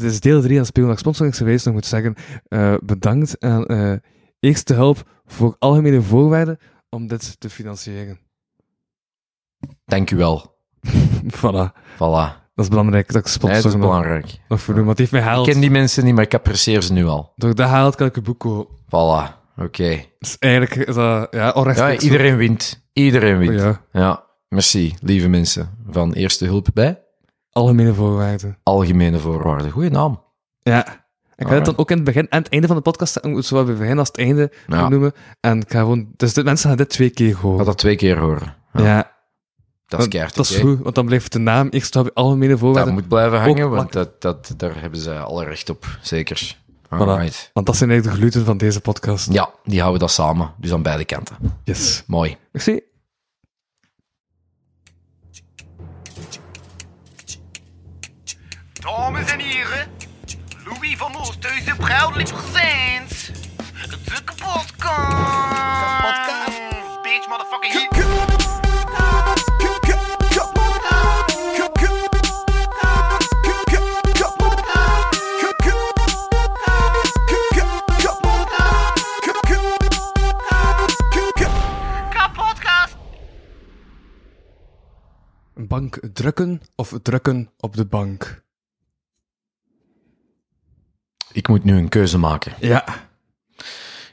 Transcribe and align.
Dit 0.00 0.10
is 0.10 0.20
deel 0.20 0.42
3 0.42 0.58
aan 0.58 0.66
Speelnacht 0.66 0.98
Sponsoring 0.98 1.36
geweest. 1.36 1.66
Ik 1.66 1.72
moet 1.72 1.86
zeggen, 1.86 2.14
eh, 2.48 2.74
bedankt 2.82 3.40
aan 3.40 3.66
eh, 3.66 3.92
Eerste 4.40 4.74
Hulp 4.74 5.02
voor 5.26 5.56
algemene 5.58 6.02
voorwaarden 6.02 6.58
om 6.88 7.06
dit 7.06 7.40
te 7.40 7.50
financieren. 7.50 8.18
Dank 9.84 10.10
u 10.10 10.16
wel. 10.16 10.56
voilà. 11.36 11.72
Voilà. 11.94 12.38
Dat 12.54 12.64
is 12.64 12.68
belangrijk, 12.68 13.06
dat 13.06 13.16
ik 13.16 13.24
Nee, 13.24 13.32
sponsor 13.32 13.62
dat 13.62 13.72
is 13.72 13.78
nog, 13.78 13.88
belangrijk. 13.88 14.38
nog 14.48 14.60
voor 14.60 14.74
doen. 14.74 14.84
Want 14.84 14.96
die 14.96 15.06
heeft 15.10 15.24
mij 15.24 15.36
Ik 15.38 15.44
ken 15.44 15.60
die 15.60 15.70
mensen 15.70 16.04
niet, 16.04 16.14
maar 16.14 16.24
ik 16.24 16.34
apprecieer 16.34 16.82
ze 16.82 16.92
nu 16.92 17.06
al. 17.06 17.32
Door 17.36 17.54
dat 17.54 17.68
haalt 17.68 17.94
kan 17.94 18.06
ik 18.06 18.16
een 18.16 18.22
boek 18.22 18.38
kopen. 18.38 18.76
Voilà. 18.86 19.38
Oké. 19.56 20.04
Dus 20.18 20.38
eigenlijk 20.38 20.88
is 20.88 20.94
dat, 20.94 21.28
ja, 21.30 21.98
iedereen 21.98 22.36
wint. 22.36 22.88
Iedereen 22.92 23.38
wint. 23.38 23.60
Ja, 23.60 23.80
Ja. 23.92 24.28
Merci, 24.48 24.94
lieve 25.00 25.28
mensen. 25.28 25.70
Van 25.90 26.12
Eerste 26.12 26.44
Hulp 26.44 26.68
bij 26.74 27.02
algemene 27.52 27.94
voorwaarden. 27.94 28.58
Algemene 28.62 29.18
Voorwaarden. 29.18 29.70
Goeie 29.70 29.90
naam. 29.90 30.22
Ja. 30.62 31.08
Ik 31.36 31.46
ga 31.46 31.54
het 31.54 31.64
dan 31.64 31.76
ook 31.78 31.90
in 31.90 31.96
het 31.96 32.04
begin 32.04 32.28
en 32.28 32.38
het 32.38 32.48
einde 32.48 32.66
van 32.66 32.76
de 32.76 32.82
podcast 32.82 33.18
zowel 33.22 33.64
bij 33.64 33.72
het 33.72 33.82
begin 33.82 33.98
als 33.98 34.08
het 34.08 34.18
einde 34.18 34.52
Ja. 34.66 34.88
noemen. 34.88 35.12
En 35.40 35.60
ik 35.60 35.70
ga 35.72 35.78
gewoon, 35.78 36.08
dus 36.16 36.32
de 36.34 36.44
mensen 36.44 36.68
gaan 36.68 36.76
dit 36.78 36.88
twee 36.88 37.10
keer 37.10 37.28
Ik 37.28 37.34
horen. 37.34 37.64
dat 37.64 37.78
twee 37.78 37.96
keer 37.96 38.18
horen. 38.18 38.54
Ja, 38.72 38.82
Ja, 38.84 39.12
dat 39.86 40.00
is 40.00 40.08
keihard. 40.08 40.34
dat 40.36 40.44
is 40.50 40.56
goed, 40.56 40.78
want 40.82 40.94
dan 40.94 41.06
blijft 41.06 41.32
de 41.32 41.38
naam 41.38 41.68
eerst 41.68 41.96
op 41.96 42.10
algemene 42.14 42.50
Dat 42.50 42.58
voorwaarden. 42.58 42.94
moet 42.94 43.08
blijven 43.08 43.40
hangen, 43.40 43.64
Ook 43.64 43.74
want 43.74 43.92
dat, 43.92 44.20
dat, 44.20 44.54
daar 44.56 44.80
hebben 44.80 45.00
ze 45.00 45.18
alle 45.18 45.44
recht 45.44 45.70
op. 45.70 45.98
Zeker. 46.00 46.58
Alright. 46.88 47.50
Want 47.52 47.66
dat 47.66 47.76
zijn 47.76 47.90
eigenlijk 47.90 48.20
de 48.20 48.24
gluten 48.26 48.46
van 48.46 48.58
deze 48.58 48.80
podcast. 48.80 49.32
Ja, 49.32 49.50
die 49.64 49.80
houden 49.80 50.00
dat 50.00 50.10
samen. 50.10 50.52
Dus 50.56 50.72
aan 50.72 50.82
beide 50.82 51.04
kanten. 51.04 51.36
Yes. 51.64 52.02
Mooi. 52.06 52.36
Merci. 52.52 52.80
Dames 58.90 59.30
en 59.30 59.38
heren, 59.38 59.88
Louis 60.64 60.96
van 60.96 61.16
Oosthuizen 61.16 61.76
proudly 61.76 62.24
presents 62.24 63.30
de 63.88 64.24
kapotkast. 64.24 64.76
Kapotkast? 66.00 66.60
Bitch, 67.02 67.28
motherfucking 67.28 67.72
hit. 67.72 67.88
Bank 85.68 85.98
drukken 86.12 86.60
of 86.76 86.98
drukken 87.02 87.50
op 87.58 87.76
de 87.76 87.86
bank? 87.86 88.42
Ik 91.32 91.48
moet 91.48 91.64
nu 91.64 91.76
een 91.76 91.88
keuze 91.88 92.18
maken. 92.18 92.52
Ja. 92.60 92.84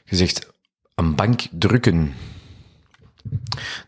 Je 0.04 0.16
zegt 0.16 0.46
een 0.94 1.14
bank 1.14 1.40
drukken. 1.50 2.14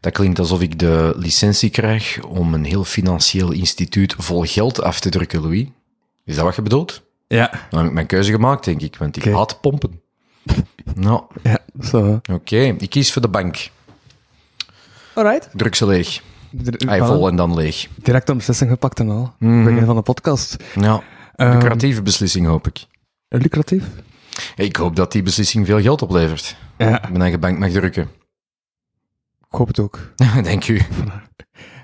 Dat 0.01 0.13
klinkt 0.13 0.39
alsof 0.39 0.61
ik 0.61 0.79
de 0.79 1.13
licentie 1.17 1.71
krijg 1.71 2.23
om 2.23 2.55
een 2.55 2.65
heel 2.65 2.85
financieel 2.85 3.51
instituut 3.53 4.15
vol 4.19 4.43
geld 4.45 4.83
af 4.83 5.01
te 5.01 5.09
drukken, 5.09 5.41
Louis. 5.41 5.67
Is 6.25 6.35
dat 6.35 6.45
wat 6.45 6.55
je 6.57 6.63
bedoelt? 6.63 7.03
Ja. 7.29 7.51
Dan 7.71 7.79
heb 7.79 7.89
ik 7.89 7.95
mijn 7.95 8.07
keuze 8.07 8.31
gemaakt, 8.31 8.65
denk 8.65 8.81
ik, 8.81 8.97
want 8.97 9.17
ik 9.17 9.25
haat 9.25 9.61
pompen. 9.61 10.01
Nou, 10.95 11.23
Ja, 11.43 11.59
zo. 11.83 12.21
oké. 12.33 12.57
Ik 12.57 12.91
kies 12.91 13.13
voor 13.13 13.23
de 13.23 13.29
bank. 13.29 13.71
Alright. 15.15 15.49
Druk 15.53 15.75
ze 15.75 15.87
leeg. 15.87 16.23
Hij 16.77 17.05
vol 17.05 17.29
en 17.29 17.37
dan 17.37 17.55
leeg. 17.55 17.89
Direct 18.03 18.29
een 18.29 18.37
beslissing 18.37 18.71
gepakt 18.71 19.01
en 19.01 19.11
al. 19.11 19.35
Mhm. 19.39 19.65
Begin 19.65 19.85
van 19.85 19.97
de 19.97 20.03
podcast. 20.03 20.57
Ja, 20.75 21.03
Ehm, 21.37 21.53
lucratieve 21.53 22.03
beslissing, 22.03 22.47
hoop 22.47 22.67
ik. 22.67 22.85
Lucratief? 23.39 23.85
Ik 24.57 24.77
hoop 24.77 24.97
dat 24.97 25.13
die 25.13 25.23
beslissing 25.23 25.67
veel 25.67 25.81
geld 25.81 26.03
oplevert. 26.03 26.57
Ja, 26.79 27.01
Mijn 27.09 27.21
eigen 27.23 27.41
bank 27.41 27.59
mag 27.59 27.71
drukken. 27.71 28.03
ik 29.41 29.57
hoop 29.57 29.67
het 29.67 29.79
ook. 29.79 29.99
Denk 30.43 30.69
u. 30.69 30.81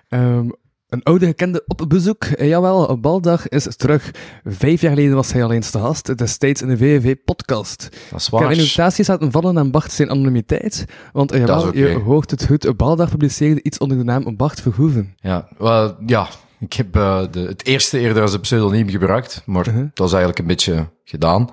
Ehm, 0.08 0.48
een 0.88 1.02
oude 1.02 1.26
gekende 1.26 1.64
op 1.66 1.84
bezoek. 1.88 2.24
Eh, 2.24 2.48
jawel, 2.48 3.00
Baldag 3.00 3.48
is 3.48 3.76
terug. 3.76 4.10
Vijf 4.44 4.80
jaar 4.80 4.92
geleden 4.92 5.14
was 5.14 5.32
hij 5.32 5.44
al 5.44 5.52
eens 5.52 5.70
te 5.70 5.78
gast, 5.78 6.18
destijds 6.18 6.62
in 6.62 6.68
de 6.68 6.76
VVV-podcast. 6.76 7.88
Dat 8.10 8.20
is 8.20 8.28
waar. 8.28 8.52
in 8.52 8.58
invitaties 8.58 9.06
laten 9.08 9.30
vallen 9.30 9.58
aan 9.58 9.70
Bart 9.70 9.92
zijn 9.92 10.10
anonimiteit, 10.10 10.84
want 11.12 11.32
eh, 11.32 11.38
jawel, 11.38 11.76
je 11.76 11.88
hoort 11.94 12.30
het 12.30 12.46
goed. 12.46 12.76
Baldag 12.76 13.10
publiceerde 13.10 13.62
iets 13.62 13.78
onder 13.78 13.96
de 13.96 14.04
naam 14.04 14.36
Bart 14.36 14.60
Verhoeven. 14.60 15.14
Ja, 15.16 15.48
wel, 15.58 15.96
ja. 16.06 16.28
Ik 16.58 16.72
heb 16.72 16.96
eh, 16.96 17.22
de, 17.30 17.40
het 17.40 17.64
eerste 17.66 17.98
eerder 17.98 18.22
als 18.22 18.32
een 18.32 18.40
pseudoniem 18.40 18.88
gebruikt, 18.88 19.42
maar 19.46 19.66
Mhm. 19.70 19.86
dat 19.94 20.06
is 20.06 20.12
eigenlijk 20.12 20.38
een 20.38 20.46
beetje 20.46 20.88
gedaan. 21.04 21.50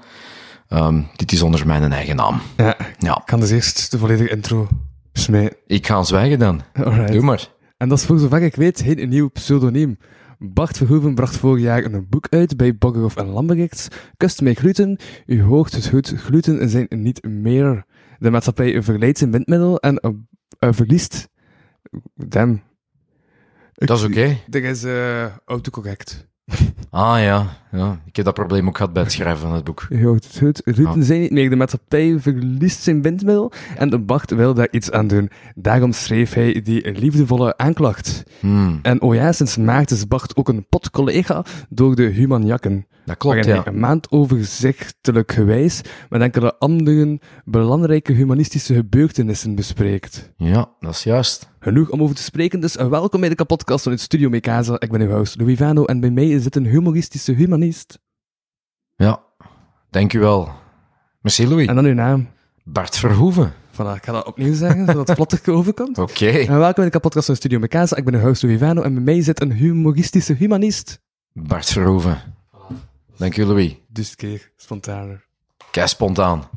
Ehm, 0.68 1.02
dit 1.16 1.32
is 1.32 1.42
onder 1.42 1.68
mijn 1.68 1.92
eigen 1.92 2.16
naam. 2.16 2.42
Ja, 2.58 2.76
Ja, 3.00 3.18
ik 3.18 3.26
kan 3.26 3.40
dus 3.40 3.50
eerst 3.52 3.92
de 3.92 3.98
volledige 3.98 4.30
intro 4.30 4.68
smijten. 5.14 5.58
ik 5.68 5.88
ga 5.88 6.04
zwijgen 6.04 6.40
dan. 6.40 6.62
Alright. 6.74 7.12
Doe 7.14 7.22
maar. 7.22 7.50
En 7.78 7.90
dat 7.90 7.98
is 8.00 8.06
voor 8.06 8.20
zover 8.20 8.42
ik 8.42 8.56
weet 8.56 8.82
geen 8.82 9.10
nieuw 9.10 9.30
pseudoniem. 9.30 9.98
Bart 10.40 10.78
Verhoeven 10.78 11.16
bracht 11.16 11.38
vorig 11.38 11.64
jaar 11.64 11.84
een 11.86 12.06
boek 12.10 12.28
uit 12.30 12.58
bij 12.58 12.76
Boggerhoff 12.78 13.16
en 13.16 13.26
Lambrechts. 13.28 13.88
Kust 14.18 14.42
mij 14.42 14.54
gluten. 14.54 15.00
U 15.26 15.42
hoort 15.44 15.74
het 15.74 15.88
goed, 15.88 16.14
gluten 16.18 16.70
zijn 16.70 16.86
niet 16.90 17.24
meer. 17.24 17.86
De 18.20 18.32
maatschappij 18.32 18.82
verleidt 18.84 19.18
zijn 19.18 19.32
windmiddel 19.32 19.80
en 19.80 20.00
eh, 20.00 20.70
verliest... 20.72 21.30
Damn. 22.16 22.62
Dat 23.74 23.98
is 23.98 24.04
oké. 24.04 24.38
Er 24.50 24.64
is 24.64 24.84
eh 24.84 25.26
autocorrect. 25.46 26.28
Ah 26.90 27.20
ja, 27.22 27.58
ja, 27.72 28.00
ik 28.06 28.16
heb 28.16 28.26
dat 28.26 28.34
probleem 28.34 28.68
ook 28.68 28.78
gehad 28.78 28.94
bij 28.94 29.04
het 29.04 29.12
schrijven 29.12 29.42
van 29.42 29.54
het 29.54 29.64
boek. 29.64 29.88
Hoort 30.04 30.24
het 30.24 30.38
goed, 30.38 30.62
gluten 30.64 30.86
Ah. 31.02 31.02
zijn 31.02 31.22
niet 31.22 31.32
meer. 31.32 31.50
De 31.50 31.56
maatschappij 31.56 32.16
verliest 32.20 32.82
zijn 32.84 33.02
windmiddel 33.02 33.52
en 33.78 33.90
de 33.90 34.00
Bart 34.00 34.32
wil 34.32 34.54
daar 34.54 34.68
iets 34.72 34.92
aan 34.92 35.08
doen. 35.08 35.30
Daarom 35.56 35.92
schreef 35.92 36.34
hij 36.34 36.62
die 36.62 36.92
liefdevolle 36.92 37.58
aanklacht. 37.58 38.24
Hmm, 38.40 38.80
En 38.82 39.02
oh 39.02 39.16
ja, 39.16 39.32
sinds 39.32 39.58
maart 39.58 39.92
is 39.92 40.08
Bart 40.08 40.36
ook 40.36 40.48
een 40.50 40.66
potcollega 40.70 41.46
door 41.70 41.96
de 41.96 42.04
Humanjakken. 42.04 42.86
Dat 43.06 43.18
klopt, 43.18 43.36
waarin 43.36 43.56
ja. 43.56 43.68
een 43.68 43.80
maand 43.80 44.12
overzichtelijk 44.12 45.32
gewijs 45.32 45.82
met 46.10 46.22
enkele 46.22 46.58
andere 46.58 47.20
belangrijke 47.46 48.14
humanistische 48.14 48.74
gebeurtenissen 48.74 49.56
bespreekt. 49.56 50.32
Ja, 50.38 50.70
dat 50.80 50.94
is 50.94 51.04
juist. 51.04 51.50
Genoeg 51.60 51.90
om 51.90 52.02
over 52.02 52.16
te 52.16 52.24
spreken, 52.24 52.60
dus 52.60 52.76
welkom 52.76 53.20
bij 53.20 53.30
de 53.30 53.46
podcast 53.46 53.84
van 53.84 53.92
het 53.92 54.02
Studio 54.02 54.30
Mekasa. 54.30 54.80
Ik 54.80 54.92
ben 54.92 55.02
uw 55.02 55.10
host 55.10 55.40
Louis 55.40 55.58
Vano 55.58 55.86
en 55.86 56.00
bij 56.00 56.12
mij 56.12 56.40
zit 56.40 56.56
een 56.56 56.66
humoristische 56.66 57.32
humanist. 57.32 58.00
Ja, 58.96 59.24
dank 59.90 60.14
u 60.14 60.20
wel. 60.20 60.52
Merci, 61.22 61.48
Louis. 61.48 61.68
En 61.68 61.76
dan 61.76 61.86
uw 61.86 61.94
naam. 61.94 62.30
Bart 62.64 62.98
Verhoeven. 62.98 63.54
Voilà, 63.74 63.96
ik 63.96 64.04
ga 64.04 64.12
dat 64.12 64.26
opnieuw 64.26 64.54
zeggen, 64.54 64.86
zodat 64.86 65.08
het 65.08 65.16
vlottig 65.16 65.48
overkomt. 65.48 65.98
Oké. 66.10 66.28
En 66.28 66.58
welkom 66.60 66.84
bij 66.84 66.90
de 66.90 67.00
podcast 67.00 67.26
van 67.26 67.36
Studio 67.36 67.60
Mekasa. 67.60 67.96
Ik 67.96 68.06
ben 68.06 68.14
uw 68.14 68.20
host 68.20 68.44
Louis 68.44 68.60
Vano 68.60 68.82
en 68.82 68.94
bij 68.94 69.04
mij 69.04 69.22
zit 69.22 69.42
een 69.42 69.52
humoristische 69.52 70.34
humanist. 70.34 71.02
Bart 71.34 71.66
Verhoeven. 71.66 72.33
Dank 73.18 73.38
u, 73.38 73.46
Louis. 73.46 73.76
Dus 73.88 74.10
een 74.10 74.16
keer 74.16 74.52
spontaner. 74.58 75.26
Kei 75.72 75.88
spontaan. 75.88 76.44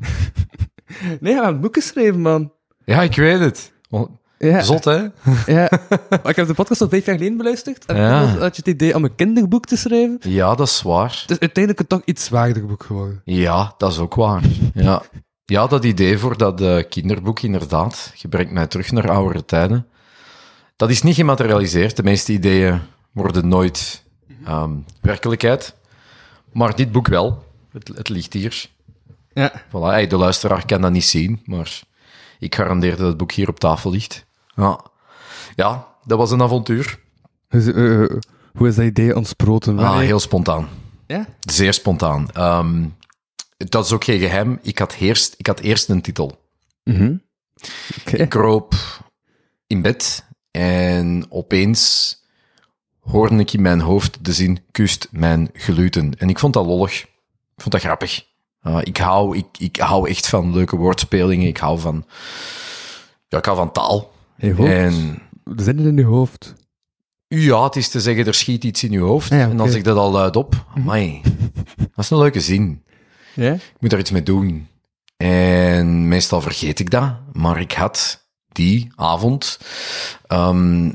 Nee, 0.98 1.18
we 1.20 1.28
hebben 1.30 1.54
een 1.54 1.60
boek 1.60 1.74
geschreven, 1.74 2.20
man. 2.20 2.52
Ja, 2.84 3.02
ik 3.02 3.16
weet 3.16 3.38
het. 3.40 3.72
Ja. 4.38 4.60
Zot, 4.62 4.84
hè? 4.84 4.96
Ja, 5.56 5.68
maar 6.10 6.28
ik 6.28 6.36
heb 6.36 6.46
de 6.46 6.54
podcast 6.54 6.80
al 6.80 6.88
vijf 6.88 7.06
jaar 7.06 7.16
geleden 7.16 7.36
beluisterd. 7.36 7.84
En 7.86 7.96
Ja. 7.96 8.20
toen 8.32 8.40
had 8.40 8.56
je 8.56 8.62
het 8.64 8.74
idee 8.74 8.94
om 8.94 9.04
een 9.04 9.14
kinderboek 9.14 9.64
te 9.64 9.76
schrijven. 9.76 10.18
Ja, 10.20 10.54
dat 10.54 10.66
is 10.66 10.82
waar. 10.82 11.18
Het 11.20 11.30
is 11.30 11.38
uiteindelijk 11.38 11.78
een 11.80 11.86
toch 11.98 12.02
iets 12.04 12.24
zwaarder 12.24 12.66
boek 12.66 12.82
geworden. 12.82 13.20
Ja, 13.24 13.74
dat 13.78 13.92
is 13.92 13.98
ook 13.98 14.14
waar. 14.14 14.42
Ja, 14.74 15.02
ja 15.44 15.66
dat 15.66 15.84
idee 15.84 16.18
voor 16.18 16.36
dat 16.36 16.60
eh, 16.60 16.82
kinderboek, 16.88 17.40
inderdaad. 17.40 18.12
Je 18.14 18.28
brengt 18.28 18.52
mij 18.52 18.66
terug 18.66 18.92
naar 18.92 19.10
oudere 19.10 19.44
tijden. 19.44 19.86
Dat 20.76 20.90
is 20.90 21.02
niet 21.02 21.14
gematerialiseerd. 21.14 21.96
De 21.96 22.02
meeste 22.02 22.32
ideeën 22.32 22.80
worden 23.12 23.48
nooit 23.48 24.04
ehm, 24.44 24.70
werkelijkheid. 25.00 25.74
Maar 26.56 26.76
dit 26.76 26.92
boek 26.92 27.08
wel. 27.08 27.44
Het, 27.72 27.88
het 27.88 28.08
ligt 28.08 28.32
hier. 28.32 28.70
Ja. 29.32 29.62
Voilà. 29.68 29.70
Hey, 29.70 30.06
de 30.06 30.16
luisteraar 30.16 30.66
kan 30.66 30.80
dat 30.80 30.92
niet 30.92 31.04
zien, 31.04 31.42
maar 31.44 31.82
ik 32.38 32.54
garandeer 32.54 32.97
dat 32.97 33.06
het 33.06 33.16
boek 33.16 33.32
hier 33.32 33.48
op 33.48 33.60
tafel 33.60 33.91
ligt. 33.91 34.26
Ja, 34.54 34.80
ja 35.54 35.86
dat 36.04 36.18
was 36.18 36.30
een 36.30 36.42
avontuur. 36.42 36.98
Dus, 37.48 37.66
eh, 37.66 38.03
eh, 38.03 38.10
hoe 38.54 38.68
is 38.68 38.74
dat 38.74 38.84
idee 38.84 39.16
ontsproten? 39.16 39.78
Ah, 39.78 39.98
heel 39.98 40.20
spontaan. 40.20 40.68
Ja? 41.06 41.26
Zeer 41.41 41.72
spontaan. 41.72 42.30
Ehm, 42.32 42.84
dat 43.56 43.84
is 43.84 43.92
ook 43.92 44.04
geen 44.04 44.20
geheim. 44.20 44.59
Ik 44.62 44.78
had 44.78 44.97
eerst, 45.00 45.34
ik 45.36 45.47
had 45.47 45.60
eerst 45.60 45.88
een 45.88 46.02
titel. 46.02 46.48
Mhm. 46.84 47.16
Ik 48.04 48.28
kroop 48.28 48.74
in 49.66 49.82
bed 49.82 50.26
en 50.50 51.26
opeens 51.28 52.14
hoorde 53.06 53.36
ik 53.36 53.53
in 53.53 53.62
mijn 53.62 53.80
hoofd 53.80 54.24
de 54.24 54.32
zin 54.32 54.58
kust 54.70 55.08
mijn 55.10 55.50
gluten. 55.53 56.14
En 56.18 56.28
ik 56.28 56.38
vond 56.38 56.53
dat 56.53 56.66
lollig. 56.66 57.03
Ik 57.03 57.62
vond 57.62 57.70
dat 57.70 57.80
grappig. 57.80 58.24
Uh, 58.62 58.78
ik, 58.82 58.97
hou, 58.97 59.36
ik, 59.36 59.47
ik 59.58 59.76
hou 59.76 60.08
echt 60.08 60.28
van 60.28 60.53
leuke 60.53 60.76
woordspelingen. 60.76 61.47
Ik 61.47 61.56
hou 61.56 61.78
van, 61.78 62.04
ja, 63.28 63.38
ik 63.38 63.44
hou 63.44 63.56
van 63.56 63.72
taal. 63.72 64.12
In 64.38 64.48
je 64.48 64.54
hoofd? 64.54 64.70
En 64.70 65.22
zinnen 65.56 65.86
in 65.86 65.97
je 65.97 66.04
hoofd. 66.04 66.54
ja, 67.28 67.64
het 67.64 67.76
is 67.76 67.88
te 67.88 68.00
zeggen, 68.00 68.26
er 68.26 68.34
schiet 68.34 68.64
iets 68.64 68.84
in 68.84 68.92
je 68.92 68.98
hoofd. 68.98 69.32
Ah 69.32 69.41
En 69.41 69.56
dan 69.56 69.68
zeg 69.68 69.76
ik 69.76 69.84
dat 69.84 69.97
al 69.97 70.10
luid 70.10 70.36
op. 70.36 70.66
Amai. 70.74 71.22
Dat 71.76 72.04
is 72.04 72.10
een 72.10 72.18
leuke 72.18 72.41
zin. 72.41 72.84
Ja? 73.34 73.52
Ik 73.52 73.76
moet 73.78 73.91
daar 73.91 73.98
iets 73.98 74.10
mee 74.10 74.22
doen. 74.22 74.68
En 75.16 76.09
meestal 76.09 76.41
vergeet 76.41 76.78
ik 76.78 76.91
dat, 76.91 77.14
maar 77.32 77.60
ik 77.60 77.72
had 77.72 78.26
die 78.48 78.88
avond, 78.94 79.59
ehm, 80.26 80.92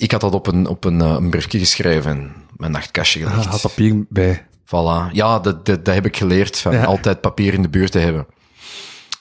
ik 0.00 0.10
had 0.12 0.20
dat 0.20 0.34
op 0.34 0.46
een, 0.46 0.66
op 0.66 0.84
een, 0.84 1.00
eh, 1.00 1.10
een 1.10 1.30
briefje 1.30 1.58
geschreven, 1.58 2.10
en 2.10 2.32
mijn 2.56 2.72
nachtkastje 2.72 3.24
Ah, 3.24 3.30
gelegd. 3.30 3.48
had 3.48 3.60
papier 3.60 4.06
bij. 4.08 4.46
Voilà. 4.66 5.12
Ja, 5.12 5.38
dat, 5.38 5.66
dat, 5.66 5.84
dat 5.84 5.94
heb 5.94 6.06
ik 6.06 6.16
geleerd, 6.16 6.58
van 6.58 6.72
Ja. 6.72 6.84
altijd 6.84 7.20
papier 7.20 7.54
in 7.54 7.62
de 7.62 7.68
buurt 7.68 7.92
te 7.92 7.98
hebben. 7.98 8.26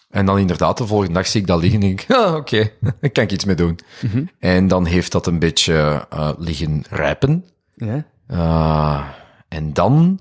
En 0.09 0.25
dan 0.25 0.37
inderdaad, 0.39 0.77
de 0.77 0.87
volgende 0.87 1.13
dag 1.13 1.27
zie 1.27 1.41
ik 1.41 1.47
dat 1.47 1.59
liggen 1.61 1.81
en 1.81 1.87
denk 1.87 2.01
ik, 2.01 2.11
ah, 2.15 2.35
oké, 2.35 2.71
daar 3.01 3.09
kan 3.11 3.23
ik 3.23 3.31
iets 3.31 3.45
mee 3.45 3.55
doen. 3.55 3.79
Mhm. 4.01 4.23
En 4.39 4.67
dan 4.67 4.85
heeft 4.85 5.11
dat 5.11 5.27
een 5.27 5.39
beetje 5.39 6.05
eh, 6.09 6.29
liggen 6.37 6.83
rijpen. 6.89 7.45
Ja? 7.75 8.05
Uh, 8.31 9.01
en 9.47 9.73
dan, 9.73 10.19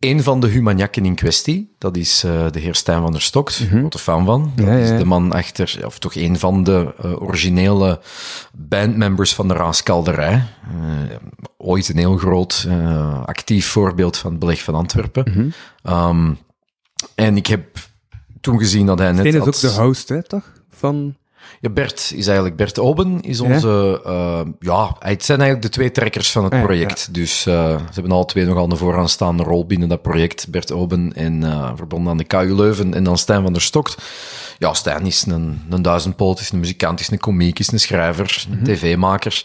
een 0.00 0.22
van 0.22 0.40
de 0.40 0.46
humaniakken 0.46 1.04
in 1.04 1.14
kwestie, 1.14 1.74
dat 1.78 1.96
is 1.96 2.24
uh, 2.24 2.50
de 2.50 2.60
heer 2.60 2.74
Stijn 2.74 3.02
van 3.02 3.12
der 3.12 3.22
Stokt, 3.22 3.66
grote 3.70 3.98
fan 3.98 4.24
van. 4.24 4.52
Dat. 4.56 4.66
Ja, 4.66 4.72
ja, 4.72 4.92
is 4.92 4.98
de 4.98 5.04
man 5.04 5.32
achter, 5.32 5.80
of 5.84 5.98
toch 5.98 6.14
een 6.14 6.38
van 6.38 6.64
de 6.64 6.94
uh, 7.04 7.22
originele 7.22 8.00
bandmembers 8.52 9.34
van 9.34 9.48
de 9.48 9.54
Raaskalderij. 9.54 10.32
Uh, 10.34 11.16
ooit 11.56 11.88
een 11.88 11.96
heel 11.96 12.16
groot 12.16 12.68
actief 13.24 13.66
voorbeeld 13.66 14.16
van 14.16 14.30
het 14.30 14.40
beleg 14.40 14.62
van 14.62 14.74
Antwerpen. 14.74 15.24
Mhm. 15.84 16.08
um, 16.08 16.38
en 17.14 17.36
ik 17.36 17.46
heb 17.46 17.78
toen 18.40 18.58
gezien 18.58 18.86
dat 18.86 18.98
hij 18.98 19.12
net 19.12 19.18
Steen 19.18 19.32
is 19.32 19.38
had- 19.38 19.48
ook 19.48 19.60
de 19.60 19.82
host, 19.82 20.08
hè, 20.08 20.22
toch? 20.22 20.52
Van... 20.70 21.16
ja, 21.60 21.70
Bert 21.70 22.12
is 22.14 22.26
eigenlijk, 22.26 22.56
Bert 22.56 22.78
Oben 22.78 23.20
is 23.20 23.40
onze, 23.40 24.00
ja, 24.04 24.44
ja 24.58 24.96
het 24.98 25.24
zijn 25.24 25.40
eigenlijk 25.40 25.62
de 25.62 25.78
twee 25.78 25.90
trekkers 25.90 26.30
van 26.30 26.44
het 26.44 26.52
Ja, 26.52 26.62
project. 26.62 27.14
Dus 27.14 27.46
uh, 27.46 27.54
ze 27.76 27.94
hebben 27.94 28.12
alle 28.12 28.24
twee 28.24 28.44
nogal 28.44 28.70
een 28.70 28.76
vooraanstaande 28.76 29.42
rol 29.42 29.66
binnen 29.66 29.88
dat 29.88 30.02
project. 30.02 30.50
Bert 30.50 30.72
Oben 30.72 31.12
en 31.14 31.42
uh, 31.42 31.70
verbonden 31.76 32.10
aan 32.10 32.16
de 32.16 32.24
KU 32.24 32.54
Leuven 32.54 32.94
en 32.94 33.04
dan 33.04 33.18
Stijn 33.18 33.42
van 33.42 33.52
der 33.52 33.62
Stokt. 33.62 33.96
Ja, 34.58 34.74
Stijn 34.74 35.06
is 35.06 35.26
een, 35.26 35.62
een 35.70 35.82
duizendpoot, 35.82 36.40
is 36.40 36.50
een 36.50 36.60
muzikant, 36.60 37.00
is 37.00 37.10
een 37.10 37.18
komiek, 37.18 37.58
is 37.58 37.72
een 37.72 37.80
schrijver, 37.80 38.46
een 38.50 38.64
tv-maker. 38.64 39.42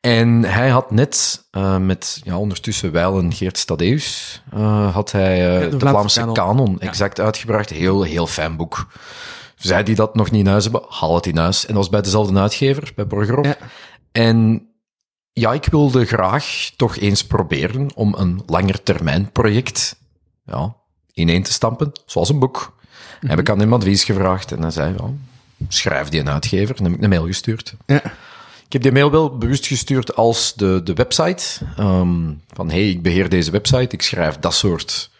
En 0.00 0.44
hij 0.44 0.68
had 0.68 0.90
net 0.90 1.44
uh, 1.52 1.76
met, 1.76 2.20
ja, 2.24 2.38
ondertussen 2.38 2.92
Weil 2.92 3.18
en 3.18 3.32
Geert 3.32 3.58
Stadeus, 3.58 4.42
uh, 4.54 4.94
had 4.94 5.12
hij 5.12 5.54
uh, 5.54 5.70
de 5.70 5.78
Vlaamse 5.78 5.88
Vlaamse 5.88 6.20
kanon. 6.20 6.34
kanon, 6.34 6.80
exact 6.80 7.20
uitgebracht. 7.20 7.70
Heel, 7.70 8.02
heel 8.02 8.26
fijn 8.26 8.56
boek. 8.56 8.86
Zij 9.60 9.82
die 9.82 9.94
dat 9.94 10.14
nog 10.14 10.30
niet 10.30 10.40
in 10.40 10.50
huis 10.50 10.62
hebben, 10.62 10.84
haal 10.88 11.14
het 11.14 11.26
in 11.26 11.36
huis. 11.36 11.60
En 11.60 11.66
dat 11.66 11.76
was 11.76 11.88
bij 11.88 12.00
dezelfde 12.02 12.38
uitgever, 12.38 12.92
bij 12.94 13.06
Borgerhof. 13.06 13.46
Ja. 13.46 13.56
En 14.12 14.68
ja, 15.32 15.52
ik 15.52 15.64
wilde 15.64 16.04
graag 16.04 16.70
toch 16.76 16.96
eens 16.96 17.26
proberen 17.26 17.88
om 17.94 18.14
een 18.14 18.42
langetermijn 18.46 19.32
project 19.32 19.96
ja, 20.44 20.76
ineen 21.12 21.42
te 21.42 21.52
stampen, 21.52 21.92
zoals 22.06 22.28
een 22.28 22.38
boek. 22.38 22.78
Heb 23.20 23.38
ik 23.38 23.50
aan 23.50 23.58
hem 23.58 23.72
advies 23.72 24.04
gevraagd 24.04 24.52
en 24.52 24.60
hij 24.62 24.70
zei, 24.70 24.94
ja, 24.98 25.10
schrijf 25.68 26.08
die 26.08 26.20
een 26.20 26.30
uitgever. 26.30 26.76
En 26.76 26.84
heb 26.84 26.92
ik 26.92 27.02
een 27.02 27.08
mail 27.08 27.26
gestuurd. 27.26 27.74
Ja. 27.86 28.02
Ik 28.64 28.72
heb 28.72 28.82
die 28.82 28.92
mail 28.92 29.10
wel 29.10 29.38
bewust 29.38 29.66
gestuurd 29.66 30.16
als 30.16 30.54
de, 30.54 30.80
de 30.84 30.92
website. 30.92 31.44
ehm, 31.76 32.32
van, 32.52 32.70
hey, 32.70 32.88
ik 32.88 33.02
beheer 33.02 33.28
deze 33.28 33.50
website, 33.50 33.94
ik 33.94 34.02
schrijf 34.02 34.36
dat 34.36 34.54
soort 34.54 35.10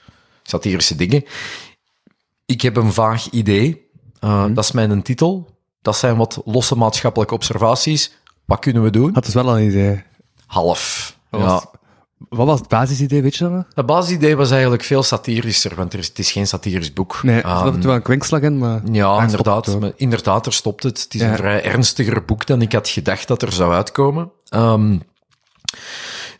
satirische 0.42 0.96
dingen. 0.96 1.24
Ik 2.46 2.60
heb 2.60 2.76
een 2.76 2.92
vaag 2.92 3.30
idee. 3.30 3.89
Uh, 4.20 4.44
Dat 4.54 4.64
is 4.64 4.72
mijn 4.72 5.02
titel. 5.02 5.58
Dat 5.82 5.96
zijn 5.96 6.16
wat 6.16 6.40
losse 6.44 6.76
maatschappelijke 6.76 7.34
observaties. 7.34 8.12
Wat 8.44 8.58
kunnen 8.58 8.82
we 8.82 8.90
doen? 8.90 9.14
Had 9.14 9.24
dus 9.24 9.34
wel 9.34 9.58
een 9.58 9.66
idee. 9.66 10.02
Half. 10.46 11.16
Wat 11.30 11.40
Ja. 11.40 11.46
was, 11.46 11.64
wat 12.28 12.46
was 12.46 12.58
het 12.58 12.68
basisidee, 12.68 13.22
weet 13.22 13.36
je 13.36 13.44
dat 13.44 13.52
nog? 13.52 13.64
Het 13.74 13.86
basisidee 13.86 14.36
was 14.36 14.50
eigenlijk 14.50 14.82
veel 14.84 15.02
satirischer, 15.02 15.74
want 15.74 15.92
er 15.92 15.98
is, 15.98 16.08
het 16.08 16.18
is 16.18 16.32
geen 16.32 16.46
satirisch 16.46 16.92
boek. 16.92 17.22
Nee, 17.22 17.40
er 17.42 17.66
er 17.66 17.80
wel 17.80 17.94
een 17.94 18.02
kwinkslag 18.02 18.40
in, 18.40 18.58
maar... 18.58 18.80
Ja, 18.92 19.22
inderdaad. 19.22 19.80
Maar 19.80 19.92
inderdaad, 19.96 20.46
er 20.46 20.52
stopt 20.52 20.82
het. 20.82 21.02
Het 21.02 21.14
is 21.14 21.20
Ja. 21.20 21.30
een 21.30 21.36
vrij 21.36 21.62
ernstiger 21.64 22.24
boek 22.24 22.46
dan 22.46 22.62
ik 22.62 22.72
had 22.72 22.88
gedacht 22.88 23.28
dat 23.28 23.42
er 23.42 23.52
zou 23.52 23.72
uitkomen. 23.72 24.30
Ehm, 24.48 24.98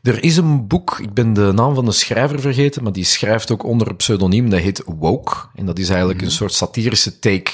er 0.02 0.22
is 0.22 0.36
een 0.36 0.66
boek, 0.66 0.98
ik 1.02 1.14
ben 1.14 1.32
de 1.32 1.52
naam 1.54 1.74
van 1.74 1.84
de 1.84 1.92
schrijver 1.92 2.40
vergeten, 2.40 2.82
maar 2.82 2.92
die 2.92 3.04
schrijft 3.04 3.50
ook 3.50 3.64
onder 3.64 3.88
een 3.88 3.96
pseudoniem, 3.96 4.50
dat 4.50 4.60
heet 4.60 4.82
Woke. 4.98 5.32
En 5.54 5.66
dat 5.66 5.78
is 5.78 5.88
eigenlijk 5.88 6.18
Mhm. 6.18 6.28
een 6.28 6.34
soort 6.34 6.52
satirische 6.52 7.18
take 7.18 7.50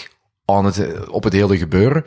aan 0.46 0.64
het, 0.64 1.08
op 1.08 1.24
het 1.24 1.32
hele 1.32 1.58
gebeuren. 1.58 2.04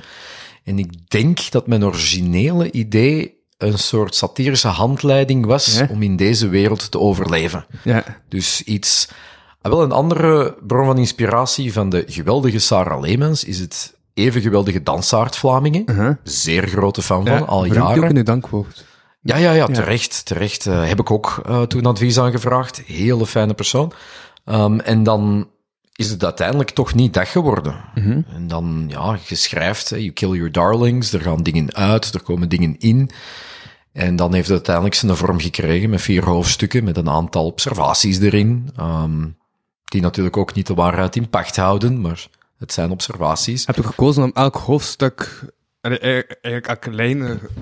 En 0.64 0.80
ik 0.80 1.10
denk 1.10 1.52
dat 1.52 1.68
mijn 1.68 1.86
originele 1.86 2.72
idee 2.72 3.38
een 3.58 3.78
soort 3.78 4.16
satirische 4.16 4.68
handleiding 4.68 5.46
was 5.46 5.78
Ja. 5.78 5.88
om 5.92 6.02
in 6.02 6.16
deze 6.16 6.48
wereld 6.50 6.92
te 6.92 7.00
overleven. 7.00 7.66
Ja, 7.84 8.04
Dus 8.28 8.64
iets. 8.64 9.10
Ah, 9.62 9.72
wel, 9.72 9.82
een 9.84 9.92
andere 9.92 10.58
bron 10.68 10.86
van 10.86 10.98
inspiratie 10.98 11.74
van 11.74 11.90
de 11.90 12.04
geweldige 12.08 12.60
Sarah 12.60 13.02
Leemans 13.02 13.44
is 13.44 13.60
het 13.60 13.98
even 14.14 14.42
geweldige 14.42 14.84
dansaard 14.84 15.36
Vlamingen. 15.38 16.20
Zeer 16.24 16.68
grote 16.68 17.02
fan 17.02 17.26
van, 17.26 17.36
ja 17.36 17.40
al 17.40 17.62
die 17.62 17.72
ook 17.72 17.78
jaren. 17.78 18.10
in 18.10 18.16
uw 18.18 18.24
dankwoord. 18.24 18.86
Ja, 19.22 19.38
ja, 19.38 19.52
ja, 19.52 19.66
terecht, 19.66 20.26
terecht. 20.26 20.66
Eh, 20.66 20.88
heb 20.88 21.00
ik 21.00 21.12
ook 21.12 21.42
eh, 21.46 21.62
toen 21.62 21.86
advies 21.86 22.20
aangevraagd. 22.20 22.82
Hele 22.86 23.26
fijne 23.26 23.54
persoon. 23.54 23.92
Ehm, 24.46 24.80
en 24.80 25.04
dan 25.04 25.50
is 26.00 26.10
het 26.10 26.24
uiteindelijk 26.24 26.70
toch 26.70 26.94
niet 26.94 27.14
dat 27.14 27.28
geworden. 27.28 27.76
Mhm. 27.96 28.22
En 28.36 28.48
dan, 28.48 28.86
ja, 28.88 29.18
je 29.28 29.36
schrijft, 29.36 29.90
you 29.90 30.12
kill 30.12 30.30
your 30.30 30.52
darlings, 30.52 31.14
er 31.14 31.22
gaan 31.22 31.44
dingen 31.44 31.76
uit, 31.76 32.14
er 32.14 32.22
komen 32.22 32.50
dingen 32.50 32.76
in. 32.78 33.10
En 33.94 34.16
dan 34.16 34.34
heeft 34.34 34.48
het 34.48 34.56
uiteindelijk 34.56 34.96
zijn 34.96 35.16
vorm 35.16 35.40
gekregen 35.40 35.90
met 35.90 36.02
vier 36.02 36.24
hoofdstukken, 36.24 36.84
met 36.84 36.98
een 36.98 37.10
aantal 37.10 37.46
observaties 37.46 38.20
erin. 38.20 38.70
ehm, 38.76 39.28
die 39.86 40.02
natuurlijk 40.02 40.38
ook 40.38 40.54
niet 40.54 40.68
de 40.68 40.74
waarheid 40.74 41.16
in 41.16 41.30
pacht 41.30 41.56
houden, 41.56 42.02
maar 42.02 42.28
het 42.58 42.74
zijn 42.74 42.92
observaties. 42.92 43.66
Heb 43.66 43.76
je 43.76 43.84
gekozen 43.84 44.24
om 44.24 44.32
elk 44.34 44.56
hoofdstuk... 44.56 45.44
eh, 45.82 45.92
Eigenlijk 46.42 46.68
elke 46.68 46.90
eh, 46.90 46.96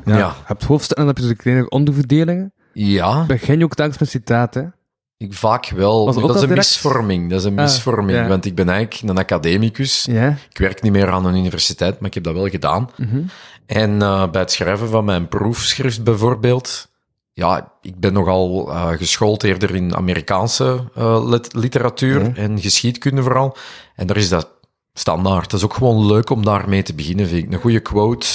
Ja. 0.05 0.17
Ja. 0.17 0.17
Je 0.27 0.33
hebt 0.45 0.63
hoofdstukken 0.63 0.97
en 0.97 1.05
dan 1.05 1.07
heb 1.07 1.17
je 1.17 1.29
dus 1.29 1.31
kleine 1.43 1.69
onderverdelingen. 1.69 2.53
Ja, 2.73 3.25
Begin 3.25 3.57
je 3.57 3.63
ook 3.63 3.75
telkens 3.75 3.97
met 3.97 4.09
citaten. 4.09 4.75
Ik 5.17 5.33
vaak 5.33 5.69
wel. 5.69 6.05
Dat 6.05 6.15
is 6.17 6.21
een 6.23 6.27
direct? 6.31 6.55
misvorming. 6.55 7.29
Dat 7.29 7.39
is 7.39 7.45
een 7.45 7.57
Ah, 7.57 7.63
misvorming, 7.63 8.17
ja. 8.17 8.27
want 8.27 8.45
ik 8.45 8.55
ben 8.55 8.69
eigenlijk 8.69 9.09
een 9.09 9.17
academicus. 9.17 10.05
Ja. 10.09 10.37
Ik 10.49 10.57
werk 10.57 10.81
niet 10.81 10.91
meer 10.91 11.09
aan 11.11 11.25
een 11.25 11.35
universiteit, 11.35 11.99
maar 11.99 12.07
ik 12.07 12.13
heb 12.13 12.23
dat 12.23 12.33
wel 12.33 12.47
gedaan. 12.49 12.89
Mhm. 12.97 13.21
En 13.65 14.01
eh, 14.01 14.29
bij 14.29 14.41
het 14.41 14.51
schrijven 14.51 14.89
van 14.89 15.05
mijn 15.05 15.27
proefschrift 15.27 16.03
bijvoorbeeld, 16.03 16.87
ja, 17.33 17.71
ik 17.81 17.99
ben 17.99 18.13
nogal 18.13 18.71
eh 18.71 18.87
geschoold 18.89 19.43
eerder 19.43 19.75
in 19.75 19.95
Amerikaanse 19.95 20.83
eh, 20.95 21.29
lit- 21.29 21.53
literatuur 21.53 22.31
en 22.37 22.59
geschiedkunde 22.61 23.23
vooral. 23.23 23.57
En 23.95 24.07
daar 24.07 24.17
is 24.17 24.29
dat 24.29 24.47
standaard. 24.93 25.49
Dat 25.49 25.59
is 25.59 25.65
ook 25.65 25.73
gewoon 25.73 26.05
leuk 26.05 26.29
om 26.29 26.45
daarmee 26.45 26.83
te 26.83 26.93
beginnen, 26.93 27.27
vind 27.27 27.43
ik. 27.45 27.53
Een 27.53 27.59
goede 27.59 27.79
quote, 27.79 28.27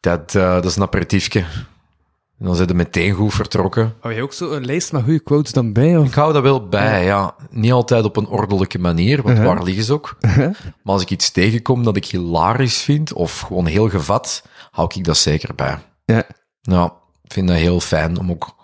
dat, 0.00 0.30
dat 0.32 0.64
is 0.64 0.76
een 0.76 0.82
aperitiefje. 0.82 1.44
En 2.40 2.46
dan 2.46 2.56
zijn 2.56 2.68
ze 2.68 2.74
meteen 2.74 3.12
goed 3.12 3.34
vertrokken. 3.34 3.94
Hou 4.00 4.14
je 4.14 4.22
ook 4.22 4.32
zo 4.32 4.50
een 4.50 4.64
lijst 4.64 4.92
met 4.92 5.02
goede 5.02 5.20
quotes 5.20 5.52
dan 5.52 5.72
bij? 5.72 5.96
Of? 5.96 6.06
Ik 6.06 6.14
hou 6.14 6.32
dat 6.32 6.42
wel 6.42 6.68
bij, 6.68 7.04
ja. 7.04 7.34
Niet 7.50 7.72
altijd 7.72 8.04
op 8.04 8.16
een 8.16 8.26
ordelijke 8.26 8.78
manier, 8.78 9.22
want 9.22 9.38
Uh-huh. 9.38 9.54
waar 9.54 9.64
liggen 9.64 9.84
ze 9.84 9.92
ook? 9.92 10.16
Maar 10.82 10.94
als 10.94 11.02
ik 11.02 11.10
iets 11.10 11.30
tegenkom 11.30 11.84
dat 11.84 11.96
ik 11.96 12.06
hilarisch 12.06 12.82
vind, 12.82 13.12
of 13.12 13.40
gewoon 13.40 13.66
heel 13.66 13.88
gevat, 13.88 14.42
hou 14.70 14.90
ik 14.94 15.04
dat 15.04 15.16
zeker 15.16 15.54
bij. 15.54 15.78
Ja. 16.04 16.26
Nou, 16.62 16.90
ik 17.22 17.32
vind 17.32 17.48
dat 17.48 17.56
heel 17.56 17.80
fijn 17.80 18.18
om 18.18 18.30
ook 18.30 18.54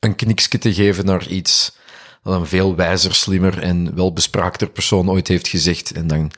een 0.00 0.14
kniksje 0.16 0.58
te 0.58 0.74
geven 0.74 1.04
naar 1.04 1.26
iets 1.28 1.78
dat 2.22 2.34
een 2.34 2.46
veel 2.46 2.74
wijzer, 2.76 3.14
slimmer 3.14 3.58
en 3.62 3.94
welbespraakter 3.94 4.68
persoon 4.70 5.10
ooit 5.10 5.28
heeft 5.28 5.48
gezegd. 5.48 5.92
En 5.92 6.06
dan 6.06 6.30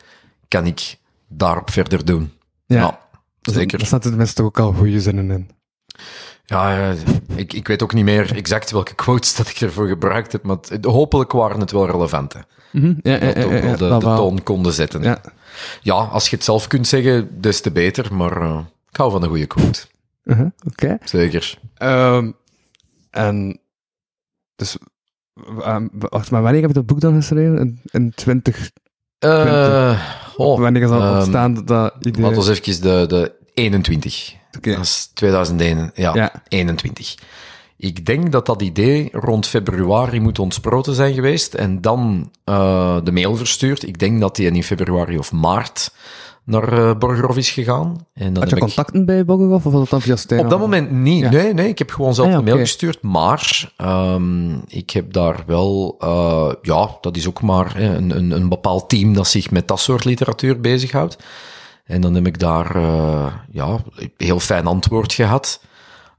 kan 0.49 0.67
ik 0.67 0.97
daarop 1.29 1.71
verder 1.71 2.05
doen. 2.05 2.33
Ja. 2.67 2.81
Nou, 2.81 2.95
zeker. 3.41 3.79
Daar 3.79 3.87
staat 3.87 4.03
tenminste 4.03 4.35
toch 4.35 4.47
ook 4.47 4.59
al 4.61 4.73
goede 4.73 5.01
zinnen 5.01 5.31
in. 5.31 5.51
Ja, 6.45 6.79
ja, 6.79 6.95
ik, 7.35 7.53
ik 7.53 7.67
weet 7.69 7.83
ook 7.83 7.95
niet 7.95 8.05
meer 8.05 8.37
exact 8.37 8.71
welke 8.71 8.95
quotes 8.95 9.35
dat 9.35 9.49
ik 9.49 9.61
ervoor 9.61 9.89
gebruikt 9.89 10.33
heb, 10.33 10.43
maar 10.43 10.57
het- 10.69 10.85
hopelijk 10.85 11.33
waren 11.33 11.61
het 11.61 11.71
wel 11.71 11.87
relevante. 11.87 12.45
Mhm. 12.73 12.95
Ja, 13.03 13.13
ja, 13.13 13.19
Dat 13.19 13.37
ja, 13.37 13.45
ook 13.45 13.51
ja, 13.53 13.61
wel 13.61 13.71
ja, 13.71 13.77
de, 13.77 13.89
dat 13.89 14.01
de 14.01 14.07
wel. 14.07 14.17
toon 14.17 14.43
konden 14.43 14.73
zetten. 14.73 15.03
Ja. 15.03 15.21
Ja, 15.83 15.95
als 15.95 16.29
je 16.31 16.37
het 16.37 16.45
zelf 16.45 16.67
kunt 16.67 16.87
zeggen, 16.87 17.41
des 17.41 17.61
te 17.61 17.71
beter, 17.71 18.15
maar 18.15 18.43
eh, 18.43 18.59
ik 18.91 18.97
hou 18.97 19.11
van 19.11 19.23
een 19.23 19.29
goede 19.29 19.47
quote. 19.47 19.81
Uh-huh. 20.25 20.47
Oké. 20.67 20.99
Zeker. 21.05 21.59
Ehm, 21.75 22.31
en 23.11 23.61
dus, 24.57 24.77
um, 25.67 25.91
wacht, 25.93 26.31
maar 26.31 26.43
wanneer 26.43 26.61
heb 26.61 26.71
je 26.71 26.77
dat 26.77 26.87
boek 26.87 27.01
dan 27.01 27.15
geschreven? 27.15 27.59
In, 27.59 27.81
in 27.91 28.13
20, 28.15 28.71
Eh 29.19 30.01
oh, 30.37 30.59
wanneer 30.59 30.83
is 30.83 30.89
dat 30.89 31.01
ehm, 31.03 31.15
ontstaan, 31.15 31.65
dat 31.65 31.95
idee? 32.01 32.23
Laten 32.23 32.43
we 32.43 32.61
even 32.61 32.83
de, 32.83 33.05
de 33.09 33.33
21. 33.55 34.35
Oké. 34.57 34.71
Dat 34.75 34.81
is 34.85 35.11
2001, 35.15 35.91
ja, 35.95 36.15
Ja. 36.15 36.33
21. 36.49 37.15
Ik 37.77 38.07
denk 38.07 38.33
dat 38.33 38.47
dat 38.47 38.63
idee 38.63 39.09
rond 39.13 39.47
februari 39.47 40.21
moet 40.21 40.39
ontsproten 40.39 40.95
zijn 40.95 41.15
geweest 41.15 41.55
en 41.55 41.81
dan 41.81 42.31
eh, 42.45 42.97
de 43.05 43.13
mail 43.13 43.37
verstuurd. 43.37 43.83
Ik 43.87 43.99
denk 43.99 44.21
dat 44.21 44.37
die 44.37 44.51
in 44.51 44.63
februari 44.63 45.19
of 45.19 45.33
maart 45.33 45.93
naar 46.45 46.99
Borgerhof 46.99 47.37
is 47.37 47.51
gegaan. 47.51 48.07
En 48.15 48.33
dan 48.33 48.43
Had 48.43 48.51
je 48.51 48.57
ik- 48.57 48.63
contacten 48.63 49.05
bij 49.05 49.25
Boggelhof 49.25 49.67
of 49.67 49.73
was 49.73 49.81
dat 49.81 49.91
dan 49.91 50.01
via 50.01 50.17
Stijn? 50.17 50.41
Op 50.41 50.51
dat 50.51 50.59
moment 50.59 50.91
niet. 50.91 51.23
Ja. 51.23 51.31
Nee, 51.31 51.55
nee, 51.55 51.69
ik 51.69 51.79
heb 51.79 51.91
gewoon 51.91 52.15
zelf 52.15 52.27
Ah, 52.27 52.33
ja, 52.33 52.39
een 52.39 52.45
mail 52.45 52.57
gestuurd. 52.59 53.03
Maar 53.03 53.73
ehm, 53.77 54.53
ik 54.67 54.91
heb 54.91 55.13
daar 55.13 55.43
wel... 55.47 55.97
eh, 56.01 56.53
ja, 56.63 56.89
dat 57.01 57.17
is 57.17 57.29
ook 57.29 57.43
maar 57.43 57.77
hè, 57.77 57.97
een, 57.97 58.17
een, 58.17 58.31
een 58.31 58.49
bepaald 58.49 58.89
team 58.89 59.15
dat 59.15 59.27
zich 59.29 59.51
met 59.51 59.69
dat 59.69 59.81
soort 59.81 60.05
literatuur 60.05 60.61
bezighoudt. 60.61 61.17
En 61.85 62.01
dan 62.01 62.15
heb 62.15 62.27
ik 62.27 62.39
daar 62.39 62.77
eh, 62.77 63.35
ja, 63.51 63.79
een 63.95 64.13
heel 64.17 64.41
fijn 64.41 64.67
antwoord 64.67 65.13
gehad. 65.13 65.65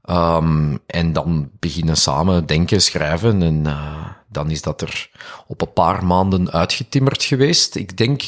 Ehm, 0.02 0.76
en 0.86 1.12
dan 1.12 1.50
beginnen 1.58 1.96
samen 1.96 2.46
denken, 2.46 2.82
schrijven. 2.82 3.42
En 3.42 3.66
eh, 3.66 4.06
dan 4.28 4.50
is 4.50 4.62
dat 4.62 4.80
er 4.80 5.10
op 5.46 5.60
een 5.60 5.72
paar 5.72 6.04
maanden 6.04 6.50
uitgetimmerd 6.52 7.22
geweest. 7.22 7.74
Ik 7.74 7.96
denk, 7.96 8.22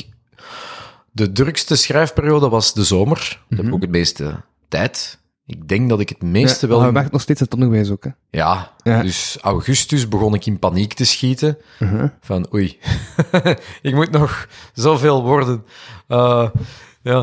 de 1.11 1.33
drukste 1.33 1.76
schrijfperiode 1.76 2.49
was 2.49 2.75
de 2.75 2.85
zomer. 2.85 3.40
Dat 3.49 3.59
heb 3.59 3.66
ik 3.66 3.75
ook 3.75 3.81
het 3.81 3.90
meeste 3.90 4.40
tijd. 4.69 5.19
Ik 5.47 5.69
denk 5.69 5.88
dat 5.88 6.00
ik 6.00 6.09
het 6.09 6.23
meeste 6.23 6.66
wel... 6.66 6.78
Maar 6.78 6.87
we 6.87 6.93
werken 6.93 7.12
nog 7.12 7.21
steeds 7.21 7.40
het 7.40 7.55
onderwijs 7.55 7.90
ook, 7.90 8.05
hè. 8.05 8.11
Ja, 8.31 8.73
Ja. 8.83 9.02
dus 9.02 9.38
augustus 9.40 10.09
begon 10.09 10.35
ik 10.35 10.47
in 10.47 10.59
paniek 10.59 10.95
te 10.95 11.05
schieten. 11.05 11.59
Mhm. 11.78 12.09
Van 12.21 12.47
oei, 12.55 12.78
ik 13.83 13.95
moet 13.95 14.11
nog 14.11 14.49
zoveel 14.75 15.23
worden. 15.23 15.64
Eh, 16.09 16.49
ja. 17.13 17.19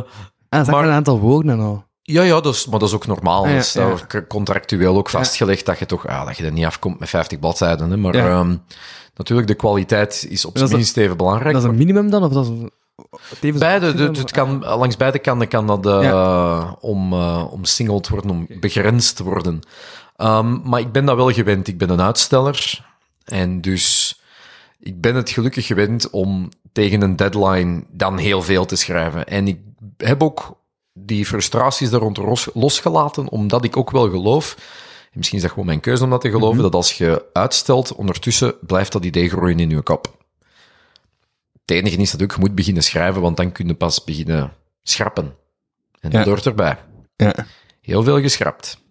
Ah, 0.50 0.60
zeg 0.60 0.66
maar 0.66 0.75
Maar- 0.75 0.84
een 0.86 0.92
aantal 0.96 1.20
woorden 1.20 1.52
en 1.52 1.60
al. 1.60 1.84
Ja, 2.02 2.22
ja 2.24 2.42
dat 2.42 2.54
is, 2.54 2.68
maar 2.68 2.80
dat 2.80 2.88
is 2.90 2.96
ook 2.96 3.08
normaal. 3.08 3.44
Ah, 3.44 3.50
ja, 3.50 3.56
dat 3.90 4.06
is 4.13 4.22
contractueel 4.28 4.98
ook 4.98 5.10
vastgelegd 5.10 5.66
dat 5.66 5.80
je 5.80 5.86
toch 5.86 6.08
ja, 6.08 6.25
dat 6.25 6.38
je 6.38 6.46
er 6.46 6.52
niet 6.52 6.66
afkomt 6.66 7.00
met 7.00 7.10
50 7.10 7.40
bladzijden. 7.40 7.90
Hè. 7.90 7.98
Maar 7.98 8.16
Ja. 8.16 8.28
ehm, 8.28 8.56
natuurlijk, 9.16 9.48
de 9.48 9.54
kwaliteit 9.56 10.25
is 10.30 10.46
op 10.46 10.58
zijn 10.58 10.72
minst 10.72 10.98
even 10.98 11.18
belangrijk. 11.18 11.54
Dat 11.54 11.63
is 11.63 11.70
een 11.70 11.75
minimum 11.78 12.10
dan? 12.10 12.24
Of 12.24 12.32
dat 12.34 12.44
is 12.44 12.50
een... 12.50 12.72
Beide, 13.60 13.94
de- 13.94 14.04
het 14.20 14.32
kan, 14.32 14.60
langs 14.63 14.98
beide 14.98 15.20
kanten 15.20 15.48
kan 15.48 15.68
dat 15.68 15.86
eh, 15.86 16.72
om, 16.80 17.13
eh 17.13 17.46
omsingeld 17.52 18.08
worden, 18.08 18.32
om 18.32 18.48
begrensd 18.60 19.20
worden. 19.20 19.60
Ehm, 20.16 20.70
maar 20.70 20.80
ik 20.80 20.92
ben 20.92 21.06
dat 21.06 21.16
wel 21.16 21.32
gewend. 21.32 21.68
Ik 21.68 21.78
ben 21.78 21.90
een 21.90 22.02
uitsteller. 22.02 22.86
En 23.25 23.62
dus 23.62 24.20
ik 24.80 25.02
ben 25.02 25.16
het 25.16 25.30
gelukkig 25.30 25.66
gewend 25.66 26.10
om 26.10 26.50
tegen 26.72 27.02
een 27.02 27.16
deadline 27.16 27.84
dan 27.92 28.18
heel 28.18 28.42
veel 28.42 28.66
te 28.66 28.75
schrijven. 28.75 29.25
En 29.28 29.48
ik 29.48 29.60
heb 29.98 30.24
ook 30.24 30.62
die 30.94 31.25
frustraties 31.25 31.90
daar 31.90 32.00
rond 32.00 32.18
los- 32.18 32.50
losgelaten, 32.54 33.30
omdat 33.30 33.63
ik 33.63 33.78
ook 33.78 33.92
wel 33.92 34.10
geloof, 34.10 34.56
en 35.04 35.18
misschien 35.18 35.38
is 35.38 35.44
dat 35.44 35.54
gewoon 35.54 35.68
mijn 35.68 35.80
keuze 35.80 36.04
om 36.04 36.10
dat 36.10 36.22
te 36.22 36.30
geloven, 36.30 36.62
dat 36.62 36.75
als 36.75 36.98
je 36.98 37.25
uitstelt, 37.34 37.96
ondertussen 37.96 38.56
blijft 38.62 38.92
dat 38.92 39.06
idee 39.06 39.30
groeien 39.30 39.60
in 39.60 39.70
je 39.70 39.82
kop. 39.82 40.22
Het 41.66 41.72
enige 41.72 41.98
is 41.98 42.12
dat 42.12 42.24
ook, 42.24 42.32
je 42.32 42.40
moet 42.40 42.56
beginnen 42.56 42.84
schrijven, 42.84 43.22
want 43.22 43.38
dan 43.38 43.52
kun 43.52 43.68
je 43.68 43.74
pas 43.74 44.04
beginnen 44.04 44.54
schrappen. 44.84 45.36
En 46.00 46.10
dat 46.10 46.25
hoort 46.25 46.46
erbij. 46.46 46.78
Ja. 47.16 47.36
Heel 47.82 48.04
veel 48.04 48.22
geschrapt. 48.22 48.82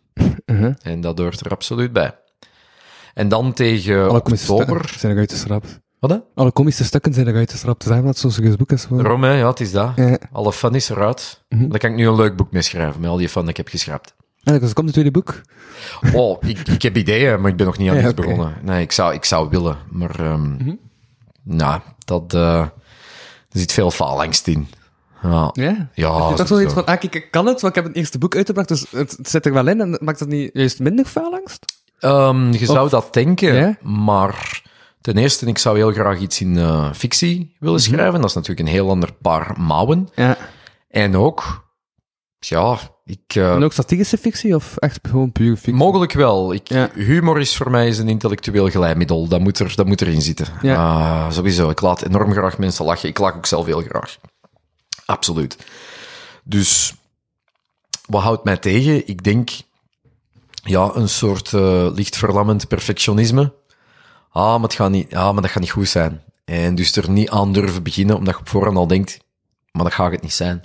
Mhm. 0.46 0.72
En 0.82 1.00
dat 1.00 1.18
hoort 1.18 1.40
er 1.40 1.50
absoluut 1.50 1.92
bij. 1.92 2.18
En 3.14 3.28
dan 3.28 3.52
tegen 3.52 4.08
Alle 4.08 4.18
oktober... 4.18 4.94
zijn 4.98 5.12
eruit 5.12 5.32
geschrapt. 5.32 5.80
Wat 6.02 6.10
hè? 6.10 6.16
Alle 6.34 6.50
komische 6.50 6.84
stukken 6.84 7.14
zijn 7.14 7.28
eruit 7.28 7.50
geschrapt. 7.50 7.82
Zeg 7.82 7.94
maar 7.94 8.02
dat 8.04 8.18
zo'n 8.18 8.30
serieus 8.30 8.56
boek 8.56 8.72
is. 8.72 8.84
Voor... 8.84 9.02
Daarom, 9.02 9.22
hè, 9.22 9.32
ja, 9.32 9.48
het 9.48 9.60
is 9.60 9.72
dat. 9.72 9.92
Ja. 9.96 10.18
Alle 10.32 10.52
fun 10.52 10.74
is 10.74 10.88
eruit. 10.88 11.42
Mhm. 11.48 11.68
Daar 11.68 11.78
kan 11.78 11.90
ik 11.90 11.96
nu 11.96 12.06
een 12.06 12.14
leuk 12.14 12.36
boek 12.36 12.52
mee 12.52 12.62
schrijven, 12.62 13.00
met 13.00 13.10
al 13.10 13.16
die 13.16 13.28
fun 13.28 13.40
dat 13.40 13.50
ik 13.50 13.56
heb 13.56 13.68
geschrapt. 13.68 14.14
En 14.42 14.58
dus 14.60 14.72
komt 14.72 14.84
het 14.86 14.92
tweede 14.94 15.10
boek. 15.10 15.40
Oh, 16.14 16.36
ik, 16.40 16.58
ik 16.68 16.82
heb 16.82 16.96
ideeën, 16.96 17.40
maar 17.40 17.50
ik 17.50 17.56
ben 17.56 17.66
nog 17.66 17.78
niet 17.78 17.90
aan 17.90 17.96
Ja, 18.00 18.02
iets 18.04 18.14
begonnen. 18.14 18.54
Nee, 18.62 18.82
ik 18.82 18.92
zou, 18.92 19.14
ik 19.14 19.24
zou 19.24 19.48
willen, 19.50 19.76
maar... 19.90 20.20
ehm 20.20 20.52
Mhm. 20.56 20.74
Nou, 21.42 21.80
dat... 22.04 22.34
eh 22.34 22.58
er 23.50 23.58
zit 23.58 23.72
veel 23.72 23.90
faalangst 23.90 24.46
in. 24.46 24.68
Ja. 25.22 25.50
Ja. 25.52 25.88
Ja, 25.94 26.08
toch 26.12 26.28
sowieso. 26.28 26.44
zoiets 26.46 26.72
van, 26.72 26.84
ah, 26.86 26.96
ik 27.02 27.28
kan 27.30 27.46
het, 27.46 27.60
want 27.60 27.76
ik 27.76 27.82
heb 27.82 27.84
het 27.92 27.96
eerste 28.00 28.18
boek 28.18 28.36
uitgebracht, 28.36 28.68
dus 28.68 28.86
het, 28.90 29.10
het 29.16 29.28
zit 29.28 29.46
er 29.46 29.52
wel 29.52 29.68
in 29.68 29.80
en 29.80 29.98
maakt 30.00 30.20
het 30.20 30.28
niet 30.28 30.50
juist 30.52 30.80
minder 30.80 31.04
faalangst? 31.04 31.64
Ehm, 31.98 32.52
je 32.52 32.66
zou 32.66 32.84
Of- 32.84 32.90
dat 32.90 33.12
denken, 33.14 33.54
Ja? 33.54 33.76
maar 33.82 34.62
ten 35.02 35.16
eerste, 35.16 35.46
ik 35.46 35.58
zou 35.58 35.76
heel 35.76 35.92
graag 35.92 36.18
iets 36.20 36.40
in 36.40 36.58
eh, 36.58 36.92
fictie 36.92 37.56
willen 37.58 37.80
Mhm. 37.80 37.84
schrijven. 37.90 38.20
Dat 38.20 38.28
is 38.30 38.34
natuurlijk 38.34 38.68
een 38.68 38.74
heel 38.74 38.90
ander 38.90 39.12
paar 39.12 39.54
mouwen. 39.60 40.08
Ja. 40.14 40.36
En 40.88 41.16
ook, 41.16 41.64
ja, 42.38 42.78
ik... 43.04 43.20
eh, 43.34 43.54
En 43.54 43.62
ook 43.64 43.72
strategische 43.72 44.18
fictie 44.18 44.54
of 44.54 44.76
echt 44.76 44.98
gewoon 45.08 45.32
puur 45.32 45.54
fictie? 45.54 45.74
Mogelijk 45.74 46.12
wel. 46.12 46.52
Ik, 46.54 46.68
Ja. 46.68 46.90
Humor 46.94 47.40
is 47.40 47.56
voor 47.56 47.70
mij 47.70 47.88
is 47.88 47.98
een 47.98 48.08
intellectueel 48.08 48.68
glijmiddel. 48.68 49.28
Dat 49.28 49.40
moet, 49.40 49.58
er, 49.58 49.72
dat 49.76 49.86
moet 49.86 50.00
erin 50.00 50.22
zitten. 50.22 50.46
Ja. 50.62 50.74
Ah, 50.76 51.30
sowieso. 51.30 51.70
Ik 51.70 51.80
laat 51.80 52.02
enorm 52.02 52.32
graag 52.32 52.58
mensen 52.58 52.84
lachen. 52.84 53.08
Ik 53.08 53.18
lach 53.18 53.36
ook 53.36 53.46
zelf 53.46 53.66
heel 53.66 53.80
graag. 53.82 54.16
Absoluut. 55.04 55.56
Dus 56.44 56.94
wat 58.06 58.22
houdt 58.22 58.44
mij 58.44 58.56
tegen? 58.56 59.08
Ik 59.08 59.24
denk, 59.24 59.50
ja, 60.52 60.90
een 60.94 61.08
soort 61.08 61.52
eh, 61.52 61.86
licht 61.94 62.16
verlammend 62.16 62.68
perfectionisme. 62.68 63.52
Ah, 64.32 64.52
maar, 64.52 64.62
het 64.62 64.74
gaat 64.74 64.90
niet, 64.90 65.14
ah, 65.14 65.32
maar 65.32 65.42
dat 65.42 65.50
gaat 65.50 65.62
niet 65.62 65.70
goed 65.70 65.88
zijn. 65.88 66.22
En 66.44 66.74
dus 66.74 66.96
er 66.96 67.10
niet 67.10 67.30
aan 67.30 67.52
durven 67.52 67.82
beginnen, 67.82 68.16
omdat 68.16 68.34
je 68.34 68.40
op 68.40 68.48
voorhand 68.48 68.76
al 68.76 68.86
denkt, 68.86 69.18
maar 69.72 69.84
dat 69.84 69.92
gaat 69.92 70.12
het 70.12 70.22
niet 70.22 70.32
zijn. 70.32 70.64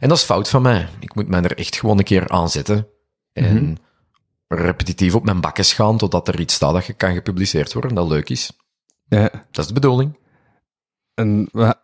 En 0.00 0.08
dat 0.08 0.18
is 0.18 0.24
fout 0.24 0.48
van 0.48 0.62
mij. 0.62 0.88
Ik 1.00 1.14
moet 1.14 1.28
mij 1.28 1.42
er 1.42 1.58
echt 1.58 1.76
gewoon 1.76 1.98
een 1.98 2.04
keer 2.04 2.28
aan 2.28 2.50
zetten. 2.50 2.86
En 3.32 3.78
repetitief 4.48 5.14
op 5.14 5.24
mijn 5.24 5.40
bakken 5.40 5.64
gaan, 5.64 5.98
totdat 5.98 6.28
er 6.28 6.40
iets 6.40 6.54
staat 6.54 6.72
dat 6.72 6.86
je 6.86 6.92
kan 6.92 7.12
gepubliceerd 7.12 7.72
worden, 7.72 7.94
dat 7.94 8.08
leuk 8.08 8.28
is. 8.28 8.52
Ja. 9.08 9.30
Dat 9.50 9.64
is 9.64 9.66
de 9.66 9.72
bedoeling. 9.74 10.18
En 11.14 11.48
wat, 11.52 11.78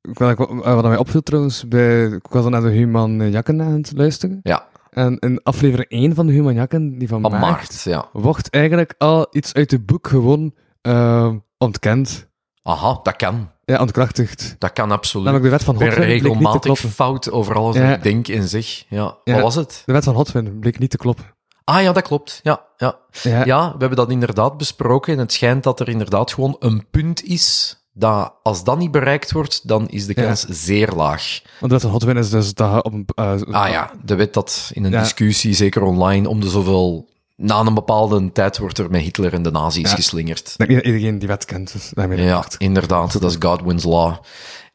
wat, 0.00 0.36
wat 0.62 0.82
mij 0.82 0.96
opviel 0.96 1.22
trouwens, 1.22 1.68
bij, 1.68 2.04
ik 2.04 2.26
was 2.28 2.42
dan 2.42 2.52
naar 2.52 2.62
de 2.62 2.68
Human 2.68 3.30
Jakken 3.30 3.62
aan 3.62 3.72
het 3.72 3.92
luisteren. 3.94 4.40
Ja, 4.42 4.68
En 4.96 5.18
in 5.18 5.42
aflevering 5.42 5.88
1 5.88 6.14
van 6.14 6.26
de 6.26 6.32
Human 6.32 6.54
Jakken, 6.54 6.98
die 6.98 7.08
van, 7.08 7.20
van 7.22 7.30
maart, 7.30 7.42
maart, 7.42 7.82
ja. 7.82 8.08
wordt 8.12 8.50
eigenlijk 8.50 8.94
al 8.98 9.26
iets 9.30 9.52
uit 9.54 9.70
het 9.70 9.86
boek 9.86 10.08
gewoon 10.08 10.54
eh, 10.80 11.32
ontkend. 11.58 12.28
Aha, 12.62 13.00
dat 13.02 13.16
kan. 13.16 13.50
Ja, 13.64 13.80
ontkrachtigd. 13.80 14.56
Dat 14.58 14.72
kan 14.72 14.90
absoluut. 14.90 15.26
Namelijk 15.26 15.50
de 15.50 15.56
wet 15.56 15.64
van 15.66 15.76
te 15.76 15.88
regelmatig 16.04 16.78
fout 16.78 17.30
over 17.30 17.54
alles 17.54 17.76
Ja. 17.76 17.86
wat 17.86 17.96
ik 17.96 18.02
denk 18.02 18.28
en 18.28 18.48
zeg. 18.48 18.84
Ja, 18.88 19.16
Ja. 19.24 19.34
wat 19.34 19.42
was 19.42 19.54
het? 19.54 19.82
De 19.86 19.92
wet 19.92 20.04
van 20.04 20.14
Hotwin 20.14 20.58
bleek 20.58 20.78
niet 20.78 20.90
te 20.90 20.96
kloppen. 20.96 21.24
Ah 21.64 21.82
ja, 21.82 21.92
dat 21.92 22.02
klopt. 22.02 22.40
Ja, 22.42 22.64
ja. 22.76 22.98
Ja, 23.22 23.44
ja, 23.44 23.64
we 23.72 23.78
hebben 23.78 23.96
dat 23.96 24.10
inderdaad 24.10 24.56
besproken 24.56 25.12
en 25.12 25.18
het 25.18 25.32
schijnt 25.32 25.62
dat 25.62 25.80
er 25.80 25.88
inderdaad 25.88 26.32
gewoon 26.32 26.56
een 26.58 26.86
punt 26.90 27.24
is 27.24 27.76
dat 27.98 28.32
als 28.42 28.64
dat 28.64 28.78
niet 28.78 28.90
bereikt 28.90 29.32
wordt, 29.32 29.68
dan 29.68 29.88
is 29.88 30.06
de 30.06 30.12
Ja. 30.16 30.22
kans 30.26 30.44
zeer 30.48 30.92
laag. 30.92 31.40
Want 31.44 31.60
de 31.60 31.68
wet 31.68 31.80
van 31.80 31.90
Hotwin 31.90 32.16
is 32.16 32.30
dus 32.30 32.54
dat 32.54 32.84
op 32.84 32.92
een... 32.92 33.06
eh, 33.14 33.40
Ah 33.50 33.68
ja, 33.70 33.90
de 34.04 34.14
wet 34.14 34.34
dat 34.34 34.70
in 34.72 34.84
een 34.84 34.90
Ja. 34.90 35.00
discussie, 35.02 35.54
zeker 35.54 35.82
online, 35.82 36.28
om 36.28 36.40
de 36.40 36.48
zoveel... 36.48 37.08
Na 37.36 37.60
een 37.60 37.74
bepaalde 37.74 38.32
tijd 38.32 38.58
wordt 38.58 38.78
er 38.78 38.90
met 38.90 39.00
Hitler 39.02 39.32
en 39.32 39.42
de 39.42 39.50
nazi's 39.50 39.90
Ja. 39.90 39.96
geslingerd. 39.96 40.54
Dat 40.56 40.68
iedereen 40.68 41.18
die 41.18 41.28
wet 41.28 41.44
kent, 41.44 41.72
dus 41.72 41.92
Ja, 42.16 42.44
inderdaad, 42.58 43.20
dat 43.20 43.30
is 43.30 43.36
Godwin's 43.38 43.84
Law. 43.84 44.14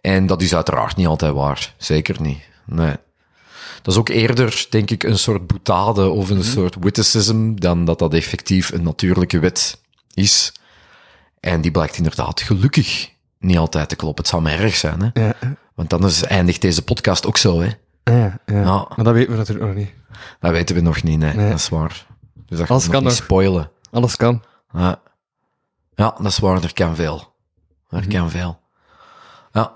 En 0.02 0.26
dat 0.26 0.42
is 0.42 0.56
uiteraard 0.56 0.96
niet 0.96 1.08
altijd 1.08 1.34
waar. 1.34 1.74
Zeker 1.78 2.22
niet. 2.22 2.40
Nee. 2.66 2.96
Dat 3.82 3.94
is 3.94 4.00
ook 4.00 4.10
eerder, 4.10 4.66
denk 4.70 4.92
ik, 4.92 5.04
een 5.04 5.18
soort 5.20 5.48
boetade 5.48 6.10
of 6.10 6.30
een 6.30 6.44
soort 6.44 6.76
witticism 6.80 7.54
dan 7.56 7.86
dat 7.86 8.00
dat 8.00 8.14
effectief 8.14 8.72
een 8.72 8.84
natuurlijke 8.84 9.40
wet 9.40 9.80
is. 10.14 10.52
En 11.42 11.62
die 11.62 11.72
blijkt 11.72 11.98
inderdaad 11.98 12.42
gelukkig 12.42 13.10
niet 13.40 13.58
altijd 13.58 13.90
te 13.90 13.96
kloppen. 13.96 14.24
Het 14.24 14.32
zou 14.32 14.42
mij 14.44 14.60
erg 14.60 14.76
zijn, 14.76 15.02
hè. 15.14 15.22
Ja, 15.26 15.34
Want 15.76 15.90
dan 15.90 16.06
is, 16.06 16.24
eindigt 16.24 16.62
deze 16.62 16.84
podcast 16.84 17.26
ook 17.26 17.38
zo, 17.38 17.62
hè. 17.62 17.70
ja, 18.04 18.40
ja. 18.46 18.64
Maar 18.96 19.04
dat 19.04 19.14
weten 19.14 19.32
we 19.32 19.38
natuurlijk 19.38 19.66
nog 19.68 19.76
niet. 19.76 19.90
Dat 20.40 20.52
weten 20.52 20.76
we 20.76 20.82
nog 20.82 21.04
niet, 21.04 21.20
nee. 21.20 21.34
Nee. 21.34 21.50
Dat 21.50 21.60
is 21.60 21.70
waar. 21.70 22.06
Dus 22.46 22.58
dat 22.60 22.70
Alles 22.70 22.84
kan 22.90 23.04
nog 23.04 23.12
niet 23.12 23.22
spoilen. 23.22 23.72
Alles 23.92 24.16
kan. 24.16 24.44
Ja. 24.74 25.02
ja, 25.96 26.16
dat 26.18 26.26
is 26.26 26.40
waar. 26.40 26.64
Er 26.64 26.74
kan 26.74 26.96
veel. 26.96 27.34
Er 27.90 28.00
Mhm. 28.00 28.10
kan 28.10 28.30
veel. 28.30 28.60
Ja. 29.52 29.72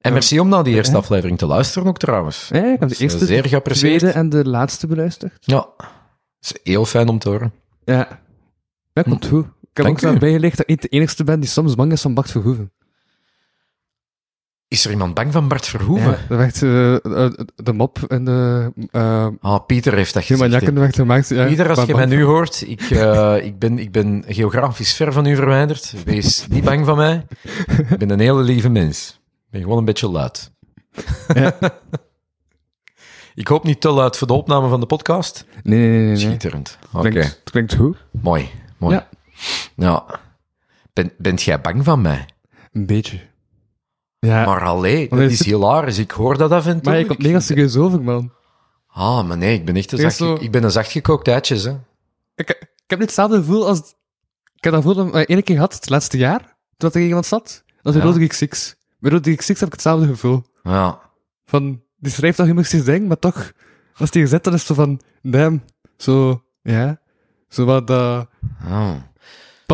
En 0.00 0.12
merci 0.12 0.40
om 0.40 0.48
naar 0.48 0.64
die 0.64 0.74
eerste 0.74 0.96
aflevering 0.96 1.38
te 1.38 1.46
luisteren 1.46 1.88
ook 1.88 1.98
trouwens. 1.98 2.48
Ja, 2.52 2.56
ik 2.58 2.64
heb 2.64 2.72
de 2.72 2.78
Dat 2.78 2.90
is 2.90 2.98
eerste, 2.98 3.26
zeer 3.26 3.44
geapprecieerd. 3.48 3.98
tweede 3.98 4.18
en 4.18 4.28
de 4.28 4.44
laatste 4.48 4.86
beluisterd. 4.86 5.32
Ja. 5.40 5.54
Dat 5.56 5.86
is 6.40 6.54
heel 6.62 6.84
fijn 6.84 7.08
om 7.08 7.18
te 7.18 7.28
horen. 7.28 7.52
Ja. 7.84 8.20
Ja, 8.92 9.02
komt 9.02 9.26
goed. 9.26 9.46
Heb 9.84 9.98
Dank 9.98 10.14
ook 10.14 10.20
bijgelegd 10.20 10.56
dat 10.56 10.68
ik 10.68 10.68
niet 10.68 10.82
de 10.82 10.88
enigste 10.88 11.24
ben 11.24 11.40
die 11.40 11.48
soms 11.48 11.74
bang 11.74 11.92
is 11.92 12.00
van 12.02 12.14
Bart 12.14 12.30
Verhoeven. 12.30 12.72
Is 14.68 14.84
er 14.84 14.90
iemand 14.90 15.14
bang 15.14 15.32
van 15.32 15.48
Bart 15.48 15.66
Verhoeven? 15.66 16.10
Ja, 16.10 16.18
dat 16.28 16.38
werd 16.38 16.62
eh, 16.62 16.94
eh, 16.94 17.32
de 17.54 17.72
mop 17.72 17.98
en 18.08 18.24
de 18.24 18.72
uh, 18.92 19.26
Ah, 19.40 19.66
Pieter 19.66 19.94
heeft 19.94 20.14
dat 20.14 20.24
gezegd. 20.24 20.72
werd 20.72 20.94
gemaakt. 20.94 21.28
Ja, 21.28 21.46
Pieter, 21.46 21.68
als 21.68 21.84
je 21.84 21.94
mij 21.94 22.06
nu 22.06 22.22
hoort, 22.22 22.64
ik, 22.66 22.80
eh, 22.90 23.36
ik, 23.44 23.58
ben, 23.58 23.78
ik 23.78 23.92
ben 23.92 24.24
geografisch 24.26 24.94
ver 24.94 25.12
van 25.12 25.26
u 25.26 25.36
verwijderd. 25.36 25.94
Wees 26.04 26.46
niet 26.48 26.64
bang 26.64 26.86
van 26.86 26.96
mij. 26.96 27.26
Ik 27.88 27.98
ben 27.98 28.10
een 28.10 28.20
hele 28.20 28.42
lieve 28.42 28.68
mens. 28.68 29.20
Ik 29.44 29.50
ben 29.50 29.62
gewoon 29.62 29.78
een 29.78 29.84
beetje 29.84 30.08
luid. 30.08 30.52
Ja. 31.34 31.58
ik 33.34 33.48
hoop 33.48 33.64
niet 33.64 33.80
te 33.80 33.90
luid 33.90 34.16
voor 34.16 34.26
de 34.26 34.32
opname 34.32 34.68
van 34.68 34.80
de 34.80 34.86
podcast. 34.86 35.44
Nee, 35.62 35.78
nee, 35.78 35.88
nee. 35.88 36.06
nee. 36.06 36.16
Schitterend. 36.16 36.78
Oké. 36.92 37.08
Klinkt, 37.08 37.28
het 37.28 37.50
klinkt 37.50 37.74
goed. 37.74 37.96
Mooi, 38.22 38.50
mooi. 38.78 38.94
Ja. 38.94 39.07
Ja. 39.78 40.04
Ben, 40.92 41.12
bent 41.18 41.42
jij 41.42 41.60
bang 41.60 41.84
van 41.84 42.00
mij? 42.00 42.28
Een 42.72 42.86
beetje. 42.86 43.20
Ja. 44.18 44.44
Maar 44.44 44.60
allee, 44.64 45.08
dat 45.08 45.18
is 45.18 45.44
hilarisch. 45.44 45.98
Ik 45.98 46.10
hoor 46.10 46.38
dat 46.38 46.50
af 46.50 46.66
en 46.66 46.80
toe. 46.80 46.82
Maar 46.92 46.98
je 47.00 47.06
komt 47.06 47.18
Ik 47.18 47.26
mega 47.26 47.40
serieus 47.40 47.76
over, 47.76 48.02
man. 48.02 48.32
Ah, 48.86 49.26
maar 49.28 49.36
nee, 49.36 49.54
ik 49.54 49.64
ben 49.64 49.76
echt 49.76 49.92
een 49.92 49.98
zacht, 49.98 50.16
zo- 50.16 50.34
ik 50.40 50.50
ben 50.50 50.64
een 50.64 50.70
zachtgekookt 50.70 51.28
eitjes, 51.28 51.62
hè. 51.64 51.70
Ik, 52.34 52.48
ik 52.50 52.66
heb 52.86 52.98
niet 52.98 53.08
hetzelfde 53.08 53.36
gevoel 53.36 53.66
als... 53.66 53.78
Ik 54.54 54.64
heb 54.64 54.72
dat 54.72 54.82
gevoel 54.82 54.94
dat 55.04 55.16
ik 55.16 55.28
één 55.28 55.42
keer 55.42 55.54
gehad, 55.54 55.74
het 55.74 55.88
laatste 55.90 56.16
jaar, 56.18 56.38
toen 56.40 56.48
dat 56.76 56.94
er 56.94 57.00
iemand 57.00 57.26
zat. 57.26 57.62
Dat 57.66 57.94
is 57.94 58.00
Ja. 58.00 58.06
bij 58.06 58.10
Rode 58.10 58.20
Geek 58.20 58.32
6. 58.32 58.76
Bij 58.98 59.10
Rode 59.10 59.30
Geek 59.30 59.42
6 59.42 59.58
heb 59.58 59.68
ik 59.68 59.74
hetzelfde 59.74 60.06
gevoel. 60.06 60.42
Ja. 60.62 61.00
Van, 61.44 61.82
die 61.96 62.12
schrijft 62.12 62.38
al 62.38 62.44
humoristisch 62.46 62.84
ding, 62.84 63.08
maar 63.08 63.18
toch, 63.18 63.52
als 63.96 64.10
die 64.10 64.22
gezet, 64.22 64.44
dan 64.44 64.52
is 64.54 64.58
het 64.58 64.68
zo 64.68 64.74
van, 64.82 65.00
damn, 65.22 65.62
zo, 65.96 66.42
ja, 66.62 67.00
zo 67.48 67.64
wat, 67.64 67.90
eh, 67.90 68.20
Oh. 68.66 68.94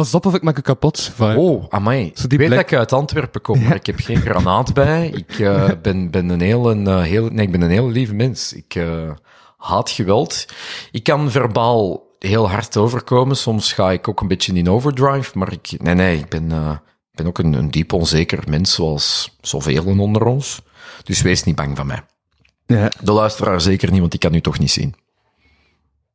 Pas 0.01 0.15
op 0.15 0.27
of 0.27 0.35
ik 0.35 0.43
maak 0.43 0.57
je 0.57 0.63
kapot, 0.63 1.01
vibe. 1.15 1.37
Oh, 1.39 1.65
amai. 1.69 2.11
Zo 2.15 2.23
Ik 2.23 2.29
die 2.31 2.39
weet 2.39 2.49
blik- 2.49 2.61
dat 2.61 2.71
ik 2.71 2.79
uit 2.79 2.93
Antwerpen 2.93 3.41
kom, 3.41 3.63
maar 3.63 3.75
ik 3.75 3.87
heb 3.87 3.99
geen 4.01 4.21
granaat 4.21 4.73
bij. 4.75 5.09
Ik 5.09 5.39
eh, 5.39 5.71
ben, 5.83 6.11
ben, 6.11 6.29
een 6.29 6.41
hele, 6.41 6.83
eh, 6.91 7.03
heel, 7.03 7.29
nee, 7.29 7.47
ik 7.47 7.53
ben 7.53 7.61
een 7.61 7.71
hele 7.71 7.91
lieve 7.91 8.15
mens. 8.15 8.53
Ik 8.53 8.75
eh, 8.75 9.11
haat 9.57 9.91
geweld. 9.91 10.47
Ik 10.91 11.03
kan 11.03 11.31
verbaal 11.31 12.03
heel 12.19 12.51
hard 12.51 12.77
overkomen. 12.77 13.37
Soms 13.37 13.73
ga 13.73 13.91
ik 13.93 14.09
ook 14.09 14.21
een 14.21 14.29
beetje 14.29 14.53
in 14.53 14.71
overdrive, 14.71 15.39
maar 15.39 15.53
ik, 15.53 15.75
nee, 15.79 15.95
nee, 15.95 16.19
ik 16.19 16.29
ben, 16.29 16.51
ik 16.51 16.81
ben 17.15 17.27
ook 17.27 17.39
een, 17.39 17.53
een 17.53 17.71
diep 17.71 17.93
onzeker 17.93 18.43
mens, 18.49 18.75
zoals 18.75 19.37
zoveel 19.41 19.85
onder 19.85 20.25
ons. 20.25 20.61
Dus 21.05 21.23
wees 21.23 21.43
niet 21.45 21.57
bang 21.57 21.77
van 21.77 21.87
mij. 21.87 22.03
Ja, 22.67 22.89
De 23.01 23.13
luisteraar 23.13 23.61
zeker 23.61 23.91
niet, 23.91 24.01
want 24.01 24.15
ik 24.15 24.21
kan 24.21 24.35
u 24.35 24.41
toch 24.41 24.59
niet 24.59 24.71
zien. 24.71 24.95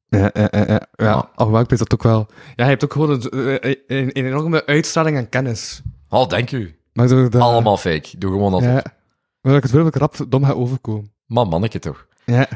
Ja, 0.09 0.29
ja, 0.33 0.47
ja, 0.51 0.65
ja, 0.67 0.87
ja. 0.95 1.13
Ah. 1.13 1.23
alhoewel 1.35 1.63
ik 1.63 1.69
weet 1.69 1.79
dat 1.79 1.93
ook 1.93 2.03
wel. 2.03 2.27
Ja, 2.55 2.63
je 2.63 2.69
hebt 2.69 2.83
ook 2.83 2.93
gewoon 2.93 3.09
een, 3.09 3.67
een, 3.67 3.77
een 3.87 4.09
enorme 4.11 4.65
uitstraling 4.65 5.17
aan 5.17 5.29
kennis. 5.29 5.81
Oh, 6.09 6.27
dank 6.27 6.51
u. 6.51 6.79
Maar 6.93 7.07
door 7.07 7.29
de, 7.29 7.39
Allemaal 7.39 7.77
fake. 7.77 8.17
Doe 8.17 8.31
gewoon 8.31 8.53
altijd. 8.53 8.83
Ja, 8.83 8.93
maar 9.41 9.55
ik 9.55 9.63
het 9.63 9.71
wil 9.71 9.83
dat 9.83 9.95
ik 9.95 10.01
rap 10.01 10.15
dom 10.29 10.45
ga 10.45 10.51
overkomen. 10.51 11.11
Man, 11.25 11.47
manneke 11.47 11.79
toch. 11.79 12.07
Ja, 12.25 12.47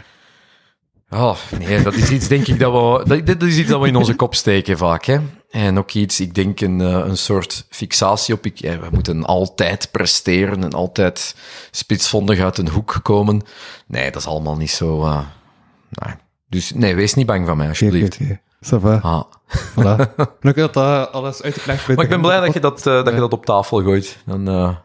Oh, 1.14 1.38
nee, 1.60 1.82
dat 1.82 1.94
is 1.94 2.10
iets, 2.10 2.28
denk 2.28 2.48
ik, 2.48 2.60
dat 2.60 2.72
we, 2.72 3.08
dat, 3.08 3.26
dat 3.26 3.42
is 3.42 3.58
iets 3.58 3.70
dat 3.70 3.82
we 3.82 3.88
in 3.88 3.96
onze 3.96 4.16
kop 4.16 4.36
steken 4.36 4.78
vaak, 4.78 5.06
hè. 5.06 5.20
En 5.50 5.78
ook 5.78 5.92
iets, 5.92 6.20
ik 6.20 6.36
denk, 6.36 6.62
een, 6.62 6.82
eh, 6.82 6.88
een 6.88 7.18
soort 7.18 7.66
fixatie 7.70 8.34
op, 8.34 8.46
ik, 8.46 8.58
ja, 8.58 8.80
we 8.80 8.88
moeten 8.92 9.26
altijd 9.26 9.92
presteren 9.92 10.64
en 10.64 10.74
altijd 10.74 11.36
spitsvondig 11.72 12.40
uit 12.40 12.58
een 12.58 12.70
hoek 12.70 13.00
komen. 13.04 13.42
Nee, 13.88 14.12
dat 14.12 14.22
is 14.22 14.28
allemaal 14.28 14.58
niet 14.58 14.72
zo, 14.72 15.04
eh, 15.04 15.20
nee. 15.90 16.16
Dus 16.54 16.72
nee, 16.74 16.96
wees 16.96 17.14
niet 17.14 17.26
bang 17.26 17.48
van 17.48 17.58
mij, 17.58 17.68
alsjeblieft. 17.68 18.20
Ça 18.66 18.80
va, 18.80 18.96
Ah. 19.02 19.24
voilà. 19.76 20.14
Dat 20.42 20.56
dat 20.74 21.12
alles 21.12 21.42
uitgelegd 21.42 21.86
werd. 21.86 21.96
Maar 22.00 22.04
ik 22.06 22.10
ben 22.12 22.22
blij 22.22 22.40
dat 22.40 22.54
je 22.54 22.60
dat, 22.60 22.78
eh, 22.88 23.04
dat, 23.04 23.14
je 23.14 23.20
dat 23.20 23.34
op 23.34 23.46
tafel 23.46 23.82
gooit. 23.84 24.18
Dan, 24.26 24.48
eh, 24.48 24.76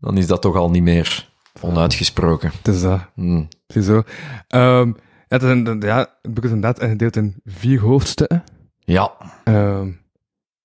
dan 0.00 0.16
is 0.18 0.26
dat 0.26 0.42
toch 0.42 0.56
al 0.56 0.70
niet 0.70 0.82
meer 0.82 1.28
onuitgesproken. 1.60 2.50
Het 2.62 2.74
is 2.74 2.80
dat. 2.82 3.00
Hmm. 3.14 3.48
Ziezo. 3.66 4.02
Ehm 4.48 4.88
ja, 5.28 5.36
het, 5.36 5.42
is 5.42 5.48
een- 5.48 5.80
ja, 5.80 5.98
het 6.22 6.34
boek 6.34 6.44
is 6.44 6.50
inderdaad 6.50 6.82
ingedeeld 6.82 7.16
in 7.16 7.34
vier 7.44 7.80
hoofdstukken. 7.80 8.44
Ja, 8.78 9.12
Ehm 9.44 9.88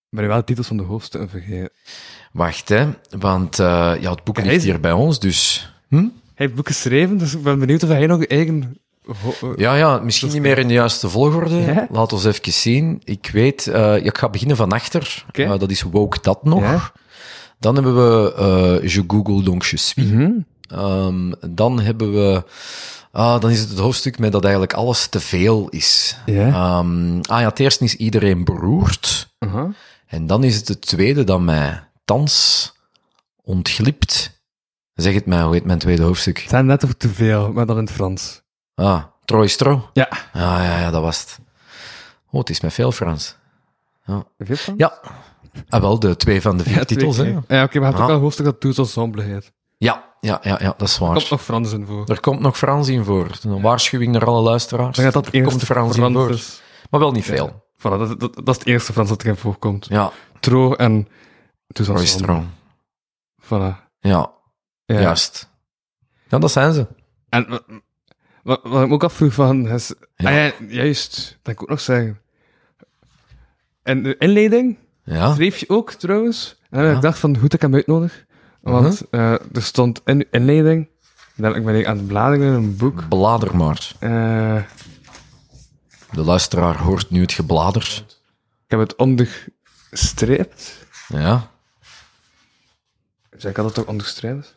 maar 0.10 0.22
je 0.24 0.30
wel 0.30 0.38
de 0.38 0.44
titels 0.44 0.68
van 0.68 0.78
de 0.78 0.84
hoofdstukken 0.84 1.30
vergeten. 1.30 1.70
wacht, 2.32 2.70
hè. 2.70 2.88
Want 3.20 3.60
eh, 3.60 3.94
ja, 4.00 4.12
het 4.12 4.24
boek 4.24 4.38
ligt 4.38 4.50
is- 4.56 4.64
hier 4.64 4.80
bij 4.80 4.92
ons, 4.92 5.20
dus... 5.20 5.72
Hm? 5.88 5.96
Hij 5.96 6.04
heeft 6.36 6.50
het 6.50 6.56
boek 6.56 6.68
geschreven, 6.68 7.18
dus 7.18 7.34
ik 7.36 7.44
ben 7.44 7.60
benieuwd 7.60 7.84
of 7.84 7.90
hij 7.90 8.06
nog 8.08 8.24
eigen... 8.26 8.78
eh, 9.08 9.50
Ja, 9.56 9.76
ja, 9.76 10.00
misschien 10.00 10.32
niet 10.32 10.42
meer 10.42 10.58
in 10.58 10.68
de 10.68 10.74
juiste 10.74 11.10
volgorde. 11.10 11.56
Ja? 11.56 11.88
Laat 11.92 12.14
ons 12.14 12.26
even 12.26 12.54
zien. 12.54 13.02
Ik 13.04 13.30
weet, 13.34 13.68
eh, 13.68 13.82
ja, 13.82 13.96
ik 13.96 14.18
ga 14.18 14.30
beginnen 14.30 14.58
van 14.58 14.72
achter. 14.72 15.26
Eh, 15.32 15.60
dat 15.60 15.72
is 15.72 15.82
Woke 15.82 16.18
Dat 16.22 16.44
nog. 16.44 16.62
Ja. 16.62 16.92
Dan 17.60 17.76
hebben 17.76 17.96
we 17.96 18.34
eh, 18.34 18.90
Je 18.90 19.04
Google 19.08 19.44
donc 19.44 19.66
je 19.66 19.78
suis. 19.78 20.10
Mhm. 20.10 20.32
Ehm, 20.68 21.32
dan 21.50 21.80
hebben 21.80 22.14
we... 22.14 22.44
Ah, 23.12 23.42
dan 23.42 23.50
is 23.50 23.60
het 23.60 23.70
het 23.70 23.80
hoofdstuk 23.80 24.20
met 24.20 24.32
dat 24.32 24.44
eigenlijk 24.44 24.74
alles 24.74 25.08
te 25.08 25.20
veel 25.20 25.68
is. 25.70 26.18
Ja. 26.26 26.48
Ehm, 26.48 27.20
ah 27.22 27.40
ja, 27.40 27.48
het 27.48 27.60
eerste 27.60 27.84
is 27.84 27.96
iedereen 27.96 28.44
beroerd. 28.44 29.30
En 30.08 30.28
dan 30.28 30.44
is 30.44 30.56
het 30.56 30.68
het 30.68 30.82
tweede 30.82 31.24
dat 31.24 31.42
mij 31.42 31.84
thans 32.06 32.74
ontglipt. 33.44 34.42
Zeg 34.94 35.14
het 35.14 35.26
mij, 35.26 35.42
hoe 35.42 35.54
heet 35.54 35.66
mijn 35.66 35.80
tweede 35.80 36.04
hoofdstuk? 36.04 36.40
Het 36.40 36.50
zijn 36.50 36.66
net 36.66 36.84
of 36.84 36.94
te 36.94 37.10
veel, 37.10 37.52
maar 37.52 37.66
dan 37.66 37.78
in 37.78 37.84
het 37.84 37.94
Frans. 37.94 38.41
Ah, 38.82 39.04
Troy 39.26 39.48
Stro. 39.48 39.90
Ja. 39.94 40.08
Ja, 40.34 40.64
ja, 40.64 40.80
ja, 40.80 40.92
dat 40.92 41.02
was 41.02 41.20
het. 41.20 41.40
Oh, 42.32 42.40
het 42.40 42.50
is 42.50 42.62
met 42.62 42.74
veel 42.74 42.92
Frans. 42.92 43.36
Veel 44.06 44.56
Frans? 44.56 44.78
Ja. 44.80 45.00
Ah, 45.70 45.82
wel, 45.82 46.00
de 46.00 46.16
twee 46.16 46.42
van 46.42 46.58
de 46.58 46.64
vier 46.64 46.76
Ja, 46.78 46.84
titels, 46.84 47.18
hè. 47.18 47.24
Ja, 47.24 47.34
oké, 47.38 47.46
maar 47.48 47.64
je 47.72 47.80
hebt 47.80 47.94
ook 47.94 48.00
Ah. 48.00 48.06
wel 48.06 48.16
een 48.16 48.22
hoofdstuk 48.22 48.46
dat 48.46 48.60
Tous 48.60 48.78
Ensemble 48.78 49.22
heet. 49.24 49.52
Ja, 49.78 50.04
ja, 50.20 50.40
ja, 50.44 50.58
ja, 50.62 50.74
dat 50.78 50.88
is 50.88 50.96
Er 50.98 51.04
waar. 51.06 51.14
komt 51.16 51.30
nog 51.30 51.42
Frans 51.42 51.72
in 51.72 51.86
voor. 51.86 52.06
Er 52.10 52.20
komt 52.20 52.40
nog 52.40 52.58
Frans 52.58 52.88
in 52.88 53.04
voor. 53.04 53.28
Een 53.44 53.62
waarschuwing 53.62 54.12
naar 54.12 54.26
alle 54.26 54.42
luisteraars. 54.42 54.96
Dan 54.96 55.06
gaat 55.06 55.14
dat 55.14 55.26
er 55.28 55.34
eerst 55.34 55.50
komt 55.50 55.64
Frans, 55.64 55.98
in 55.98 56.14
voor. 56.14 56.30
is. 56.30 56.62
Maar 56.90 57.00
wel 57.00 57.12
niet 57.12 57.26
veel. 57.26 57.64
Voilà, 57.78 57.82
dat, 57.82 58.20
dat, 58.20 58.34
dat 58.36 58.48
is 58.50 58.58
het 58.58 58.66
eerste 58.66 58.94
Frans 58.94 59.10
dat 59.10 59.24
erin 59.24 59.36
voorkomt. 59.38 59.86
Ja, 59.90 60.12
Tro 60.40 60.74
en 60.74 61.08
Tous 61.68 61.86
Troy 61.86 61.98
Ensemble. 62.00 62.26
Stro. 62.26 62.46
Voilà. 63.72 63.76
Ja, 64.00 64.32
Ja. 64.86 65.00
juist. 65.02 65.50
Ja, 66.28 66.40
dat 66.40 66.52
zijn 66.52 66.74
ze. 66.74 66.88
En 67.30 67.62
wat, 68.44 68.60
ik 68.66 68.72
me 68.72 68.90
ook 68.90 69.04
afvroeg 69.04 69.34
van... 69.34 69.68
Is, 69.68 69.94
Ja. 70.16 70.30
ah 70.30 70.36
ja, 70.36 70.52
juist, 70.68 71.16
dat 71.16 71.40
kan 71.42 71.54
ik 71.54 71.62
ook 71.62 71.70
nog 71.70 71.82
zeggen. 71.82 72.20
En 73.84 74.04
de 74.04 74.18
inleiding 74.18 74.78
Ja, 75.04 75.34
schreef 75.34 75.58
je 75.58 75.70
ook, 75.70 75.92
trouwens. 75.92 76.60
En 76.70 76.84
Ja. 76.84 76.92
ik 76.96 77.02
dacht 77.02 77.20
van, 77.20 77.38
goed, 77.38 77.54
ik 77.54 77.62
heb 77.62 77.70
hem 77.70 77.74
uitnodig. 77.80 78.26
Want 78.62 79.02
eh, 79.10 79.32
er 79.32 79.62
stond 79.64 80.02
in 80.06 80.28
inleiding... 80.32 80.90
Dan 81.36 81.64
ben 81.64 81.76
ik 81.76 81.86
aan 81.86 81.98
het 81.98 82.08
bladeren 82.08 82.48
in 82.48 82.54
een 82.54 82.76
boek. 82.78 83.08
blader 83.10 83.56
maar. 83.58 83.92
Eh, 84.00 84.64
De 86.12 86.22
luisteraar 86.22 86.78
hoort 86.78 87.10
nu 87.10 87.22
het 87.22 87.32
geblader. 87.32 88.04
ik 88.66 88.68
heb 88.68 88.80
het 88.80 88.96
onderstreept. 88.96 90.86
Ja, 91.08 91.50
Zeg 93.38 93.52
ik 93.52 93.58
had 93.58 93.66
het 93.66 93.74
toch 93.76 93.86
onderstreept? 93.86 94.54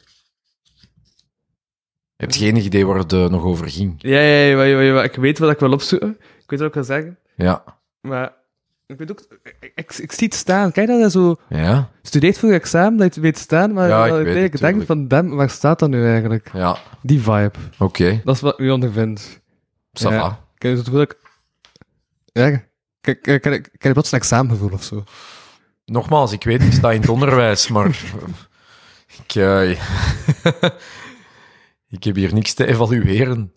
Je 2.17 2.25
hebt 2.25 2.37
geen 2.37 2.57
idee 2.57 2.87
waar 2.87 2.99
het 2.99 3.13
eh, 3.13 3.29
nog 3.29 3.43
over 3.45 3.69
ging. 3.71 3.95
Ja, 3.99 4.21
ja, 4.21 4.45
ja, 4.47 4.63
ja, 4.63 4.81
ja, 4.81 4.95
ja, 4.95 5.03
ik 5.03 5.15
weet 5.15 5.39
wat 5.39 5.51
ik 5.51 5.59
wil 5.59 5.73
opzoeken. 5.73 6.17
Ik 6.21 6.51
weet 6.51 6.59
wat 6.59 6.69
ik 6.69 6.75
wil 6.75 6.85
zeggen. 6.85 7.19
Ja, 7.37 7.65
Maar 8.01 8.33
ik 8.87 8.99
weet 8.99 9.11
ook... 9.11 9.21
Ik, 9.43 9.73
ik, 9.75 9.95
ik 9.95 10.13
zie 10.13 10.27
het 10.27 10.35
staan. 10.37 10.73
Kijk 10.73 10.87
dat 10.87 11.01
je 11.01 11.11
zo 11.11 11.37
ja, 11.49 11.91
studeert 12.03 12.39
voor 12.39 12.49
je 12.49 12.55
examen, 12.55 12.97
dat 12.99 13.15
je 13.15 13.21
het 13.21 13.31
weet 13.31 13.39
staan, 13.39 13.73
maar 13.73 13.89
Ja, 13.89 14.05
ik 14.05 14.11
dat 14.11 14.23
weet 14.23 14.53
het, 14.53 14.61
denkt 14.61 14.87
van, 14.87 15.09
damn, 15.09 15.35
waar 15.35 15.51
staat 15.51 15.79
dat 15.79 15.89
nu 15.89 16.07
eigenlijk? 16.07 16.51
ja. 16.53 16.79
Die 17.03 17.21
vibe. 17.21 17.51
Oké, 17.79 18.21
Dat 18.25 18.35
is 18.35 18.41
wat 18.41 18.61
u 18.61 18.71
ondervindt. 18.71 19.41
ça 19.99 20.09
Ja. 20.11 20.21
va. 20.21 20.41
Kijk, 20.59 20.75
dus 20.75 20.79
het 20.85 20.89
voel 20.93 21.01
ik... 21.01 21.17
Ja, 22.25 22.51
kijk, 23.01 23.23
kijk, 23.23 23.43
kijk, 23.43 23.69
kijk 23.79 23.93
plots 23.95 24.13
een 24.13 24.19
examengevoel 24.19 24.71
of 24.73 24.83
zo. 24.83 25.05
Nogmaals, 25.85 26.33
ik 26.33 26.45
weet, 26.45 26.63
ik 26.63 26.73
sta 26.73 26.93
in 26.93 27.01
het 27.01 27.11
onderwijs, 27.11 27.69
maar 27.69 27.87
ik, 29.27 29.35
eh, 29.35 29.71
ik 31.95 32.05
heb 32.05 32.15
hier 32.15 32.35
niks 32.35 32.55
te 32.55 32.67
evalueren. 32.67 33.53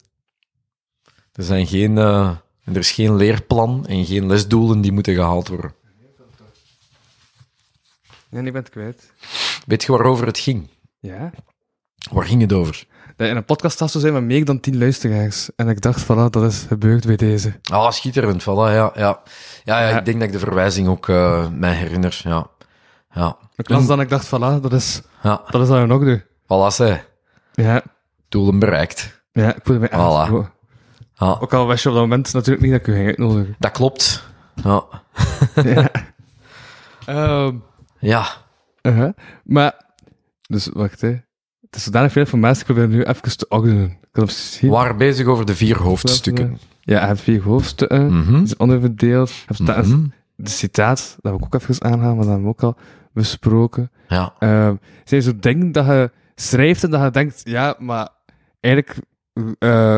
Er 1.34 1.44
zijn 1.44 1.68
geen, 1.68 1.98
eh, 1.98 2.30
er 2.64 2.78
is 2.78 2.92
geen 2.92 3.16
leerplan 3.16 3.86
en 3.88 4.06
geen 4.06 4.28
lesdoelen 4.28 4.82
die 4.82 4.92
moeten 4.92 5.14
gehaald 5.16 5.48
worden. 5.48 5.74
Ja, 8.30 8.40
ik 8.40 8.44
ben 8.54 8.62
het 8.62 8.70
kwijt. 8.70 9.12
Weet 9.66 9.84
je 9.84 9.92
waarover 9.92 10.26
het 10.26 10.40
ging? 10.40 10.70
Ja? 11.00 11.32
Waar 12.12 12.26
ging 12.26 12.42
het 12.42 12.54
over? 12.54 12.86
Dat 13.16 13.28
in 13.28 13.36
een 13.36 13.46
podcast 13.46 13.90
zijn 13.92 14.14
met 14.14 14.24
meer 14.24 14.46
dan 14.46 14.60
tien 14.60 14.78
luisteraars. 14.78 15.50
En 15.56 15.68
ik 15.70 15.82
dacht, 15.82 16.04
voilà, 16.04 16.30
dat 16.30 16.44
is 16.44 16.66
gebeurd 16.68 17.06
bij 17.06 17.16
deze. 17.16 17.60
Ah, 17.72 17.92
schitterend, 17.92 18.42
voilà, 18.42 18.46
ja. 18.46 18.92
Ja, 18.96 19.22
ja, 19.64 19.80
ja, 19.80 19.88
Ja. 19.90 20.00
ik 20.00 20.06
denk 20.06 20.18
dat 20.20 20.28
ik 20.28 20.34
de 20.34 20.40
verwijzing 20.40 20.88
ook 20.88 21.10
eh, 21.10 21.50
mij 21.50 21.74
herinner, 21.74 22.22
ja. 22.24 22.48
Ja, 23.12 23.38
Ik 23.56 23.70
las 23.70 23.86
dan 23.88 24.02
ik 24.02 24.10
dacht, 24.10 24.28
voilà, 24.28 24.62
dat 24.62 24.74
is, 24.74 25.02
ja. 25.24 25.42
dat 25.50 25.62
is 25.62 25.68
wat 25.68 25.80
we 25.80 25.86
nog 25.86 26.04
doen. 26.04 26.24
Voilà, 26.44 26.74
zei. 26.76 27.02
Ja, 27.54 27.84
Doelen 28.30 28.60
bereikt. 28.60 29.24
ja, 29.32 29.56
ik 29.56 29.60
voelde 29.64 29.80
mij 29.80 29.90
Voilà. 29.90 30.56
Ja, 31.14 31.38
Ook 31.40 31.54
al 31.54 31.68
wist 31.68 31.84
je 31.84 31.90
op 31.90 31.96
dat 31.96 32.04
moment 32.04 32.34
natuurlijk 32.34 32.62
niet 32.66 32.72
dat 32.72 32.82
ik 32.82 32.88
u 32.88 32.94
ging 32.94 33.08
uitnodigen. 33.08 33.56
dat 33.60 33.72
klopt. 33.72 34.24
Ja. 34.64 34.84
ja. 35.64 35.90
Ehm, 37.06 37.56
Ja, 38.00 38.28
uh-huh. 38.82 39.10
Maar, 39.44 39.74
dus 40.42 40.70
wacht, 40.74 41.02
hè. 41.02 41.16
Het 41.62 41.76
is 41.76 41.84
zodanig 41.84 42.12
veel 42.12 42.22
informatie, 42.22 42.60
ik 42.60 42.66
probeer 42.66 42.88
nu 42.88 43.04
even 43.04 43.38
te 43.38 43.46
ordenen. 43.50 43.98
We 44.12 44.68
waren 44.70 44.98
bezig 44.98 45.28
over 45.28 45.46
de 45.46 45.56
vier 45.56 45.78
hoofdstukken. 45.78 46.58
Ja, 46.82 47.00
hij 47.00 47.08
heeft 47.08 47.22
vier 47.22 47.42
hoofdstukken. 47.44 48.14
Het 48.36 48.44
is 48.48 48.56
onderverdeeld. 48.58 49.32
Mhm. 49.58 50.06
de 50.36 50.50
citaat, 50.50 51.18
dat 51.22 51.34
ik 51.34 51.44
ook 51.44 51.54
even 51.62 51.84
aangaan, 51.84 52.16
maar 52.16 52.26
dat 52.26 52.26
hebben 52.26 52.44
we 52.44 52.50
ook 52.50 52.64
al 52.64 52.76
besproken. 53.14 53.92
Ja, 54.08 54.34
Ehm 54.40 54.76
zijn 55.04 55.22
zo 55.22 55.32
dingen 55.40 55.72
dat 55.72 55.86
je 55.86 56.12
schrijft 56.36 56.84
en 56.84 56.90
dat 56.92 57.02
je 57.04 57.10
denkt, 57.10 57.42
ja, 57.44 57.76
maar 57.80 58.10
eigenlijk 58.68 58.98
eh, 59.60 59.98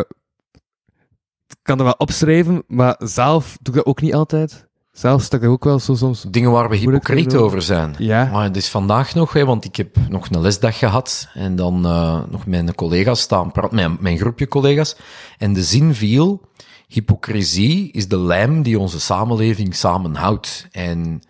ik 1.48 1.60
kan 1.62 1.78
er 1.78 1.84
wel 1.84 1.96
opschrijven, 1.98 2.64
maar 2.68 2.96
zelf 3.00 3.58
doe 3.62 3.74
ik 3.74 3.80
dat 3.80 3.90
ook 3.90 4.02
niet 4.02 4.14
altijd. 4.14 4.68
Zelfs 4.92 5.30
dat 5.30 5.44
ik 5.44 5.50
ook 5.50 5.64
wel 5.64 5.80
zo 5.80 5.96
soms... 5.96 6.26
Dingen 6.30 6.52
waar 6.52 6.70
we 6.70 6.76
hypocriet 6.76 7.36
over 7.36 7.62
zijn. 7.62 7.96
Ja. 7.98 8.30
Maar 8.32 8.44
het 8.44 8.58
is 8.58 8.70
vandaag 8.70 9.16
nog, 9.16 9.34
hè, 9.34 9.46
want 9.46 9.66
ik 9.66 9.76
heb 9.76 9.96
nog 10.10 10.30
een 10.30 10.42
lesdag 10.42 10.78
gehad 10.78 11.30
en 11.34 11.56
dan 11.56 11.86
eh, 11.86 12.22
nog 12.30 12.46
mijn 12.46 12.76
collega's 12.76 13.20
staan 13.20 13.52
praten, 13.52 13.76
mijn, 13.76 13.98
mijn 14.00 14.18
groepje 14.18 14.48
collega's. 14.48 14.96
En 15.38 15.54
de 15.54 15.64
zin 15.64 15.94
viel, 15.94 16.42
hypocrisie 16.88 17.92
is 17.92 18.08
de 18.08 18.20
lijm 18.20 18.62
die 18.62 18.80
onze 18.80 19.00
samenleving 19.00 19.76
samenhoudt. 19.76 20.68
En 20.72 21.22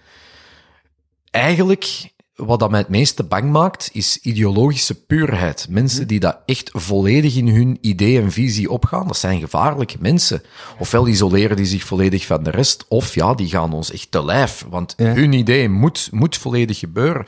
eigenlijk, 1.31 2.13
wat 2.45 2.59
dat 2.59 2.69
mij 2.69 2.79
het 2.79 2.89
meeste 2.89 3.23
bang 3.23 3.51
maakt, 3.51 3.89
is 3.93 4.19
ideologische 4.21 5.03
puurheid. 5.05 5.67
Mensen 5.69 6.07
die 6.07 6.19
dat 6.19 6.37
echt 6.45 6.69
volledig 6.73 7.35
in 7.35 7.47
hun 7.47 7.77
idee 7.81 8.21
en 8.21 8.31
visie 8.31 8.69
opgaan, 8.69 9.07
dat 9.07 9.17
zijn 9.17 9.39
gevaarlijke 9.39 9.97
mensen. 9.99 10.41
Ofwel 10.79 11.07
isoleren 11.07 11.55
die 11.55 11.65
zich 11.65 11.83
volledig 11.83 12.25
van 12.25 12.43
de 12.43 12.49
rest, 12.51 12.85
of 12.87 13.15
ja, 13.15 13.33
die 13.33 13.47
gaan 13.47 13.73
ons 13.73 13.91
echt 13.91 14.11
te 14.11 14.25
lijf. 14.25 14.65
Want 14.69 14.93
Ja. 14.97 15.13
hun 15.13 15.33
idee 15.33 15.69
moet, 15.69 16.09
moet 16.11 16.37
volledig 16.37 16.79
gebeuren. 16.79 17.25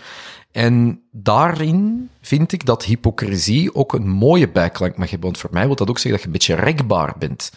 En 0.52 1.02
daarin 1.12 2.10
vind 2.22 2.52
ik 2.52 2.66
dat 2.66 2.84
hypocrisie 2.86 3.76
ook 3.76 3.94
een 3.94 4.08
mooie 4.10 4.50
bijklank 4.50 4.98
mag 4.98 5.10
hebben. 5.10 5.28
Want 5.30 5.42
voor 5.42 5.50
mij 5.54 5.66
wil 5.66 5.76
dat 5.76 5.90
ook 5.90 6.00
zeggen 6.00 6.12
dat 6.12 6.20
je 6.22 6.26
een 6.28 6.56
beetje 6.56 6.72
rekbaar 6.72 7.16
bent. 7.20 7.52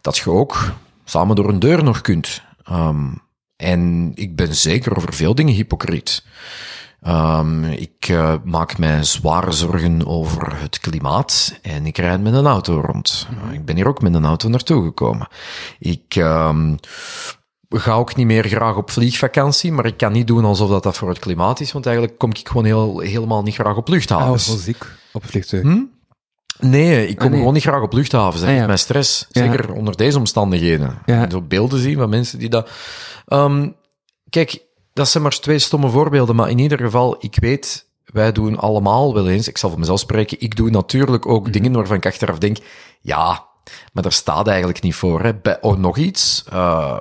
Dat 0.00 0.16
je 0.16 0.30
ook 0.30 0.72
samen 1.04 1.36
door 1.36 1.48
een 1.48 1.58
deur 1.58 1.84
nog 1.84 2.00
kunt. 2.00 2.42
Ehm, 2.64 3.06
en 3.56 4.12
ik 4.14 4.36
ben 4.36 4.54
zeker 4.54 4.96
over 4.96 5.14
veel 5.14 5.34
dingen 5.34 5.54
hypocriet. 5.54 6.24
Ehm, 7.04 7.64
ik 7.64 8.08
eh, 8.08 8.34
maak 8.44 8.78
mij 8.78 9.04
zware 9.04 9.52
zorgen 9.52 10.06
over 10.06 10.60
het 10.60 10.78
klimaat 10.78 11.58
en 11.62 11.86
ik 11.86 11.98
rijd 11.98 12.22
met 12.22 12.34
een 12.34 12.46
auto 12.46 12.80
rond. 12.80 13.28
Ik 13.52 13.64
ben 13.64 13.76
hier 13.76 13.88
ook 13.88 14.02
met 14.02 14.14
een 14.14 14.24
auto 14.24 14.48
naartoe 14.48 14.84
gekomen. 14.84 15.28
Ik 15.78 16.14
ehm, 16.16 16.74
ga 17.68 17.92
ook 17.92 18.16
niet 18.16 18.26
meer 18.26 18.44
graag 18.48 18.76
op 18.76 18.90
vliegvakantie, 18.90 19.72
maar 19.72 19.86
ik 19.86 19.96
kan 19.96 20.12
niet 20.12 20.26
doen 20.26 20.44
alsof 20.44 20.68
dat, 20.68 20.82
dat 20.82 20.96
voor 20.96 21.08
het 21.08 21.18
klimaat 21.18 21.60
is, 21.60 21.72
want 21.72 21.86
eigenlijk 21.86 22.18
kom 22.18 22.30
ik 22.30 22.48
gewoon 22.48 22.64
heel, 22.64 22.98
helemaal 22.98 23.42
niet 23.42 23.54
graag 23.54 23.76
op 23.76 23.86
Ah, 23.86 23.92
luchthavens. 23.94 24.46
wel 24.46 24.56
ziek 24.56 24.86
op 25.12 25.26
vliegtuig. 25.26 25.62
Hm? 25.62 25.82
Nee, 26.58 27.06
ik 27.08 27.14
kom 27.16 27.24
Ah, 27.24 27.30
nee. 27.30 27.38
gewoon 27.38 27.54
niet 27.54 27.62
graag 27.62 27.82
op 27.82 27.92
luchthavens. 27.92 28.34
Dat 28.34 28.42
Ah, 28.44 28.48
geeft 28.48 28.60
ja. 28.60 28.66
mij 28.66 28.76
stress. 28.76 29.26
Ja. 29.30 29.42
Zeker 29.46 29.72
onder 29.72 29.96
deze 29.96 30.18
omstandigheden. 30.18 30.98
Ja. 31.06 31.30
Zo 31.30 31.42
beelden 31.42 31.80
zien 31.80 31.98
van 31.98 32.08
mensen 32.08 32.38
die 32.38 32.48
dat... 32.48 32.70
Ehm, 33.26 33.68
kijk, 34.30 34.62
dat 34.94 35.08
zijn 35.08 35.22
maar 35.22 35.38
twee 35.38 35.58
stomme 35.58 35.88
voorbeelden, 35.88 36.36
maar 36.36 36.50
in 36.50 36.58
ieder 36.58 36.78
geval, 36.78 37.16
ik 37.18 37.36
weet, 37.40 37.86
wij 38.04 38.32
doen 38.32 38.58
allemaal 38.58 39.14
wel 39.14 39.28
eens, 39.28 39.48
ik 39.48 39.58
zal 39.58 39.70
voor 39.70 39.78
mezelf 39.78 40.00
spreken, 40.00 40.40
ik 40.40 40.56
doe 40.56 40.70
natuurlijk 40.70 41.26
ook 41.26 41.52
dingen 41.52 41.72
waarvan 41.72 41.96
ik 41.96 42.06
achteraf 42.06 42.38
denk, 42.38 42.56
ja, 43.00 43.44
maar 43.92 44.02
daar 44.02 44.12
staat 44.12 44.46
eigenlijk 44.48 44.82
niet 44.82 44.94
voor. 44.94 45.22
Hè. 45.22 45.34
Bij, 45.34 45.60
oh, 45.60 45.76
nog 45.76 45.96
iets, 45.96 46.44
eh, 46.52 46.98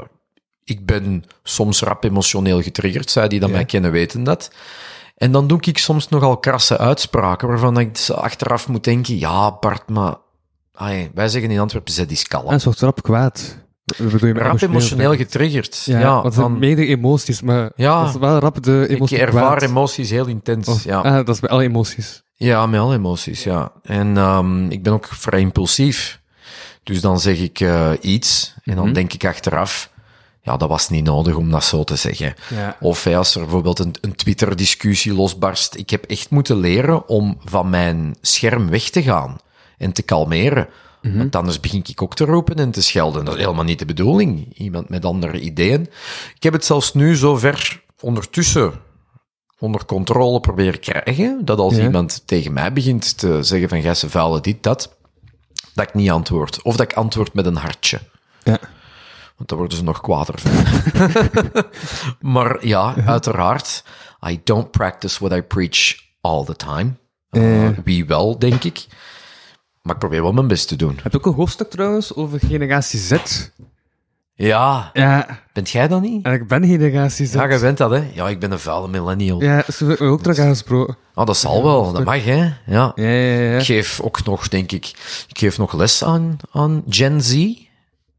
ik 0.63 0.86
ben 0.86 1.23
soms 1.43 1.82
rap 1.82 2.03
emotioneel 2.03 2.62
getriggerd, 2.62 3.12
zij 3.12 3.27
die 3.27 3.39
dat 3.39 3.49
Ja. 3.49 3.56
mij 3.56 3.65
kennen 3.65 3.91
weten 3.91 4.23
dat. 4.23 4.51
En 5.17 5.32
dan 5.32 5.47
doe 5.47 5.60
ik 5.62 5.77
soms 5.77 6.10
nogal 6.10 6.38
krasse 6.38 6.77
uitspraken 6.77 7.47
waarvan 7.47 7.79
ik 7.79 8.10
achteraf 8.10 8.67
moet 8.67 8.84
denken, 8.84 9.17
ja 9.19 9.58
Bart, 9.60 9.89
maar 9.89 10.15
ai, 10.73 11.12
wij 11.13 11.27
zeggen 11.27 11.51
in 11.51 11.60
Antwerpen, 11.60 11.93
zet 11.93 12.12
is 12.12 12.27
kalm. 12.27 12.49
En 12.49 12.60
zo 12.60 12.73
rap 12.77 13.03
kwaad. 13.03 13.58
Rap 13.86 14.62
emotioneel 14.62 15.15
getriggerd? 15.15 15.82
Ja, 15.86 16.00
Ja, 16.00 16.22
want 16.22 16.34
van, 16.34 16.60
meerdere 16.60 16.88
emoties, 16.88 17.41
maar 17.41 17.72
Ja. 17.76 18.00
dat 18.04 18.13
is 18.13 18.19
wel 18.19 18.39
rap 18.39 18.63
de 18.63 18.86
ik 18.89 19.12
ervaar 19.12 19.62
emoties 19.63 20.10
heel 20.10 20.26
intens. 20.28 20.67
Of- 20.67 20.84
ja. 20.84 21.00
ah, 21.00 21.13
dat 21.15 21.30
is 21.30 21.39
bij 21.39 21.50
alle 21.50 21.63
emoties. 21.63 22.24
ja, 22.36 22.65
met 22.65 22.80
alle 22.80 22.96
emoties, 22.96 23.43
ja. 23.43 23.72
En 23.84 24.17
ehm, 24.17 24.69
ik 24.69 24.84
ben 24.84 24.93
ook 24.93 25.08
vrij 25.12 25.39
impulsief. 25.39 26.22
Dus 26.84 27.02
dan 27.02 27.19
zeg 27.19 27.39
ik 27.39 27.60
eh, 27.60 27.91
iets 28.02 28.54
en 28.63 28.76
dan 28.76 28.86
Mhm. 28.86 28.93
denk 28.93 29.13
ik 29.13 29.26
achteraf, 29.26 29.89
ja, 30.41 30.58
dat 30.58 30.69
was 30.69 30.89
niet 30.89 31.04
nodig 31.04 31.36
om 31.36 31.52
dat 31.52 31.63
zo 31.63 31.84
te 31.84 31.96
zeggen. 31.96 32.34
Ja. 32.56 32.78
Of 32.80 33.08
als 33.08 33.36
er 33.36 33.41
bijvoorbeeld 33.41 33.80
een, 33.80 33.96
een 34.02 34.15
Twitter-discussie 34.15 35.13
losbarst. 35.13 35.76
Ik 35.76 35.89
heb 35.89 36.04
echt 36.06 36.30
moeten 36.30 36.58
leren 36.60 37.08
om 37.08 37.38
van 37.46 37.69
mijn 37.69 38.15
scherm 38.22 38.69
weg 38.69 38.89
te 38.89 39.02
gaan 39.04 39.38
en 39.78 39.91
te 39.93 40.02
kalmeren. 40.02 40.67
Want 41.04 41.36
anders 41.36 41.60
begin 41.60 41.84
ik 41.88 42.02
ook 42.02 42.16
te 42.16 42.26
roepen 42.26 42.56
en 42.56 42.72
te 42.72 42.82
schelden. 42.82 43.26
Dat 43.26 43.34
is 43.34 43.39
helemaal 43.42 43.63
niet 43.63 43.80
de 43.80 43.86
bedoeling. 43.86 44.58
Iemand 44.58 44.89
met 44.89 45.06
andere 45.06 45.39
ideeën. 45.39 45.82
Ik 46.36 46.44
heb 46.44 46.54
het 46.54 46.66
zelfs 46.66 46.94
nu 46.94 47.16
zover 47.16 47.84
ondertussen 48.00 48.74
onder 49.60 49.86
controle 49.86 50.39
proberen 50.39 50.80
krijgen, 50.80 51.46
dat 51.46 51.60
als 51.60 51.76
Ja. 51.76 51.84
iemand 51.84 52.22
tegen 52.28 52.54
mij 52.54 52.74
begint 52.74 53.18
te 53.18 53.44
zeggen 53.44 53.70
van 53.70 53.82
gij 53.82 53.96
vuile 53.96 54.42
dit, 54.42 54.63
dat, 54.63 54.96
dat 55.74 55.88
ik 55.88 55.94
niet 55.94 56.10
antwoord. 56.12 56.62
Of 56.62 56.76
dat 56.76 56.92
ik 56.92 56.98
antwoord 56.98 57.34
met 57.34 57.46
een 57.46 57.56
hartje. 57.56 58.00
Ja. 58.44 58.60
Want 59.38 59.50
daar 59.50 59.58
worden 59.58 59.78
ze 59.78 59.84
nog 59.84 60.02
kwader 60.02 60.36
van. 60.39 60.52
maar 62.34 62.66
ja, 62.68 62.96
uiteraard. 63.06 63.84
I 64.28 64.42
don't 64.44 64.72
practice 64.72 65.20
what 65.28 65.38
I 65.38 65.42
preach 65.42 65.96
all 66.22 66.44
the 66.46 66.56
time. 66.56 66.94
Uh, 67.32 67.68
Eh. 67.68 67.78
Wie 67.84 68.06
wel, 68.06 68.39
denk 68.39 68.63
ik. 68.63 68.86
Maar 69.84 69.93
ik 69.93 70.00
probeer 70.00 70.22
wel 70.22 70.32
mijn 70.34 70.48
best 70.48 70.67
te 70.67 70.76
doen. 70.76 71.00
Heb 71.04 71.12
je 71.12 71.17
ook 71.17 71.26
een 71.26 71.34
hoofdstuk 71.34 71.69
trouwens 71.69 72.15
over 72.15 72.39
generatie 72.39 73.00
Z? 73.00 73.13
Ja, 74.36 74.89
Ja, 74.93 75.39
bent 75.54 75.69
jij 75.69 75.88
dat 75.88 76.02
niet? 76.02 76.26
en 76.26 76.34
ik 76.34 76.48
ben 76.48 76.65
generatie 76.65 77.26
Z. 77.26 77.34
Ja, 77.34 77.48
jij 77.48 77.60
bent 77.60 77.78
dat, 77.78 77.91
hè? 77.91 78.04
Ja, 78.13 78.30
ik 78.30 78.39
ben 78.39 78.52
een 78.52 78.60
vuile 78.60 78.88
millennial. 78.88 79.41
Ja, 79.41 79.63
zo 79.72 79.86
heb 79.86 79.93
ik 79.93 80.00
me 80.00 80.08
ook 80.12 80.22
terug 80.22 80.39
aangesproken. 80.39 80.98
Oh, 81.15 81.26
dat 81.26 81.38
zal 81.38 81.63
wel. 81.63 81.91
Dat 81.91 82.04
mag, 82.04 82.24
hè? 82.24 82.36
Ja. 82.36 82.56
Ja, 82.65 82.91
ja, 82.96 83.39
ja. 83.41 83.58
Ik 83.58 83.65
geef 83.65 84.00
ook 84.02 84.24
nog, 84.24 84.48
denk 84.48 84.72
ik, 84.72 84.86
ik 85.28 85.38
geef 85.38 85.58
nog 85.58 85.74
les 85.74 86.04
aan, 86.04 86.38
aan 86.52 86.84
Gen 86.89 87.22
Z. 87.22 87.56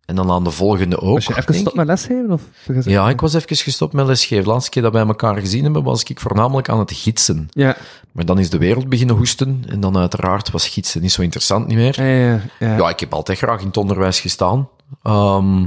En 0.07 0.15
dan 0.15 0.31
aan 0.31 0.45
de 0.45 0.51
volgende 0.51 1.01
ook. 1.01 1.15
Was 1.15 1.27
je 1.27 1.33
even 1.37 1.55
gestopt 1.55 1.77
met 1.77 1.87
lesgeven? 1.87 2.31
Of? 2.31 2.43
Ja, 2.85 3.09
ik 3.09 3.21
was 3.21 3.35
even 3.35 3.57
gestopt 3.57 3.93
met 3.93 4.07
lesgeven. 4.07 4.45
De 4.45 4.51
laatste 4.51 4.71
keer 4.71 4.83
dat 4.83 4.93
wij 4.93 5.07
elkaar 5.07 5.39
gezien 5.39 5.65
hebben, 5.65 5.83
was 5.83 6.03
ik 6.03 6.21
voornamelijk 6.21 6.69
aan 6.69 6.79
het 6.79 6.93
gidsen. 6.93 7.49
Ja, 7.51 7.77
Maar 8.13 8.25
dan 8.25 8.39
is 8.39 8.51
de 8.51 8.59
wereld 8.59 8.89
beginnen 8.89 9.17
hoesten. 9.17 9.65
En 9.69 9.81
dan 9.81 9.97
uiteraard 9.97 10.51
was 10.51 10.69
gidsen 10.69 11.03
niet 11.03 11.13
zo 11.13 11.23
interessant 11.23 11.67
niet 11.67 11.77
meer. 11.77 12.03
ja, 12.03 12.29
ja. 12.29 12.41
ja. 12.59 12.77
Ja, 12.77 12.89
ik 12.89 13.01
heb 13.01 13.15
altijd 13.15 13.39
graag 13.39 13.61
in 13.61 13.67
het 13.67 13.77
onderwijs 13.77 14.21
gestaan. 14.21 14.69
Ehm, 15.03 15.67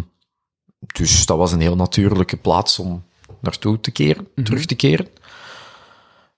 dus 0.80 1.26
dat 1.26 1.38
was 1.38 1.52
een 1.52 1.62
heel 1.62 1.76
natuurlijke 1.76 2.38
plaats 2.38 2.80
om 2.80 3.04
naartoe 3.42 3.80
te 3.80 3.92
keren, 3.92 4.28
terug 4.44 4.66
te 4.66 4.76
keren. 4.76 5.08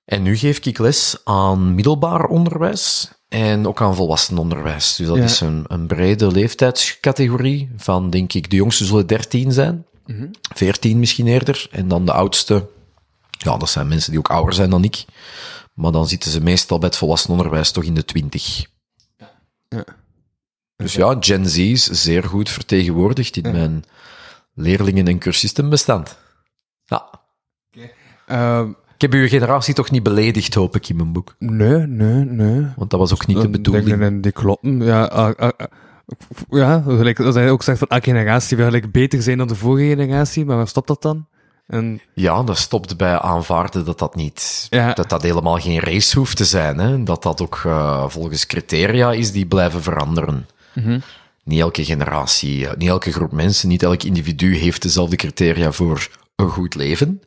En 0.05 0.21
nu 0.21 0.37
geef 0.37 0.65
ik 0.65 0.77
les 0.77 1.17
aan 1.23 1.75
middelbaar 1.75 2.25
onderwijs 2.25 3.11
en 3.29 3.67
ook 3.67 3.81
aan 3.81 3.95
volwassenenonderwijs. 3.95 4.95
Dus 4.95 5.07
dat 5.07 5.17
Ja. 5.17 5.23
is 5.23 5.39
een, 5.39 5.65
een 5.67 5.87
brede 5.87 6.31
leeftijdscategorie 6.31 7.69
van, 7.77 8.09
denk 8.09 8.33
ik, 8.33 8.49
de 8.49 8.55
jongste 8.55 8.85
zullen 8.85 9.07
13 9.07 9.51
zijn, 9.51 9.85
14 10.55 10.99
misschien 10.99 11.27
eerder. 11.27 11.67
En 11.71 11.87
dan 11.87 12.05
de 12.05 12.11
oudste, 12.11 12.69
ja, 13.29 13.57
dat 13.57 13.69
zijn 13.69 13.87
mensen 13.87 14.09
die 14.09 14.19
ook 14.19 14.29
ouder 14.29 14.53
zijn 14.53 14.69
dan 14.69 14.83
ik. 14.83 15.05
Maar 15.73 15.91
dan 15.91 16.07
zitten 16.07 16.31
ze 16.31 16.41
meestal 16.41 16.79
bij 16.79 16.87
het 16.87 16.97
volwassenenonderwijs 16.97 17.71
toch 17.71 17.83
in 17.83 17.93
de 17.93 18.05
20. 18.05 18.65
Ja. 19.67 19.85
Dus 20.75 20.93
ja, 20.93 21.17
Gen 21.19 21.45
Z 21.49 21.57
is 21.57 21.83
zeer 21.83 22.23
goed 22.23 22.49
vertegenwoordigd 22.49 23.37
in 23.37 23.51
mijn 23.51 23.83
leerlingen- 24.53 25.07
en 25.07 25.19
cursistenbestand. 25.19 26.17
Ja. 26.85 27.09
Ehm, 28.27 28.71
Ik 28.99 29.11
heb 29.11 29.19
uw 29.21 29.27
generatie 29.27 29.73
toch 29.73 29.91
niet 29.91 30.03
beledigd, 30.03 30.53
hoop 30.53 30.75
ik, 30.75 30.89
in 30.89 30.95
mijn 30.95 31.11
boek. 31.11 31.35
nee, 31.37 31.77
nee, 31.77 32.23
nee. 32.25 32.65
Want 32.75 32.89
dat 32.89 32.99
was 32.99 33.13
ook 33.13 33.27
niet 33.27 33.41
de 33.41 33.49
bedoeling. 33.49 34.01
En 34.01 34.21
die 34.21 34.31
kloppen. 34.31 34.83
Ja, 34.83 35.03
ah, 35.03 35.35
ah. 35.37 35.49
ja 36.49 36.83
dat 37.13 37.35
hij 37.35 37.51
ook 37.51 37.63
zegt 37.63 37.79
van 37.79 37.87
elke 37.87 38.03
generatie 38.09 38.57
wil 38.57 38.65
gelijk 38.65 38.91
beter 38.91 39.21
zijn 39.21 39.37
dan 39.37 39.47
de 39.47 39.55
vorige 39.55 39.87
generatie, 39.87 40.45
maar 40.45 40.57
waar 40.57 40.67
stopt 40.67 40.87
dat 40.87 41.01
dan? 41.01 41.25
En, 41.67 42.01
Ja, 42.13 42.43
dat 42.43 42.57
stopt 42.57 42.97
bij 42.97 43.19
aanvaarden 43.19 43.85
dat 43.85 43.99
dat 43.99 44.15
niet, 44.15 44.67
Ja. 44.69 44.93
dat 44.93 45.09
dat 45.09 45.21
helemaal 45.21 45.57
geen 45.59 45.79
race 45.79 46.17
hoeft 46.17 46.37
te 46.37 46.45
zijn. 46.45 46.77
Hè? 46.77 47.03
Dat 47.03 47.23
dat 47.23 47.41
ook 47.41 47.61
eh, 47.65 48.03
volgens 48.07 48.45
criteria 48.45 49.11
is 49.11 49.31
die 49.31 49.45
blijven 49.45 49.81
veranderen. 49.81 50.47
Mhm. 50.73 50.99
Niet 51.43 51.59
elke 51.59 51.85
generatie, 51.85 52.67
eh, 52.67 52.77
niet 52.77 52.89
elke 52.89 53.11
groep 53.11 53.31
mensen, 53.31 53.69
niet 53.69 53.83
elk 53.83 54.03
individu 54.03 54.55
heeft 54.55 54.81
dezelfde 54.81 55.15
criteria 55.15 55.71
voor 55.71 56.09
een 56.35 56.49
goed 56.49 56.75
leven. 56.75 57.21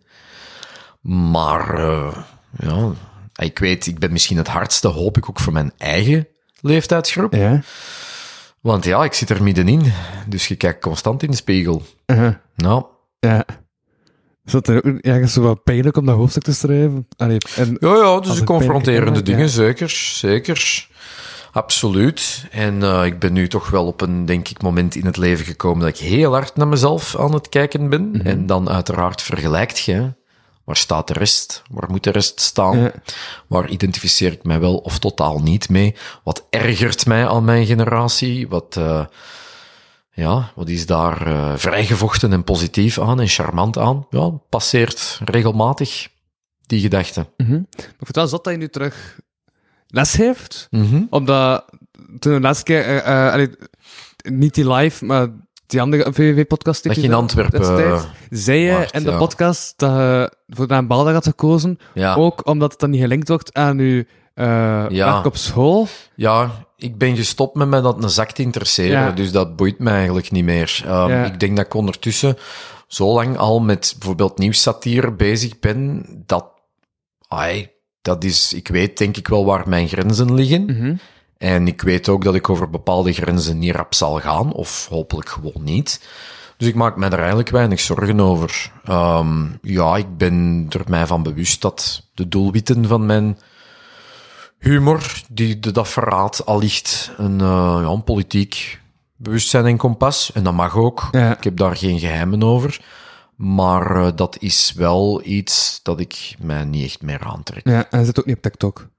Maar, 1.02 1.74
eh, 1.78 2.16
ja, 2.58 2.92
ik 3.34 3.58
weet, 3.58 3.86
ik 3.86 3.98
ben 3.98 4.12
misschien 4.12 4.36
het 4.36 4.48
hardste, 4.48 4.88
hoop 4.88 5.16
ik 5.16 5.28
ook 5.28 5.40
voor 5.40 5.52
mijn 5.52 5.72
eigen 5.78 6.28
leeftijdsgroep. 6.60 7.34
ja. 7.34 7.60
Want 8.60 8.84
ja, 8.84 9.04
ik 9.04 9.12
zit 9.12 9.30
er 9.30 9.42
middenin, 9.42 9.92
dus 10.28 10.48
je 10.48 10.56
kijkt 10.56 10.82
constant 10.82 11.22
in 11.22 11.30
de 11.30 11.36
spiegel. 11.36 11.82
Uh-huh. 12.06 12.34
Nou, 12.54 12.84
Ja. 13.18 13.44
Is 14.44 14.52
dat 14.52 14.68
er 14.68 14.76
ook 14.76 14.98
ergens 14.98 15.32
zo 15.32 15.40
wat 15.40 15.62
pijnlijk 15.62 15.96
om 15.96 16.06
dat 16.06 16.16
hoofdstuk 16.16 16.42
te 16.42 16.52
schrijven? 16.52 17.06
Allee, 17.16 17.38
en, 17.56 17.76
Ja, 17.80 17.96
ja, 17.96 18.20
dus 18.20 18.38
de 18.38 18.44
confronterende 18.44 19.22
dingen, 19.22 19.48
zeker, 19.48 19.90
zeker. 19.90 20.88
Absoluut. 21.52 22.46
En 22.50 22.82
eh, 22.82 23.04
ik 23.04 23.18
ben 23.18 23.32
nu 23.32 23.48
toch 23.48 23.70
wel 23.70 23.86
op 23.86 24.00
een, 24.00 24.24
denk 24.24 24.48
ik, 24.48 24.62
moment 24.62 24.94
in 24.94 25.06
het 25.06 25.16
leven 25.16 25.44
gekomen 25.44 25.80
dat 25.80 26.00
ik 26.00 26.06
heel 26.06 26.32
hard 26.32 26.56
naar 26.56 26.68
mezelf 26.68 27.18
aan 27.18 27.34
het 27.34 27.48
kijken 27.48 27.88
ben. 27.88 28.10
Mhm. 28.10 28.26
En 28.26 28.46
dan 28.46 28.70
uiteraard 28.70 29.22
vergelijkt 29.22 29.78
je. 29.78 30.12
Waar 30.64 30.76
staat 30.76 31.08
de 31.08 31.14
rest? 31.14 31.62
Waar 31.70 31.90
moet 31.90 32.04
de 32.04 32.10
rest 32.10 32.40
staan? 32.40 32.78
Ja. 32.78 32.92
Waar 33.46 33.68
identificeer 33.68 34.32
ik 34.32 34.44
mij 34.44 34.60
wel 34.60 34.76
of 34.76 34.98
totaal 34.98 35.38
niet 35.38 35.68
mee? 35.68 35.94
Wat 36.24 36.46
ergert 36.50 37.06
mij 37.06 37.28
aan 37.28 37.44
mijn 37.44 37.66
generatie? 37.66 38.48
Wat, 38.48 38.76
eh, 38.76 39.04
Ja, 40.14 40.52
wat 40.54 40.68
is 40.68 40.86
daar 40.86 41.26
eh, 41.26 41.52
vrijgevochten 41.56 42.32
en 42.32 42.44
positief 42.44 42.98
aan 42.98 43.20
en 43.20 43.28
charmant 43.28 43.78
aan? 43.78 44.06
Ja, 44.10 44.30
passeert 44.30 45.20
regelmatig 45.24 46.08
die 46.66 46.80
gedachte. 46.80 47.26
Mhm. 47.36 47.50
Maar 47.50 47.60
ik 47.76 47.96
vind 47.98 48.16
wel 48.16 48.26
zot 48.26 48.44
dat 48.44 48.52
je 48.52 48.58
nu 48.58 48.68
terug 48.68 49.18
les 49.86 50.12
heeft. 50.12 50.66
Mhm. 50.70 51.02
Omdat 51.10 51.64
toen 52.18 52.32
de 52.32 52.40
laatste 52.40 52.64
keer, 52.64 52.84
eh, 52.84 53.32
allee, 53.32 53.50
niet 54.22 54.54
die 54.54 54.72
live, 54.72 55.04
maar 55.04 55.28
die 55.72 55.80
andere 55.80 56.12
VVV-podcast 56.12 56.84
Dat 56.84 56.94
je 56.94 57.02
in 57.02 57.14
Antwerpen, 57.14 57.60
eh, 57.84 58.02
zei 58.30 58.58
je 58.58 58.88
in 58.90 59.04
de 59.04 59.10
ja. 59.10 59.16
podcast 59.18 59.78
dat 59.78 59.90
je 59.90 60.32
voor 60.48 60.66
naar 60.66 60.78
een 60.78 60.86
baldag 60.86 61.12
had 61.12 61.24
gekozen, 61.26 61.78
Ja. 61.94 62.14
ook 62.14 62.46
omdat 62.46 62.70
het 62.70 62.80
dan 62.80 62.90
niet 62.90 63.00
gelinkt 63.00 63.28
wordt 63.28 63.54
aan 63.54 63.78
je 63.78 64.06
eh 64.34 64.44
Ja. 64.88 65.12
werk 65.12 65.26
op 65.26 65.36
school. 65.36 65.86
Ja, 66.16 66.50
ik 66.76 66.98
ben 66.98 67.16
gestopt 67.16 67.54
met 67.54 67.68
mij 67.68 67.80
dat 67.80 68.02
een 68.02 68.10
zak 68.10 68.30
te 68.30 68.42
interesseren, 68.42 69.14
dus 69.16 69.32
dat 69.32 69.56
boeit 69.56 69.78
me 69.78 69.90
eigenlijk 69.90 70.30
niet 70.30 70.44
meer. 70.44 70.82
Um, 70.86 70.92
Ja. 70.92 71.24
Ik 71.24 71.40
denk 71.40 71.56
dat 71.56 71.66
ik 71.66 71.74
ondertussen 71.74 72.36
zo 72.86 73.12
lang 73.12 73.36
al 73.36 73.60
met 73.60 73.94
bijvoorbeeld 73.98 74.38
nieuwssatire 74.38 75.12
bezig 75.12 75.58
ben, 75.58 76.04
dat, 76.26 76.46
ai, 77.28 77.70
dat 78.02 78.24
is, 78.24 78.52
ik 78.52 78.68
weet 78.68 78.98
denk 78.98 79.16
ik 79.16 79.28
wel 79.28 79.44
waar 79.44 79.68
mijn 79.68 79.88
grenzen 79.88 80.34
liggen. 80.34 80.64
Mhm. 80.64 80.94
En 81.42 81.66
ik 81.66 81.82
weet 81.82 82.08
ook 82.08 82.24
dat 82.24 82.34
ik 82.34 82.48
over 82.48 82.70
bepaalde 82.70 83.12
grenzen 83.12 83.58
niet 83.58 83.74
rap 83.74 83.94
zal 83.94 84.20
gaan, 84.20 84.52
of 84.52 84.86
hopelijk 84.88 85.28
gewoon 85.28 85.62
niet. 85.64 86.08
Dus 86.56 86.68
ik 86.68 86.74
maak 86.74 86.96
mij 86.96 87.10
er 87.10 87.18
eigenlijk 87.18 87.48
weinig 87.48 87.80
zorgen 87.80 88.20
over. 88.20 88.72
Ehm, 88.84 89.44
ja, 89.62 89.96
ik 89.96 90.16
ben 90.16 90.66
er 90.68 90.84
mij 90.86 91.06
van 91.06 91.22
bewust 91.22 91.60
dat 91.60 92.08
de 92.14 92.28
doelwitten 92.28 92.86
van 92.86 93.06
mijn 93.06 93.38
humor, 94.58 95.22
die 95.30 95.58
de, 95.58 95.70
dat 95.70 95.88
verraadt 95.88 96.46
allicht 96.46 97.12
een, 97.16 97.40
eh, 97.40 97.78
ja, 97.82 97.88
een 97.88 98.04
politiek 98.04 98.80
bewustzijn 99.16 99.66
en 99.66 99.76
kompas. 99.76 100.32
En 100.32 100.44
dat 100.44 100.54
mag 100.54 100.76
ook. 100.76 101.08
Ja. 101.10 101.36
Ik 101.36 101.44
heb 101.44 101.56
daar 101.56 101.76
geen 101.76 101.98
geheimen 101.98 102.42
over. 102.42 102.84
Maar 103.36 103.96
eh, 103.96 104.12
dat 104.14 104.36
is 104.40 104.72
wel 104.76 105.20
iets 105.24 105.80
dat 105.82 106.00
ik 106.00 106.34
mij 106.38 106.64
niet 106.64 106.84
echt 106.84 107.02
meer 107.02 107.20
aantrek. 107.20 107.68
Ja, 107.68 107.78
en 107.78 107.86
hij 107.90 108.04
zit 108.04 108.18
ook 108.18 108.26
niet 108.26 108.36
op 108.36 108.42
TikTok. 108.42 108.90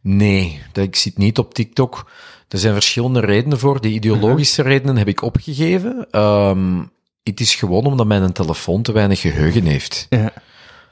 Nee, 0.00 0.62
dat, 0.72 0.84
ik 0.84 0.96
zit 0.96 1.18
niet 1.18 1.38
op 1.38 1.54
TikTok. 1.54 2.10
Er 2.48 2.58
zijn 2.58 2.72
verschillende 2.72 3.20
redenen 3.20 3.58
voor. 3.58 3.80
De 3.80 3.88
ideologische 3.88 4.62
redenen 4.62 4.96
heb 4.96 5.08
ik 5.08 5.22
opgegeven. 5.22 6.06
Ehm, 6.10 6.82
het 7.22 7.40
is 7.40 7.54
gewoon 7.54 7.84
omdat 7.84 8.06
mijn 8.06 8.32
telefoon 8.32 8.82
te 8.82 8.92
weinig 8.92 9.20
geheugen 9.20 9.64
heeft. 9.64 10.06
Ja, 10.10 10.32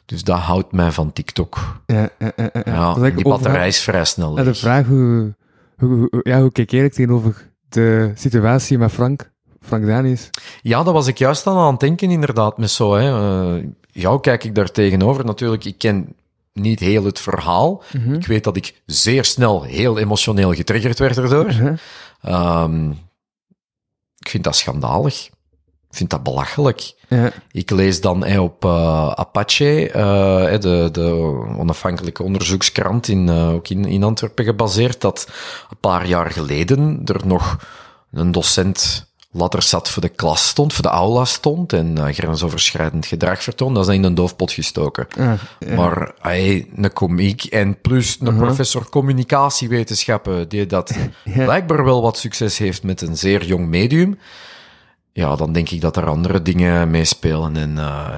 Dus 0.06 0.24
dat 0.24 0.38
houdt 0.38 0.72
mij 0.72 0.90
van 0.92 1.12
TikTok. 1.12 1.80
ja, 1.87 2.08
ja, 2.18 2.94
die 2.94 3.12
overal- 3.12 3.22
batterij 3.22 3.68
is 3.68 3.80
vrij 3.80 4.04
snel 4.04 4.37
En 4.38 4.44
de 4.44 4.50
leeg. 4.50 4.58
vraag 4.58 4.87
hoe, 4.87 5.34
hoe, 5.78 6.08
hoe- 6.10 6.20
ja, 6.22 6.40
hoe 6.40 6.50
jij 6.52 6.88
tegenover 6.90 7.50
de 7.68 8.12
situatie 8.14 8.78
met 8.78 8.92
Frank, 8.92 9.30
Frank 9.60 9.87
Daniels? 9.87 10.30
Ja, 10.62 10.82
dat 10.82 10.92
was 10.92 11.06
ik 11.06 11.18
juist 11.18 11.46
aan 11.46 11.70
het 11.70 11.80
denken, 11.80 12.10
inderdaad, 12.10 12.58
met 12.58 12.70
zo. 12.70 12.94
Hè. 12.94 13.10
Eh, 13.56 13.64
ja, 13.92 14.18
kijk 14.20 14.44
ik 14.44 14.54
daar 14.54 14.70
tegenover? 14.70 15.24
Natuurlijk, 15.24 15.64
ik 15.64 15.78
ken 15.78 16.14
niet 16.54 16.80
heel 16.80 17.04
het 17.04 17.20
verhaal. 17.20 17.82
Ik 18.12 18.26
weet 18.26 18.44
dat 18.44 18.56
ik 18.56 18.82
zeer 18.86 19.24
snel 19.24 19.62
heel 19.62 19.98
emotioneel 19.98 20.54
getriggerd 20.54 20.98
werd 20.98 21.16
erdoor. 21.16 21.46
Mhm. 21.46 21.74
Ehm, 22.20 22.90
ik 24.18 24.28
vind 24.28 24.44
dat 24.44 24.56
schandalig. 24.56 25.26
Ik 25.88 26.00
vind 26.00 26.10
dat 26.10 26.22
belachelijk. 26.22 26.94
Ja, 27.08 27.32
Ik 27.50 27.70
lees 27.70 28.00
dan 28.00 28.24
hè, 28.24 28.40
op 28.40 28.64
eh, 28.64 29.10
Apache, 29.10 29.90
eh, 29.90 30.60
de, 30.60 30.88
de 30.92 31.10
onafhankelijke 31.58 32.22
onderzoekskrant 32.22 33.08
in, 33.08 33.28
eh, 33.28 33.52
ook 33.52 33.68
in, 33.68 33.84
in 33.84 34.02
Antwerpen 34.02 34.44
gebaseerd, 34.44 35.00
dat 35.00 35.28
een 35.70 35.76
paar 35.80 36.06
jaar 36.06 36.30
geleden 36.30 37.00
er 37.04 37.26
nog 37.26 37.58
een 38.12 38.32
docent 38.32 39.12
ladderzat 39.35 39.88
voor 39.88 40.03
de 40.03 40.09
klas 40.09 40.49
stond, 40.49 40.73
voor 40.73 40.83
de 40.83 40.88
aula 40.88 41.25
stond 41.25 41.73
en 41.73 41.99
eh, 41.99 42.14
grensoverschrijdend 42.14 43.07
gedrag 43.07 43.42
vertoonde. 43.42 43.75
Dat 43.75 43.88
is 43.88 43.94
in 43.94 44.05
een 44.05 44.14
doofpot 44.14 44.53
gestoken. 44.53 45.07
Maar 45.77 46.12
hij, 46.20 46.68
een 46.77 46.92
komiek 46.92 47.44
en 47.44 47.81
plus 47.81 48.16
een 48.20 48.37
professor 48.37 48.88
communicatiewetenschappen 48.88 50.49
die 50.49 50.66
dat 50.66 50.97
blijkbaar 51.25 51.85
wel 51.85 52.03
wat 52.03 52.18
succes 52.18 52.59
heeft 52.59 52.83
met 52.83 53.01
een 53.01 53.16
zeer 53.16 53.44
jong 53.44 53.66
medium. 53.66 54.18
Ja, 55.12 55.37
dan 55.37 55.53
denk 55.53 55.70
ik 55.70 55.81
dat 55.81 55.97
er 55.97 56.07
andere 56.07 56.42
dingen 56.42 56.90
meespelen. 56.90 57.57
En 57.57 57.79
eh, 57.79 58.09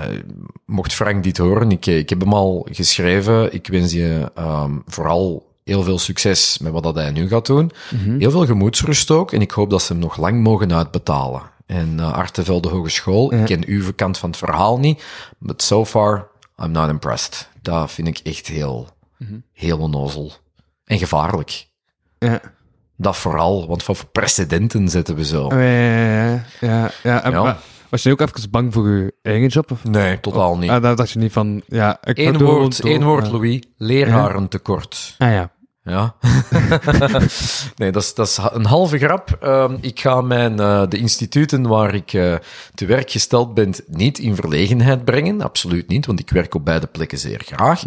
mocht 0.65 0.95
Frank 0.95 1.23
dit 1.23 1.39
horen, 1.39 1.71
ik, 1.71 1.87
ik 1.87 2.09
heb 2.09 2.21
hem 2.21 2.33
al 2.33 2.67
geschreven. 2.71 3.55
Ik 3.55 3.67
wens 3.67 3.93
je 3.93 4.31
ehm, 4.35 4.73
vooral 4.87 5.55
heel 5.67 5.83
veel 5.83 5.99
succes 5.99 6.59
met 6.59 6.73
wat 6.73 6.83
dat 6.83 6.95
hij 6.95 7.11
nu 7.11 7.29
gaat 7.29 7.47
doen. 7.47 7.71
Heel 8.19 8.31
veel 8.31 8.47
gemoedsrust 8.47 9.11
ook. 9.11 9.33
En 9.33 9.41
ik 9.41 9.51
hoop 9.51 9.71
dat 9.71 9.83
ze 9.83 9.93
hem 9.93 10.01
nog 10.03 10.17
lang 10.17 10.43
mogen 10.43 10.75
uitbetalen. 10.75 11.43
En 11.67 11.97
uh, 11.99 12.13
Artevelde 12.13 12.69
Hogeschool, 12.69 13.33
ik 13.33 13.45
ken 13.45 13.67
uw 13.67 13.93
kant 13.97 14.19
van 14.19 14.29
het 14.31 14.39
verhaal 14.39 14.79
niet. 14.79 15.05
But 15.39 15.63
so 15.63 15.85
far, 15.85 16.29
I'm 16.63 16.71
not 16.71 16.89
impressed. 16.89 17.49
Dat 17.63 17.93
vind 17.93 18.09
ik 18.09 18.19
echt 18.19 18.47
heel, 18.47 18.89
heel 19.53 19.79
onnozel. 19.79 20.33
En 20.85 20.99
gevaarlijk. 20.99 21.67
ja. 22.19 22.41
Dat 22.99 23.17
vooral, 23.17 23.67
want 23.67 23.83
voor 23.83 23.97
precedenten 24.13 24.89
zetten 24.89 25.15
we 25.15 25.25
zo? 25.25 25.49
Ja, 25.55 25.61
ja, 25.61 26.45
ja, 26.61 26.91
ja, 27.03 27.29
ja. 27.31 27.59
Was 27.89 28.03
je 28.03 28.11
ook 28.11 28.21
even 28.21 28.51
bang 28.51 28.73
voor 28.73 28.89
je 28.89 29.15
eigen 29.23 29.49
job? 29.49 29.71
Of? 29.71 29.85
Nee, 29.85 30.21
totaal 30.21 30.59
niet. 30.59 30.71
Ah, 30.71 30.83
daar 30.83 30.97
dacht 30.97 31.11
je 31.11 31.19
niet 31.19 31.33
van, 31.33 31.63
ja, 31.67 31.99
ik 32.05 32.19
Eén 32.19 32.39
woord, 32.39 32.83
door, 32.83 32.91
één 32.91 33.05
woord. 33.05 33.31
Louis. 33.31 33.63
Lerarentekort. 33.77 35.15
Ah 35.19 35.31
ja. 35.33 35.51
Ja. 35.87 36.15
nee, 37.77 37.93
dat 37.93 38.03
is, 38.03 38.15
dat 38.15 38.27
is 38.27 38.39
een 38.53 38.65
halve 38.65 38.99
grap. 38.99 39.37
Ehm, 39.41 39.77
ik 39.81 40.01
ga 40.01 40.21
mijn, 40.21 40.61
eh, 40.61 40.83
de 40.89 40.99
instituten 40.99 41.67
waar 41.69 41.95
ik 41.95 42.13
eh, 42.13 42.35
te 42.75 42.87
werk 42.87 43.11
gesteld 43.11 43.55
ben 43.55 43.75
niet 43.87 44.19
in 44.19 44.35
verlegenheid 44.35 45.05
brengen. 45.05 45.41
Absoluut 45.41 45.89
niet, 45.89 46.07
want 46.07 46.21
ik 46.21 46.31
werk 46.31 46.55
op 46.55 46.65
beide 46.65 46.87
plekken 46.87 47.19
zeer 47.19 47.43
graag. 47.47 47.83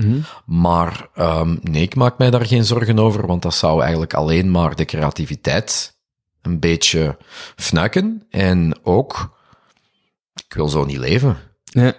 Maar 0.46 1.08
ehm, 1.14 1.56
nee, 1.62 1.82
ik 1.82 1.96
maak 1.96 2.18
mij 2.18 2.30
daar 2.30 2.46
geen 2.46 2.66
zorgen 2.66 3.00
over, 3.00 3.28
want 3.28 3.42
dat 3.42 3.54
zou 3.54 3.82
eigenlijk 3.82 4.14
alleen 4.14 4.52
maar 4.52 4.76
de 4.76 4.86
creativiteit 4.86 5.98
een 6.42 6.60
beetje 6.60 7.18
fnuiken. 7.56 8.26
En 8.30 8.80
ook, 8.84 9.38
ik 10.48 10.54
wil 10.54 10.68
zo 10.68 10.86
niet 10.86 10.98
leven. 10.98 11.38
Ja. 11.64 11.94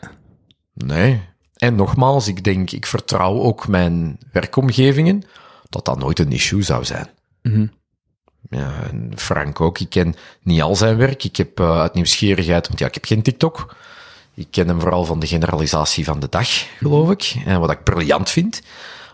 Nee. 0.74 1.28
En 1.56 1.74
nogmaals, 1.74 2.28
ik 2.28 2.44
denk, 2.44 2.70
ik 2.70 2.86
vertrouw 2.86 3.40
ook 3.40 3.68
mijn 3.68 4.18
werkomgevingen 4.32 5.24
dat 5.70 5.84
dat 5.84 5.98
nooit 5.98 6.18
een 6.18 6.32
issue 6.32 6.62
zou 6.62 6.84
zijn. 6.84 7.08
Mhm. 7.42 7.66
Ja, 8.50 8.82
en 8.90 9.12
Frank 9.16 9.60
ook. 9.60 9.78
Ik 9.78 9.90
ken 9.90 10.14
niet 10.42 10.62
al 10.62 10.76
zijn 10.76 10.96
werk. 10.96 11.24
Ik 11.24 11.36
heb 11.36 11.60
uh, 11.60 11.80
uit 11.80 11.94
nieuwsgierigheid, 11.94 12.66
want 12.66 12.78
ja, 12.78 12.86
ik 12.86 12.94
heb 12.94 13.04
geen 13.04 13.22
TikTok. 13.22 13.76
Ik 14.34 14.46
ken 14.50 14.68
hem 14.68 14.80
vooral 14.80 15.04
van 15.04 15.18
de 15.18 15.26
generalisatie 15.26 16.04
van 16.04 16.20
de 16.20 16.28
dag, 16.28 16.48
geloof 16.78 17.10
ik. 17.10 17.34
En 17.44 17.60
wat 17.60 17.70
ik 17.70 17.84
briljant 17.84 18.30
vind. 18.30 18.62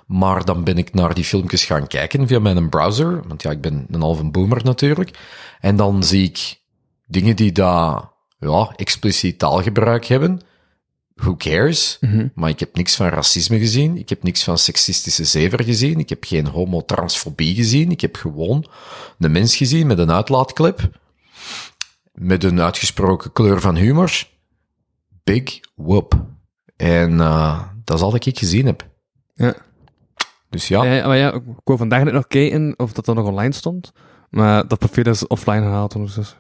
Maar 0.07 0.45
dan 0.45 0.65
ben 0.65 0.79
ik 0.79 0.95
naar 0.95 1.15
die 1.15 1.25
filmpjes 1.25 1.65
gaan 1.65 1.87
kijken 1.87 2.27
via 2.27 2.39
mijn 2.39 2.69
browser. 2.69 3.23
Want 3.29 3.43
ja, 3.43 3.51
ik 3.51 3.61
ben 3.61 3.87
een 3.91 4.01
halve 4.01 4.25
boomer 4.25 4.65
natuurlijk. 4.65 5.19
En 5.61 5.77
dan 5.77 6.05
zie 6.05 6.25
ik 6.25 6.61
dingen 7.07 7.37
die 7.37 7.53
daar, 7.53 8.03
ja, 8.39 8.73
expliciet 8.77 9.39
taalgebruik 9.39 10.05
hebben. 10.05 10.41
Who 11.17 11.37
cares? 11.37 11.97
Mhm. 12.01 12.29
Maar 12.35 12.49
ik 12.49 12.61
heb 12.61 12.77
niks 12.77 12.97
van 12.97 13.09
racisme 13.09 13.59
gezien. 13.59 13.97
Ik 13.97 14.09
heb 14.09 14.23
niks 14.23 14.45
van 14.45 14.59
seksistische 14.59 15.25
zever 15.25 15.65
gezien. 15.65 15.99
Ik 15.99 16.09
heb 16.09 16.25
geen 16.25 16.47
homotransfobie 16.47 17.55
gezien. 17.55 17.91
Ik 17.91 18.01
heb 18.01 18.17
gewoon 18.17 18.67
een 19.19 19.33
mens 19.33 19.57
gezien 19.57 19.87
met 19.87 19.99
een 19.99 20.11
uitlaatklep. 20.11 21.01
Met 22.13 22.45
een 22.45 22.61
uitgesproken 22.61 23.33
kleur 23.33 23.61
van 23.61 23.77
humor. 23.77 24.29
Big 25.25 25.61
whoop. 25.75 26.27
En 26.77 27.13
uh, 27.13 27.63
dat 27.85 27.97
is 27.97 28.03
al 28.03 28.11
dat 28.11 28.27
ik 28.27 28.39
gezien 28.39 28.67
heb. 28.67 28.89
Ja. 29.35 29.55
Dus 30.51 30.69
ja. 30.69 30.85
Ja, 30.85 31.07
maar 31.07 31.17
ja, 31.17 31.33
ik 31.33 31.43
wou 31.65 31.79
vandaag 31.79 32.05
net 32.05 32.13
nog 32.13 32.27
kijken 32.27 32.75
of 32.77 32.93
dat 32.93 33.05
dan 33.05 33.15
nog 33.15 33.27
online 33.27 33.53
stond. 33.53 33.93
Maar 34.31 34.69
dat 34.69 34.79
profiel 34.79 35.05
is 35.05 35.27
offline 35.27 35.63
gehaald 35.63 35.95
ondertussen. 35.95 36.37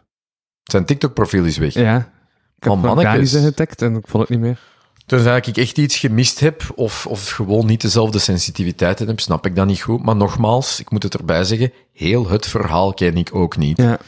Zijn 0.62 0.84
TikTok-profiel 0.84 1.44
is 1.44 1.58
weg. 1.58 1.74
Ja. 1.74 2.12
Ik 2.58 2.62
heb 2.64 2.72
Oh. 2.72 2.96
Dani's 3.00 3.32
ingetagd 3.32 3.82
en 3.82 3.96
ik 3.96 4.06
vond 4.06 4.22
het 4.22 4.32
niet 4.32 4.40
meer. 4.46 4.58
Tenzij 5.06 5.36
ik 5.36 5.56
echt 5.56 5.78
iets 5.78 5.96
gemist 5.98 6.40
heb, 6.40 6.62
of, 6.74 7.06
of 7.06 7.28
gewoon 7.30 7.66
niet 7.66 7.80
dezelfde 7.80 8.18
sensitiviteit 8.18 8.98
heb, 8.98 9.20
snap 9.20 9.46
ik 9.46 9.56
dat 9.56 9.66
niet 9.66 9.80
goed. 9.82 10.02
Maar 10.02 10.16
nogmaals, 10.16 10.80
ik 10.80 10.90
moet 10.90 11.02
het 11.02 11.14
erbij 11.14 11.44
zeggen, 11.44 11.72
heel 11.92 12.28
het 12.28 12.46
verhaal 12.46 12.94
ken 12.94 13.16
ik 13.16 13.34
ook 13.34 13.56
niet. 13.56 13.76
Ja. 13.76 13.98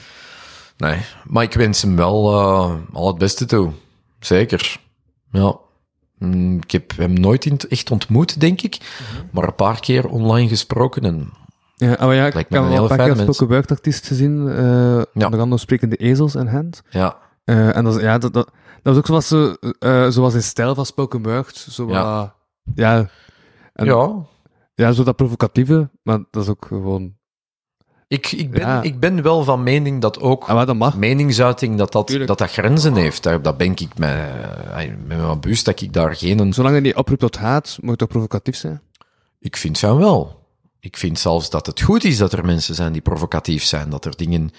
Nee, 0.76 0.98
maar 1.24 1.42
ik 1.42 1.52
wens 1.54 1.82
hem 1.82 1.96
wel 1.96 2.32
uh, 2.32 2.74
al 2.92 3.06
het 3.06 3.18
beste 3.18 3.44
toe. 3.44 3.70
Zeker. 4.20 4.80
Ja. 5.32 5.56
Mm, 6.18 6.56
Ik 6.56 6.70
heb 6.70 6.96
hem 6.96 7.12
nooit 7.12 7.66
echt 7.66 7.90
ontmoet, 7.90 8.40
denk 8.40 8.60
ik. 8.62 8.78
Maar 9.30 9.44
een 9.44 9.54
paar 9.54 9.80
keer 9.80 10.08
online 10.08 10.48
gesproken. 10.48 11.02
En 11.04 11.30
Ja, 11.76 11.96
maar 11.98 12.14
ja, 12.14 12.26
ik 12.26 12.32
heb 12.32 12.52
een 12.52 12.56
wel 12.58 12.62
een 12.62 12.68
hele 12.72 12.86
paar 12.86 12.96
keer 12.96 13.06
spoken 13.16 13.46
gezien. 14.06 14.48
eh 14.48 14.56
Ja. 15.12 15.24
Onder 15.24 15.40
andere 15.40 15.60
sprekende 15.60 15.96
ezels 15.96 16.34
in 16.34 16.46
hand. 16.46 16.82
ja, 16.90 17.16
Eh, 17.48 17.76
en 17.76 17.84
dat, 17.84 17.96
is- 17.96 18.02
ja, 18.02 18.18
dat, 18.18 18.32
dat, 18.32 18.50
dat 18.82 18.94
was 18.94 18.96
ook 18.96 19.06
zoals, 19.06 19.28
zo, 19.28 19.54
eh, 19.78 20.08
zoals 20.08 20.34
in 20.34 20.42
stijl 20.42 20.74
van 20.74 20.86
spoken 20.86 21.22
word. 21.22 21.56
Zo, 21.56 21.88
Ja. 21.88 21.94
ja. 21.94 22.34
ja. 22.74 23.08
En- 23.72 23.86
ja, 23.86 24.12
Ja, 24.74 24.92
zo 24.92 25.02
dat 25.02 25.16
provocatieve, 25.16 25.90
maar 26.02 26.18
dat 26.30 26.42
is 26.42 26.48
ook 26.48 26.64
gewoon... 26.66 27.16
Ik, 28.08 28.32
ik, 28.32 28.50
ben, 28.50 28.60
Ja. 28.60 28.82
ik 28.82 29.00
ben 29.00 29.22
wel 29.22 29.44
van 29.44 29.62
mening 29.62 30.00
dat 30.00 30.20
ook 30.20 30.44
Ah, 30.44 30.54
maar 30.54 30.66
dat 30.66 30.76
mag. 30.76 30.96
meningsuiting 30.96 31.78
dat 31.78 31.92
dat, 31.92 32.06
Tuurlijk. 32.06 32.28
dat, 32.28 32.38
dat 32.38 32.50
grenzen 32.50 32.94
heeft. 32.94 33.22
Daar, 33.22 33.42
dat 33.42 33.56
ben 33.56 33.70
ik 33.70 33.98
met, 33.98 34.18
met 35.06 35.06
mijn 35.06 35.40
bewust 35.40 35.64
dat 35.64 35.80
ik 35.80 35.92
daar 35.92 36.16
geen... 36.16 36.52
Zolang 36.52 36.74
je 36.74 36.80
niet 36.80 36.94
oproept 36.94 37.20
tot 37.20 37.36
haat, 37.36 37.78
moet 37.80 37.90
het 37.90 37.98
toch 37.98 38.08
provocatief 38.08 38.56
zijn? 38.56 38.80
Ik 39.40 39.56
vind 39.56 39.78
van 39.78 39.96
wel. 39.98 40.46
Ik 40.80 40.96
vind 40.96 41.18
zelfs 41.18 41.50
dat 41.50 41.66
het 41.66 41.80
goed 41.80 42.04
is 42.04 42.18
dat 42.18 42.32
er 42.32 42.44
mensen 42.44 42.74
zijn 42.74 42.92
die 42.92 43.02
provocatief 43.02 43.64
zijn. 43.64 43.90
Dat 43.90 44.04
er 44.04 44.16
dingen 44.16 44.50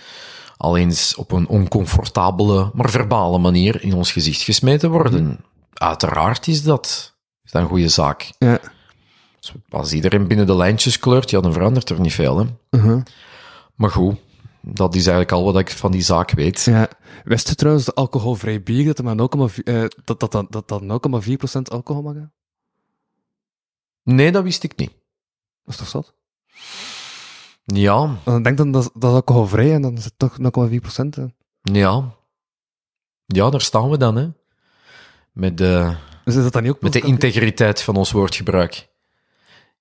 al 0.60 0.78
eens 0.78 1.16
op 1.16 1.32
een 1.32 1.48
oncomfortabele, 1.48 2.72
maar 2.74 2.90
verbale 2.90 3.38
manier 3.38 3.84
in 3.84 3.94
ons 3.94 4.12
gezicht 4.12 4.42
gesmeten 4.42 4.92
worden. 4.92 5.40
Uiteraard 5.74 6.48
is 6.48 6.64
dat, 6.64 7.16
is 7.44 7.52
dat 7.52 7.62
een 7.62 7.68
goede 7.68 7.88
zaak. 7.88 8.32
Ja. 8.38 8.60
Dus 9.40 9.54
Als 9.70 9.94
iedereen 9.94 10.28
binnen 10.28 10.48
de 10.48 10.56
lijntjes 10.56 11.00
kleurt, 11.00 11.30
ja, 11.30 11.42
dan 11.42 11.54
verandert 11.54 11.90
er 11.90 12.00
niet 12.00 12.14
veel. 12.14 12.38
Hè? 12.38 12.46
Uh-huh. 12.70 13.02
Maar 13.76 13.92
goed, 13.92 14.16
dat 14.62 14.96
is 14.96 15.08
eigenlijk 15.08 15.32
al 15.32 15.44
wat 15.44 15.60
ik 15.60 15.70
van 15.70 15.92
die 15.92 16.02
zaak 16.02 16.32
weet. 16.32 16.62
Ja. 16.62 16.90
Wist 17.24 17.48
je 17.48 17.56
trouwens 17.56 17.86
dat 17.86 17.96
alcoholvrij 17.96 18.64
bier, 18.64 18.86
dat 18.86 18.98
er 18.98 19.04
maar 19.04 19.50
0,4, 19.50 19.64
eh, 19.64 19.86
dat, 20.04 20.20
dat, 20.20 20.32
dat, 20.32 20.52
dat, 20.52 20.68
dat 20.68 20.82
0,4% 20.82 21.62
alcohol 21.62 22.02
mag 22.02 22.14
hebben? 22.14 22.34
Nee, 24.04 24.32
dat 24.32 24.44
wist 24.44 24.64
ik 24.64 24.78
niet. 24.78 24.92
Dat 25.64 25.74
is 25.74 25.78
toch 25.78 25.88
zot? 25.88 26.14
Ja, 27.74 28.16
Dan 28.24 28.44
denk 28.44 28.58
dan 28.58 28.72
dat, 28.72 28.92
dat 28.94 29.10
is 29.10 29.16
alcoholvrij 29.16 29.74
en 29.74 29.82
dan 29.82 29.98
is 29.98 30.04
het 30.06 30.14
toch 30.18 30.38
0,4%. 30.38 31.10
hè. 31.10 31.26
ja. 31.62 32.18
Ja, 33.26 33.50
daar 33.50 33.62
staan 33.62 33.90
we 33.90 33.98
dan, 33.98 34.16
hè. 34.16 34.28
Met 35.32 35.58
de, 35.58 35.94
Dus 36.24 36.36
is 36.36 36.44
dat 36.44 36.54
dan 36.54 36.64
niet 36.64 36.72
ook 36.72 36.82
met 36.82 36.94
de 36.94 37.02
integriteit 37.02 37.82
van 37.82 37.96
ons 37.96 38.12
woordgebruik. 38.12 38.88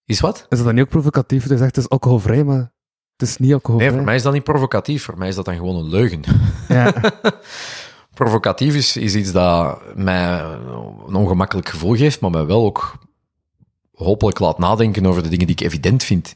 Is 0.04 0.20
wat? 0.20 0.46
Is 0.48 0.56
dat 0.58 0.66
dan 0.66 0.74
niet 0.74 0.84
ook 0.84 0.90
provocatief? 0.90 1.46
Dus 1.46 1.60
echt, 1.60 1.76
het 1.76 1.84
is 1.84 1.88
alcoholvrij, 1.88 2.44
maar 2.44 2.72
het 3.16 3.28
is 3.28 3.36
niet 3.36 3.52
alcoholvrij. 3.52 3.88
Nee, 3.88 3.98
voor 3.98 4.06
mij 4.06 4.16
is 4.16 4.22
dat 4.22 4.32
niet 4.32 4.44
provocatief. 4.44 5.04
Voor 5.04 5.18
mij 5.18 5.28
is 5.28 5.34
dat 5.34 5.44
dan 5.44 5.54
gewoon 5.56 5.76
een 5.76 5.88
leugen. 5.88 6.20
Ja. 6.68 6.92
Provocatief 8.14 8.74
is, 8.74 8.96
is 8.96 9.14
iets 9.14 9.32
dat 9.32 9.80
mij 9.96 10.40
een 11.06 11.14
ongemakkelijk 11.14 11.68
gevoel 11.68 11.94
geeft, 11.96 12.20
maar 12.20 12.30
mij 12.30 12.46
wel 12.46 12.64
ook 12.64 12.98
hopelijk 14.04 14.38
laat 14.38 14.58
nadenken 14.58 15.06
over 15.06 15.22
de 15.22 15.28
dingen 15.28 15.46
die 15.46 15.56
ik 15.56 15.66
evident 15.66 16.04
vind. 16.04 16.34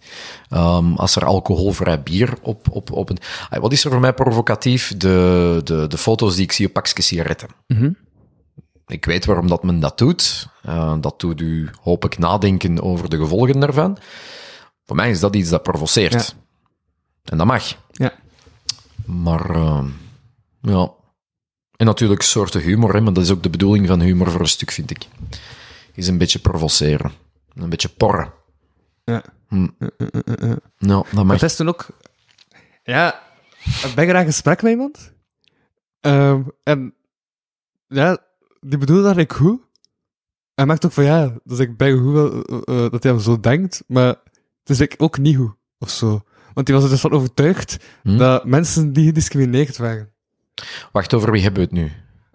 Ehm, 0.48 0.94
als 0.94 1.16
er 1.16 1.24
alcoholvrij 1.24 2.02
bier 2.02 2.34
op, 2.42 2.70
op, 2.70 2.92
op 2.92 3.08
een... 3.10 3.18
Wat 3.60 3.72
is 3.72 3.84
er 3.84 3.90
voor 3.90 4.00
mij 4.00 4.12
provocatief? 4.12 4.96
De, 4.96 5.60
de, 5.64 5.86
de 5.86 5.98
foto's 5.98 6.34
die 6.34 6.44
ik 6.44 6.52
zie 6.52 6.66
op 6.66 6.72
pakjes 6.72 7.06
sigaretten. 7.06 7.48
Mhm. 7.66 7.90
Ik 8.86 9.04
weet 9.04 9.24
waarom 9.24 9.48
dat 9.48 9.62
men 9.62 9.80
dat 9.80 9.98
doet. 9.98 10.48
Eh, 10.62 10.94
dat 11.00 11.20
doet 11.20 11.40
u 11.40 11.70
hopelijk 11.80 12.18
nadenken 12.18 12.82
over 12.82 13.08
de 13.08 13.16
gevolgen 13.16 13.60
daarvan. 13.60 13.98
Voor 14.84 14.96
mij 14.96 15.10
is 15.10 15.20
dat 15.20 15.36
iets 15.36 15.50
dat 15.50 15.62
provoceert. 15.62 16.12
Ja. 16.12 16.24
En 17.24 17.38
dat 17.38 17.46
mag. 17.46 17.76
Ja. 17.90 18.12
Maar, 19.04 19.50
eh, 19.50 19.84
ja. 20.60 20.90
En 21.76 21.86
natuurlijk 21.86 22.22
soorten 22.22 22.60
humor, 22.60 22.94
hè, 22.94 23.00
maar 23.00 23.12
dat 23.12 23.24
is 23.24 23.30
ook 23.30 23.42
de 23.42 23.50
bedoeling 23.50 23.86
van 23.86 24.00
humor 24.00 24.30
voor 24.30 24.40
een 24.40 24.46
stuk, 24.46 24.70
vind 24.70 24.90
ik. 24.90 25.06
Is 25.94 26.06
een 26.06 26.18
beetje 26.18 26.38
provoceren. 26.38 27.12
Een 27.54 27.68
beetje 27.70 27.88
porren. 27.88 28.32
Ja. 29.04 29.22
Hm. 29.48 29.68
Uh, 29.78 29.88
uh, 29.98 30.08
uh, 30.24 30.50
uh. 30.50 30.56
Nou, 30.78 31.04
dat 31.12 31.24
mag. 31.24 31.40
Het 31.40 31.50
is 31.50 31.56
toen 31.56 31.68
ook... 31.68 31.86
Ja, 32.82 33.22
ik 33.64 33.92
ben 33.94 34.08
graag 34.08 34.20
in 34.20 34.26
gesprek 34.26 34.62
met 34.62 34.70
iemand. 34.70 35.12
Ehm, 36.00 36.42
en 36.62 36.94
ja, 37.86 38.18
die 38.60 38.78
bedoelde 38.78 39.02
dat 39.02 39.16
ik 39.16 39.32
goed. 39.32 39.60
Hij 40.54 40.66
maakt 40.66 40.84
ook 40.86 40.92
van 40.92 41.04
ja, 41.04 41.38
dus 41.44 41.58
ik 41.58 41.76
ben 41.76 41.98
goed 41.98 42.12
wel, 42.12 42.30
dat 42.90 43.02
hij 43.02 43.12
hem 43.12 43.20
zo 43.20 43.40
denkt, 43.40 43.84
maar 43.86 44.06
het 44.06 44.70
is 44.70 44.80
ik 44.80 44.94
ook 44.98 45.18
niet 45.18 45.36
goed, 45.36 45.54
of 45.78 45.90
zo. 45.90 46.20
Want 46.54 46.66
die 46.66 46.74
was 46.74 46.84
er 46.84 46.90
dus 46.90 47.00
van 47.00 47.12
overtuigd 47.12 47.76
Hm? 48.02 48.16
dat 48.16 48.44
mensen 48.44 48.92
die 48.92 49.06
gediscrimineerd 49.06 49.76
waren. 49.76 50.12
Wacht, 50.92 51.14
over 51.14 51.30
wie 51.32 51.42
hebben 51.42 51.60
we 51.62 51.68
het 51.68 51.76
nu? 51.76 51.92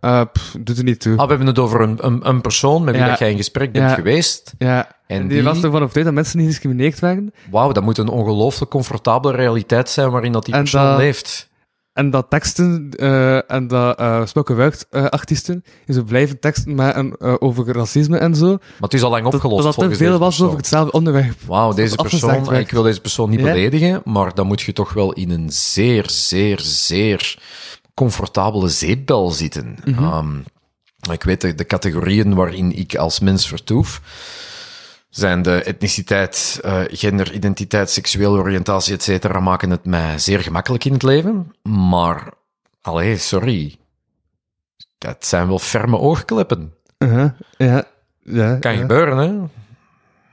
Eh, 0.08 0.22
pff, 0.34 0.56
doet 0.60 0.78
er 0.78 0.84
niet 0.84 1.00
toe. 1.00 1.18
Ah, 1.18 1.24
we 1.24 1.30
hebben 1.30 1.48
het 1.48 1.60
over 1.60 1.82
een, 1.82 1.98
een, 2.02 2.28
een 2.30 2.42
persoon 2.42 2.84
met 2.84 2.94
wie 2.94 3.04
Ja. 3.04 3.10
dat 3.10 3.20
jij 3.20 3.32
in 3.32 3.38
gesprek 3.38 3.72
bent 3.72 3.90
Ja. 3.90 3.96
geweest. 3.96 4.54
ja, 4.58 4.88
En 5.08 5.22
en 5.22 5.28
die, 5.28 5.44
was 5.44 5.56
ervan 5.56 5.82
overtuigd 5.82 6.04
dat 6.08 6.14
mensen 6.14 6.38
niet 6.38 6.46
gediscrimineerd 6.48 7.00
waren. 7.00 7.34
Wauw, 7.52 7.72
dat 7.72 7.84
moet 7.84 7.98
een 7.98 8.08
ongelooflijk 8.08 8.72
comfortabele 8.72 9.36
realiteit 9.36 9.90
zijn 9.90 10.10
waarin 10.12 10.32
dat 10.32 10.46
die 10.46 10.54
En 10.54 10.60
persoon 10.60 10.86
dat- 10.86 10.98
leeft. 10.98 11.50
En 11.94 12.10
dat 12.10 12.30
teksten 12.30 12.90
eh, 12.98 13.52
en 13.52 13.68
dat 13.68 14.00
uh, 14.00 14.26
spoken 14.26 14.56
word 14.56 14.86
eh, 14.90 15.06
artiesten, 15.06 15.64
zo 15.88 16.04
blijven 16.04 16.40
teksten 16.40 16.76
maken 16.76 17.16
eh, 17.20 17.34
over 17.40 17.74
racisme 17.74 18.18
en 18.18 18.36
zo. 18.36 18.48
Maar 18.48 18.60
het 18.80 18.94
is 18.94 19.04
al 19.04 19.10
lang 19.10 19.24
Dat, 19.24 19.34
opgelost 19.34 19.58
dat 19.64 19.68
er 19.68 19.74
volgens 19.74 19.98
veel 19.98 20.18
was 20.18 20.42
over 20.42 20.58
hetzelfde 20.58 20.92
onderwerp. 20.92 21.36
Wauw, 21.46 21.74
deze 21.74 21.96
dat 21.96 22.08
persoon, 22.10 22.56
ik 22.56 22.72
wil 22.72 22.84
deze 22.84 23.02
persoon 23.02 23.30
niet 23.30 23.42
beledigen, 23.42 24.02
maar 24.06 24.34
dan 24.34 24.48
moet 24.48 24.62
je 24.62 24.74
toch 24.74 24.94
wel 24.94 25.14
in 25.14 25.30
een 25.30 25.50
zeer, 25.52 26.10
zeer, 26.10 26.60
zeer 26.60 27.38
comfortabele 27.98 28.68
zeepbel 28.70 29.30
zitten. 29.32 29.78
Mhm. 29.86 30.04
Ehm, 30.04 30.38
ik 31.12 31.24
weet 31.24 31.42
de, 31.42 31.56
de 31.56 31.66
categorieën 31.66 32.36
waarin 32.36 32.72
ik 32.78 32.96
als 32.96 33.20
mens 33.20 33.48
vertoef, 33.48 34.02
zijn 35.10 35.42
de 35.42 35.64
etniciteit, 35.64 36.60
eh, 36.64 36.82
gender, 36.88 37.34
identiteit, 37.34 37.90
seksuele 37.90 38.38
oriëntatie, 38.38 38.94
et 38.94 39.04
cetera, 39.04 39.40
maken 39.40 39.70
het 39.70 39.86
mij 39.86 40.20
zeer 40.20 40.40
gemakkelijk 40.40 40.86
in 40.86 40.94
het 40.94 41.04
leven. 41.04 41.52
Maar, 41.64 42.30
allee, 42.82 43.18
sorry. 43.18 43.78
Dat 44.98 45.26
zijn 45.26 45.48
wel 45.48 45.60
ferme 45.60 45.98
oogkleppen. 45.98 46.74
Uh-huh, 46.98 47.30
Ja, 47.58 47.84
ja. 48.24 48.56
Kan 48.56 48.74
ja. 48.74 48.80
gebeuren, 48.80 49.18
hè? 49.18 49.32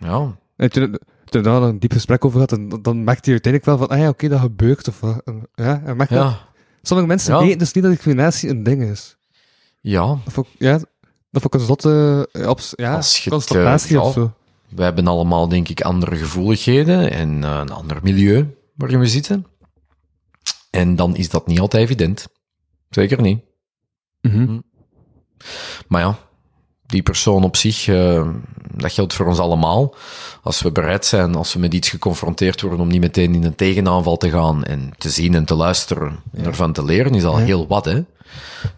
Ja. 0.09 0.37
En 0.57 0.71
toen, 0.71 0.99
toen 1.25 1.43
we 1.43 1.49
daar 1.49 1.63
een 1.63 1.79
diep 1.79 1.93
gesprek 1.93 2.25
over 2.25 2.41
had, 2.41 2.53
en 2.53 2.69
dan- 2.69 2.83
dan 2.83 3.05
merkte 3.05 3.31
hij 3.31 3.41
uiteindelijk 3.41 3.65
wel 3.65 3.79
van, 3.79 3.97
ah 3.97 4.03
ja, 4.03 4.09
oké, 4.09 4.29
dat 4.29 4.41
gebeurt. 4.41 4.89
Of. 4.89 5.03
En, 5.03 5.49
ja, 5.55 5.81
merkt 5.95 6.13
wel- 6.13 6.23
Ja. 6.25 6.53
Sommige 6.87 7.09
mensen 7.09 7.33
weten 7.43 7.59
dus 7.59 7.73
niet 7.73 7.85
dat 7.85 7.93
discriminatie 7.93 8.49
een 8.51 8.63
ding 8.63 8.83
is. 8.83 9.17
Ja. 9.81 10.07
Dat 10.07 10.33
vond, 10.33 10.47
ik- 10.47 10.55
ja, 10.59 10.73
dat 11.31 11.43
vond 11.43 11.55
ik 11.55 11.55
een 11.55 11.67
zotte 11.67 12.29
eh, 12.33 12.49
ja, 12.77 13.01
constatatie 13.29 13.97
eh, 13.97 14.03
of 14.03 14.13
zo. 14.13 14.33
Wij 14.69 14.85
hebben 14.85 15.07
allemaal, 15.07 15.49
denk 15.49 15.69
ik, 15.69 15.81
andere 15.81 16.17
gevoeligheden 16.17 17.11
en 17.11 17.45
eh, 17.45 17.59
een 17.61 17.71
ander 17.71 17.99
milieu 18.03 18.55
waarin 18.75 18.99
we 18.99 19.07
zitten. 19.07 19.47
En 20.71 20.97
dan 20.97 21.17
is 21.17 21.29
dat 21.29 21.47
niet 21.47 21.61
altijd 21.61 21.83
evident. 21.83 22.27
Zeker 22.91 23.21
niet. 23.21 23.41
Mhm. 24.21 24.59
Maar 25.89 26.01
ja, 26.01 26.19
die 26.87 27.03
persoon 27.03 27.43
op 27.45 27.57
zich, 27.57 27.89
eh, 27.89 28.29
dat 28.75 28.93
geldt 28.93 29.15
voor 29.15 29.27
ons 29.27 29.39
allemaal. 29.39 29.95
Als 30.43 30.63
we 30.63 30.73
bereid 30.73 31.07
zijn, 31.07 31.35
als 31.35 31.53
we 31.53 31.59
met 31.59 31.75
iets 31.75 31.89
geconfronteerd 31.89 32.61
worden, 32.61 32.81
om 32.81 32.89
niet 32.89 33.01
meteen 33.01 33.35
in 33.35 33.45
een 33.45 33.55
tegenaanval 33.55 34.17
te 34.17 34.31
gaan 34.31 34.65
en 34.65 34.91
te 34.99 35.11
zien 35.11 35.35
en 35.35 35.45
te 35.45 35.55
luisteren 35.55 36.19
en 36.33 36.45
ervan 36.45 36.73
te 36.73 36.85
leren, 36.85 37.15
is 37.15 37.25
al 37.25 37.39
Ja. 37.39 37.45
heel 37.45 37.67
wat, 37.67 37.85
hè. 37.85 38.03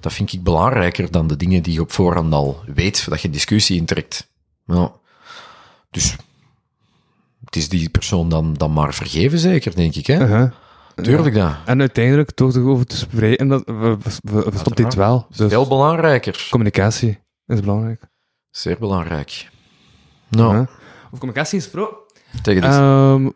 Dat 0.00 0.12
vind 0.12 0.32
ik 0.32 0.42
belangrijker 0.42 1.10
dan 1.10 1.26
de 1.26 1.36
dingen 1.36 1.62
die 1.62 1.72
je 1.72 1.80
op 1.80 1.92
voorhand 1.92 2.32
al 2.32 2.60
weet, 2.74 3.06
dat 3.08 3.20
je 3.20 3.30
discussie 3.30 3.76
intrekt. 3.76 4.28
Ja. 4.66 4.92
Dus, 5.90 6.16
het 7.44 7.56
is 7.56 7.68
die 7.68 7.88
persoon 7.88 8.28
dan, 8.28 8.54
dan 8.54 8.72
maar 8.72 8.94
vergeven, 8.94 9.38
zeker, 9.38 9.74
denk 9.74 9.94
ik, 9.94 10.06
hè. 10.06 10.24
Uh-huh. 10.24 10.50
Tuurlijk 11.02 11.34
dat. 11.34 11.52
En 11.64 11.80
uiteindelijk, 11.80 12.36
door 12.36 12.56
erover 12.56 12.86
te 12.86 12.96
spreken, 12.96 13.48
dat, 13.48 13.62
we, 13.64 13.72
we, 13.74 13.98
we, 14.22 14.50
we 14.50 14.58
stopt 14.58 14.76
dit 14.76 14.94
wel. 14.94 15.26
Dus 15.36 15.48
Veel 15.50 15.66
belangrijker. 15.66 16.46
communicatie 16.50 17.18
is 17.46 17.60
belangrijk. 17.60 18.02
Zeer 18.50 18.76
belangrijk. 18.78 19.50
Nou, 20.28 20.48
Uh-huh. 20.50 20.66
Over 21.06 21.18
communicatie 21.18 21.60
gesproken. 21.60 21.96
tegen 22.42 22.62
dit. 22.62 22.70
Ehm, 22.70 23.28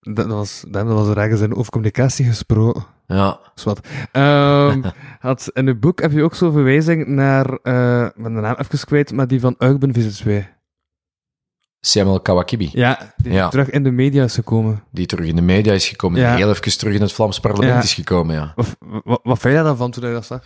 dat, 0.00 0.26
was, 0.26 0.64
dat 0.68 0.86
was 0.86 1.08
er 1.08 1.18
ergens 1.18 1.40
in 1.40 1.54
over 1.54 1.70
communicatie 1.72 2.24
gesproken. 2.26 2.84
ja. 3.06 3.40
Zwat. 3.54 3.86
Ehm, 4.12 4.82
had, 5.20 5.50
in 5.52 5.66
het 5.66 5.80
boek 5.80 6.00
heb 6.00 6.12
je 6.12 6.22
ook 6.22 6.34
zo'n 6.34 6.52
verwijzing 6.52 7.06
naar, 7.06 7.58
eh 7.62 8.04
ik 8.16 8.22
ben 8.22 8.34
de 8.34 8.40
naam 8.40 8.54
even 8.58 8.86
kwijt, 8.86 9.12
maar 9.12 9.26
die 9.26 9.40
van 9.40 9.54
Eugen 9.58 9.92
Visit 9.94 10.16
2. 10.16 10.48
Samuel 11.80 12.20
Kawakibi. 12.20 12.70
Ja, 12.72 13.12
die 13.16 13.32
Ja. 13.32 13.48
terug 13.48 13.70
in 13.70 13.82
de 13.82 13.90
media 13.90 14.24
is 14.24 14.34
gekomen. 14.34 14.82
die 14.90 15.06
terug 15.06 15.26
in 15.26 15.36
de 15.36 15.42
media 15.42 15.72
is 15.72 15.88
gekomen, 15.88 16.20
Ja. 16.20 16.28
die 16.34 16.44
heel 16.44 16.52
even 16.54 16.78
terug 16.78 16.94
in 16.94 17.00
het 17.00 17.12
Vlaams 17.12 17.40
parlement 17.40 17.72
Ja. 17.74 17.82
is 17.82 17.94
gekomen, 17.94 18.34
ja. 18.34 18.52
Wat, 18.56 18.76
wat, 19.04 19.20
wat 19.22 19.38
vind 19.38 19.54
jij 19.54 19.62
daarvan 19.62 19.90
toen 19.90 20.06
je 20.08 20.12
dat 20.12 20.26
zag? 20.26 20.40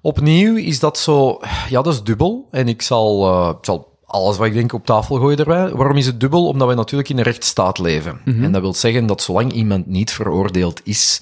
Opnieuw 0.00 0.56
is 0.56 0.78
dat 0.80 0.98
zo, 0.98 1.40
ja, 1.68 1.82
dat 1.82 1.92
is 1.92 2.02
dubbel. 2.02 2.48
En 2.50 2.68
ik 2.68 2.82
zal, 2.82 3.26
eh, 3.32 3.48
ik 3.58 3.64
zal 3.64 3.98
alles 4.06 4.36
wat 4.36 4.46
ik 4.46 4.52
denk 4.54 4.72
op 4.72 4.86
tafel 4.86 5.16
gooien 5.16 5.38
erbij. 5.38 5.70
Waarom 5.70 5.96
is 5.96 6.06
het 6.06 6.20
dubbel? 6.20 6.46
Omdat 6.46 6.68
we 6.68 6.74
natuurlijk 6.74 7.08
in 7.08 7.18
een 7.18 7.24
rechtsstaat 7.24 7.78
leven. 7.78 8.20
En 8.24 8.52
dat 8.52 8.60
wil 8.60 8.74
zeggen 8.74 9.06
dat 9.06 9.22
zolang 9.22 9.52
iemand 9.52 9.86
niet 9.86 10.10
veroordeeld 10.12 10.80
is, 10.84 11.20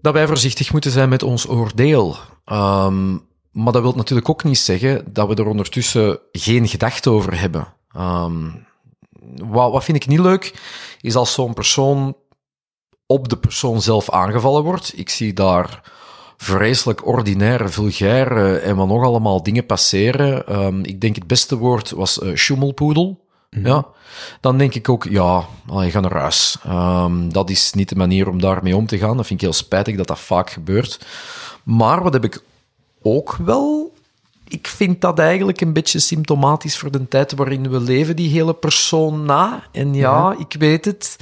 dat 0.00 0.12
wij 0.12 0.26
voorzichtig 0.26 0.72
moeten 0.72 0.90
zijn 0.90 1.08
met 1.08 1.22
ons 1.22 1.48
oordeel. 1.48 2.16
Ehm, 2.44 3.10
maar 3.52 3.72
dat 3.72 3.82
wil 3.82 3.92
natuurlijk 3.96 4.28
ook 4.28 4.44
niet 4.44 4.58
zeggen 4.58 5.04
dat 5.12 5.28
we 5.28 5.34
er 5.34 5.46
ondertussen 5.46 6.18
geen 6.32 6.68
gedachte 6.68 7.10
over 7.10 7.40
hebben. 7.40 7.66
Ehm, 7.92 8.50
wat, 9.36 9.72
wat 9.72 9.84
vind 9.84 9.96
ik 9.96 10.06
niet 10.06 10.18
leuk, 10.18 10.54
is 11.00 11.14
als 11.14 11.32
zo'n 11.32 11.54
persoon 11.54 12.16
op 13.06 13.28
de 13.28 13.36
persoon 13.36 13.82
zelf 13.82 14.10
aangevallen 14.10 14.62
wordt. 14.62 14.92
Ik 14.98 15.08
zie 15.08 15.32
daar 15.32 15.92
vreselijk 16.36 17.06
ordinaire, 17.06 17.68
vulgaire 17.68 18.56
en 18.56 18.76
wat 18.76 18.86
nog 18.86 19.04
allemaal 19.04 19.42
dingen 19.42 19.66
passeren. 19.66 20.46
Ehm, 20.46 20.82
ik 20.82 21.00
denk 21.00 21.14
het 21.14 21.26
beste 21.26 21.56
woord 21.56 21.90
was 21.90 22.20
eh 22.20 22.30
schommelpoedel. 22.34 23.28
ja, 23.50 23.86
dan 24.40 24.58
denk 24.58 24.74
ik 24.74 24.88
ook, 24.88 25.04
ja, 25.04 25.44
je 25.66 25.90
gaat 25.90 26.02
naar 26.02 26.20
huis. 26.20 26.58
Ehm, 26.64 27.28
dat 27.28 27.50
is 27.50 27.72
niet 27.72 27.88
de 27.88 27.96
manier 27.96 28.28
om 28.28 28.40
daarmee 28.40 28.76
om 28.76 28.86
te 28.86 28.98
gaan. 28.98 29.16
Dat 29.16 29.26
vind 29.26 29.40
ik 29.40 29.46
heel 29.46 29.56
spijtig 29.56 29.96
dat 29.96 30.06
dat 30.06 30.18
vaak 30.18 30.50
gebeurt. 30.50 31.06
Maar 31.62 32.02
wat 32.02 32.12
heb 32.12 32.24
ik 32.24 32.42
ook 33.02 33.36
wel 33.36 33.92
ik 34.52 34.66
vind 34.66 35.00
dat 35.00 35.18
eigenlijk 35.18 35.60
een 35.60 35.72
beetje 35.72 35.98
symptomatisch 35.98 36.78
voor 36.78 36.90
de 36.90 37.08
tijd 37.08 37.34
waarin 37.34 37.70
we 37.70 37.80
leven, 37.80 38.16
die 38.16 38.30
hele 38.30 38.54
persoon 38.54 39.24
na. 39.24 39.62
En 39.72 39.94
ja, 39.94 40.34
ik 40.38 40.56
weet 40.58 40.84
het. 40.84 41.16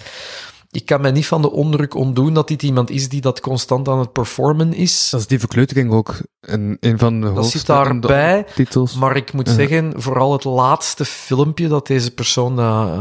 Ik 0.70 0.86
kan 0.86 1.00
mij 1.00 1.10
niet 1.10 1.26
van 1.26 1.42
de 1.42 1.50
ondruk 1.50 1.94
ontdoen 1.94 2.34
dat 2.34 2.48
dit 2.48 2.62
iemand 2.62 2.90
is 2.90 3.08
die 3.08 3.20
dat 3.20 3.40
constant 3.40 3.88
aan 3.88 3.98
het 3.98 4.12
performen 4.12 4.74
is. 4.74 5.08
Dat 5.10 5.20
is 5.20 5.26
die 5.26 5.38
verkleutering 5.38 5.92
ook 5.92 6.20
in 6.40 6.76
een 6.80 6.98
van 6.98 7.20
de 7.20 7.32
Dat 7.32 7.46
zit 7.46 7.66
daarbij, 7.66 8.46
titels. 8.54 8.94
Maar 8.94 9.16
ik 9.16 9.32
moet 9.32 9.48
zeggen, 9.48 9.92
vooral 9.96 10.32
het 10.32 10.44
laatste 10.44 11.04
filmpje 11.04 11.68
dat 11.68 11.86
deze 11.86 12.14
persoon, 12.14 12.58
uh, 12.58 12.94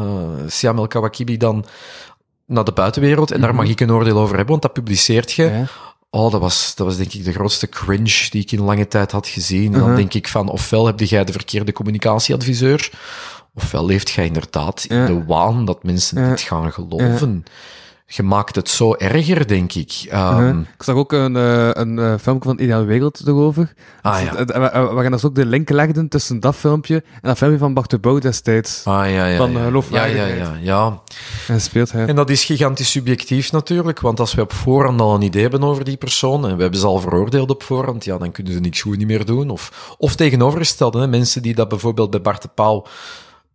Siam 0.47 0.77
El 0.77 0.87
Kawakibi, 0.87 1.37
dan 1.37 1.65
naar 2.45 2.63
de 2.63 2.71
buitenwereld, 2.71 3.31
en 3.31 3.41
daar 3.41 3.55
mag 3.55 3.67
ik 3.67 3.79
een 3.79 3.91
oordeel 3.91 4.17
over 4.17 4.35
hebben, 4.35 4.51
want 4.51 4.61
dat 4.61 4.73
publiceert 4.73 5.31
je. 5.31 5.43
Ja. 5.43 5.65
Oh, 6.09 6.31
dat 6.31 6.41
was, 6.41 6.75
dat 6.75 6.87
was 6.87 6.97
denk 6.97 7.13
ik 7.13 7.23
de 7.23 7.33
grootste 7.33 7.67
cringe 7.67 8.27
die 8.29 8.41
ik 8.41 8.51
in 8.51 8.61
lange 8.61 8.87
tijd 8.87 9.11
had 9.11 9.27
gezien. 9.27 9.73
En 9.73 9.79
dan 9.79 9.95
denk 9.95 10.13
ik 10.13 10.27
van, 10.27 10.49
ofwel 10.49 10.85
heb 10.85 10.99
jij 10.99 11.23
de 11.23 11.31
verkeerde 11.31 11.71
communicatieadviseur, 11.71 12.91
ofwel 13.53 13.85
leeft 13.85 14.09
jij 14.09 14.25
inderdaad 14.25 14.85
in 14.89 15.05
de 15.05 15.23
waan 15.25 15.65
dat 15.65 15.83
mensen 15.83 16.29
dit 16.29 16.41
gaan 16.41 16.73
geloven. 16.73 17.45
Je 18.09 18.23
maakt 18.23 18.55
het 18.55 18.69
zo 18.69 18.93
erger, 18.93 19.47
denk 19.47 19.73
ik. 19.73 20.05
Ehm, 20.09 20.39
Uh-huh. 20.39 20.57
Ik 20.77 20.83
zag 20.83 20.95
ook 20.95 21.11
een, 21.11 21.35
eh, 21.35 21.69
een 21.73 21.99
eh, 21.99 22.13
filmpje 22.21 22.49
van 22.49 22.59
Ideale 22.59 22.85
Wereld 22.85 23.21
erover. 23.27 23.73
Ah, 24.01 24.13
Dus 24.13 24.23
ja. 24.23 24.29
het- 24.29 24.37
het- 24.53 24.57
wa- 24.57 24.93
Waarin 24.93 25.19
ze 25.19 25.25
ook 25.25 25.35
de 25.35 25.45
link 25.45 25.69
legden 25.69 26.07
tussen 26.07 26.39
dat 26.39 26.55
filmpje 26.55 26.95
en 26.95 27.19
dat 27.21 27.37
filmpje 27.37 27.59
van 27.59 27.73
Bart 27.73 27.89
de 27.89 27.99
Pauw 27.99 28.19
destijds. 28.19 28.81
Ah, 28.85 29.11
ja, 29.11 29.25
ja. 29.25 29.37
Van 29.37 29.47
ja. 29.51 29.53
ja, 29.53 29.59
ja, 29.59 29.65
geloofwaardigheid. 29.65 30.37
ja, 30.37 30.57
ja. 30.61 31.01
En 31.47 31.61
speelt 31.61 31.91
hij. 31.91 32.05
En 32.05 32.15
dat 32.15 32.29
is 32.29 32.45
gigantisch 32.45 32.91
subjectief 32.91 33.51
natuurlijk, 33.51 33.99
want 33.99 34.19
als 34.19 34.33
we 34.33 34.41
op 34.41 34.53
voorhand 34.53 35.01
al 35.01 35.15
een 35.15 35.21
idee 35.21 35.41
hebben 35.41 35.63
over 35.63 35.83
die 35.83 35.97
persoon 35.97 36.47
en 36.47 36.55
we 36.55 36.61
hebben 36.61 36.79
ze 36.79 36.85
al 36.85 36.99
veroordeeld 36.99 37.49
op 37.49 37.63
voorhand, 37.63 38.05
ja, 38.05 38.17
dan 38.17 38.31
kunnen 38.31 38.53
ze 38.53 38.59
niks 38.59 38.81
goed 38.81 38.97
niet 38.97 39.07
meer 39.07 39.25
doen. 39.25 39.49
Of, 39.49 39.95
of 39.97 40.15
tegenovergestelde, 40.15 40.99
hè, 40.99 41.07
mensen 41.07 41.41
die 41.41 41.55
dat 41.55 41.69
bijvoorbeeld 41.69 42.09
bij 42.11 42.21
Bart 42.21 42.41
de 42.41 42.49
Pauw 42.53 42.85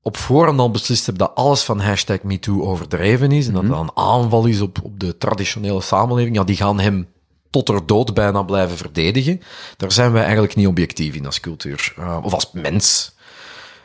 op 0.03 0.17
voorhand 0.17 0.59
al 0.59 0.71
beslist 0.71 1.07
hebben 1.07 1.27
dat 1.27 1.37
alles 1.37 1.63
van 1.63 1.81
hashtag 1.81 2.23
MeToo 2.23 2.63
overdreven 2.63 3.33
is 3.33 3.47
en 3.47 3.53
dat 3.53 3.69
dat 3.69 3.81
een 3.81 3.97
aanval 3.97 4.47
is 4.47 4.61
op, 4.61 4.79
op 4.83 5.01
de 5.01 5.19
traditionele 5.19 5.81
samenleving, 5.81 6.37
ja, 6.37 6.45
die 6.45 6.57
gaan 6.57 6.81
hem 6.81 7.09
tot 7.51 7.69
er 7.69 7.87
dood 7.87 8.15
bijna 8.15 8.43
blijven 8.43 8.77
verdedigen. 8.77 9.41
Daar 9.77 9.93
zijn 9.93 10.13
wij 10.13 10.23
eigenlijk 10.23 10.55
niet 10.55 10.67
objectief 10.67 11.15
in 11.15 11.27
als 11.27 11.41
cultuur, 11.41 11.95
eh, 11.97 12.19
of 12.23 12.33
als 12.33 12.51
mens. 12.53 13.15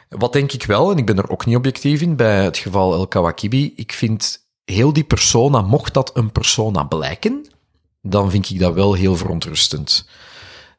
Wat 0.09 0.33
denk 0.33 0.51
ik 0.51 0.63
wel, 0.63 0.91
en 0.91 0.97
ik 0.97 1.05
ben 1.05 1.17
er 1.17 1.29
ook 1.29 1.45
niet 1.45 1.55
objectief 1.55 2.01
in 2.01 2.15
bij 2.15 2.43
het 2.43 2.57
geval 2.57 2.93
El 2.93 3.07
Kawakibi, 3.07 3.73
ik 3.75 3.91
vind 3.91 4.45
heel 4.65 4.93
die 4.93 5.03
persona, 5.03 5.61
mocht 5.61 5.93
dat 5.93 6.11
een 6.17 6.31
persona 6.31 6.83
blijken, 6.83 7.45
dan 8.01 8.31
vind 8.31 8.49
ik 8.49 8.59
dat 8.59 8.73
wel 8.73 8.93
heel 8.93 9.15
verontrustend. 9.15 10.07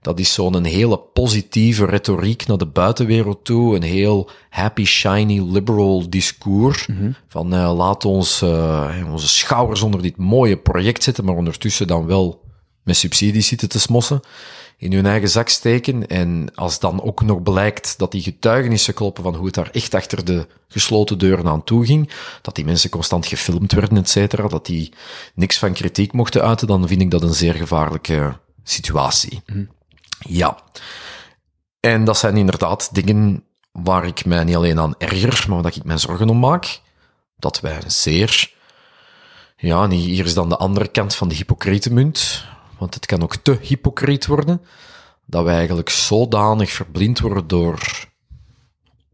Dat 0.08 0.18
is 0.18 0.32
zo'n 0.32 0.64
hele 0.64 0.98
positieve 0.98 1.84
retoriek 1.84 2.46
naar 2.46 2.58
de 2.58 2.66
buitenwereld 2.66 3.44
toe, 3.44 3.76
een 3.76 3.82
heel 3.82 4.30
happy, 4.50 4.84
shiny, 4.84 5.40
liberal 5.40 6.10
discours. 6.10 6.88
Van 7.28 7.54
eh, 7.54 7.76
laat 7.76 8.04
ons 8.04 8.42
eh, 8.42 9.10
onze 9.12 9.28
schouders 9.28 9.82
onder 9.82 10.02
dit 10.02 10.16
mooie 10.16 10.56
project 10.56 11.02
zetten, 11.02 11.24
maar 11.24 11.34
ondertussen 11.34 11.86
dan 11.86 12.06
wel 12.06 12.40
met 12.82 12.96
subsidies 12.96 13.46
zitten 13.46 13.68
te 13.68 13.80
smossen, 13.80 14.20
in 14.78 14.92
hun 14.92 15.06
eigen 15.06 15.28
zak 15.28 15.48
steken. 15.48 16.06
En 16.06 16.54
als 16.54 16.78
dan 16.78 17.02
ook 17.02 17.22
nog 17.22 17.42
blijkt 17.42 17.98
dat 17.98 18.12
die 18.12 18.22
getuigenissen 18.22 18.94
kloppen 18.94 19.22
van 19.22 19.34
hoe 19.34 19.46
het 19.46 19.54
daar 19.54 19.70
echt 19.72 19.94
achter 19.94 20.24
de 20.24 20.46
gesloten 20.68 21.18
deuren 21.18 21.46
aan 21.46 21.64
toe 21.64 21.86
ging, 21.86 22.10
dat 22.42 22.54
die 22.54 22.64
mensen 22.64 22.90
constant 22.90 23.26
gefilmd 23.26 23.72
werden, 23.72 23.98
et 23.98 24.08
cetera, 24.08 24.48
dat 24.48 24.66
die 24.66 24.92
niks 25.34 25.58
van 25.58 25.72
kritiek 25.72 26.12
mochten 26.12 26.42
uiten, 26.42 26.66
dan 26.66 26.88
vind 26.88 27.00
ik 27.00 27.10
dat 27.10 27.22
een 27.22 27.34
zeer 27.34 27.54
gevaarlijke 27.54 28.38
situatie. 28.62 29.42
Ja. 30.18 30.58
En 31.80 32.04
dat 32.04 32.18
zijn 32.18 32.36
inderdaad 32.36 32.94
dingen 32.94 33.44
waar 33.72 34.06
ik 34.06 34.24
mij 34.24 34.44
niet 34.44 34.56
alleen 34.56 34.78
aan 34.80 34.94
erger, 34.98 35.44
maar 35.48 35.62
waar 35.62 35.76
ik 35.76 35.84
mij 35.84 35.98
zorgen 35.98 36.28
om 36.28 36.38
maak. 36.38 36.80
Dat 37.36 37.60
wij 37.60 37.82
een 37.82 37.90
zeer... 37.90 38.56
Ja, 39.60 39.82
en 39.82 39.90
hier 39.90 40.24
is 40.24 40.34
dan 40.34 40.48
de 40.48 40.56
andere 40.56 40.88
kant 40.88 41.14
van 41.14 41.28
de 41.28 41.34
hypocriete 41.34 41.92
munt, 41.92 42.44
want 42.78 42.94
het 42.94 43.06
kan 43.06 43.22
ook 43.22 43.36
te 43.36 43.58
hypocriet 43.60 44.26
worden, 44.26 44.62
dat 45.26 45.44
wij 45.44 45.54
eigenlijk 45.56 45.90
zodanig 45.90 46.70
verblind 46.70 47.20
worden 47.20 47.46
door 47.46 48.06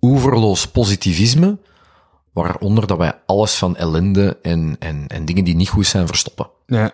oeverloos 0.01 0.69
positivisme, 0.69 1.59
waaronder 2.33 2.87
dat 2.87 2.99
wij 2.99 3.21
alles 3.27 3.55
van 3.55 3.77
ellende 3.77 4.39
en, 4.43 4.77
en, 4.79 5.07
en 5.07 5.25
dingen 5.25 5.45
die 5.45 5.55
niet 5.55 5.69
goed 5.69 5.87
zijn 5.87 6.07
verstoppen. 6.07 6.51
Ja. 6.67 6.93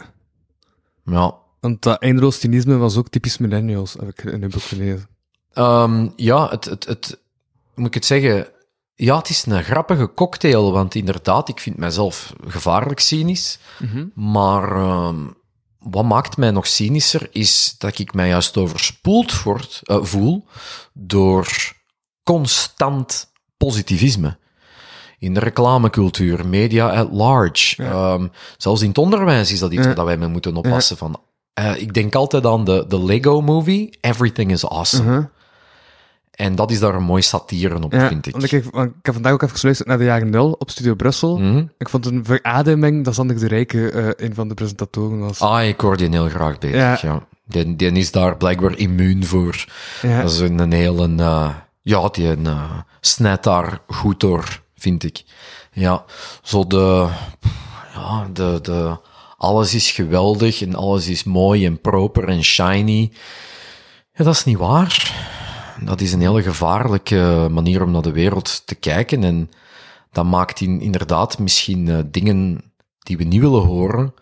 Ja, 1.05 1.35
Want 1.61 1.83
dat 1.83 2.01
eindeloos 2.03 2.41
cynisme 2.41 2.77
was 2.77 2.97
ook 2.97 3.09
typisch 3.09 3.39
millennials, 3.39 3.93
heb 3.93 4.09
ik 4.09 4.23
in 4.25 4.43
een 4.43 4.51
boek 4.51 4.63
gelezen. 4.63 5.09
Ehm, 5.53 6.09
ja, 6.17 6.49
het, 6.49 6.65
het, 6.65 6.85
het, 6.85 7.21
moet 7.75 7.87
ik 7.87 7.95
het 7.95 8.05
zeggen? 8.05 8.49
Ja, 8.95 9.17
het 9.17 9.29
is 9.29 9.47
een 9.47 9.65
grappige 9.65 10.15
cocktail, 10.15 10.73
want 10.73 10.95
inderdaad, 10.95 11.49
ik 11.49 11.61
vind 11.61 11.77
mijzelf 11.77 12.33
gevaarlijk 12.47 13.01
cynisch. 13.01 13.59
Maar 14.15 14.73
ehm, 14.77 15.17
wat 15.79 16.05
maakt 16.05 16.37
mij 16.37 16.51
nog 16.51 16.67
cynischer, 16.67 17.29
is 17.31 17.75
dat 17.79 17.99
ik 17.99 18.15
mij 18.15 18.29
juist 18.29 18.57
overspoeld 18.57 19.43
word, 19.43 19.81
eh, 19.83 19.99
voel 20.03 20.47
door 20.93 21.73
constant 22.23 23.33
positivisme. 23.57 24.39
In 25.19 25.35
de 25.35 25.41
reclamecultuur, 25.41 26.47
media 26.47 26.89
at 26.89 27.09
large. 27.13 27.83
Ehm, 27.83 28.29
zelfs 28.57 28.83
in 28.83 28.89
het 28.89 28.99
onderwijs 28.99 29.53
is 29.53 29.59
dat 29.59 29.73
iets 29.73 29.87
Ja. 29.87 29.95
waar 29.95 30.05
wij 30.05 30.17
mee 30.17 30.29
moeten 30.29 30.57
oppassen. 30.57 30.97
Van, 30.97 31.21
eh, 31.55 31.77
ik 31.77 31.95
denk 31.95 32.15
altijd 32.15 32.47
aan 32.47 32.65
de, 32.65 32.85
de 32.89 33.05
Lego-movie, 33.05 33.99
Everything 34.01 34.51
is 34.51 34.67
Awesome. 34.69 35.09
Uh-huh. 35.11 35.25
En 36.31 36.55
dat 36.55 36.71
is 36.71 36.79
daar 36.79 36.95
een 36.95 37.03
mooi 37.03 37.23
satire 37.23 37.83
op, 37.83 37.93
Ja, 37.93 38.09
vind 38.09 38.27
ik. 38.27 38.33
want 38.33 38.53
ik, 38.53 38.65
want 38.65 38.89
ik 38.89 38.95
heb 39.03 39.15
vandaag 39.15 39.33
ook 39.33 39.43
even 39.43 39.57
geluisterd 39.57 39.89
naar 39.89 39.99
de 39.99 40.05
jaren 40.05 40.31
nul 40.31 40.53
op 40.59 40.71
Studio 40.71 40.95
Brussel. 40.95 41.39
Mhm. 41.39 41.65
Ik 41.79 41.89
vond 41.89 42.07
een 42.07 42.25
verademing 42.25 43.05
dat 43.05 43.15
Sander 43.15 43.39
de 43.39 43.49
Rijke 43.49 43.91
eh, 43.91 44.27
een 44.27 44.35
van 44.35 44.49
de 44.49 44.55
presentatoren 44.55 45.19
was. 45.19 45.41
Ah, 45.41 45.67
ik 45.67 45.81
hoor 45.81 45.97
die 45.97 46.09
heel 46.09 46.29
graag 46.29 46.59
bezig, 46.59 46.77
ja. 46.77 46.99
Ja. 47.03 47.27
Die, 47.47 47.77
die 47.77 47.93
is 47.93 48.11
daar 48.11 48.37
blijkbaar 48.37 48.77
immuun 48.77 49.25
voor. 49.25 49.65
Ja. 50.03 50.23
Dat 50.23 50.31
is 50.31 50.39
een, 50.39 50.59
een 50.59 50.73
hele... 50.73 51.15
eh, 51.17 51.49
ja, 51.83 52.09
die 52.09 52.37
uh, 52.37 52.71
snijdt 53.01 53.45
daar 53.45 53.81
goed 53.87 54.21
door, 54.21 54.63
vind 54.77 55.05
ik. 55.05 55.25
Ja, 55.73 56.05
zo 56.43 56.67
de... 56.67 57.09
Ja, 57.95 58.29
de... 58.33 58.59
de 58.63 58.97
alles 59.41 59.75
is 59.75 59.91
geweldig 59.91 60.63
en 60.63 60.75
alles 60.75 61.09
is 61.09 61.25
mooi 61.25 61.67
en 61.67 61.81
proper 61.81 62.29
en 62.29 62.45
shiny. 62.45 63.13
Ja, 64.13 64.25
dat 64.25 64.35
is 64.35 64.45
niet 64.45 64.57
waar. 64.57 65.15
Dat 65.85 66.01
is 66.01 66.13
een 66.13 66.21
hele 66.21 66.43
gevaarlijke 66.43 67.49
manier 67.51 67.83
om 67.83 67.91
naar 67.91 68.03
de 68.03 68.13
wereld 68.13 68.67
te 68.67 68.75
kijken. 68.75 69.25
En 69.25 69.51
dat 70.13 70.25
maakt 70.25 70.61
in, 70.61 70.81
inderdaad 70.81 71.39
misschien 71.39 71.89
eh, 71.89 71.99
dingen 72.07 72.73
die 72.99 73.17
we 73.17 73.25
niet 73.25 73.41
willen 73.41 73.63
horen. 73.63 74.15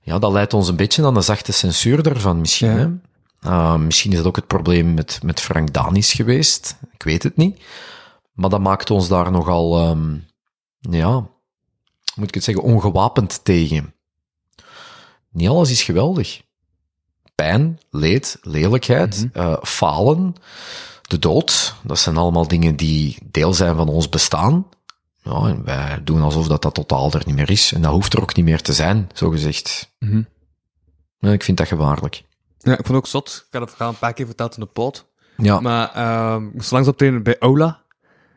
Ja, 0.00 0.18
dat 0.18 0.32
leidt 0.32 0.54
ons 0.54 0.68
een 0.68 0.76
beetje 0.76 1.06
aan 1.06 1.14
de 1.14 1.20
zachte 1.20 1.52
censuur 1.52 2.02
daarvan 2.02 2.40
misschien. 2.40 2.70
Ja. 2.70 2.76
Hè? 3.40 3.50
Ah, 3.50 3.76
misschien 3.76 4.10
is 4.10 4.16
dat 4.16 4.26
ook 4.26 4.36
het 4.36 4.46
probleem 4.46 4.94
met, 4.94 5.20
met 5.22 5.40
Frank 5.40 5.72
Danis 5.72 6.12
geweest. 6.12 6.76
Ik 6.92 7.02
weet 7.02 7.22
het 7.22 7.36
niet. 7.36 7.62
Maar 8.32 8.50
dat 8.50 8.60
maakt 8.60 8.90
ons 8.90 9.08
daar 9.08 9.30
nogal, 9.30 9.78
ehm, 9.78 10.16
ja, 10.80 11.26
moet 12.14 12.28
ik 12.28 12.34
het 12.34 12.44
zeggen, 12.44 12.64
ongewapend 12.64 13.44
tegen. 13.44 13.93
Niet 15.34 15.48
alles 15.48 15.70
is 15.70 15.82
geweldig. 15.82 16.42
Pijn, 17.34 17.78
leed, 17.90 18.38
lelijkheid, 18.42 19.28
eh, 19.32 19.56
falen, 19.62 20.34
de 21.02 21.18
dood, 21.18 21.74
dat 21.82 21.98
zijn 21.98 22.16
allemaal 22.16 22.48
dingen 22.48 22.76
die 22.76 23.18
deel 23.24 23.54
zijn 23.54 23.76
van 23.76 23.88
ons 23.88 24.08
bestaan. 24.08 24.66
Ja, 25.22 25.32
en 25.46 25.64
wij 25.64 26.00
doen 26.04 26.22
alsof 26.22 26.46
dat, 26.46 26.62
dat 26.62 26.74
totaal 26.74 27.12
er 27.12 27.22
niet 27.26 27.34
meer 27.34 27.50
is. 27.50 27.72
En 27.72 27.82
dat 27.82 27.92
hoeft 27.92 28.12
er 28.12 28.20
ook 28.22 28.34
niet 28.34 28.44
meer 28.44 28.62
te 28.62 28.72
zijn, 28.72 29.08
zo 29.14 29.30
gezegd. 29.30 29.92
Mhm. 29.98 30.22
Ja, 31.18 31.32
ik 31.32 31.42
vind 31.42 31.56
dat 31.58 31.68
gevaarlijk. 31.68 32.22
Ja, 32.58 32.70
ik 32.72 32.76
vond 32.76 32.88
het 32.88 32.96
ook 32.96 33.06
zot. 33.06 33.44
Ik 33.46 33.52
had 33.52 33.60
het 33.62 33.70
verhaal 33.70 33.88
een 33.92 33.98
paar 33.98 34.12
keer 34.12 34.26
verteld 34.26 34.54
in 34.54 34.60
de 34.60 34.66
pod. 34.66 35.06
Ja, 35.36 35.60
Maar 35.60 35.90
ehm, 35.94 36.46
ik 36.46 36.54
moest 36.54 36.70
langs 36.70 36.88
optreden 36.88 37.22
bij 37.22 37.38
Aula. 37.38 37.82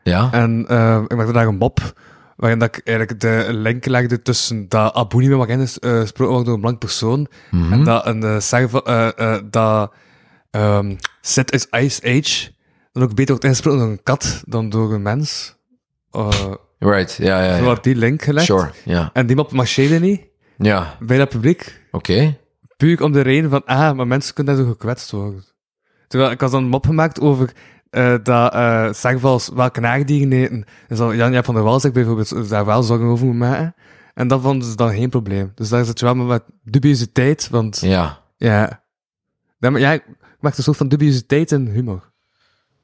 ja. 0.04 0.32
En 0.32 0.64
ehm, 0.68 1.02
ik 1.02 1.16
maakte 1.16 1.32
daar 1.32 1.46
een 1.46 1.56
mop. 1.58 2.00
Waarin 2.38 2.58
dat 2.58 2.76
ik 2.76 2.86
eigenlijk 2.86 3.20
de 3.20 3.46
link 3.50 3.86
legde 3.86 4.22
tussen 4.22 4.68
dat 4.68 4.94
Abu 4.94 5.18
niet 5.18 5.28
meer 5.28 5.36
mag 5.36 5.48
gesproken 5.80 6.32
wordt 6.32 6.44
door 6.44 6.54
een 6.54 6.60
blank 6.60 6.78
persoon. 6.78 7.26
Mhm. 7.50 7.72
En 7.72 7.84
dat 7.84 8.06
een 8.06 8.40
uh, 8.86 9.36
dat 9.50 9.92
ehm 10.50 10.96
Set 11.20 11.52
is 11.52 11.66
Ice 11.70 12.02
Age 12.02 12.50
dan 12.92 13.02
ook 13.02 13.08
beter 13.14 13.28
wordt 13.28 13.44
ingesproken 13.44 13.80
door 13.80 13.88
een 13.88 14.02
kat 14.02 14.42
dan 14.46 14.68
door 14.68 14.92
een 14.92 15.02
mens. 15.02 15.56
Uh, 16.12 16.28
right, 16.78 17.12
ja, 17.20 17.44
ja, 17.44 17.58
Zo 17.58 17.64
ja. 17.64 17.78
die 17.82 17.96
link 17.96 18.22
gelegd. 18.22 18.46
Sure, 18.46 18.70
ja. 18.84 19.10
En 19.12 19.26
die 19.26 19.36
mop 19.36 19.52
marcheerde 19.52 20.00
niet 20.00 20.20
Ja, 20.56 20.96
bij 21.00 21.18
dat 21.18 21.28
publiek. 21.28 21.82
oké. 21.90 22.38
Puur 22.76 23.02
om 23.02 23.12
de 23.12 23.20
reden 23.20 23.50
van, 23.50 23.64
ah, 23.64 23.96
maar 23.96 24.06
mensen 24.06 24.34
kunnen 24.34 24.56
daar 24.56 24.64
zo 24.64 24.70
gekwetst 24.70 25.10
worden. 25.10 25.44
Terwijl 26.08 26.30
ik 26.30 26.40
had 26.40 26.50
dan 26.50 26.62
een 26.62 26.68
mop 26.68 26.86
gemaakt 26.86 27.20
over 27.20 27.52
eh, 27.90 28.14
dat 28.22 28.54
uh, 28.54 28.92
zangvals 28.92 29.50
wel 29.54 29.70
knaagdieren 29.70 30.32
eten. 30.32 30.64
En 30.88 30.96
zo 30.96 31.14
Jan-Jaap 31.14 31.44
van 31.44 31.54
der 31.54 31.62
Wal 31.62 31.80
zich 31.80 31.92
bijvoorbeeld 31.92 32.48
daar 32.48 32.64
wel 32.64 32.82
zorgen 32.82 33.06
over 33.06 33.26
moet 33.26 33.36
maken. 33.36 33.74
En 34.14 34.28
dat 34.28 34.40
vonden 34.40 34.68
ze 34.68 34.76
dan 34.76 34.90
geen 34.94 35.10
probleem. 35.10 35.52
Dus 35.54 35.68
daar 35.68 35.84
zit 35.84 35.98
je 35.98 36.04
wel 36.04 36.14
met 36.14 36.42
dubiositeit, 36.62 37.48
want 37.50 37.80
Ja. 37.80 38.18
ja... 38.36 38.82
Ja, 39.60 39.70
maar 39.70 39.80
ja, 39.80 39.92
ik 39.92 40.04
maak 40.40 40.56
een 40.56 40.62
soort 40.62 40.76
van 40.76 40.88
dubiositeit 40.88 41.52
en 41.52 41.66
humor. 41.66 42.10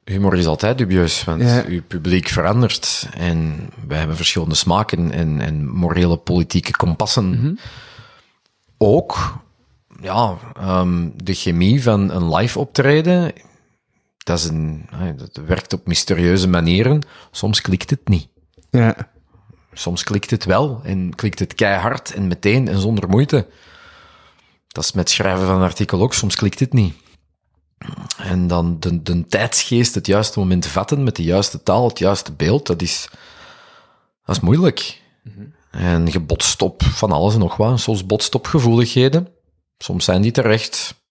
Humor 0.03 0.37
is 0.37 0.45
altijd 0.45 0.77
dubieus, 0.77 1.23
want 1.23 1.41
Ja. 1.41 1.63
uw 1.67 1.81
publiek 1.87 2.27
verandert. 2.27 3.09
En 3.17 3.69
wij 3.87 3.97
hebben 3.97 4.15
verschillende 4.15 4.55
smaken 4.55 5.11
en, 5.11 5.41
en 5.41 5.67
morele 5.67 6.17
politieke 6.17 6.71
kompassen. 6.71 7.59
Ook, 8.77 9.37
ja, 10.01 10.35
ehm, 10.53 11.09
de 11.15 11.33
chemie 11.33 11.83
van 11.83 12.09
een 12.11 12.35
live 12.35 12.59
optreden, 12.59 13.31
dat, 14.25 14.37
is 14.37 14.45
een, 14.45 14.87
eh, 14.91 15.07
dat 15.15 15.39
werkt 15.45 15.73
op 15.73 15.87
mysterieuze 15.87 16.47
manieren. 16.47 17.01
Soms 17.31 17.61
klikt 17.61 17.89
het 17.89 18.07
niet. 18.07 18.27
Ja. 18.69 19.11
Soms 19.73 20.03
klikt 20.03 20.29
het 20.29 20.45
wel 20.45 20.81
en 20.83 21.15
klikt 21.15 21.39
het 21.39 21.53
keihard 21.55 22.13
en 22.13 22.27
meteen 22.27 22.67
en 22.67 22.79
zonder 22.79 23.09
moeite. 23.09 23.47
Dat 24.67 24.83
is 24.83 24.91
met 24.91 25.09
schrijven 25.09 25.45
van 25.45 25.55
een 25.55 25.61
artikel 25.61 26.01
ook, 26.01 26.13
soms 26.13 26.35
klikt 26.35 26.59
het 26.59 26.73
niet. 26.73 26.93
En 28.17 28.47
dan 28.47 28.79
de, 28.79 29.01
de 29.01 29.25
tijdsgeest, 29.25 29.95
het 29.95 30.07
juiste 30.07 30.39
moment 30.39 30.65
vatten 30.65 31.03
met 31.03 31.15
de 31.15 31.23
juiste 31.23 31.63
taal, 31.63 31.87
het 31.87 31.99
juiste 31.99 32.31
beeld, 32.31 32.67
dat 32.67 32.81
is, 32.81 33.09
dat 34.25 34.35
is 34.35 34.41
moeilijk. 34.41 35.01
En 35.71 36.07
je 36.07 36.19
botst 36.19 36.61
op 36.61 36.83
van 36.83 37.11
alles 37.11 37.33
en 37.33 37.39
nog 37.39 37.57
wat. 37.57 37.79
Soms 37.79 38.05
botst 38.05 38.35
op 38.35 38.47
gevoeligheden. 38.47 39.27
Soms 39.77 40.05
zijn 40.05 40.21
die 40.21 40.31
terecht. 40.31 41.03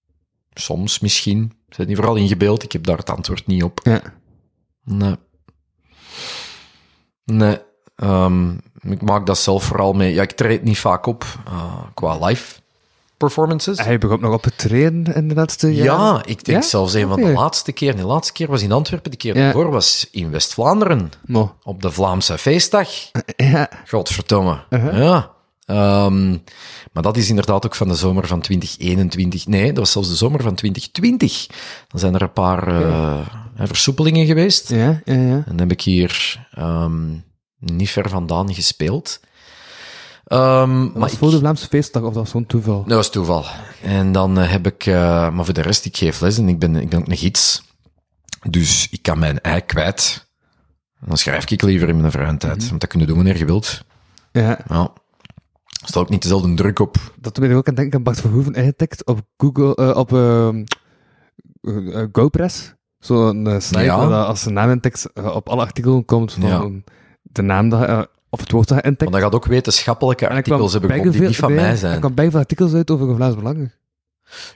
Soms 0.55 0.99
misschien. 0.99 1.53
Zijn 1.69 1.87
die 1.87 1.97
vooral 1.97 2.15
ingebeeld? 2.17 2.63
Ik 2.63 2.73
heb 2.73 2.85
daar 2.85 2.97
het 2.97 3.11
antwoord 3.11 3.47
niet 3.47 3.63
op. 3.63 3.81
Ja. 3.83 4.01
Nee. 4.85 5.15
Nee. 7.25 7.59
Ehm, 7.97 8.51
ik 8.81 9.03
maak 9.03 9.27
dat 9.27 9.39
zelf 9.39 9.65
vooral 9.65 9.93
mee. 9.93 10.15
Ja, 10.15 10.23
ik 10.23 10.33
treed 10.33 10.63
niet 10.63 10.79
vaak 10.79 11.07
op 11.07 11.25
eh, 11.47 11.83
qua 11.95 12.19
live 12.27 12.61
performances. 13.17 13.79
Hij 13.79 13.99
begon 13.99 14.21
nog 14.21 14.33
op 14.35 14.43
te 14.43 14.53
treden 14.57 15.15
in 15.15 15.29
de 15.29 15.35
laatste 15.35 15.75
ja, 15.75 15.85
jaren. 15.85 16.21
ik 16.27 16.45
denk 16.45 16.63
Ja? 16.63 16.69
zelfs 16.69 16.95
een 16.95 17.09
van 17.09 17.21
de 17.21 17.29
laatste 17.33 17.73
keer. 17.73 17.97
De 17.97 18.05
laatste 18.07 18.33
keer 18.33 18.49
was 18.49 18.63
in 18.63 18.73
Antwerpen, 18.73 19.11
de 19.11 19.17
keer 19.17 19.37
Ja. 19.37 19.43
daarvoor 19.43 19.71
was 19.71 20.09
in 20.11 20.31
West-Vlaanderen. 20.31 21.11
Mo. 21.27 21.55
Op 21.63 21.83
de 21.83 21.91
Vlaamse 21.91 22.39
feestdag. 22.39 22.89
Ja. 23.37 23.69
Godverdomme. 23.89 24.65
Uh-huh. 24.71 24.99
Ja. 24.99 25.31
Ehm, 25.67 26.31
maar 26.93 27.03
dat 27.03 27.17
is 27.17 27.29
inderdaad 27.29 27.67
ook 27.67 27.75
van 27.75 27.89
de 27.89 27.95
zomer 27.95 28.27
van 28.27 28.41
2021. 28.41 29.47
Nee, 29.47 29.67
dat 29.67 29.77
was 29.79 29.93
zelfs 29.93 30.09
de 30.09 30.15
zomer 30.15 30.43
van 30.43 30.55
2020. 30.55 31.47
Dan 31.89 32.01
zijn 32.01 32.15
er 32.15 32.23
een 32.23 32.33
paar 32.33 32.69
eh, 32.69 33.19
versoepelingen 33.57 34.27
geweest. 34.27 34.69
Ja, 34.69 35.01
ja, 35.05 35.15
ja. 35.15 35.35
En 35.35 35.45
dan 35.47 35.59
heb 35.59 35.71
ik 35.73 35.81
hier 35.81 36.41
ehm, 36.55 37.13
niet 37.59 37.91
ver 37.91 38.09
vandaan 38.09 38.55
gespeeld. 38.55 39.21
Ehm, 40.25 40.99
Maar 40.99 41.11
voor 41.11 41.31
de 41.31 41.39
Vlaamse 41.39 41.67
feestdag 41.67 42.03
of 42.03 42.09
dat 42.09 42.23
was 42.23 42.31
zo'n 42.31 42.47
toeval? 42.47 42.85
dat 42.87 42.97
was 42.97 43.11
toeval. 43.11 43.45
En 43.83 44.13
dan 44.13 44.39
eh, 44.39 44.51
heb 44.51 44.67
ik, 44.67 44.87
eh, 44.87 45.31
maar 45.31 45.45
voor 45.45 45.55
de 45.55 45.63
rest, 45.63 45.85
ik 45.85 45.97
geef 45.97 46.21
les 46.21 46.39
en 46.39 46.49
ik 46.49 46.59
ben, 46.59 46.77
ik 46.77 46.89
ben 46.89 46.99
ook 46.99 47.09
een 47.09 47.17
gids. 47.17 47.63
Dus 48.49 48.89
ik 48.91 49.03
kan 49.03 49.19
mijn 49.19 49.41
ei 49.41 49.61
kwijt. 49.61 50.27
En 51.01 51.07
dan 51.09 51.17
schrijf 51.17 51.51
ik 51.51 51.63
liever 51.63 51.89
in 51.89 52.01
mijn 52.01 52.13
vrije 52.13 52.37
tijd. 52.37 52.69
Want 52.69 52.81
dat 52.81 52.91
kun 52.91 53.01
je 53.01 53.07
doen 53.07 53.17
wanneer 53.17 53.39
je 53.39 53.45
wilt. 53.45 53.85
Ja. 54.33 54.59
Ja. 54.69 54.93
Er 55.85 55.91
staat 55.91 56.03
ook 56.03 56.09
niet 56.09 56.23
dezelfde 56.23 56.55
druk 56.55 56.79
op. 56.79 56.97
Dat 57.21 57.39
ben 57.41 57.51
ik 57.51 57.57
ook 57.57 57.69
aan 57.69 57.75
denken 57.75 57.97
aan 57.99 58.03
Bart 58.05 58.21
Verhoeven 58.21 58.53
ingetikt 58.55 59.07
op 59.07 59.21
Google, 59.37 59.75
eh, 59.75 59.97
op 59.97 60.13
ehm, 60.13 60.65
eh, 61.61 62.01
eh, 62.03 62.09
GoPress. 62.13 62.75
Zo'n 62.99 63.45
Ja. 63.71 64.09
dat 64.09 64.27
als 64.27 64.43
de 64.43 64.51
naam 64.51 64.71
intikt 64.71 65.11
op 65.15 65.49
alle 65.49 65.61
artikelen 65.61 66.05
komt 66.05 66.33
van 66.33 66.43
Ja. 66.43 66.71
de 67.23 67.43
naam 67.43 67.69
dat, 67.69 68.09
of 68.31 68.41
het 68.41 68.51
woord 68.51 68.69
dat 68.69 68.77
je 68.79 68.83
intikt. 68.85 69.11
Want 69.11 69.13
dat 69.23 69.23
gaat 69.23 69.35
ook 69.35 69.45
wetenschappelijke 69.47 70.29
artikels 70.29 70.73
hebben 70.73 71.11
die 71.13 71.21
niet 71.21 71.37
van 71.37 71.55
bij- 71.55 71.63
mij 71.65 71.77
zijn. 71.77 71.93
Er 71.93 71.99
kwam 71.99 72.15
bij 72.15 72.31
veel 72.31 72.39
artikels 72.39 72.75
uit 72.75 72.91
over 72.91 73.15
Vlaams 73.15 73.35
Belang. 73.35 73.73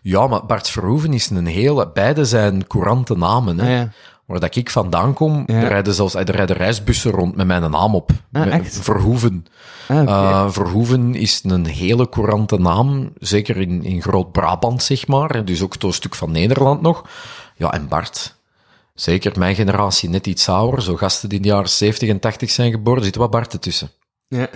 Ja, 0.03 0.27
maar 0.27 0.47
Bart 0.47 0.69
Verhoeven 0.71 1.13
is 1.13 1.31
een 1.31 1.47
hele... 1.47 1.91
Beide 1.93 2.25
zijn 2.25 2.67
courante 2.67 3.17
namen. 3.17 3.59
Hè. 3.59 3.65
Ah, 3.65 3.71
ja. 3.83 3.91
Waar 4.29 4.41
dat 4.41 4.57
ik 4.57 4.71
vandaan 4.71 5.15
kom, 5.15 5.43
Ja. 5.47 5.55
er 5.55 5.69
rijden 5.69 5.95
zelfs 5.95 6.15
er 6.15 6.31
rijden 6.31 6.57
reisbussen 6.57 7.11
rond 7.11 7.37
met 7.37 7.47
mijn 7.47 7.71
naam 7.71 7.95
op. 7.95 8.11
Ah, 8.33 8.45
Met- 8.45 8.53
echt? 8.53 8.79
Verhoeven. 8.81 9.47
Ah. 9.89 9.99
Eh, 10.09 10.51
Verhoeven 10.51 11.15
is 11.15 11.41
een 11.45 11.67
hele 11.67 12.09
courante 12.09 12.59
naam, 12.59 13.13
zeker 13.19 13.57
in, 13.57 13.85
in 13.85 14.03
Groot-Brabant, 14.03 14.83
zeg 14.83 15.07
maar. 15.07 15.45
Dus 15.45 15.63
ook 15.63 15.75
een 15.83 15.93
stuk 15.93 16.15
van 16.15 16.31
Nederland 16.31 16.81
nog. 16.81 17.05
Ja, 17.57 17.73
en 17.73 17.89
Bart. 17.89 18.37
Zeker 18.95 19.39
mijn 19.39 19.55
generatie 19.55 20.09
net 20.09 20.27
iets 20.27 20.49
ouder. 20.49 20.83
Zo 20.83 20.97
gasten 20.97 21.29
die 21.29 21.39
in 21.39 21.43
de 21.45 21.49
jaren 21.51 21.69
70 21.71 22.09
en 22.09 22.21
80 22.21 22.51
zijn 22.51 22.71
geboren, 22.71 23.05
zit 23.05 23.17
wat 23.17 23.31
Bart 23.31 23.53
ertussen. 23.53 23.91
ja. 24.29 24.49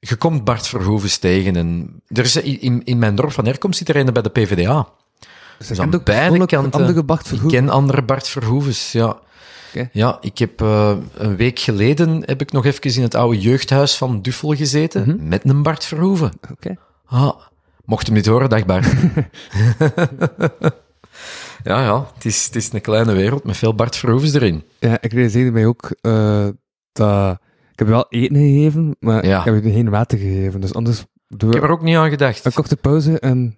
Je 0.00 0.16
komt 0.16 0.44
Bart 0.44 0.66
Verhoeven 0.68 1.20
tegen 1.20 1.56
en 1.56 2.00
er 2.06 2.24
is, 2.24 2.36
in, 2.36 2.84
in 2.84 2.98
mijn 2.98 3.14
dorp 3.14 3.32
van 3.32 3.44
herkomst 3.46 3.78
zit 3.78 3.88
er 3.88 3.96
een 3.96 4.12
bij 4.12 4.22
de 4.22 4.28
PvdA. 4.28 4.88
Dus 5.58 5.66
Dus 5.66 5.80
aan 5.80 5.90
beide 6.04 6.46
kanten. 6.46 6.80
andere 6.80 7.02
Bart 7.04 7.32
Ik 7.32 7.40
ken 7.48 7.68
andere 7.68 8.02
Bart 8.02 8.28
Verhoevens, 8.28 8.92
ja. 8.92 9.18
Ja, 9.92 10.18
ik 10.20 10.38
heb 10.38 10.60
eh, 10.60 10.96
een 11.14 11.36
week 11.36 11.58
geleden 11.58 12.22
heb 12.24 12.40
ik 12.40 12.52
nog 12.52 12.64
even 12.64 12.94
in 12.96 13.02
het 13.02 13.14
oude 13.14 13.38
jeugdhuis 13.40 13.96
van 13.96 14.22
Duffel 14.22 14.54
gezeten 14.54 15.02
Mhm. 15.02 15.28
met 15.28 15.44
een 15.44 15.62
Bart 15.62 15.84
Verhoeven. 15.84 16.32
Oké. 16.50 16.76
Ah, 17.06 17.36
mocht 17.84 18.06
hem 18.06 18.14
niet 18.16 18.26
horen, 18.26 18.48
dag 18.48 18.66
Bart. 18.66 18.86
ja, 21.64 21.82
ja, 21.82 22.06
het 22.14 22.24
is, 22.24 22.44
het 22.46 22.56
is 22.56 22.72
een 22.72 22.80
kleine 22.80 23.12
wereld 23.12 23.44
met 23.44 23.56
veel 23.56 23.74
Bart 23.74 23.96
Verhoevens 23.96 24.32
erin. 24.34 24.62
Ja, 24.78 24.98
ik 25.00 25.12
realiseerde 25.12 25.50
mij 25.50 25.66
ook 25.66 25.90
eh, 26.00 26.46
dat... 26.92 27.38
Ik 27.72 27.78
heb 27.78 27.86
je 27.86 27.92
wel 27.94 28.06
eten 28.08 28.36
gegeven, 28.36 28.96
maar 29.00 29.26
Ja. 29.26 29.38
ik 29.38 29.44
heb 29.44 29.64
je 29.64 29.72
geen 29.72 29.90
water 29.90 30.18
gegeven. 30.18 30.60
Dus 30.60 30.74
anders 30.74 31.04
Ik 31.28 31.40
heb 31.40 31.62
er 31.62 31.70
ook 31.70 31.82
niet 31.82 31.96
aan 31.96 32.10
gedacht. 32.10 32.44
een 32.44 32.52
korte 32.52 32.76
pauze 32.76 33.18
en 33.18 33.57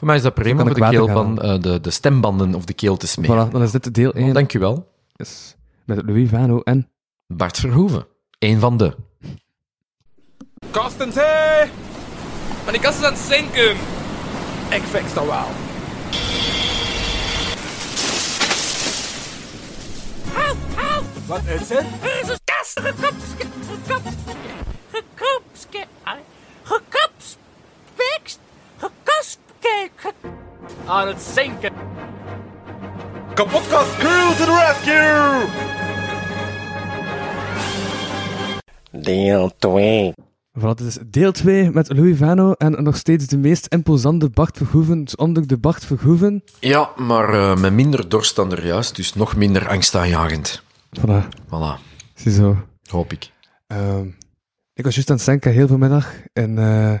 Voor 0.00 0.08
mij 0.08 0.18
is 0.18 0.24
dat 0.24 0.34
prima 0.34 0.62
om 0.62 0.68
de, 0.68 0.80
water 0.80 0.98
keelband, 0.98 1.40
eh, 1.40 1.60
de, 1.60 1.80
de 1.80 1.90
stembanden 1.90 2.54
of 2.54 2.64
de 2.64 2.72
keel 2.72 2.96
te 2.96 3.06
smeren. 3.06 3.48
voilà, 3.48 3.50
dan 3.50 3.62
is 3.62 3.70
dit 3.70 3.94
deel 3.94 4.12
1. 4.12 4.28
Oh, 4.28 4.34
dank 4.34 4.52
u 4.52 4.58
wel. 4.58 4.92
Yes. 5.12 5.56
Met 5.84 6.02
Louis 6.06 6.28
Vano 6.28 6.60
en... 6.60 6.88
Bart 7.26 7.58
Verhoeven. 7.58 8.06
Eén 8.38 8.60
van 8.60 8.76
de. 8.76 8.96
Kostens, 10.70 11.14
hé! 11.14 11.64
Maar 12.64 12.72
die 12.72 12.80
kast 12.80 12.98
is 12.98 13.04
aan 13.04 13.12
het 13.12 13.22
zinken. 13.22 13.70
Ik 14.70 14.82
fix 14.82 15.14
dat 15.14 15.24
wel. 15.24 15.46
Wat 21.26 21.42
is 21.60 21.68
het? 21.68 21.84
Er 22.02 22.20
is 22.22 22.28
een 22.28 22.38
kast 22.44 22.80
gekopske, 22.80 23.46
gekop, 23.70 24.02
gekopske, 24.90 25.84
gekospke, 29.60 30.12
Aan 30.86 31.06
het 31.08 31.20
zinken. 31.22 31.72
Kapotkast 33.34 33.96
crew 33.96 34.28
to 34.36 34.44
the 34.44 34.66
rescue! 34.66 35.48
Deel 39.02 39.50
2. 39.58 40.12
Voilà, 40.58 40.74
dit 40.74 40.80
is 40.86 40.98
deel 41.06 41.32
2 41.32 41.70
met 41.70 41.92
Louis 41.92 42.16
Vano 42.18 42.52
en 42.52 42.82
nog 42.82 42.96
steeds 42.96 43.26
de 43.26 43.36
meest 43.38 43.66
imposante 43.66 44.28
Bart 44.30 44.56
Verhoeven 44.56 45.04
onder 45.16 45.46
de 45.46 45.58
Bart 45.58 45.84
Verhoeven. 45.84 46.42
Ja, 46.60 46.90
maar 46.96 47.34
eh, 47.34 47.56
met 47.56 47.72
minder 47.72 48.08
dorst 48.08 48.36
dan 48.36 48.52
er 48.52 48.66
juist, 48.66 48.96
dus 48.96 49.14
nog 49.14 49.36
minder 49.36 49.68
angstaanjagend. 49.68 50.62
Voilà, 51.00 51.28
Voilà, 51.46 51.80
ziezo. 52.14 52.56
hoop 52.90 53.12
ik. 53.12 53.30
Ehm, 53.66 54.06
ik 54.74 54.84
was 54.84 54.94
juist 54.94 55.10
aan 55.10 55.16
het 55.16 55.24
denken, 55.24 55.52
heel 55.52 55.66
vanmiddag 55.66 56.12
in, 56.32 56.58
eh 56.58 56.92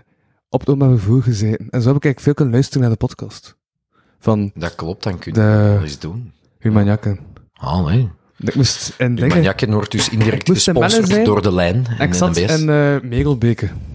op 0.50 0.60
het 0.60 0.68
openbaar 0.68 0.96
vervoer 0.98 1.22
gezeten. 1.22 1.70
En 1.70 1.82
zo 1.82 1.88
heb 1.88 1.96
ik 1.96 2.04
eigenlijk 2.04 2.20
veel 2.20 2.34
kunnen 2.34 2.54
luisteren 2.54 2.80
naar 2.82 2.90
de 2.90 2.96
podcast. 3.06 3.56
Van 4.18 4.50
Dat 4.54 4.74
klopt, 4.74 5.02
dan 5.02 5.18
kun 5.18 5.32
je 5.32 5.38
De- 5.40 5.46
dat 5.46 5.58
wel 5.72 5.82
eens 5.82 5.98
doen. 5.98 6.32
Human 6.58 6.84
Jakken. 6.84 7.18
Ah, 7.52 7.84
nee. 7.86 8.10
Ik 8.38 8.54
moest 8.54 8.94
in 8.98 9.72
wordt 9.72 9.90
dus 9.90 10.08
indirect 10.08 10.48
in 10.48 10.54
gesponsord 10.54 11.24
door 11.24 11.42
de 11.42 11.52
lijn 11.52 11.86
en 11.86 12.08
Ik 12.08 12.14
zat 12.14 12.36
in 12.36 12.68
eh. 12.68 12.96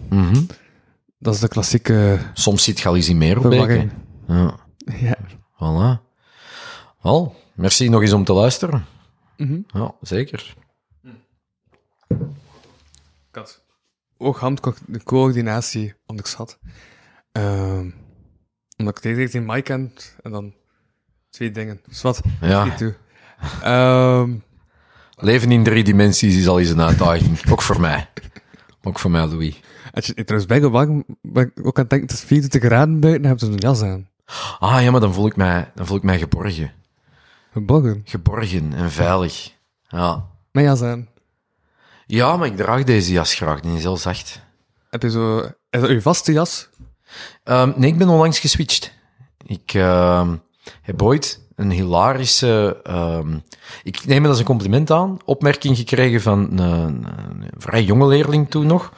Mhm. 0.10 0.44
Dat 1.20 1.34
is 1.34 1.40
de 1.40 1.48
klassieke 1.48 2.20
Soms 2.34 2.64
zit 2.64 2.80
je 2.80 2.88
al 2.88 2.96
eens 2.96 3.10
in 3.10 3.18
meer 3.18 3.36
op 3.38 3.42
verwarring. 3.42 3.92
Ja, 4.28 4.56
Ja. 5.00 5.18
voilà. 5.54 6.02
Wel, 7.02 7.36
merci 7.54 7.90
nog 7.90 8.02
eens 8.02 8.14
om 8.14 8.24
te 8.24 8.34
luisteren. 8.34 8.86
Mhm. 9.38 9.60
Ja, 9.68 9.94
zeker. 10.02 10.56
Ik 12.10 12.18
had 13.32 13.64
ook 14.18 14.38
handcoördinatie 14.38 15.94
onderschat. 16.06 16.60
Ehm 17.32 17.90
omdat 18.78 18.96
ik 18.96 19.02
tegen 19.02 19.32
die 19.32 19.42
mic 19.42 19.64
ken 19.64 19.94
en 20.22 20.32
dan 20.32 20.54
twee 21.30 21.52
dingen. 21.52 21.82
Dus 21.88 22.02
wat? 22.02 22.22
Ja. 22.42 22.76
Toe. 22.76 22.96
Ehm 23.62 24.32
Leven 25.18 25.52
in 25.52 25.64
drie 25.64 25.84
dimensies 25.84 26.38
is 26.38 26.48
al 26.48 26.60
eens 26.60 26.70
een 26.70 26.82
uitdaging. 26.82 27.52
Ook 27.52 27.62
voor 27.62 27.80
mij. 27.80 28.10
Ook 28.84 29.00
voor 29.00 29.12
mij, 29.12 29.26
Louis. 29.26 29.62
als 29.92 30.06
je 30.06 30.24
trouwens 30.24 30.46
bij 30.46 30.70
warm, 30.70 31.06
ben 31.22 31.52
ik 31.56 31.66
ook 31.66 31.76
aan 31.76 31.82
het 31.82 31.90
denken, 31.90 32.08
het 32.08 32.18
is 32.18 32.24
24 32.24 32.70
graden 32.70 33.00
buiten, 33.00 33.22
dan 33.22 33.32
heb 33.32 33.40
je 33.40 33.46
een 33.46 33.56
jas 33.56 33.82
aan. 33.82 34.10
Ah 34.60 34.82
ja, 34.82 34.92
maar 34.92 35.00
dan 35.00 35.14
voel 35.14 35.28
ik 35.28 35.36
mij, 35.36 35.72
dan 35.76 35.86
voel 35.86 35.98
ik 35.98 36.04
mij 36.04 36.18
geborgen. 36.18 36.72
Geborgen. 37.52 38.02
Geborgen 38.06 38.74
en 38.74 38.92
veilig. 38.92 39.54
Ja. 39.88 40.26
Mijn 40.52 40.66
jas 40.66 40.82
aan. 40.82 41.08
Ja, 42.06 42.38
maar 42.38 42.48
ik 42.48 42.58
draag 42.58 42.84
deze 42.84 43.12
jas 43.12 43.34
graag. 43.34 43.60
Die 43.60 43.76
is 43.76 43.84
heel 43.84 43.98
zacht. 43.98 44.42
Heb 44.90 45.02
je 45.02 45.10
zo... 45.10 45.40
Is 45.70 45.82
dat 45.82 45.90
uw 45.90 46.02
vaste 46.02 46.32
jas? 46.32 46.70
Ehm, 47.44 47.72
nee, 47.76 47.92
ik 47.92 47.98
ben 47.98 48.10
onlangs 48.10 48.40
geswitcht. 48.40 48.92
Ik 49.46 49.74
ehm, 49.74 50.36
heb 50.82 51.02
ooit 51.02 51.42
een 51.56 51.72
hilarische... 51.72 52.80
ehm, 52.84 53.38
ik 53.84 54.06
neem 54.06 54.22
het 54.22 54.30
als 54.30 54.40
een 54.40 54.46
compliment 54.46 54.92
aan. 54.92 55.18
Opmerking 55.26 55.78
gekregen 55.78 56.22
van 56.22 56.60
een, 56.60 57.06
vrij 57.58 57.84
jonge 57.84 58.08
leerling 58.08 58.50
toen 58.50 58.68
nog. 58.68 58.94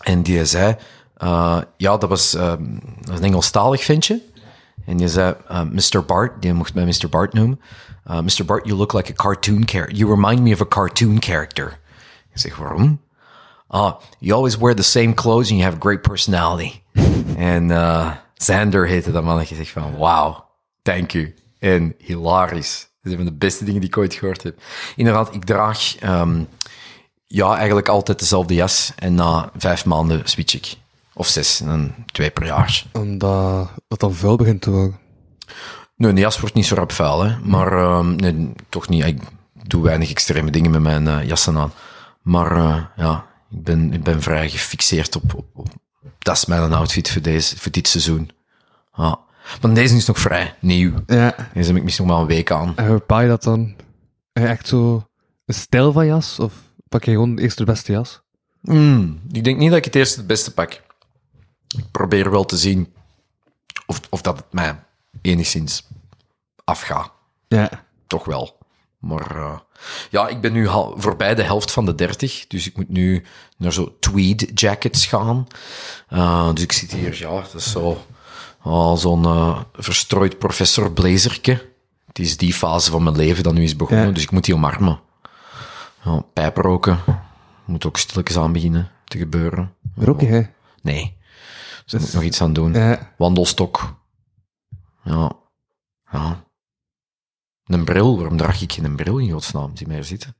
En 0.00 0.22
die 0.22 0.44
zei... 0.44 0.76
eh, 1.16 1.60
ja, 1.76 1.96
dat 1.96 2.08
was 2.08 2.30
dat 2.30 2.58
was 3.00 3.18
een 3.18 3.24
Engelstalig 3.24 3.84
ventje. 3.84 4.22
En 4.86 4.96
die 4.96 5.08
zei... 5.08 5.34
eh, 5.48 5.62
Mr. 5.62 6.04
Bart, 6.06 6.42
die 6.42 6.52
mocht 6.52 6.74
mij 6.74 6.84
Mr. 6.84 7.08
Bart 7.08 7.32
noemen. 7.32 7.60
Uh, 8.10 8.20
Mr. 8.20 8.44
Bart, 8.44 8.66
you 8.66 8.76
look 8.76 8.92
like 8.92 9.10
a 9.10 9.14
cartoon 9.14 9.68
character. 9.68 9.96
You 9.96 10.10
remind 10.10 10.40
me 10.40 10.52
of 10.52 10.60
a 10.60 10.66
cartoon 10.66 11.22
character. 11.22 11.78
Ik 12.32 12.40
zeg, 12.40 12.56
waarom? 12.56 13.00
Ah, 13.66 13.94
you 14.18 14.34
always 14.34 14.56
wear 14.56 14.74
the 14.74 14.82
same 14.82 15.14
clothes 15.14 15.50
and 15.50 15.58
you 15.58 15.62
have 15.62 15.76
a 15.76 15.80
great 15.80 16.02
personality. 16.02 16.80
en 17.36 17.68
uh, 17.68 18.10
Xander 18.36 18.86
heette 18.86 19.12
dat 19.12 19.24
mannetje. 19.24 19.54
Zegt 19.54 19.70
van, 19.70 19.94
wow, 19.94 20.36
thank 20.82 21.10
you. 21.10 21.34
En 21.58 21.94
hilarisch. 21.98 22.80
Dat 22.80 23.12
is 23.12 23.18
een 23.18 23.24
van 23.24 23.32
de 23.32 23.38
beste 23.38 23.64
dingen 23.64 23.80
die 23.80 23.88
ik 23.88 23.96
ooit 23.96 24.14
gehoord 24.14 24.42
heb. 24.42 24.58
Inderdaad, 24.96 25.34
ik 25.34 25.44
draag 25.44 25.96
ehm, 25.96 26.42
ja, 27.26 27.56
eigenlijk 27.56 27.88
altijd 27.88 28.18
dezelfde 28.18 28.54
jas. 28.54 28.92
En 28.96 29.14
na 29.14 29.50
vijf 29.56 29.84
maanden 29.84 30.20
switch 30.24 30.54
ik. 30.54 30.76
Of 31.14 31.26
zes, 31.26 31.58
dan 31.58 31.94
twee 32.12 32.30
per 32.30 32.44
jaar. 32.44 32.84
Omdat 32.92 33.70
dat 33.88 34.00
dan 34.00 34.14
vuil 34.14 34.36
begint 34.36 34.60
te 34.60 34.70
worden. 34.70 34.98
Nee, 35.96 36.10
een 36.10 36.18
jas 36.18 36.40
wordt 36.40 36.54
niet 36.54 36.66
zo 36.66 36.74
rap 36.74 36.92
vuil, 36.92 37.24
hè. 37.24 37.38
Maar 37.38 37.72
ehm, 37.72 38.16
nee, 38.16 38.52
toch 38.68 38.88
niet. 38.88 39.04
Ik 39.04 39.20
doe 39.62 39.82
weinig 39.82 40.10
extreme 40.10 40.50
dingen 40.50 40.70
met 40.70 40.80
mijn 40.80 41.08
eh, 41.08 41.26
jassen 41.26 41.58
aan. 41.58 41.72
Maar 42.22 42.56
eh, 42.56 42.84
ja, 42.96 43.26
ik 43.50 43.62
ben, 43.62 43.92
ik 43.92 44.02
ben 44.02 44.22
vrij 44.22 44.48
gefixeerd 44.50 45.16
op, 45.16 45.34
op, 45.34 45.46
op... 45.54 45.68
Dat 46.18 46.36
is 46.36 46.44
mijn 46.44 46.72
outfit 46.72 47.10
voor, 47.10 47.22
deze, 47.22 47.58
voor 47.58 47.72
dit 47.72 47.88
seizoen. 47.88 48.30
Ja. 48.96 49.18
Maar 49.60 49.74
deze 49.74 49.96
is 49.96 50.06
nog 50.06 50.18
vrij 50.18 50.54
nieuw. 50.60 50.92
Ja. 51.06 51.34
Deze 51.54 51.68
heb 51.68 51.76
ik 51.76 51.82
misschien 51.82 52.06
nog 52.06 52.14
maar 52.14 52.24
een 52.24 52.34
week 52.34 52.50
aan. 52.50 52.72
En 52.76 52.86
hoe 52.86 52.94
bepaal 52.94 53.20
je 53.20 53.28
dat 53.28 53.42
dan? 53.42 53.74
Heb 54.32 54.42
je 54.42 54.48
echt 54.48 54.68
zo 54.68 55.08
een 55.46 55.54
stijl 55.54 55.92
van 55.92 56.06
jas? 56.06 56.38
Of 56.38 56.52
pak 56.88 57.04
je 57.04 57.10
gewoon 57.10 57.38
eerst 57.38 57.58
de 57.58 57.64
beste 57.64 57.92
jas? 57.92 58.22
Hmm, 58.60 59.20
ik 59.32 59.44
denk 59.44 59.58
niet 59.58 59.68
dat 59.68 59.78
ik 59.78 59.84
het 59.84 59.94
eerst 59.94 60.16
het 60.16 60.26
beste 60.26 60.54
pak. 60.54 60.82
Ik 61.76 61.90
probeer 61.90 62.30
wel 62.30 62.44
te 62.44 62.56
zien 62.56 62.92
of, 63.86 64.00
of 64.10 64.20
dat 64.20 64.36
het 64.36 64.52
mij 64.52 64.78
enigszins 65.22 65.86
afgaat. 66.64 67.10
Ja. 67.48 67.70
toch 68.06 68.24
wel. 68.24 68.58
Maar 68.98 69.36
eh, 69.36 69.58
ja, 70.10 70.28
ik 70.28 70.40
ben 70.40 70.52
nu 70.52 70.68
voorbij 70.96 71.34
de 71.34 71.42
helft 71.42 71.70
van 71.72 71.84
de 71.84 71.94
30, 71.94 72.44
dus 72.46 72.66
ik 72.66 72.76
moet 72.76 72.88
nu 72.88 73.24
naar 73.56 73.72
zo 73.72 73.96
tweed 74.00 74.50
jackets 74.54 75.06
gaan. 75.06 75.46
Eh, 76.08 76.52
dus 76.54 76.62
ik 76.62 76.72
zit 76.72 76.92
hier, 76.92 77.18
ja, 77.18 77.30
dat 77.30 77.54
is 77.54 77.70
zo 77.70 78.04
zo'n 78.96 79.24
eh, 79.24 79.60
verstrooid 79.72 80.38
professor 80.38 80.92
blazerke. 80.92 81.72
Het 82.06 82.18
is 82.18 82.36
die 82.36 82.54
fase 82.54 82.90
van 82.90 83.02
mijn 83.02 83.16
leven 83.16 83.42
dat 83.42 83.54
nu 83.54 83.62
is 83.62 83.76
begonnen, 83.76 84.06
Ja. 84.06 84.12
dus 84.12 84.22
ik 84.22 84.30
moet 84.30 84.44
die 84.44 84.54
omarmen. 84.54 85.00
Ja, 86.04 86.20
pijp 86.32 86.56
roken 86.56 86.98
moet 87.64 87.86
ook 87.86 87.96
stilletjes 87.96 88.36
aan 88.36 88.52
beginnen 88.52 88.90
te 89.04 89.18
gebeuren. 89.18 89.74
Rook 89.96 90.20
je, 90.20 90.26
hè? 90.26 90.42
Nee, 90.82 91.16
dus 91.84 92.00
moet 92.00 92.08
ik 92.08 92.14
nog 92.14 92.22
iets 92.22 92.40
aan 92.40 92.52
doen. 92.52 92.72
Ja. 92.72 93.12
Wandelstok. 93.16 93.96
Ja. 95.04 95.32
Ja. 96.12 96.44
Een 97.64 97.84
bril. 97.84 98.16
Waarom 98.16 98.36
draag 98.36 98.62
ik 98.62 98.72
geen 98.72 98.96
bril 98.96 99.18
in 99.18 99.30
godsnaam? 99.30 99.76
Zie 99.76 99.86
mij 99.86 99.96
hier 99.96 100.04
zitten. 100.04 100.36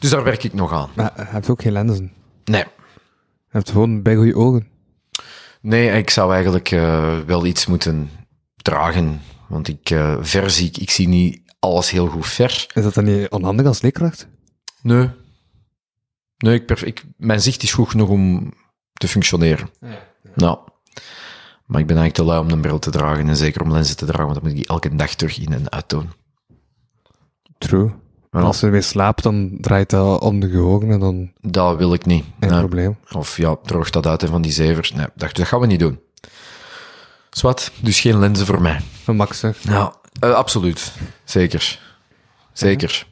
Dus 0.00 0.10
daar 0.10 0.24
werk 0.24 0.44
ik 0.44 0.52
nog 0.52 0.72
aan. 0.72 0.90
Maar 0.94 1.12
je 1.16 1.24
hebt 1.24 1.48
ook 1.50 1.62
geen 1.62 1.72
lenzen. 1.72 2.12
Nee. 2.44 2.64
Je 2.64 3.52
hebt 3.52 3.70
gewoon 3.70 4.02
bij 4.02 4.16
goede 4.16 4.36
ogen. 4.36 4.68
Nee, 5.60 5.90
ik 5.90 6.10
zou 6.10 6.32
eigenlijk 6.32 6.70
eh, 6.70 7.18
wel 7.18 7.46
iets 7.46 7.66
moeten 7.66 8.10
dragen. 8.56 9.20
Want 9.48 9.68
ik 9.68 9.90
eh 9.90 10.16
ver 10.20 10.50
zie, 10.50 10.66
ik, 10.66 10.76
ik 10.76 10.90
zie 10.90 11.08
niet 11.08 11.40
alles 11.58 11.90
heel 11.90 12.06
goed 12.06 12.26
ver. 12.26 12.66
Is 12.74 12.82
dat 12.82 12.94
dan 12.94 13.04
niet 13.04 13.30
onhandig 13.30 13.66
als 13.66 13.82
leerkracht? 13.82 14.28
Nee. 14.82 15.10
Nee, 16.36 16.62
ik, 16.62 16.80
ik, 16.80 17.04
mijn 17.16 17.40
zicht 17.40 17.62
is 17.62 17.72
goed 17.72 17.88
genoeg 17.88 18.08
om 18.08 18.52
te 18.92 19.08
functioneren. 19.08 19.70
Nou. 20.36 20.58
Maar 21.66 21.80
ik 21.80 21.86
ben 21.86 21.96
eigenlijk 21.96 22.14
te 22.14 22.24
lui 22.24 22.38
om 22.40 22.50
een 22.50 22.60
bril 22.60 22.78
te 22.78 22.90
dragen. 22.90 23.28
En 23.28 23.36
zeker 23.36 23.62
om 23.62 23.72
lenzen 23.72 23.96
te 23.96 24.04
dragen, 24.04 24.24
want 24.24 24.34
dan 24.34 24.42
moet 24.42 24.52
ik 24.52 24.58
die 24.58 24.68
elke 24.68 24.96
dag 24.96 25.14
terug 25.14 25.38
in 25.38 25.52
en 25.52 25.70
uit 25.72 25.88
doen. 25.88 26.10
True. 27.58 27.92
Ja. 28.30 28.40
Als 28.40 28.60
je 28.60 28.68
weer 28.68 28.82
slaapt, 28.82 29.22
dan 29.22 29.58
draait 29.60 29.90
dat 29.90 30.20
om 30.20 30.40
de 30.40 30.58
ogen 30.58 30.90
en 30.90 31.00
dan 31.00 31.32
Dat 31.40 31.76
wil 31.76 31.92
ik 31.94 32.06
niet. 32.06 32.24
geen 32.40 32.50
Nee. 32.50 32.58
probleem. 32.58 32.96
Of 33.12 33.36
ja, 33.36 33.56
droog 33.62 33.90
dat 33.90 34.06
uit 34.06 34.20
hè, 34.20 34.28
van 34.28 34.42
die 34.42 34.52
zevers. 34.52 34.92
Nee, 34.92 35.06
dat, 35.14 35.34
dat 35.36 35.46
gaan 35.46 35.60
we 35.60 35.66
niet 35.66 35.80
doen. 35.80 36.00
Zwat, 37.30 37.70
dus 37.80 38.00
geen 38.00 38.18
lenzen 38.18 38.46
voor 38.46 38.60
mij. 38.62 38.80
Van 39.02 39.16
Max 39.16 39.38
zegt. 39.38 39.62
Ja, 39.62 39.94
eh, 40.20 40.30
absoluut. 40.34 40.92
Zeker. 41.24 41.80
Zeker. 42.52 43.06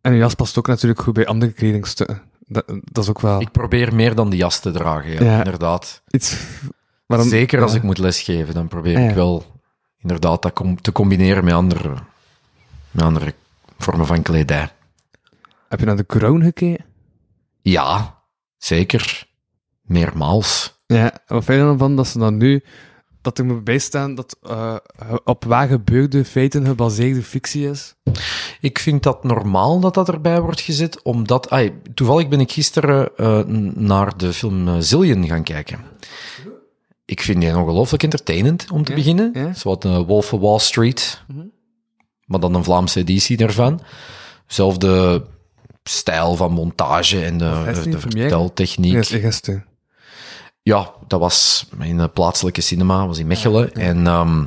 En 0.00 0.12
je 0.12 0.18
jas 0.18 0.34
past 0.34 0.58
ook 0.58 0.66
natuurlijk 0.66 1.00
goed 1.00 1.14
bij 1.14 1.26
andere 1.26 1.52
kledingstukken. 1.52 2.22
Dat, 2.52 2.64
dat 2.84 3.04
is 3.04 3.10
ook 3.10 3.20
wel 3.20 3.40
Ik 3.40 3.50
probeer 3.50 3.94
meer 3.94 4.14
dan 4.14 4.30
de 4.30 4.36
jas 4.36 4.58
te 4.58 4.70
dragen, 4.70 5.12
ja, 5.12 5.22
Ja. 5.22 5.36
inderdaad. 5.38 6.02
iets... 6.10 6.36
Zeker 7.06 7.62
als 7.62 7.74
ik 7.74 7.82
moet 7.82 7.98
lesgeven, 7.98 8.54
dan 8.54 8.68
probeer 8.68 9.08
ik 9.08 9.14
wel 9.14 9.44
inderdaad 9.98 10.42
dat 10.42 10.52
com- 10.52 10.80
te 10.80 10.92
combineren 10.92 11.44
met 11.44 11.54
andere, 11.54 11.94
met 12.90 13.04
andere 13.04 13.34
vormen 13.78 14.06
van 14.06 14.22
kledij. 14.22 14.68
Heb 15.68 15.80
je 15.80 15.86
naar 15.86 15.96
de 15.96 16.06
crown 16.06 16.42
gekeken? 16.42 16.84
Ja, 17.60 18.18
zeker. 18.56 19.26
Meermaals. 19.82 20.74
Ja, 20.86 21.12
wat 21.26 21.44
vind 21.44 21.58
je 21.58 21.64
dan 21.64 21.78
van 21.78 21.96
dat 21.96 22.06
ze 22.06 22.18
dan 22.18 22.36
nu... 22.36 22.64
Dat 23.22 23.38
er 23.38 23.44
moet 23.44 23.64
bijstaan 23.64 24.14
dat 24.14 24.36
eh, 24.42 24.76
op 25.24 25.44
waar 25.44 25.68
gebeurde 25.68 26.24
feiten 26.24 26.66
gebaseerde 26.66 27.22
fictie 27.22 27.70
is? 27.70 27.94
Ik 28.60 28.78
vind 28.78 29.02
dat 29.02 29.24
normaal 29.24 29.80
dat 29.80 29.94
dat 29.94 30.08
erbij 30.08 30.40
wordt 30.40 30.60
gezet, 30.60 31.02
omdat... 31.02 31.50
ai, 31.50 31.72
toevallig 31.94 32.28
ben 32.28 32.40
ik 32.40 32.52
gisteren 32.52 33.16
eh, 33.16 33.44
naar 33.74 34.16
de 34.16 34.32
film 34.32 34.68
eh, 34.68 34.74
Zillion 34.78 35.26
gaan 35.26 35.42
kijken. 35.42 35.78
Ik 37.04 37.20
vind 37.20 37.40
die 37.40 37.56
ongelooflijk 37.56 38.02
entertainend, 38.02 38.66
om 38.70 38.84
te 38.84 38.90
Ja, 38.90 38.96
beginnen. 38.96 39.30
ja. 39.34 39.54
Zoals 39.54 39.84
uh, 39.84 40.00
Wolf 40.06 40.32
of 40.32 40.40
Wall 40.40 40.58
Street, 40.58 41.22
maar 42.24 42.40
dan 42.40 42.54
een 42.54 42.64
Vlaamse 42.64 43.00
editie 43.00 43.36
daarvan. 43.36 43.80
Zelfde 44.46 45.24
stijl 45.82 46.36
van 46.36 46.52
montage 46.52 47.24
en 47.24 47.38
de, 47.38 47.80
de, 47.84 48.00
verteltechniek. 48.00 49.22
Dat. 49.22 49.50
Ja, 50.62 50.92
dat 51.06 51.20
was 51.20 51.66
in 51.80 51.98
een 51.98 52.12
plaatselijke 52.12 52.60
cinema, 52.60 53.06
was 53.06 53.18
in 53.18 53.26
Mechelen. 53.26 53.72
En 53.72 54.06
ehm, 54.06 54.44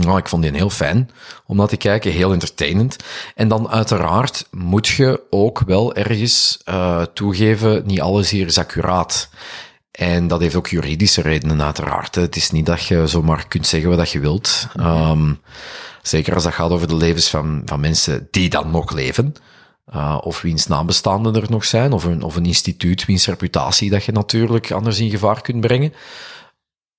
nou, 0.00 0.18
ik 0.18 0.28
vond 0.28 0.42
die 0.42 0.52
heel 0.52 0.70
fijn 0.70 1.10
om 1.46 1.56
naar 1.56 1.66
te 1.66 1.76
kijken, 1.76 2.12
heel 2.12 2.32
entertainend. 2.32 2.96
En 3.34 3.48
dan 3.48 3.68
uiteraard 3.68 4.46
moet 4.50 4.86
je 4.86 5.20
ook 5.30 5.62
wel 5.66 5.94
ergens 5.94 6.60
eh, 6.64 7.02
toegeven, 7.02 7.82
niet 7.86 8.00
alles 8.00 8.30
hier 8.30 8.46
is 8.46 8.58
accuraat. 8.58 9.28
En 9.90 10.28
dat 10.28 10.40
heeft 10.40 10.54
ook 10.54 10.68
juridische 10.68 11.22
redenen 11.22 11.62
uiteraard. 11.62 12.14
Het 12.14 12.36
is 12.36 12.50
niet 12.50 12.66
dat 12.66 12.86
je 12.86 13.06
zomaar 13.06 13.48
kunt 13.48 13.66
zeggen 13.66 13.96
wat 13.96 14.10
je 14.10 14.20
wilt. 14.20 14.66
Ehm, 14.76 15.32
zeker 16.02 16.34
als 16.34 16.42
dat 16.42 16.54
gaat 16.54 16.70
over 16.70 16.88
de 16.88 16.96
levens 16.96 17.28
van, 17.28 17.62
van 17.64 17.80
mensen 17.80 18.28
die 18.30 18.48
dan 18.48 18.70
nog 18.70 18.92
leven. 18.92 19.34
Uh, 19.94 20.18
of 20.20 20.40
wiens 20.40 20.66
nabestaanden 20.66 21.34
er 21.34 21.50
nog 21.50 21.64
zijn, 21.64 21.92
of 21.92 22.04
een, 22.04 22.22
of 22.22 22.36
een 22.36 22.46
instituut, 22.46 23.04
wiens 23.04 23.26
reputatie 23.26 23.90
dat 23.90 24.04
je 24.04 24.12
natuurlijk 24.12 24.70
anders 24.70 25.00
in 25.00 25.10
gevaar 25.10 25.40
kunt 25.40 25.60
brengen. 25.60 25.92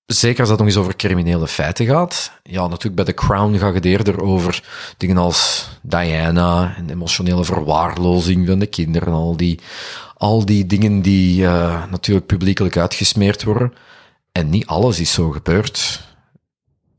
Zeker 0.05 0.39
als 0.39 0.49
dat 0.49 0.57
nog 0.57 0.67
eens 0.67 0.77
over 0.77 0.95
criminele 0.95 1.47
feiten 1.47 1.85
gaat. 1.85 2.31
Ja, 2.43 2.67
natuurlijk 2.67 2.95
bij 2.95 3.05
The 3.05 3.13
Crown 3.13 3.57
gaat 3.57 3.73
het 3.73 3.85
eerder 3.85 4.21
over 4.21 4.63
dingen 4.97 5.17
als 5.17 5.69
Diana 5.81 6.75
en 6.77 6.89
emotionele 6.89 7.43
verwaarlozing 7.43 8.47
van 8.47 8.59
de 8.59 8.65
kinderen, 8.65 9.13
al 9.13 9.37
die, 9.37 9.59
al 10.17 10.45
die 10.45 10.65
dingen 10.65 11.01
die 11.01 11.41
uh, 11.41 11.83
natuurlijk 11.89 12.25
publiekelijk 12.25 12.77
uitgesmeerd 12.77 13.43
worden. 13.43 13.73
En 14.31 14.49
niet 14.49 14.65
alles 14.65 14.99
is 14.99 15.13
zo 15.13 15.29
gebeurd. 15.29 16.03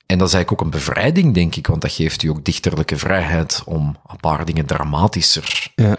En 0.07 0.19
dat 0.19 0.29
is 0.29 0.35
eigenlijk 0.35 0.53
ook 0.53 0.61
een 0.61 0.79
bevrijding, 0.81 1.35
denk 1.35 1.57
ik, 1.57 1.67
want 1.67 1.81
dat 1.81 1.93
geeft 1.93 2.23
u 2.23 2.29
ook 2.29 2.45
dichterlijke 2.45 2.99
vrijheid 2.99 3.63
om 3.65 3.97
een 4.07 4.21
paar 4.21 4.45
dingen 4.45 4.67
dramatischer. 4.67 5.73
Ja. 5.75 5.97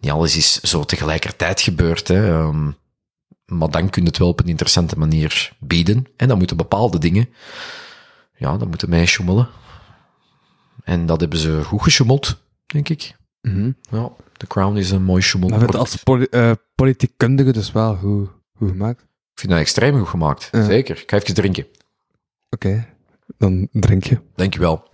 Niet 0.00 0.10
alles 0.10 0.36
is 0.36 0.60
zo 0.60 0.84
tegelijkertijd 0.84 1.60
gebeurd, 1.60 2.08
hè. 2.08 2.28
Um, 2.28 2.76
maar 3.46 3.70
dan 3.70 3.90
kun 3.90 4.02
je 4.02 4.08
het 4.08 4.18
wel 4.18 4.28
op 4.28 4.40
een 4.40 4.48
interessante 4.48 4.98
manier 4.98 5.52
bieden. 5.58 6.06
En 6.16 6.28
dan 6.28 6.38
moeten 6.38 6.56
bepaalde 6.56 6.98
dingen, 6.98 7.28
ja, 8.36 8.56
dan 8.56 8.68
moeten 8.68 8.88
mij 8.90 9.06
schommelen. 9.06 9.48
En 10.84 11.06
dat 11.06 11.20
hebben 11.20 11.38
ze 11.38 11.64
goed 11.64 11.82
geschommeld, 11.82 12.42
denk 12.66 12.88
ik. 12.88 13.16
Mhm. 13.40 13.70
Ja, 13.90 14.10
The 14.36 14.46
Crown 14.46 14.76
is 14.76 14.90
een 14.90 15.02
mooi 15.02 15.22
schommel. 15.22 15.48
Maar 15.50 15.76
als 15.78 15.96
poli 15.96 16.26
uh, 16.30 16.50
politiekkundige 16.74 17.52
dus 17.52 17.72
wel 17.72 17.96
goed, 17.96 18.28
goed 18.56 18.70
gemaakt. 18.70 19.00
Ik 19.02 19.42
vind 19.42 19.52
dat 19.52 19.60
extreem 19.60 19.98
goed 19.98 20.08
gemaakt, 20.08 20.48
Ja. 20.52 20.64
zeker. 20.64 20.96
Ik 21.00 21.10
ga 21.10 21.16
even 21.16 21.34
drinken. 21.34 21.66
Oké. 22.50 22.86
dan 23.38 23.68
drink 23.72 24.04
je. 24.04 24.20
Dankjewel. 24.34 24.88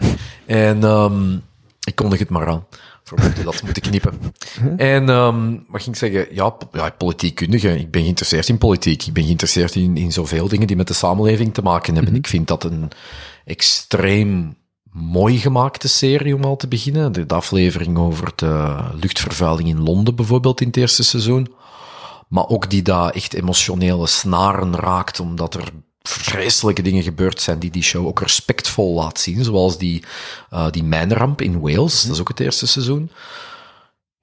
En 0.47 0.85
ehm, 0.85 1.35
ik 1.85 1.95
kondig 1.95 2.19
het 2.19 2.29
maar 2.29 2.49
aan. 2.49 2.67
Mocht 3.17 3.45
dat 3.45 3.63
moeten 3.63 3.83
knippen. 3.83 4.19
En 4.77 5.09
ehm, 5.09 5.51
wat 5.69 5.83
ging 5.83 5.97
ik 5.97 5.97
zeggen? 5.97 6.35
Ja, 6.35 6.57
ja, 6.73 6.91
politiekkundige. 6.91 7.79
Ik 7.79 7.91
ben 7.91 8.03
geïnteresseerd 8.03 8.49
in 8.49 8.59
politiek. 8.59 9.07
Ik 9.07 9.13
ben 9.13 9.25
geïnteresseerd 9.25 9.75
in, 9.75 9.97
in 9.97 10.13
zoveel 10.13 10.49
dingen 10.49 10.67
die 10.67 10.77
met 10.77 10.89
de 10.89 10.95
samenleving 10.95 11.55
te 11.55 11.63
maken 11.63 11.95
hebben. 11.95 12.15
Ik 12.15 12.27
vind 12.27 12.49
dat 12.49 12.65
een 12.65 12.91
extreem 13.45 14.57
mooi 14.93 15.39
gemaakte 15.39 15.89
serie 15.89 16.35
om 16.35 16.45
al 16.45 16.57
te 16.57 16.69
beginnen. 16.69 17.13
De, 17.13 17.27
de 17.27 17.35
aflevering 17.35 17.99
over 17.99 18.33
de 18.37 18.77
luchtvervuiling 19.01 19.69
in 19.69 19.83
Londen 19.83 20.15
bijvoorbeeld 20.15 20.61
in 20.61 20.67
het 20.67 20.77
eerste 20.77 21.05
seizoen. 21.05 21.55
Maar 22.29 22.49
ook 22.49 22.71
die 22.71 22.83
daar 22.83 23.11
echt 23.11 23.35
emotionele 23.35 24.07
snaren 24.07 24.77
raakt, 24.77 25.21
omdat 25.21 25.55
er 25.55 25.73
vreselijke 26.03 26.83
dingen 26.83 27.03
gebeurd 27.03 27.41
zijn 27.41 27.59
die 27.59 27.71
die 27.71 27.83
show 27.83 28.07
ook 28.07 28.21
respectvol 28.21 28.95
laat 28.95 29.21
zien. 29.21 29.45
Zoals 29.45 29.79
die, 29.79 30.03
eh, 30.51 30.71
die 30.71 30.85
mijnramp 30.85 31.41
in 31.41 31.61
Wales, 31.61 32.03
dat 32.03 32.15
is 32.15 32.21
ook 32.21 32.29
het 32.29 32.41
eerste 32.41 32.67
seizoen. 32.67 33.11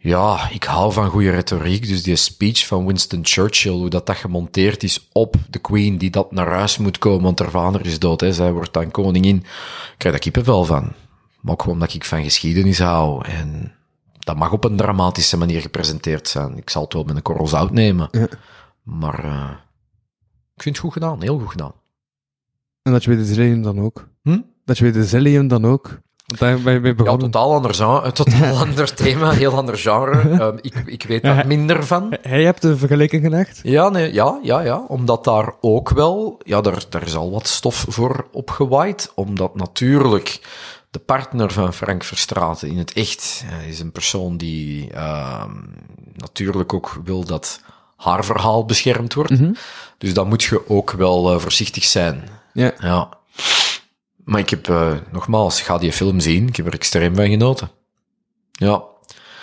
Ja, 0.02 0.50
ik 0.50 0.64
hou 0.64 0.94
van 0.94 1.10
goede 1.10 1.30
retoriek. 1.30 1.88
Dus 1.88 2.04
die 2.04 2.16
speech 2.16 2.68
van 2.68 2.86
Winston 2.86 3.20
Churchill, 3.24 3.72
hoe 3.72 3.90
dat, 3.90 4.06
dat 4.06 4.16
gemonteerd 4.16 4.84
is 4.84 5.08
op 5.12 5.36
de 5.50 5.60
Queen, 5.60 5.98
die 5.98 6.10
dat 6.10 6.32
naar 6.32 6.52
huis 6.52 6.78
moet 6.78 6.98
komen, 6.98 7.24
want 7.24 7.40
haar 7.40 7.50
vader 7.50 7.86
is 7.86 8.00
dood. 8.00 8.22
Hè. 8.22 8.34
Zij 8.34 8.52
wordt 8.52 8.74
dan 8.74 8.92
koningin. 8.92 9.36
Ik 9.36 9.44
krijg 9.98 10.16
daar 10.16 10.24
kippenvel 10.24 10.66
van. 10.66 10.94
Maar 11.42 11.54
ook 11.54 11.62
gewoon 11.62 11.80
omdat 11.80 11.94
ik 11.94 12.06
van 12.06 12.24
geschiedenis 12.24 12.80
hou. 12.80 13.26
En 13.26 13.74
dat 14.20 14.36
mag 14.36 14.52
op 14.52 14.64
een 14.64 14.78
dramatische 14.78 15.38
manier 15.38 15.62
gepresenteerd 15.62 16.28
zijn. 16.28 16.58
Ik 16.58 16.70
zal 16.70 16.84
het 16.84 16.94
wel 16.94 17.04
met 17.04 17.16
een 17.16 17.22
korrel 17.22 17.48
zout 17.48 17.72
nemen. 17.72 18.10
Maar 18.84 19.24
eh, 19.24 19.50
ik 20.60 20.66
vind 20.66 20.76
het 20.76 20.86
goed 20.86 20.94
gedaan, 20.94 21.22
heel 21.22 21.40
goed 21.40 21.50
gedaan. 21.50 21.74
En 22.82 22.92
dat 22.92 23.04
je 23.04 23.10
bij 23.10 23.20
de 23.20 23.26
Zillion 23.26 23.62
dan 23.62 23.80
ook. 23.80 24.08
Hm? 24.22 24.40
Dat 24.66 24.78
je 24.78 24.84
bij 24.84 24.92
de 24.92 25.06
Zillion 25.06 25.48
dan 25.48 25.66
ook. 25.66 26.00
Want 26.26 26.40
daar 26.40 26.60
ben 26.60 26.74
je 26.74 26.80
bij 26.80 27.06
Ja, 27.06 27.18
totaal 27.18 27.54
ander, 27.54 27.74
genre, 27.74 28.12
totaal 28.12 28.58
ander 28.66 28.94
thema, 28.94 29.32
heel 29.32 29.56
ander 29.56 29.78
genre. 29.78 30.22
Ehm, 30.40 30.58
ik, 30.62 30.76
ik 30.86 31.04
weet 31.04 31.22
daar 31.22 31.48
minder 31.48 31.86
van. 31.86 32.18
Hij 32.22 32.44
hebt 32.44 32.62
de 32.62 32.78
vergelijking 32.78 33.24
gelegd. 33.24 33.60
Ja, 33.64 33.90
nee, 33.90 34.14
ja, 34.14 34.40
ja, 34.44 34.60
ja, 34.60 34.86
omdat 34.88 35.24
daar 35.24 35.54
ook 35.62 35.90
wel, 35.90 36.40
ja, 36.44 36.62
daar, 36.62 36.84
daar 36.90 37.04
is 37.04 37.16
al 37.16 37.32
wat 37.32 37.48
stof 37.48 37.86
voor 37.88 38.28
opgewaaid, 38.32 39.12
omdat 39.16 39.56
natuurlijk 39.56 40.42
de 40.90 41.00
partner 41.00 41.52
van 41.52 41.74
Frank 41.74 42.04
Verstraeten 42.04 42.68
in 42.68 42.78
het 42.78 42.94
echt 42.94 43.46
is 43.68 43.80
een 43.80 43.92
persoon 43.92 44.38
die 44.38 44.92
ehm, 44.92 45.56
natuurlijk 46.16 46.74
ook 46.74 47.00
wil 47.04 47.24
dat 47.24 47.62
haar 48.00 48.26
verhaal 48.26 48.66
beschermd 48.66 49.14
wordt. 49.14 49.34
Dus 49.98 50.14
dan 50.14 50.28
moet 50.28 50.44
je 50.44 50.70
ook 50.70 50.92
wel 50.92 51.34
eh, 51.34 51.40
voorzichtig 51.40 51.84
zijn. 51.84 52.24
Ja. 52.54 52.74
Ja. 52.80 53.10
Maar 54.24 54.40
ik 54.40 54.50
heb, 54.50 54.70
eh, 54.70 54.92
nogmaals, 55.12 55.62
ga 55.62 55.78
die 55.78 55.92
film 55.92 56.20
zien, 56.20 56.48
ik 56.48 56.56
heb 56.56 56.66
er 56.66 56.74
extreem 56.74 57.16
van 57.16 57.30
genoten. 57.30 57.70
Ja, 58.52 58.82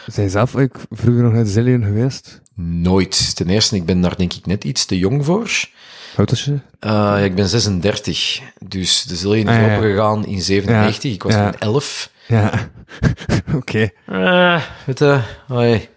Zijn 0.07 0.31
zelf 0.31 0.57
ook 0.57 0.77
vroeger 0.91 1.23
nog 1.23 1.33
naar 1.33 1.45
de 1.45 1.51
Zillion 1.51 1.85
geweest. 1.85 2.41
nooit. 2.55 3.37
Ten 3.37 3.49
eerste, 3.49 3.77
ik 3.77 3.85
ben 3.85 4.01
daar 4.01 4.17
denk 4.17 4.33
ik 4.33 4.47
net 4.47 4.65
iets 4.65 4.85
te 4.85 4.99
jong 4.99 5.25
voor. 5.25 5.39
Hoe 5.45 6.17
oud 6.17 6.31
is 6.33 6.45
je? 6.45 6.53
Uh, 6.53 6.59
ja, 6.81 7.17
ik 7.19 7.35
ben 7.35 7.49
36, 7.49 8.41
dus 8.69 9.03
de 9.03 9.17
Zillion 9.17 9.49
is 9.49 9.55
Ah, 9.57 9.67
ja. 9.67 9.77
opengegaan 9.77 10.27
in 10.27 10.43
97. 10.43 11.13
Ik 11.13 11.23
was 11.23 11.33
toen 11.35 11.55
11. 11.59 12.11
Ja. 12.29 12.71
Oké. 13.55 13.91
Eh, 14.07 14.63
weet 14.87 14.99
je, 14.99 15.21
hoi. 15.47 15.89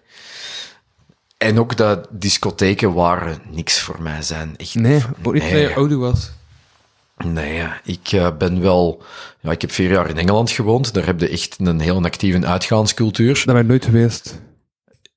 En 1.40 1.60
ook 1.60 1.78
dat 1.78 2.08
discotheken 2.10 2.94
waren 2.94 3.42
niks 3.52 3.80
voor 3.80 4.02
mij 4.02 4.22
zijn. 4.22 4.54
Echt, 4.58 4.76
Nee, 4.76 5.02
niet 5.24 5.34
Nee. 5.34 5.62
je 5.62 5.76
ouder 5.76 5.98
was. 5.98 6.32
Nee, 7.26 7.54
ja. 7.54 7.82
ik 7.84 8.12
eh, 8.12 8.38
ben 8.38 8.62
wel... 8.62 9.04
Ja, 9.40 9.52
ik 9.52 9.62
heb 9.62 9.72
vier 9.72 9.92
jaar 9.92 10.10
in 10.10 10.18
Engeland 10.18 10.52
gewoond. 10.52 10.94
Daar 10.94 11.06
heb 11.06 11.20
je 11.20 11.30
echt 11.30 11.56
een 11.60 11.80
heel 11.80 12.04
actieve 12.04 12.46
uitgaanscultuur. 12.46 13.34
Dat 13.34 13.46
ben 13.46 13.58
ik 13.64 13.68
nooit 13.68 13.86
geweest. 13.86 14.40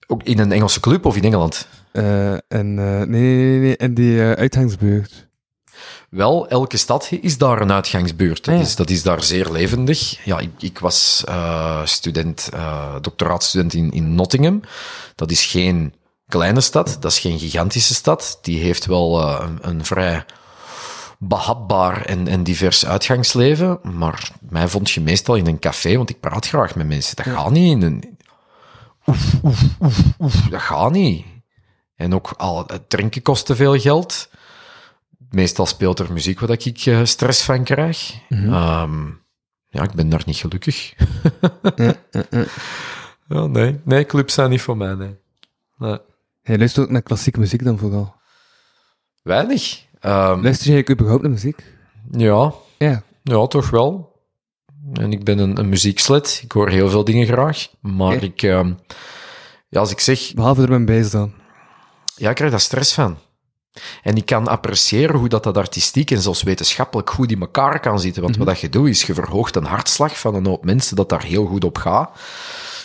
Ook 0.07 0.23
in 0.23 0.39
een 0.39 0.53
Engelse 0.53 0.81
club 0.81 1.07
of 1.07 1.17
in 1.17 1.25
Engeland? 1.25 1.67
Eh, 1.93 2.33
en, 2.33 2.43
eh, 2.49 2.67
nee, 2.77 3.07
nee, 3.07 3.47
nee, 3.47 3.59
nee, 3.59 3.77
in 3.77 3.95
die 3.95 4.21
uitgangsbuurt. 4.21 5.27
Wel, 6.11 6.49
elke 6.49 6.77
stad 6.77 7.09
is 7.21 7.39
daar 7.39 7.61
een 7.61 7.73
uitgangsbuurt. 7.73 8.45
Dat, 8.45 8.55
Ah, 8.55 8.61
ja. 8.61 8.67
is, 8.67 8.77
dat 8.77 8.91
is 8.91 9.03
daar 9.03 9.23
zeer 9.23 9.51
levendig. 9.51 10.25
Ja, 10.25 10.39
ik, 10.39 10.51
ik 10.59 10.79
was 10.79 11.23
eh, 11.27 11.85
student, 11.85 12.49
eh 12.53 12.95
doctoraatstudent 13.01 13.75
in, 13.75 13.91
in 13.91 14.15
Nottingham. 14.15 14.61
Dat 15.15 15.31
is 15.31 15.45
geen 15.45 15.95
kleine 16.29 16.61
stad, 16.61 16.97
dat 17.01 17.13
is 17.13 17.19
geen 17.19 17.39
gigantische 17.39 17.95
stad. 17.95 18.39
Die 18.43 18.61
heeft 18.63 18.87
wel 18.87 19.21
eh, 19.21 19.47
een, 19.47 19.59
een 19.69 19.85
vrij 19.85 20.25
behapbaar 21.19 22.05
en, 22.05 22.29
en 22.29 22.43
divers 22.43 22.87
uitgangsleven. 22.87 23.79
Maar 23.83 24.31
mij 24.49 24.69
vond 24.69 24.91
je 24.91 25.01
meestal 25.01 25.35
in 25.35 25.47
een 25.47 25.59
café, 25.59 25.97
want 25.97 26.11
ik 26.11 26.21
praat 26.21 26.47
graag 26.47 26.75
met 26.75 26.87
mensen. 26.87 27.17
Dat 27.17 27.27
gaat 27.27 27.51
niet 27.51 27.73
in 27.73 27.83
een... 27.83 28.19
Oef, 29.07 29.35
oef, 29.43 29.63
oef, 29.81 29.99
oef, 30.19 30.35
dat 30.35 30.61
gaat 30.61 30.93
niet. 30.93 31.25
En 31.95 32.15
ook 32.15 32.35
al, 32.37 32.65
het 32.67 32.91
drinken 32.91 33.23
kost 33.23 33.47
te 33.47 33.57
veel 33.57 33.79
geld. 33.79 34.31
Meestal 35.31 35.67
speelt 35.67 35.99
er 35.99 36.13
muziek 36.13 36.41
waar 36.41 36.51
ik 36.51 36.87
eh, 36.87 37.05
stress 37.05 37.43
van 37.43 37.65
krijg. 37.65 38.15
Ehm, 38.29 39.07
ja, 39.69 39.83
ik 39.83 39.93
ben 39.93 40.09
daar 40.09 40.23
niet 40.27 40.37
gelukkig. 40.37 40.95
nee. 43.29 43.81
nee, 43.85 44.07
clubs 44.07 44.35
zijn 44.35 44.51
niet 44.51 44.63
voor 44.63 44.77
mij, 44.77 44.95
nee. 44.95 45.17
nee. 45.79 45.99
Hij 46.43 46.59
luistert 46.59 46.87
ook 46.87 46.93
naar 46.93 47.03
klassieke 47.03 47.39
muziek 47.39 47.65
dan 47.65 47.79
vooral. 47.79 48.15
Weinig. 49.23 49.85
Ehm, 50.01 50.43
Luister 50.43 50.71
jij 50.73 50.89
überhaupt 50.91 51.23
naar 51.23 51.31
muziek? 51.31 51.65
ja, 52.11 52.53
Ja. 52.79 53.03
ja, 53.23 53.47
toch 53.47 53.71
wel. 53.71 54.11
En 54.93 55.13
ik 55.13 55.25
ben 55.25 55.39
een, 55.39 55.59
een 55.59 55.69
muzieksled. 55.69 56.41
Ik 56.45 56.53
hoor 56.53 56.69
heel 56.69 56.89
veel 56.89 57.05
dingen 57.05 57.27
graag. 57.27 57.69
Maar 57.81 58.23
ik... 58.23 58.43
ehm, 58.43 58.73
ja, 59.69 59.81
als 59.81 59.91
ik 59.91 60.01
zeg... 60.01 60.35
Behalve 60.35 60.63
er 60.63 60.69
mijn 60.69 60.85
bijs 60.85 61.11
dan. 61.11 61.33
Ja, 62.17 62.29
ik 62.31 62.35
krijg 62.35 62.51
daar 62.51 62.61
stress 62.61 62.95
van. 62.95 63.17
En 64.03 64.17
ik 64.17 64.27
kan 64.27 64.49
appreciëren 64.49 65.17
hoe 65.17 65.29
dat, 65.29 65.43
dat 65.43 65.57
artistiek 65.57 66.11
en 66.11 66.23
zelfs 66.23 66.43
wetenschappelijk 66.43 67.11
goed 67.11 67.31
in 67.31 67.41
elkaar 67.41 67.81
kan 67.81 68.01
zitten. 68.01 68.23
Want 68.23 68.37
wat 68.37 68.47
dat 68.47 68.61
je 68.61 68.69
doet, 68.69 68.89
is 68.89 69.03
je 69.03 69.15
verhoogt 69.15 69.57
een 69.57 69.65
hartslag 69.65 70.19
van 70.19 70.35
een 70.35 70.47
hoop 70.47 70.65
mensen 70.65 70.97
dat 70.97 71.09
daar 71.09 71.23
heel 71.23 71.47
goed 71.47 71.65
op 71.65 71.79
gaat. 71.79 72.11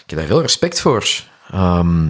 Ik 0.03 0.09
heb 0.09 0.19
daar 0.19 0.27
veel 0.27 0.41
respect 0.41 0.81
voor. 0.81 1.07
Ehm, 1.51 2.09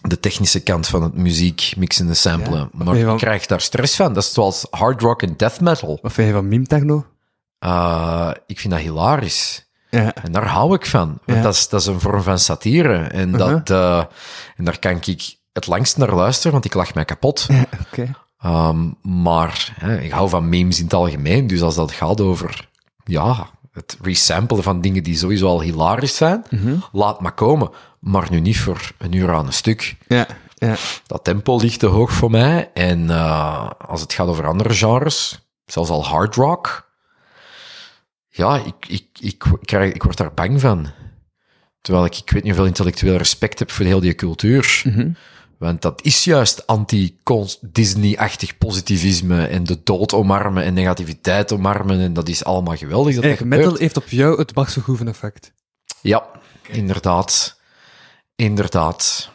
de 0.00 0.20
technische 0.20 0.60
kant 0.60 0.86
van 0.86 1.02
het 1.02 1.14
muziek, 1.14 1.72
mixen 1.76 2.08
en 2.08 2.16
samplen. 2.16 2.70
Ja. 2.78 2.84
Maar 2.84 2.96
ik 2.96 3.16
krijg 3.16 3.46
daar 3.46 3.60
stress 3.60 3.96
van. 3.96 4.12
Dat 4.12 4.22
is 4.22 4.32
zoals 4.32 4.66
hard 4.70 5.00
rock 5.00 5.22
en 5.22 5.34
death 5.36 5.60
metal. 5.60 5.98
Wat 6.02 6.12
vind 6.12 6.28
je 6.28 6.34
van 6.34 6.48
meme 6.48 6.66
techno? 6.66 7.06
Eh, 7.58 8.30
ik 8.46 8.60
vind 8.60 8.72
dat 8.72 8.82
hilarisch. 8.82 9.66
Ja. 9.90 10.14
En 10.14 10.32
daar 10.32 10.46
hou 10.46 10.74
ik 10.74 10.86
van. 10.86 11.18
Want 11.24 11.38
Ja. 11.38 11.42
dat, 11.44 11.54
is, 11.54 11.68
dat 11.68 11.80
is 11.80 11.86
een 11.86 12.00
vorm 12.00 12.22
van 12.22 12.38
satire. 12.38 12.96
En, 12.96 13.32
dat, 13.32 13.70
eh, 13.70 14.04
en 14.56 14.64
daar 14.64 14.78
kan 14.78 14.98
ik 15.04 15.36
het 15.52 15.66
langst 15.66 15.96
naar 15.96 16.14
luisteren, 16.14 16.52
want 16.52 16.64
ik 16.64 16.74
lach 16.74 16.94
mij 16.94 17.04
kapot. 17.04 17.46
Oké. 17.86 18.14
Ehm, 18.40 18.90
maar 19.02 19.74
hè, 19.78 20.00
ik 20.00 20.10
hou 20.10 20.28
van 20.28 20.48
memes 20.48 20.78
in 20.78 20.84
het 20.84 20.94
algemeen. 20.94 21.46
Dus 21.46 21.62
als 21.62 21.74
dat 21.74 21.92
gaat 21.92 22.20
over 22.20 22.68
ja, 23.04 23.50
het 23.72 23.96
resamplen 24.02 24.62
van 24.62 24.80
dingen 24.80 25.02
die 25.02 25.16
sowieso 25.16 25.46
al 25.46 25.60
hilarisch 25.60 26.16
zijn, 26.16 26.44
laat 26.92 27.20
maar 27.20 27.34
komen. 27.34 27.70
Maar 27.98 28.30
nu 28.30 28.40
niet 28.40 28.58
voor 28.58 28.90
een 28.98 29.12
uur 29.12 29.32
aan 29.32 29.46
een 29.46 29.52
stuk. 29.52 29.96
Ja. 30.08 30.26
Ja. 30.54 30.76
Dat 31.06 31.24
tempo 31.24 31.56
ligt 31.56 31.78
te 31.78 31.86
hoog 31.86 32.12
voor 32.12 32.30
mij. 32.30 32.70
En 32.74 33.10
eh, 33.10 33.70
als 33.70 34.00
het 34.00 34.12
gaat 34.12 34.28
over 34.28 34.46
andere 34.46 34.74
genres, 34.74 35.48
zelfs 35.66 35.90
al 35.90 36.04
hard 36.04 36.34
rock, 36.34 36.90
ja, 38.28 38.56
ik, 38.56 38.86
ik, 38.88 39.06
ik, 39.20 39.44
krijg, 39.60 39.92
ik 39.92 40.02
word 40.02 40.16
daar 40.16 40.34
bang 40.34 40.60
van. 40.60 40.90
Terwijl 41.80 42.04
ik, 42.04 42.16
ik 42.16 42.30
weet 42.30 42.42
niet 42.42 42.52
hoeveel 42.52 42.66
intellectueel 42.66 43.16
respect 43.16 43.58
heb 43.58 43.70
voor 43.70 43.84
heel 43.84 44.00
die 44.00 44.14
cultuur. 44.14 44.82
Want 45.58 45.82
dat 45.82 46.02
is 46.02 46.24
juist 46.24 46.66
anti-Disney-achtig 46.66 48.58
positivisme 48.58 49.46
en 49.46 49.64
de 49.64 49.82
dood 49.82 50.12
omarmen 50.12 50.62
en 50.62 50.74
negativiteit 50.74 51.52
omarmen. 51.52 52.00
En 52.00 52.12
dat 52.12 52.28
is 52.28 52.44
allemaal 52.44 52.76
geweldig 52.76 53.14
dat 53.14 53.40
metal 53.40 53.74
heeft 53.74 53.96
op 53.96 54.08
jou 54.08 54.38
het 54.38 54.52
Bach 54.52 54.70
Verhoeven 54.70 55.08
effect. 55.08 55.52
Ja, 56.00 56.26
inderdaad. 56.68 57.57
Inderdaad. 58.42 59.30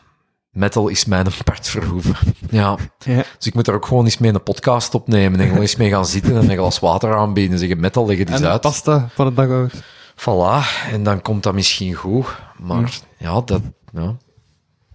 Metal 0.51 0.87
is 0.87 1.05
mijn 1.05 1.27
apart 1.39 1.69
verhoeven. 1.69 2.15
Ja. 2.49 2.77
Ja. 2.99 3.23
Dus 3.37 3.47
ik 3.47 3.53
moet 3.53 3.67
er 3.67 3.73
ook 3.73 3.85
gewoon 3.85 4.05
eens 4.05 4.17
mee 4.17 4.33
een 4.33 4.43
podcast 4.43 4.95
opnemen 4.95 5.39
en 5.39 5.45
gewoon 5.45 5.61
eens 5.61 5.75
mee 5.75 5.89
gaan 5.89 6.05
zitten 6.05 6.35
en 6.37 6.49
een 6.49 6.57
glas 6.57 6.79
water 6.79 7.15
aanbieden 7.15 7.53
en 7.53 7.59
zeggen, 7.59 7.79
metal, 7.79 8.05
leg 8.05 8.17
het 8.17 8.27
eens 8.27 8.37
En 8.37 8.43
de 8.43 8.49
uit. 8.51 8.61
pasta 8.61 9.09
van 9.13 9.27
de 9.27 9.33
dag 9.33 9.49
oud. 9.49 9.73
Voilà, 10.15 10.91
en 10.91 11.03
dan 11.03 11.21
komt 11.21 11.43
dat 11.43 11.53
misschien 11.53 11.93
goed. 11.93 12.25
Maar 12.59 12.99
ja, 13.17 13.41
dat... 13.41 13.61
Ja. 13.93 14.15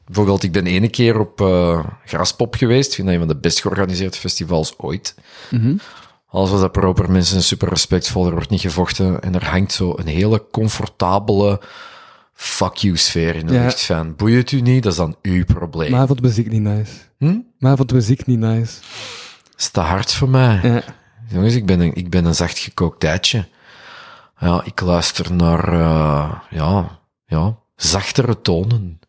Bijvoorbeeld, 0.04 0.42
ik 0.42 0.52
ben 0.52 0.66
ene 0.66 0.88
keer 0.88 1.18
op 1.18 1.40
eh, 1.40 1.84
Graspop 2.04 2.54
geweest. 2.54 2.88
Ik 2.88 2.94
vind 2.94 3.06
dat 3.06 3.16
een 3.16 3.26
van 3.26 3.34
de 3.34 3.40
best 3.40 3.60
georganiseerde 3.60 4.16
festivals 4.16 4.74
ooit. 4.78 5.14
Alles 6.28 6.50
was 6.50 6.60
dat 6.60 6.72
proper, 6.72 7.10
mensen 7.10 7.42
super 7.42 7.68
respectvol, 7.68 8.26
er 8.26 8.32
wordt 8.32 8.50
niet 8.50 8.60
gevochten. 8.60 9.20
En 9.22 9.34
er 9.34 9.46
hangt 9.50 9.72
zo 9.72 9.92
een 9.96 10.06
hele 10.06 10.46
comfortabele 10.50 11.60
fuck 12.40 12.74
you 12.76 12.96
sfeer 12.96 13.34
in 13.36 13.46
de 13.46 13.52
Ja. 13.54 13.62
lucht. 13.62 14.16
Boeit 14.16 14.34
het 14.34 14.52
u 14.52 14.60
niet, 14.60 14.82
dat 14.82 14.92
is 14.92 14.98
dan 14.98 15.16
uw 15.22 15.44
probleem. 15.44 15.88
Maar 15.90 15.98
hij 15.98 16.06
vond 16.08 16.20
de 16.20 16.26
muziek 16.26 16.50
niet 16.50 16.62
nice. 16.62 16.92
Hm? 17.18 17.26
Maar 17.58 17.68
hij 17.68 17.76
vond 17.76 17.88
de 17.88 17.94
muziek 17.94 18.26
niet 18.26 18.38
nice. 18.38 18.72
is 19.56 19.68
te 19.68 19.80
hard 19.80 20.12
voor 20.14 20.28
mij. 20.28 20.60
Ja. 20.62 20.82
Jongens, 21.28 21.54
ik 21.54 21.66
ben 21.66 21.80
een, 21.80 21.94
ik 21.94 22.10
ben 22.10 22.24
een 22.24 22.34
zacht 22.34 22.58
gekookt 22.58 23.04
eitje. 23.04 23.48
Ja, 24.38 24.62
ik 24.64 24.80
luister 24.80 25.32
naar, 25.32 25.72
eh, 25.72 26.32
ja, 26.50 26.98
ja, 27.26 27.56
zachtere 27.76 28.40
tonen. 28.40 29.00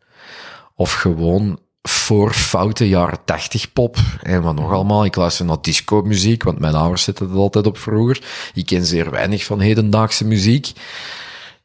Of 0.74 0.92
gewoon 0.92 1.58
voor 1.82 2.32
foute 2.32 2.88
jaren 2.88 3.18
80 3.24 3.72
pop. 3.72 3.96
En 4.22 4.42
wat 4.42 4.54
nog 4.54 4.72
allemaal. 4.72 5.04
Ik 5.04 5.16
luister 5.16 5.44
naar 5.44 5.60
disco 5.60 6.02
muziek, 6.02 6.42
want 6.42 6.58
mijn 6.58 6.74
ouders 6.74 7.02
zetten 7.02 7.28
dat 7.28 7.36
altijd 7.36 7.66
op 7.66 7.78
vroeger. 7.78 8.22
Ik 8.54 8.66
ken 8.66 8.84
zeer 8.84 9.10
weinig 9.10 9.44
van 9.44 9.60
hedendaagse 9.60 10.24
muziek. 10.26 10.72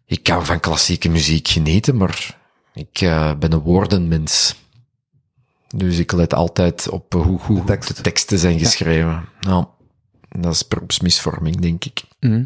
Ik 0.06 0.24
kan 0.24 0.46
van 0.46 0.60
klassieke 0.60 1.10
muziek 1.10 1.48
genieten, 1.48 1.98
maar 1.98 2.38
ik 2.74 3.02
eh, 3.02 3.36
ben 3.36 3.52
een 3.52 3.60
woordenmens. 3.60 4.64
Dus 5.68 5.98
ik 6.00 6.12
let 6.12 6.34
altijd 6.34 6.90
op 6.90 7.14
hoe 7.14 7.40
goed 7.40 7.58
de, 7.58 7.64
tekst. 7.64 8.04
teksten 8.04 8.38
zijn 8.40 8.60
geschreven. 8.60 9.26
Ja, 9.40 9.70
dat 10.30 10.54
is 10.54 10.68
beroepsmisvorming, 10.68 11.56
denk 11.60 11.86
ik. 11.86 12.04
Mhm. 12.20 12.46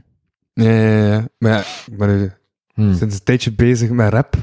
Ja, 0.54 0.70
ja, 0.72 1.06
ja. 1.14 1.28
Maar 1.38 1.52
ja, 1.52 1.60
ik 1.92 1.98
ben 1.98 2.18
nu 2.20 2.32
Hmm. 2.74 2.96
sinds 2.98 3.16
een 3.16 3.24
tijdje 3.24 3.52
bezig 3.54 3.90
met 3.90 4.14
rap. 4.14 4.36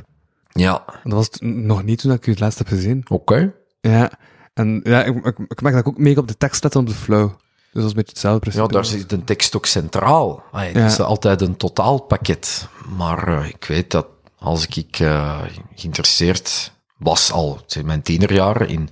Ja, 0.52 0.84
Dat 1.04 1.12
was 1.12 1.26
het 1.26 1.40
nog 1.40 1.82
niet 1.84 1.98
toen 1.98 2.12
ik 2.12 2.26
u 2.26 2.30
het 2.30 2.40
laatst 2.40 2.58
heb 2.58 2.68
gezien. 2.68 3.04
oké. 3.08 3.54
Ja. 3.80 4.10
En 4.54 4.80
ja, 4.84 5.04
ik, 5.04 5.24
ik, 5.26 5.38
ik 5.48 5.60
merk 5.62 5.74
dat 5.74 5.86
ik 5.86 5.88
ook 5.88 5.98
meer 5.98 6.18
op 6.18 6.28
de 6.28 6.36
tekst 6.36 6.62
let 6.62 6.72
dan 6.72 6.82
op 6.82 6.88
de 6.88 6.94
flow. 6.94 7.30
Dus 7.76 7.84
dat 7.84 7.94
is 7.94 7.96
een 8.00 8.04
beetje 8.04 8.12
hetzelfde 8.12 8.40
precies. 8.40 8.60
Ja, 8.60 8.66
daar 8.66 8.84
zit 8.84 9.12
een 9.12 9.24
tekst 9.24 9.56
ook 9.56 9.66
centraal. 9.66 10.42
Het 10.52 10.74
Ja. 10.74 10.86
is 10.86 11.00
altijd 11.00 11.40
een 11.40 11.56
totaalpakket. 11.56 12.68
Maar 12.96 13.28
eh, 13.28 13.48
ik 13.48 13.64
weet 13.64 13.90
dat 13.90 14.06
als 14.38 14.66
ik 14.66 14.98
eh, 15.00 15.38
geïnteresseerd 15.74 16.72
was 16.98 17.32
al 17.32 17.60
in 17.68 17.86
mijn 17.86 18.02
tienerjaren 18.02 18.68
in 18.68 18.88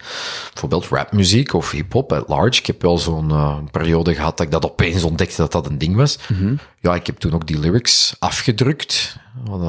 bijvoorbeeld 0.52 0.86
rapmuziek 0.88 1.52
of 1.52 1.70
hip-hop 1.70 2.12
at 2.12 2.28
large. 2.28 2.58
Ik 2.58 2.66
heb 2.66 2.82
wel 2.82 2.98
zo'n 2.98 3.30
eh, 3.30 3.56
periode 3.70 4.14
gehad 4.14 4.36
dat 4.36 4.46
ik 4.46 4.52
dat 4.52 4.64
opeens 4.64 5.04
ontdekte 5.04 5.36
dat 5.36 5.52
dat 5.52 5.66
een 5.66 5.78
ding 5.78 5.96
was. 5.96 6.18
Mhm. 6.28 6.54
Ja, 6.80 6.94
ik 6.94 7.06
heb 7.06 7.16
toen 7.18 7.34
ook 7.34 7.46
die 7.46 7.58
lyrics 7.58 8.16
afgedrukt. 8.18 9.16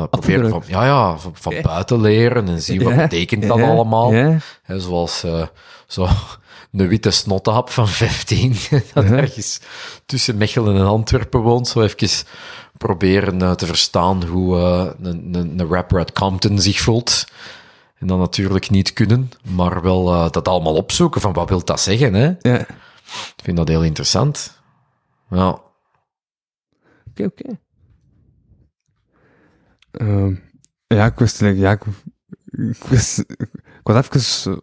Proberen 0.10 0.50
van, 0.50 0.64
ja, 0.68 0.86
ja, 0.86 1.18
van, 1.18 1.32
van 1.36 1.54
buiten 1.62 2.02
leren 2.02 2.48
en 2.48 2.62
zien 2.62 2.84
wat 2.84 2.96
betekent 2.96 3.48
dat 3.48 3.62
allemaal. 3.62 4.38
Zoals 4.68 5.24
zo 5.88 6.08
een 6.80 6.88
witte 6.88 7.12
snottehap 7.12 7.70
van 7.70 7.88
15, 8.04 8.56
dat 8.94 9.04
ergens 9.04 9.60
tussen 10.06 10.38
Mechelen 10.38 10.76
en 10.76 10.86
Antwerpen 10.86 11.40
woont. 11.40 11.68
Zo 11.68 11.82
even 11.82 12.26
proberen 12.78 13.42
eh, 13.42 13.52
te 13.52 13.66
verstaan 13.66 14.24
hoe 14.24 14.58
eh, 14.58 14.92
een, 15.02 15.36
een, 15.36 15.60
een 15.60 15.68
rapper 15.68 15.98
uit 15.98 16.12
Compton 16.12 16.60
zich 16.60 16.80
voelt. 16.80 17.26
En 17.96 18.08
dan 18.08 18.20
natuurlijk 18.20 18.70
niet 18.70 18.94
kunnen, 18.94 19.30
maar 19.50 19.82
wel 19.82 20.14
eh, 20.14 20.32
dat 20.32 20.48
allemaal 20.48 20.76
opzoeken 20.76 21.22
van 21.22 21.34
wat 21.34 21.50
wil 21.50 21.64
dat 21.64 21.82
zeggen. 21.82 22.14
Hè? 22.14 22.34
Ja. 22.40 22.60
Ik 23.10 23.44
vind 23.44 23.58
dat 23.58 23.68
heel 23.68 23.84
interessant. 23.84 24.60
Ja, 25.30 25.64
Oké, 27.10 27.24
oké. 27.24 27.60
Ehm, 29.92 30.36
ja, 30.88 31.06
ik 31.06 31.20
wist 31.20 31.40
ja, 31.40 31.72
ik, 31.72 31.82
ik 32.58 32.84
wist, 32.90 33.20
ik 33.20 33.48
was 33.84 34.10
even, 34.16 34.62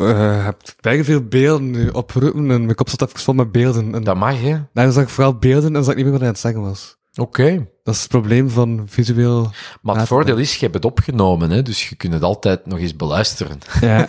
uh, 0.00 0.44
heb 0.44 0.56
bijna 0.80 1.04
veel 1.04 1.22
beelden 1.22 1.70
nu 1.70 1.88
opgeroepen 1.88 2.50
en 2.50 2.64
mijn 2.64 2.74
kop 2.74 2.88
zat 2.88 3.02
even 3.02 3.20
vol 3.20 3.34
met 3.34 3.52
beelden. 3.52 3.94
En 3.94 4.04
dat 4.04 4.16
mag, 4.16 4.40
hè? 4.40 4.56
daarom 4.72 4.94
zag 4.94 5.02
ik 5.02 5.08
vooral 5.08 5.34
beelden 5.34 5.76
en 5.76 5.84
zag 5.84 5.94
ik 5.94 5.96
niet 5.96 6.04
meer 6.04 6.12
wat 6.12 6.20
hij 6.20 6.28
aan 6.28 6.34
het 6.34 6.42
zeggen 6.42 6.62
was. 6.62 6.96
Oké. 7.14 7.66
Dat 7.82 7.94
is 7.94 8.00
het 8.00 8.10
probleem 8.10 8.50
van 8.50 8.82
visueel. 8.86 9.50
Maar 9.82 9.96
het 9.96 10.08
voordeel 10.08 10.36
is, 10.36 10.54
je 10.54 10.60
hebt 10.60 10.74
het 10.74 10.84
opgenomen, 10.84 11.50
hè? 11.50 11.62
dus 11.62 11.88
je 11.88 11.96
kunt 11.96 12.12
het 12.12 12.22
altijd 12.22 12.66
nog 12.66 12.78
eens 12.78 12.96
beluisteren. 12.96 13.58
Ja. 13.80 14.08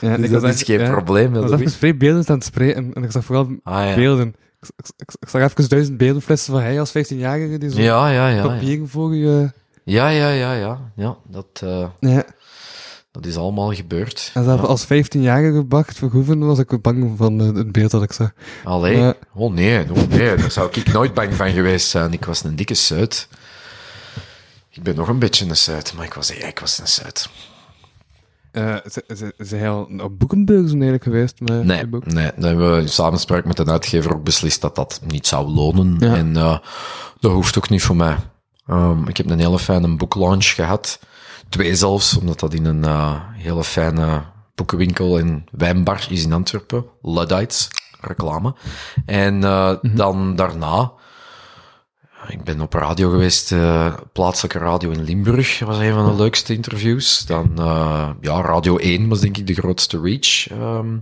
ja 0.00 0.16
Dus 0.16 0.24
ik 0.26 0.30
dat 0.30 0.44
is 0.44 0.62
geen 0.62 0.80
ja, 0.80 0.90
probleem. 0.90 1.34
Ik 1.34 1.40
was 1.40 1.60
even 1.60 1.70
vrij 1.70 1.96
beeldend 1.96 2.30
aan 2.30 2.36
het 2.36 2.44
spreken 2.44 2.94
en 2.94 3.02
ik 3.04 3.10
zag 3.10 3.24
vooral 3.24 3.48
Ah, 3.62 3.88
ja. 3.88 3.94
beelden. 3.94 4.28
Ik, 4.60 4.68
ik, 4.76 4.86
ik, 4.96 5.14
ik 5.20 5.28
zag 5.28 5.42
even 5.42 5.68
duizend 5.68 5.96
beeldenflessen 5.96 6.52
van 6.52 6.62
hij 6.62 6.80
als 6.80 6.90
15-jarige 6.90 7.58
die 7.58 7.70
zo 7.70 7.80
Ja, 7.80 8.10
ja, 8.10 8.28
ja. 8.28 8.36
Ja, 8.36 8.42
papieren 8.46 8.88
voor 8.88 9.14
je... 9.14 9.50
ja, 9.86 10.08
ja, 10.08 10.30
ja. 10.30 10.52
ja. 10.52 10.78
ja 10.96 11.16
dat, 11.28 11.46
eh, 11.62 11.86
Ja. 12.00 12.24
dat 13.10 13.26
is 13.26 13.36
allemaal 13.36 13.74
gebeurd. 13.74 14.30
En 14.34 14.44
zelf 14.44 14.60
Ja. 14.60 14.66
als 14.66 14.84
15-jarige 14.84 15.64
Bart 15.64 15.96
Verhoeven 15.96 16.46
was 16.46 16.58
ik 16.58 16.82
bang 16.82 17.14
van 17.16 17.40
eh, 17.40 17.46
het 17.54 17.72
beeld 17.72 17.90
dat 17.90 18.02
ik 18.02 18.12
zag. 18.12 18.32
Allee. 18.64 19.14
Oh 19.34 19.52
nee, 19.52 19.86
oh 19.90 20.08
nee, 20.08 20.36
daar 20.36 20.50
zou 20.50 20.68
ik 20.72 20.92
nooit 20.92 21.14
bang 21.14 21.34
van 21.34 21.50
geweest 21.50 21.88
zijn. 21.88 22.12
Ik 22.12 22.24
was 22.24 22.44
een 22.44 22.56
dikke 22.56 22.74
suit. 22.74 23.28
Ik 24.70 24.82
ben 24.82 24.94
nog 24.96 25.08
een 25.08 25.18
beetje 25.18 25.48
een 25.48 25.56
suit, 25.56 25.92
maar 25.96 26.04
ik 26.04 26.14
was, 26.14 26.28
ja, 26.28 26.46
ik 26.46 26.58
was 26.58 26.78
een 26.78 26.86
suit. 26.86 27.28
Eh 28.52 28.76
ze- 28.90 29.04
ze- 29.16 29.34
Zijn 29.38 29.66
al 29.66 29.88
op 30.02 30.18
boekenbeurzen 30.18 30.72
eigenlijk 30.74 31.02
geweest 31.02 31.40
met 31.40 31.64
Nee, 31.64 31.86
boek? 31.86 32.04
nee, 32.06 32.30
dan 32.36 32.44
hebben 32.44 32.74
we 32.74 32.80
in 32.80 32.88
samenspraak 32.88 33.44
met 33.44 33.58
een 33.58 33.70
uitgever 33.70 34.14
ook 34.14 34.24
beslist 34.24 34.60
dat 34.60 34.74
dat 34.74 35.00
niet 35.06 35.26
zou 35.26 35.48
lonen. 35.48 35.96
Ja. 35.98 36.14
En 36.14 36.32
dat 36.32 37.32
hoeft 37.32 37.56
ook 37.58 37.68
niet 37.68 37.82
voor 37.82 37.96
mij. 37.96 38.16
Ehm, 38.66 39.08
ik 39.08 39.16
heb 39.16 39.30
een 39.30 39.38
hele 39.38 39.58
fijne 39.58 39.96
boeklaunch 39.96 40.46
gehad. 40.54 40.98
Twee 41.48 41.74
zelfs, 41.74 42.16
omdat 42.18 42.40
dat 42.40 42.54
in 42.54 42.64
een 42.64 42.84
eh, 42.84 43.20
hele 43.32 43.64
fijne 43.64 44.22
boekenwinkel 44.54 45.18
en 45.18 45.44
wijnbar 45.50 46.06
is 46.10 46.24
in 46.24 46.32
Antwerpen. 46.32 46.84
Luddites, 47.02 47.68
reclame. 48.00 48.54
En 49.06 49.44
eh, 49.44 49.72
dan 49.82 50.36
daarna... 50.36 50.92
Ik 52.28 52.44
ben 52.44 52.60
op 52.60 52.72
radio 52.72 53.10
geweest, 53.10 53.52
eh, 53.52 53.94
plaatselijke 54.12 54.58
radio 54.58 54.90
in 54.90 55.02
Limburg. 55.02 55.58
Was 55.58 55.78
een 55.78 55.92
van 55.92 56.06
de 56.06 56.22
leukste 56.22 56.54
interviews. 56.54 57.26
Dan, 57.26 57.52
eh, 57.58 58.10
ja, 58.20 58.40
Radio 58.40 58.76
1 58.76 59.08
was 59.08 59.20
denk 59.20 59.36
ik 59.36 59.46
de 59.46 59.54
grootste 59.54 60.00
reach. 60.00 60.48
Ehm, 60.48 60.96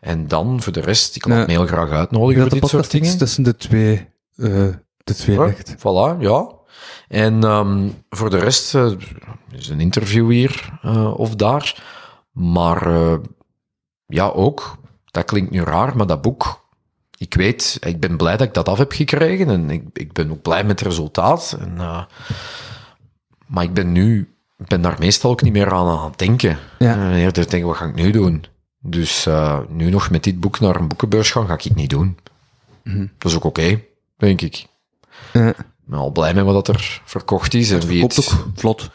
en 0.00 0.28
dan, 0.28 0.62
voor 0.62 0.72
de 0.72 0.80
rest, 0.80 1.16
ik 1.16 1.26
laat 1.26 1.46
me 1.46 1.52
heel 1.52 1.66
graag 1.66 1.90
uitnodigen 1.90 2.42
voor 2.42 2.60
dit 2.60 2.68
soort 2.68 2.90
dingen. 2.90 3.18
tussen 3.18 3.42
de 3.42 3.56
twee, 3.56 4.08
eh, 4.36 4.66
de 5.04 5.14
twee 5.14 5.36
Ja, 5.36 5.44
ligt. 5.44 5.74
Voilà, 5.78 6.18
ja. 6.20 6.56
En 7.08 7.44
ehm, 7.44 7.88
voor 8.10 8.30
de 8.30 8.38
rest 8.38 8.74
eh, 8.74 8.90
is 9.50 9.68
een 9.68 9.80
interview 9.80 10.30
hier 10.30 10.78
eh, 10.82 11.18
of 11.18 11.34
daar. 11.34 11.84
Maar 12.32 12.86
eh, 12.86 13.18
ja, 14.06 14.28
ook, 14.28 14.76
dat 15.04 15.24
klinkt 15.24 15.50
nu 15.50 15.62
raar, 15.62 15.96
maar 15.96 16.06
dat 16.06 16.22
boek, 16.22 16.68
ik 17.18 17.34
weet, 17.34 17.78
ik 17.80 18.00
ben 18.00 18.16
blij 18.16 18.36
dat 18.36 18.46
ik 18.46 18.54
dat 18.54 18.68
af 18.68 18.78
heb 18.78 18.92
gekregen 18.92 19.48
en 19.48 19.70
ik, 19.70 19.82
ik 19.92 20.12
ben 20.12 20.30
ook 20.30 20.42
blij 20.42 20.64
met 20.64 20.78
het 20.78 20.88
resultaat. 20.88 21.56
En, 21.60 21.76
maar 23.46 23.64
ik 23.64 23.74
ben 23.74 23.92
nu, 23.92 24.34
ik 24.58 24.66
ben 24.66 24.82
daar 24.82 24.96
meestal 24.98 25.30
ook 25.30 25.42
niet 25.42 25.52
meer 25.52 25.72
aan 25.72 25.98
aan 25.98 26.08
het 26.08 26.18
denken. 26.18 26.58
Ja. 26.78 27.12
Eerder 27.12 27.50
denken, 27.50 27.68
wat 27.68 27.76
ga 27.76 27.84
ik 27.84 27.94
nu 27.94 28.10
doen? 28.10 28.44
Dus 28.80 29.28
nu 29.68 29.90
nog 29.90 30.10
met 30.10 30.24
dit 30.24 30.40
boek 30.40 30.60
naar 30.60 30.76
een 30.76 30.88
boekenbeurs 30.88 31.30
gaan, 31.30 31.46
ga 31.46 31.54
ik 31.54 31.62
het 31.62 31.74
niet 31.74 31.90
doen. 31.90 32.18
Dat 33.18 33.30
is 33.30 33.36
ook 33.36 33.44
oké, 33.44 33.80
denk 34.16 34.40
ik. 34.40 34.66
Ja. 35.88 35.94
Ik 35.94 35.94
ben 35.94 35.98
al 35.98 36.10
blij 36.10 36.34
met 36.34 36.44
wat 36.44 36.68
er 36.68 37.00
verkocht 37.04 37.54
is. 37.54 37.70
En 37.70 37.86
wie 37.86 38.02
het... 38.02 38.18
ook 38.18 38.44
vlot. 38.54 38.90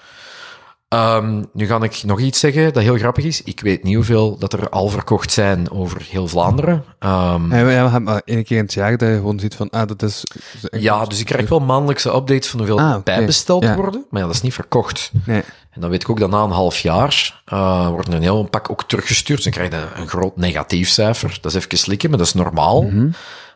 Ehm, 0.87 1.43
nu 1.53 1.65
ga 1.67 1.81
ik 1.81 2.03
nog 2.03 2.19
iets 2.19 2.39
zeggen 2.39 2.73
dat 2.73 2.83
heel 2.83 2.97
grappig 2.97 3.23
is. 3.25 3.43
Ik 3.43 3.59
weet 3.59 3.83
niet 3.83 3.95
hoeveel 3.95 4.37
dat 4.37 4.53
er 4.53 4.69
al 4.69 4.87
verkocht 4.89 5.31
zijn 5.31 5.71
over 5.71 6.05
heel 6.09 6.27
Vlaanderen. 6.27 6.83
Ehm, 6.99 7.55
Ja, 7.55 7.63
we 7.65 7.71
ja, 7.71 7.81
hebben 7.81 8.03
maar 8.03 8.21
één 8.25 8.43
keer 8.43 8.57
in 8.57 8.63
het 8.63 8.73
jaar 8.73 8.97
dat 8.97 9.09
je 9.09 9.15
gewoon 9.15 9.39
ziet 9.39 9.55
van, 9.55 9.69
ah, 9.69 9.87
dat 9.87 10.01
is... 10.01 10.23
ja, 10.71 11.05
dus 11.05 11.19
ik 11.19 11.25
krijg 11.25 11.49
wel 11.49 11.59
maandelijkse 11.59 12.13
updates 12.15 12.49
van 12.49 12.59
hoeveel 12.59 12.79
Ah, 12.79 12.91
oké. 12.91 13.01
bijbesteld 13.03 13.63
Ja. 13.63 13.75
worden. 13.75 14.05
Maar 14.09 14.19
ja, 14.21 14.25
dat 14.27 14.35
is 14.35 14.41
niet 14.41 14.53
verkocht. 14.53 15.11
Nee. 15.25 15.43
En 15.71 15.81
dan 15.81 15.89
weet 15.89 16.01
ik 16.01 16.09
ook 16.09 16.19
dat 16.19 16.29
na 16.29 16.43
een 16.43 16.51
half 16.51 16.79
jaar 16.79 17.41
uh, 17.53 17.87
wordt 17.87 18.07
een 18.13 18.21
heel 18.21 18.43
pak 18.43 18.69
ook 18.69 18.83
teruggestuurd. 18.83 19.43
Dus 19.43 19.53
dan 19.53 19.67
krijg 19.67 19.83
je 19.83 19.89
een, 19.95 20.01
een 20.01 20.09
groot 20.09 20.37
negatief 20.37 20.89
cijfer. 20.89 21.37
Dat 21.41 21.53
is 21.55 21.65
even 21.65 21.77
slikken, 21.77 22.09
maar 22.09 22.17
dat 22.17 22.27
is 22.27 22.33
normaal. 22.33 22.81
Mhm. 22.81 23.09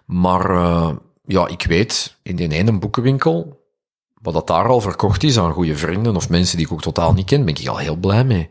Maar 0.05 0.51
uh, 0.51 0.89
ja, 1.27 1.47
ik 1.47 1.63
weet 1.63 2.17
in 2.21 2.35
die 2.35 2.51
ene 2.51 2.79
boekenwinkel, 2.79 3.65
wat 4.21 4.33
dat 4.33 4.47
daar 4.47 4.67
al 4.67 4.81
verkocht 4.81 5.23
is 5.23 5.39
aan 5.39 5.53
goede 5.53 5.77
vrienden 5.77 6.15
of 6.15 6.29
mensen 6.29 6.57
die 6.57 6.65
ik 6.65 6.71
ook 6.71 6.81
totaal 6.81 7.13
niet 7.13 7.25
ken, 7.25 7.45
ben 7.45 7.55
ik 7.55 7.67
al 7.67 7.77
heel 7.77 7.95
blij 7.95 8.23
mee. 8.23 8.49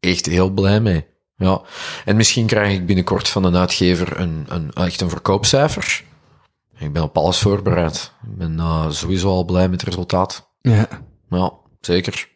Echt 0.00 0.26
heel 0.26 0.50
blij 0.50 0.80
mee. 0.80 1.06
Ja. 1.36 1.62
En 2.04 2.16
misschien 2.16 2.46
krijg 2.46 2.72
ik 2.72 2.86
binnenkort 2.86 3.28
van 3.28 3.44
een 3.44 3.56
uitgever 3.56 4.20
een, 4.20 4.44
een, 4.48 4.72
echt 4.72 5.00
een 5.00 5.10
verkoopcijfer. 5.10 6.04
Ik 6.78 6.92
ben 6.92 7.02
op 7.02 7.16
alles 7.16 7.38
voorbereid. 7.38 8.12
Ik 8.22 8.36
ben 8.36 8.56
uh, 8.56 8.90
sowieso 8.90 9.28
al 9.28 9.44
blij 9.44 9.68
met 9.68 9.80
het 9.80 9.88
resultaat. 9.88 10.50
Ja. 10.60 10.88
Ja, 11.30 11.52
zeker. 11.80 12.28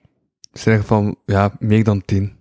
Zeg 0.53 0.87
van, 0.87 1.17
ja, 1.27 1.53
meer 1.59 1.85
dan 1.85 2.05
tien. 2.05 2.39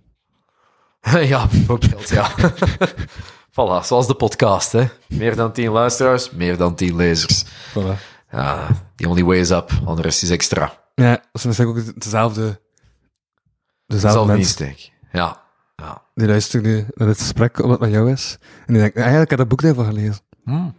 ja, 1.32 1.46
bijvoorbeeld, 1.46 2.08
ja. 2.08 2.30
voilà, 3.50 3.84
zoals 3.84 4.06
de 4.06 4.14
podcast, 4.14 4.72
hè. 4.72 4.84
Meer 5.08 5.36
dan 5.36 5.52
tien 5.52 5.70
luisteraars, 5.70 6.30
meer 6.30 6.56
dan 6.56 6.74
tien 6.74 6.96
lezers. 6.96 7.44
Voilà. 7.44 7.98
Ja, 8.30 8.66
the 8.96 9.08
only 9.08 9.24
way 9.24 9.38
is 9.38 9.50
up, 9.50 9.70
al 9.84 9.94
de 9.94 10.02
rest 10.02 10.22
is 10.22 10.30
extra. 10.30 10.78
Ja, 10.94 11.22
dat 11.32 11.44
is 11.44 11.60
ook 11.60 12.00
dezelfde... 12.00 12.60
Dezelfde 13.86 14.36
insteek. 14.36 14.92
Ja, 15.12 15.42
ja. 15.76 16.02
die 16.14 16.26
luisteren 16.26 16.66
nu 16.66 16.86
naar 16.94 17.08
dit 17.08 17.18
gesprek, 17.18 17.62
omdat 17.62 17.80
het 17.80 17.90
met 17.90 17.98
jou 17.98 18.12
is. 18.12 18.38
En 18.66 18.72
die 18.72 18.82
denken, 18.82 19.00
eigenlijk 19.00 19.30
heb 19.30 19.40
ik 19.40 19.48
dat 19.48 19.48
boek 19.48 19.62
daarvan 19.62 19.84
gelezen. 19.84 20.20
Hmm. 20.44 20.74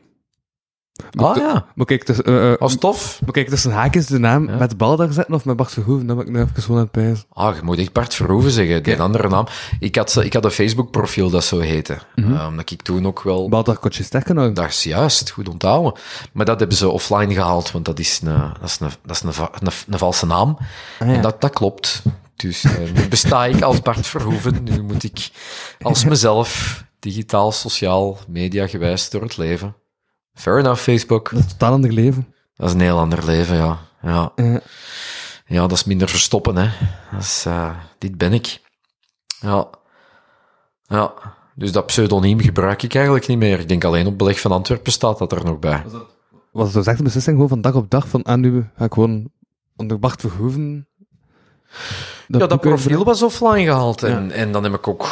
Ah 1.15 1.35
ja, 1.35 1.65
Maar 1.75 1.85
kijk, 1.85 2.05
dus, 2.05 2.21
eh, 2.21 2.51
eh, 2.51 2.59
was 2.59 2.75
tof. 2.75 3.19
maar 3.23 3.31
kijk, 3.31 3.49
tussen 3.49 3.71
haakjes 3.71 4.05
de 4.05 4.19
naam 4.19 4.45
met 4.57 4.77
bal 4.77 4.95
daar 4.95 5.13
zetten 5.13 5.33
of 5.33 5.45
met 5.45 5.55
Bart 5.55 5.71
Verhoeven, 5.71 6.07
dat 6.07 6.17
ben 6.17 6.25
ik 6.25 6.31
nu 6.31 6.41
even 6.41 6.61
gewoon 6.61 6.77
aan 6.77 6.83
het 6.83 6.91
pijzen. 6.91 7.25
Ah, 7.29 7.55
je 7.55 7.61
moet 7.63 7.77
echt 7.77 7.93
Bart 7.93 8.13
Verhoeven 8.13 8.51
zeggen, 8.51 8.83
die 8.83 9.01
andere 9.01 9.29
naam. 9.29 9.47
Ik 9.79 9.95
had, 9.95 10.15
ik 10.23 10.33
had 10.33 10.45
een 10.45 10.51
Facebook-profiel 10.51 11.29
dat 11.29 11.43
zo 11.43 11.59
heette. 11.59 11.97
Eh, 12.15 12.45
omdat 12.49 12.71
ik 12.71 12.81
toen 12.81 13.07
ook 13.07 13.21
wel... 13.21 13.49
Bal 13.49 13.63
daar 13.63 13.77
kotje 13.77 14.05
nou. 14.33 14.53
Dat 14.53 14.69
is 14.69 14.83
juist, 14.83 15.29
goed 15.29 15.49
onthouden. 15.49 15.93
Maar 16.31 16.45
dat 16.45 16.59
hebben 16.59 16.77
ze 16.77 16.89
offline 16.89 17.33
gehaald, 17.33 17.71
want 17.71 17.85
dat 17.85 17.99
is 17.99 18.21
een, 18.23 18.53
dat 18.59 18.69
is 18.69 18.79
een, 18.79 18.89
dat 19.05 19.15
is 19.15 19.21
een, 19.21 19.45
een, 19.59 19.71
een 19.89 19.97
valse 19.97 20.25
naam. 20.25 20.57
En 20.99 21.21
dat, 21.21 21.41
dat 21.41 21.53
klopt. 21.53 22.01
Dus 22.35 22.63
eh, 22.63 22.71
nu 22.93 23.07
besta 23.07 23.45
ik 23.45 23.61
als 23.61 23.81
Bart 23.81 24.07
Verhoeven. 24.07 24.63
Nu 24.63 24.81
moet 24.81 25.03
ik 25.03 25.29
als 25.81 26.05
mezelf, 26.05 26.83
digitaal, 26.99 27.51
sociaal, 27.51 28.17
media 28.27 28.67
gewijs 28.67 29.09
door 29.09 29.21
het 29.21 29.37
leven. 29.37 29.75
Fair 30.41 30.59
enough, 30.59 30.81
Facebook. 30.81 31.29
Dat 31.29 31.39
is 31.39 31.45
een 31.45 31.51
totaal 31.51 31.73
ander 31.73 31.91
leven. 31.91 32.33
Dat 32.55 32.67
is 32.67 32.73
een 32.73 32.79
heel 32.79 32.97
ander 32.97 33.25
leven, 33.25 33.55
ja. 33.55 33.79
Ja, 34.01 34.31
Ja. 34.35 34.61
ja 35.45 35.61
dat 35.61 35.71
is 35.71 35.83
minder 35.83 36.09
verstoppen, 36.09 36.55
hè. 36.55 36.69
Dat 37.11 37.21
is, 37.21 37.43
eh, 37.47 37.75
dit 37.97 38.17
ben 38.17 38.33
ik. 38.33 38.61
Ja. 39.39 39.67
Ja. 40.81 41.13
Dus 41.55 41.71
dat 41.71 41.85
pseudoniem 41.85 42.39
gebruik 42.39 42.83
ik 42.83 42.95
eigenlijk 42.95 43.27
niet 43.27 43.37
meer. 43.37 43.59
Ik 43.59 43.67
denk 43.69 43.83
alleen 43.83 44.07
op 44.07 44.17
beleg 44.17 44.39
van 44.39 44.51
Antwerpen 44.51 44.91
staat 44.91 45.17
dat 45.17 45.31
er 45.31 45.45
nog 45.45 45.59
bij. 45.59 45.83
Was 46.51 46.65
het 46.65 46.73
dus 46.73 46.85
echt 46.85 46.97
een 46.97 47.03
beslissing 47.03 47.35
gewoon 47.35 47.49
van 47.49 47.61
dag 47.61 47.73
op 47.73 47.89
dag 47.89 48.07
van, 48.07 48.23
ah, 48.23 48.37
nu 48.37 48.69
ga 48.77 48.85
ik 48.85 48.93
gewoon 48.93 49.31
onder 49.75 49.99
Bart 49.99 50.21
Verhoeven... 50.21 50.87
Ja, 52.27 52.47
dat 52.47 52.61
profiel 52.61 53.03
was 53.03 53.21
offline 53.21 53.63
gehaald. 53.63 54.03
En, 54.03 54.31
en 54.31 54.51
dan 54.51 54.63
heb 54.63 54.73
ik 54.73 54.87
ook 54.87 55.07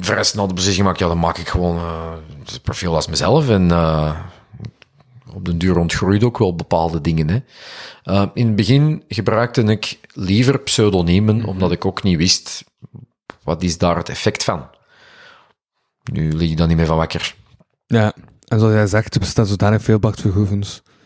vrij 0.00 0.24
snel 0.24 0.46
de 0.46 0.54
beslissing 0.54 0.84
gemaakt, 0.84 1.02
ja, 1.02 1.08
dan 1.08 1.18
maak 1.18 1.38
ik 1.38 1.48
gewoon 1.48 1.76
eh, 1.76 2.12
het 2.44 2.62
profiel 2.62 2.94
als 2.94 3.06
mezelf. 3.06 3.48
En 3.48 3.70
eh, 3.70 4.20
op 5.34 5.44
den 5.44 5.58
duur 5.58 5.78
ontgroeide 5.78 6.26
ook 6.26 6.38
wel 6.38 6.54
bepaalde 6.54 7.00
dingen. 7.00 7.28
Hè. 7.28 7.38
Eh, 8.02 8.26
in 8.34 8.46
het 8.46 8.56
begin 8.56 9.04
gebruikte 9.08 9.62
ik 9.62 10.00
liever 10.12 10.58
pseudoniemen, 10.58 11.44
omdat 11.44 11.72
ik 11.72 11.84
ook 11.84 12.02
niet 12.02 12.16
wist, 12.16 12.64
wat 13.42 13.62
is 13.62 13.78
daar 13.78 13.96
het 13.96 14.08
effect 14.08 14.44
van? 14.44 14.68
Nu 16.12 16.32
lig 16.32 16.50
ik 16.50 16.56
daar 16.56 16.66
niet 16.66 16.76
meer 16.76 16.86
van 16.86 16.96
wakker. 16.96 17.34
Ja, 17.86 18.12
en 18.48 18.58
zoals 18.58 18.74
jij 18.74 18.86
zegt, 18.86 19.14
er 19.14 19.20
bestaan 19.20 19.46
zodanig 19.46 19.82
veel 19.82 19.98
Bart. 19.98 20.22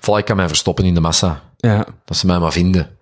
Voilà, 0.01 0.16
ik 0.16 0.25
kan 0.25 0.37
mij 0.37 0.49
verstoppen 0.49 0.85
in 0.85 0.95
de 0.95 1.01
massa. 1.01 1.43
Ja, 1.57 1.87
Dat 2.05 2.16
ze 2.16 2.27
mij 2.27 2.39
maar 2.39 2.53
vinden. 2.53 2.99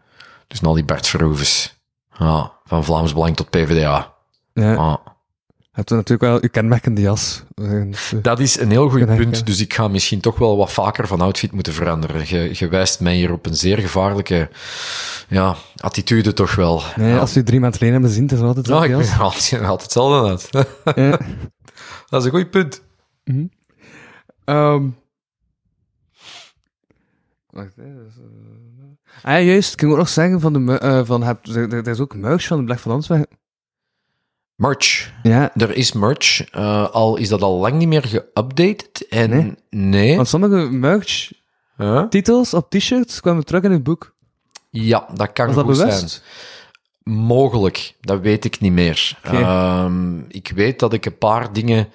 Dus 0.47 0.63
al 0.63 0.75
die 0.75 0.85
Bert 0.85 1.07
Verhoevens. 1.07 1.77
Ja, 2.19 2.53
van 2.65 2.85
Vlaams 2.85 3.13
Belang 3.13 3.37
tot 3.37 3.51
PvdA. 3.51 4.15
ja. 4.53 4.75
Ah. 4.75 4.97
Hebt 5.79 5.91
natuurlijk 5.91 6.31
wel 6.31 6.43
uw 6.43 6.49
kenmerkende 6.51 7.01
jas. 7.01 7.43
Dus, 7.55 8.13
eh, 8.13 8.23
Dat 8.23 8.39
is 8.41 8.59
een 8.61 8.71
heel 8.71 8.89
goed 8.89 9.07
punt, 9.07 9.47
dus 9.47 9.61
ik 9.61 9.75
ga 9.75 9.89
misschien 9.89 10.21
toch 10.21 10.39
wel 10.39 10.57
wat 10.57 10.73
vaker 10.73 11.07
van 11.07 11.21
outfit 11.21 11.53
moeten 11.53 11.73
veranderen. 11.73 12.23
Je, 12.27 12.51
je 12.53 12.69
wijst 12.69 13.01
mij 13.01 13.15
hier 13.15 13.33
op 13.33 13.47
een 13.47 13.57
zeer 13.57 13.79
gevaarlijke 13.79 14.49
ja, 15.29 15.57
attitude 15.77 16.33
toch 16.33 16.55
wel. 16.55 16.83
Nee, 16.97 17.11
ja. 17.11 17.19
als 17.19 17.35
je 17.35 17.43
drie 17.43 17.61
maanden 17.61 17.79
geleden 17.79 18.01
hebt 18.01 18.13
gezien, 18.13 18.29
het 18.29 18.39
is 18.39 18.45
altijd 18.45 18.67
Ja, 18.67 18.75
zo'n 18.75 18.85
ik 18.85 18.91
jas. 18.91 19.11
ben 19.11 19.19
altijd, 19.19 19.63
altijd 19.63 19.83
hetzelfde 19.83 20.29
uit. 20.29 20.67
Ja. 20.97 21.19
Dat 22.09 22.21
is 22.21 22.27
een 22.33 22.39
goed 22.39 22.51
punt. 22.51 22.83
Ah, 29.23 29.33
ja, 29.35 29.41
juist. 29.41 29.73
Ik 29.73 29.77
kan 29.79 29.91
ook 29.91 29.97
nog 29.97 30.09
zeggen 30.09 30.41
van 30.41 30.53
de... 30.53 30.79
eh, 30.79 31.01
van, 31.05 31.23
heb, 31.23 31.47
er, 31.47 31.89
is 31.89 32.01
ook 32.01 32.17
merch 32.17 32.47
van 32.47 32.59
de 32.59 32.65
Black 32.65 32.79
van 32.79 32.93
Antwerpen. 32.93 33.38
Merch. 34.59 35.13
Ja, 35.23 35.51
Er 35.57 35.77
is 35.77 35.93
merch, 35.93 36.51
eh, 36.51 36.89
al 36.91 37.17
is 37.17 37.29
dat 37.29 37.43
al 37.43 37.59
lang 37.59 37.75
niet 37.75 37.89
meer 37.89 38.05
geüpdated. 38.09 39.09
En 39.09 39.31
Nee? 39.31 39.55
nee. 39.71 40.17
want 40.17 40.29
sommige 40.29 40.57
merch-titels 40.71 42.51
Huh? 42.51 42.61
op 42.61 42.71
t-shirts 42.71 43.21
kwamen 43.21 43.45
terug 43.45 43.63
in 43.63 43.71
het 43.71 43.83
boek. 43.83 44.15
Ja, 44.71 45.07
dat 45.15 45.33
kan 45.33 45.47
Was 45.47 45.55
dat 45.55 45.65
goed 45.65 45.77
bewust? 45.77 46.09
zijn. 46.11 46.23
Mogelijk, 47.17 47.95
dat 48.01 48.21
weet 48.21 48.45
ik 48.45 48.61
niet 48.61 48.73
meer. 48.73 49.19
Ehm, 49.23 50.19
ik 50.29 50.53
weet 50.55 50.79
dat 50.79 50.93
ik 50.93 51.07
een 51.07 51.19
paar 51.19 51.53
dingen 51.53 51.89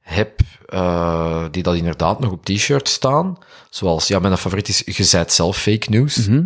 heb 0.00 0.40
eh, 0.66 1.44
die 1.50 1.62
dat 1.62 1.74
inderdaad 1.76 2.20
nog 2.20 2.30
op 2.32 2.44
t-shirt 2.44 2.88
staan. 2.88 3.38
Zoals, 3.70 4.08
ja, 4.08 4.18
mijn 4.18 4.38
favoriet 4.38 4.68
is 4.68 4.82
Gezet 4.86 5.32
zelf 5.32 5.56
fake 5.58 5.90
news. 5.90 6.26
Mhm. 6.28 6.44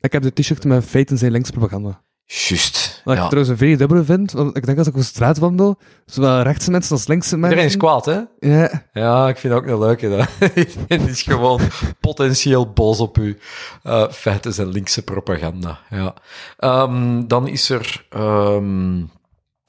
Ik 0.00 0.12
heb 0.12 0.22
de 0.22 0.32
t-shirt 0.32 0.64
met 0.64 0.84
feiten 0.84 1.18
zijn 1.18 1.32
links 1.32 1.50
propaganda. 1.50 2.02
Juist. 2.32 3.00
Wat 3.04 3.16
Ja. 3.16 3.22
ik 3.22 3.28
trouwens 3.28 3.48
een 3.48 3.58
vrij 3.66 3.76
dubbele 3.76 4.04
vind, 4.04 4.32
want 4.32 4.56
ik 4.56 4.66
denk 4.66 4.78
als 4.78 4.86
ik 4.86 4.96
op 4.96 5.02
straat 5.02 5.38
wandel, 5.38 5.78
zowel 6.06 6.40
rechtse 6.42 6.70
mensen 6.70 6.92
als 6.92 7.06
linkse 7.06 7.36
mensen... 7.36 7.50
Iedereen 7.58 7.70
is 7.70 7.76
kwaad, 7.76 8.04
hè? 8.04 8.20
Ja, 8.40 8.86
Ja, 8.92 9.28
ik 9.28 9.36
vind 9.36 9.52
dat 9.52 9.62
ook 9.62 9.68
een 9.68 9.78
leuke. 9.78 10.08
Dat. 10.08 10.28
Iedereen 10.54 11.08
is 11.08 11.22
gewoon 11.22 11.60
potentieel 12.00 12.72
boos 12.72 13.00
op 13.00 13.18
u. 13.18 13.38
Eh 13.82 14.08
feiten 14.10 14.52
zijn 14.54 14.68
linkse 14.68 15.02
propaganda. 15.02 15.78
Ja. 15.90 16.14
Ehm, 16.58 17.26
dan 17.26 17.48
is 17.48 17.70
er... 17.70 18.06
ehm, 18.10 18.96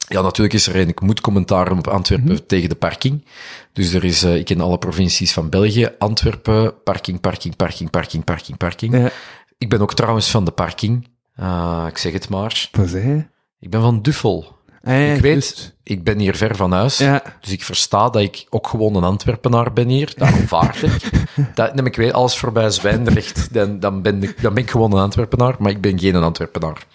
ja, 0.08 0.20
natuurlijk 0.22 0.54
is 0.54 0.66
er 0.66 0.76
een... 0.76 0.88
Ik 0.88 1.00
moet 1.00 1.20
commentaren 1.20 1.78
op 1.78 1.86
Antwerpen 1.88 2.46
tegen 2.46 2.68
de 2.68 2.74
parking. 2.74 3.24
Dus 3.72 3.92
er 3.92 4.04
is... 4.04 4.22
eh, 4.22 4.36
ik 4.36 4.44
ken 4.44 4.60
alle 4.60 4.78
provincies 4.78 5.32
van 5.32 5.48
België. 5.48 5.88
Antwerpen, 5.98 6.82
parking, 6.82 7.20
parking, 7.20 7.56
parking, 7.56 7.90
parking, 7.90 8.24
parking, 8.24 8.56
parking. 8.56 8.96
ja. 8.96 9.10
Ik 9.58 9.68
ben 9.68 9.80
ook 9.80 9.94
trouwens 9.94 10.30
van 10.30 10.44
de 10.44 10.50
parking. 10.50 11.10
Eh, 11.34 11.84
ik 11.88 11.98
zeg 11.98 12.12
het 12.12 12.28
maar. 12.28 12.68
Wat 12.72 12.88
zei 12.88 13.08
je? 13.08 13.26
Ik 13.58 13.70
ben 13.70 13.80
van 13.80 14.02
Duffel. 14.02 14.60
Ah, 14.82 15.14
ik 15.14 15.20
weet, 15.20 15.76
ik 15.82 16.04
ben 16.04 16.18
hier 16.18 16.36
ver 16.36 16.56
van 16.56 16.72
huis. 16.72 16.98
Ja. 16.98 17.22
Dus 17.40 17.50
ik 17.50 17.62
versta 17.62 18.10
dat 18.10 18.22
ik 18.22 18.46
ook 18.50 18.66
gewoon 18.66 18.94
een 18.94 19.04
Antwerpenaar 19.04 19.72
ben 19.72 19.88
hier. 19.88 20.12
Daarom 20.16 20.46
vaart 20.46 20.82
ik. 20.82 21.10
Dat, 21.54 21.74
neem 21.74 21.86
ik 21.86 21.96
weet, 21.96 22.12
alles 22.12 22.38
voorbij 22.38 22.70
Zwijndrecht, 22.70 23.54
dan, 23.54 23.80
dan, 23.80 24.02
ben 24.02 24.22
ik, 24.22 24.42
dan 24.42 24.54
ben 24.54 24.62
ik 24.62 24.70
gewoon 24.70 24.92
een 24.92 25.02
Antwerpenaar, 25.02 25.54
maar 25.58 25.70
ik 25.70 25.80
ben 25.80 25.98
geen 25.98 26.14
Antwerpenaar. 26.14 26.86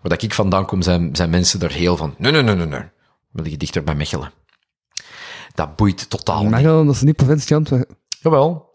Waar 0.00 0.10
dat 0.10 0.22
ik 0.22 0.34
vandaan 0.34 0.66
kom, 0.66 0.82
zijn, 0.82 1.16
zijn 1.16 1.30
mensen 1.30 1.60
er 1.60 1.72
heel 1.72 1.96
van, 1.96 2.14
nee, 2.18 2.32
nee, 2.32 2.42
nee, 2.42 2.54
nee, 2.54 2.66
nee. 2.66 2.82
Wil 3.32 3.48
je 3.48 3.56
dichter 3.56 3.84
bij 3.84 3.94
Mechelen. 3.94 4.30
Dat 5.54 5.76
boeit 5.76 6.10
totaal 6.10 6.42
niet. 6.42 6.50
Mechelen, 6.50 6.86
dat 6.86 6.94
is 6.94 7.02
niet 7.02 7.16
provincie 7.16 7.56
Antwerpen. 7.56 7.96
Jawel, 8.20 8.69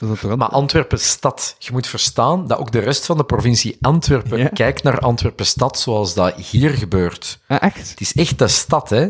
Dat 0.00 0.36
maar 0.36 0.48
Antwerpen 0.48 0.98
stad, 1.00 1.56
je 1.58 1.72
moet 1.72 1.86
verstaan 1.86 2.46
dat 2.46 2.58
ook 2.58 2.72
de 2.72 2.78
rest 2.78 3.06
van 3.06 3.16
de 3.16 3.24
provincie 3.24 3.76
Antwerpen 3.80 4.38
Ja. 4.38 4.48
kijkt 4.48 4.82
naar 4.82 4.98
Antwerpen 4.98 5.46
stad 5.46 5.78
zoals 5.78 6.14
dat 6.14 6.34
hier 6.34 6.70
gebeurt. 6.70 7.40
Ah, 7.46 7.62
echt? 7.62 7.90
Het 7.90 8.00
is 8.00 8.12
echt 8.14 8.38
de 8.38 8.48
stad, 8.48 8.90
hè, 8.90 9.08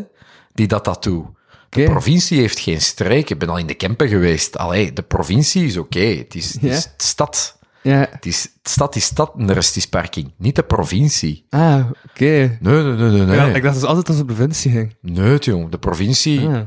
die 0.53 0.67
dat 0.67 0.85
dat 0.85 1.03
doet. 1.03 1.25
De 1.69 1.83
provincie 1.83 2.39
heeft 2.39 2.59
geen 2.59 2.81
streek. 2.81 3.29
Ik 3.29 3.39
ben 3.39 3.49
al 3.49 3.57
in 3.57 3.67
de 3.67 3.73
Kempen 3.73 4.07
geweest. 4.07 4.57
Allee, 4.57 4.93
de 4.93 5.01
provincie 5.01 5.65
is 5.65 5.77
oké. 5.77 5.99
Het 5.99 6.35
is, 6.35 6.53
het 6.53 6.61
Ja. 6.61 6.69
is 6.71 6.83
de 6.83 6.91
stad. 6.97 7.57
Ja. 7.81 8.07
Het 8.11 8.25
is, 8.25 8.41
de 8.61 8.69
stad 8.69 8.95
is 8.95 9.03
stad 9.03 9.31
en 9.37 9.47
de 9.47 9.53
rest 9.53 9.75
is 9.77 9.85
parking. 9.87 10.31
Niet 10.37 10.55
de 10.55 10.63
provincie. 10.63 11.45
Ah, 11.49 11.85
oké. 12.09 12.23
Nee, 12.25 12.57
nee, 12.61 12.83
nee, 12.83 13.09
nee. 13.09 13.21
Nee, 13.25 13.35
Ja, 13.35 13.45
ik 13.45 13.63
dacht 13.63 13.83
altijd 13.83 14.05
dat 14.07 14.17
het 14.17 14.27
de 14.27 14.33
provincie 14.33 14.71
ging. 14.71 14.95
nee 15.01 15.37
jong. 15.37 15.69
De 15.71 15.77
provincie, 15.77 16.47
Ah. 16.47 16.59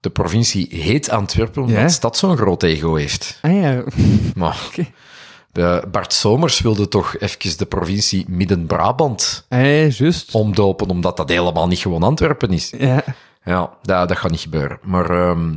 De 0.00 0.10
provincie 0.10 0.66
heet 0.70 1.10
Antwerpen 1.10 1.62
omdat 1.62 1.76
Ja? 1.76 1.84
de 1.84 1.92
stad 1.92 2.16
zo'n 2.16 2.36
groot 2.36 2.62
ego 2.62 2.94
heeft. 2.94 3.38
Ah 3.42 3.52
ja. 3.52 3.82
Maar 4.34 4.68
de 5.52 5.84
Bart 5.90 6.12
Somers 6.12 6.60
wilde 6.60 6.88
toch 6.88 7.18
even 7.18 7.58
de 7.58 7.66
provincie 7.66 8.24
Midden-Brabant 8.28 9.46
Ah 9.48 9.90
omdopen, 10.32 10.88
omdat 10.88 11.16
dat 11.16 11.28
helemaal 11.28 11.66
niet 11.66 11.78
gewoon 11.78 12.02
Antwerpen 12.02 12.52
is. 12.52 12.72
Ja. 12.78 13.04
Ja, 13.44 13.70
dat, 13.82 14.08
dat 14.08 14.18
gaat 14.18 14.30
niet 14.30 14.40
gebeuren. 14.40 14.78
Maar 14.82 15.10
ehm, 15.10 15.54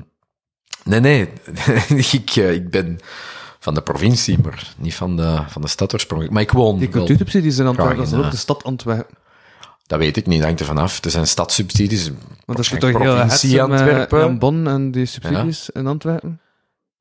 nee, 0.83 0.99
nee. 0.99 1.29
ik, 2.11 2.29
eh, 2.35 2.51
ik 2.51 2.69
ben 2.69 2.99
van 3.59 3.73
de 3.73 3.81
provincie, 3.81 4.39
maar 4.43 4.73
niet 4.77 4.95
van 4.95 5.15
de, 5.15 5.39
van 5.47 5.61
de 5.61 5.67
stad 5.67 5.93
oorspronkelijk. 5.93 6.33
Maar 6.33 6.43
ik 6.43 6.51
woon 6.51 6.79
Die 6.79 6.89
cultuursubsidies 6.89 7.57
in 7.57 7.67
Antwerpen, 7.67 7.97
dat 7.97 8.07
is 8.07 8.13
ook 8.13 8.23
eh, 8.23 8.31
de 8.31 8.37
stad 8.37 8.63
Antwerpen. 8.63 9.17
Dat 9.93 10.01
weet 10.01 10.17
ik 10.17 10.25
niet, 10.25 10.37
dat 10.37 10.45
hangt 10.45 10.59
er 10.59 10.65
vanaf. 10.65 11.03
Er 11.03 11.11
zijn 11.11 11.27
stadssubsidies. 11.27 12.07
Want 12.07 12.17
dat 12.45 12.59
is 12.59 12.67
toch 12.69 12.79
heel 13.01 13.15
met 13.15 13.59
Antwerpen. 13.69 14.19
Jan 14.19 14.39
Bon 14.39 14.67
en 14.67 14.91
die 14.91 15.05
subsidies 15.05 15.69
in 15.69 15.87
Antwerpen? 15.87 16.39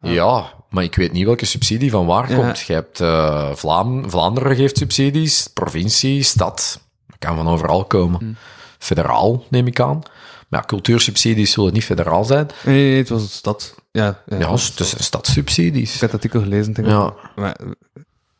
Ja, 0.01 0.53
maar 0.70 0.84
ik 0.84 0.95
weet 0.95 1.12
niet 1.12 1.24
welke 1.24 1.45
subsidie 1.45 1.90
van 1.90 2.07
waar 2.07 2.30
Ja. 2.30 2.36
komt. 2.36 2.61
Je 2.61 2.72
hebt 2.72 3.01
eh, 3.01 3.53
Vlaam, 3.55 4.11
Vlaanderen 4.11 4.57
geeft 4.57 4.76
subsidies, 4.78 5.47
provincie, 5.55 6.22
stad. 6.22 6.80
Dat 7.07 7.16
kan 7.18 7.36
van 7.36 7.49
overal 7.49 7.84
komen. 7.84 8.20
Hm. 8.20 8.32
Federaal, 8.78 9.45
neem 9.51 9.66
ik 9.66 9.80
aan. 9.80 10.03
Maar 10.49 10.61
ja, 10.61 10.66
cultuursubsidies 10.66 11.53
zullen 11.53 11.72
niet 11.72 11.84
federaal 11.84 12.24
zijn. 12.24 12.47
Nee, 12.64 12.74
nee, 12.90 12.99
het 12.99 13.09
was 13.09 13.22
de 13.22 13.28
stad. 13.28 13.74
Ja, 13.93 14.22
ja, 14.26 14.38
Ja, 14.38 14.53
het 14.53 14.72
de 14.76 14.84
is 14.84 15.05
stadssubsidies. 15.05 15.95
Ik 15.95 16.01
heb 16.01 16.11
dat 16.11 16.20
artikel 16.20 16.40
gelezen. 16.40 16.72
Denk 16.72 16.86
ik. 16.86 16.93
Ja. 16.95 17.14
Maar, 17.36 17.57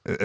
eh, 0.03 0.15
eh, 0.15 0.19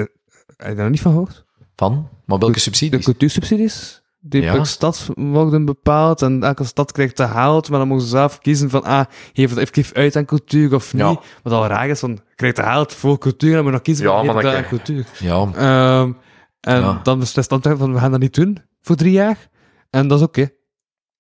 heb 0.57 0.67
je 0.69 0.75
daar 0.75 0.75
nog 0.75 0.89
niet 0.89 1.01
van 1.01 1.11
gehoord? 1.11 1.45
Van? 1.75 2.09
Maar 2.25 2.37
welke 2.39 2.53
De 2.53 2.59
subsidies? 2.59 3.03
cultuursubsidies? 3.03 4.01
Die 4.19 4.41
Ja. 4.41 4.53
per 4.53 4.65
stad 4.65 5.07
worden 5.15 5.65
bepaald 5.65 6.21
en 6.21 6.43
elke 6.43 6.63
stad 6.63 6.91
krijgt 6.91 7.15
te 7.15 7.23
haalt, 7.23 7.69
maar 7.69 7.79
dan 7.79 7.87
mogen 7.87 8.03
ze 8.03 8.09
zelf 8.09 8.39
kiezen 8.39 8.69
van, 8.69 8.83
ah, 8.83 9.05
geef 9.33 9.55
het 9.55 9.77
even 9.77 9.95
uit 9.95 10.15
aan 10.15 10.25
cultuur 10.25 10.73
of 10.75 10.93
niet. 10.93 11.01
Ja. 11.01 11.19
Wat 11.43 11.53
al 11.53 11.65
raar 11.67 11.89
is, 11.89 11.99
van, 11.99 12.19
krijgt 12.35 12.55
te 12.55 12.61
haalt 12.61 12.93
voor 12.93 13.17
cultuur 13.17 13.49
en 13.49 13.55
dan 13.55 13.63
moet 13.63 13.73
nog 13.73 13.81
kiezen 13.81 14.05
Ja, 14.05 14.11
van, 14.15 14.25
maar 14.25 14.35
aan 14.35 14.41
krijg- 14.41 14.67
cultuur. 14.67 15.05
Ja, 15.19 15.47
Ehm, 15.55 16.11
en 16.59 16.99
dan 17.03 17.19
beslist 17.19 17.51
Antwerpen 17.51 17.81
van, 17.85 17.93
we 17.93 17.99
gaan 17.99 18.11
dat 18.11 18.19
niet 18.19 18.33
doen 18.35 18.57
voor 18.81 18.95
drie 18.95 19.11
jaar. 19.11 19.49
En 19.89 20.07
dat 20.07 20.19
is 20.19 20.25
oké. 20.25 20.49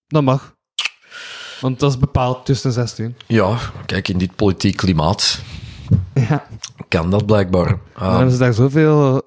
Dat 0.07 0.23
mag. 0.23 0.55
Want 1.61 1.79
dat 1.79 1.91
is 1.91 1.97
bepaald 1.97 2.45
tussen 2.45 2.71
16. 2.71 3.15
ja, 3.27 3.57
kijk, 3.85 4.07
in 4.07 4.17
dit 4.17 4.35
politiek 4.35 4.75
klimaat 4.77 5.39
Ja. 6.29 6.45
kan 6.87 7.11
dat 7.11 7.25
blijkbaar. 7.25 7.67
Dan 7.67 7.79
Ah, 7.93 8.13
hebben 8.15 8.31
ze 8.31 8.37
daar 8.37 8.53
zoveel 8.53 9.21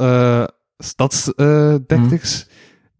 stadsdichters 0.79 2.47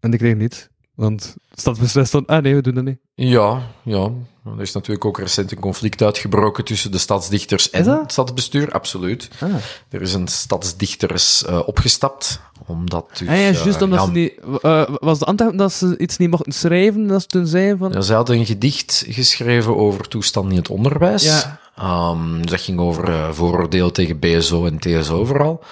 en 0.01 0.09
die 0.09 0.19
kregen 0.19 0.37
niet. 0.37 0.69
Want 0.95 1.35
de 1.49 1.61
stad 1.61 1.79
beslist 1.79 2.11
van, 2.11 2.25
ah 2.25 2.43
nee, 2.43 2.55
we 2.55 2.61
doen 2.61 2.73
dat 2.73 2.83
niet. 2.83 2.99
ja, 3.15 3.61
ja. 3.83 4.09
Er 4.45 4.61
is 4.61 4.71
natuurlijk 4.71 5.05
ook 5.05 5.19
recent 5.19 5.51
een 5.51 5.59
conflict 5.59 6.01
uitgebroken 6.01 6.63
tussen 6.65 6.91
de 6.91 6.97
stadsdichters 6.97 7.69
en 7.69 7.89
het 7.99 8.11
stadsbestuur. 8.11 8.71
Absoluut. 8.71 9.29
Ah, 9.39 9.49
Er 9.89 10.01
is 10.01 10.13
een 10.13 10.27
stadsdichters 10.27 11.45
eh, 11.45 11.59
opgestapt, 11.65 12.41
omdat 12.65 13.05
dus... 13.17 13.27
ah 13.27 13.35
ja, 13.35 13.41
juist 13.41 13.75
eh, 13.75 13.81
omdat 13.81 13.99
ja, 13.99 14.05
ze 14.05 14.11
niet... 14.11 14.33
eh, 14.61 14.83
was 14.99 15.19
de 15.19 15.25
antwoord 15.25 15.57
dat 15.57 15.73
ze 15.73 15.97
iets 15.97 16.17
niet 16.17 16.29
mochten 16.29 16.51
schrijven, 16.53 17.07
dat 17.07 17.21
ze 17.21 17.27
toen 17.27 17.47
zeiden 17.47 17.77
van... 17.77 17.91
Ja, 17.91 18.01
zij 18.01 18.15
hadden 18.15 18.37
een 18.37 18.45
gedicht 18.45 19.05
geschreven 19.07 19.77
over 19.77 20.07
toestand 20.07 20.51
in 20.51 20.57
het 20.57 20.69
onderwijs. 20.69 21.23
Ja. 21.23 21.59
Ehm, 21.75 22.41
dat 22.45 22.61
ging 22.61 22.79
over 22.79 23.35
vooroordelen 23.35 23.93
tegen 23.93 24.19
BSO 24.19 24.65
en 24.65 24.79
TSO 24.79 25.25
vooral. 25.25 25.63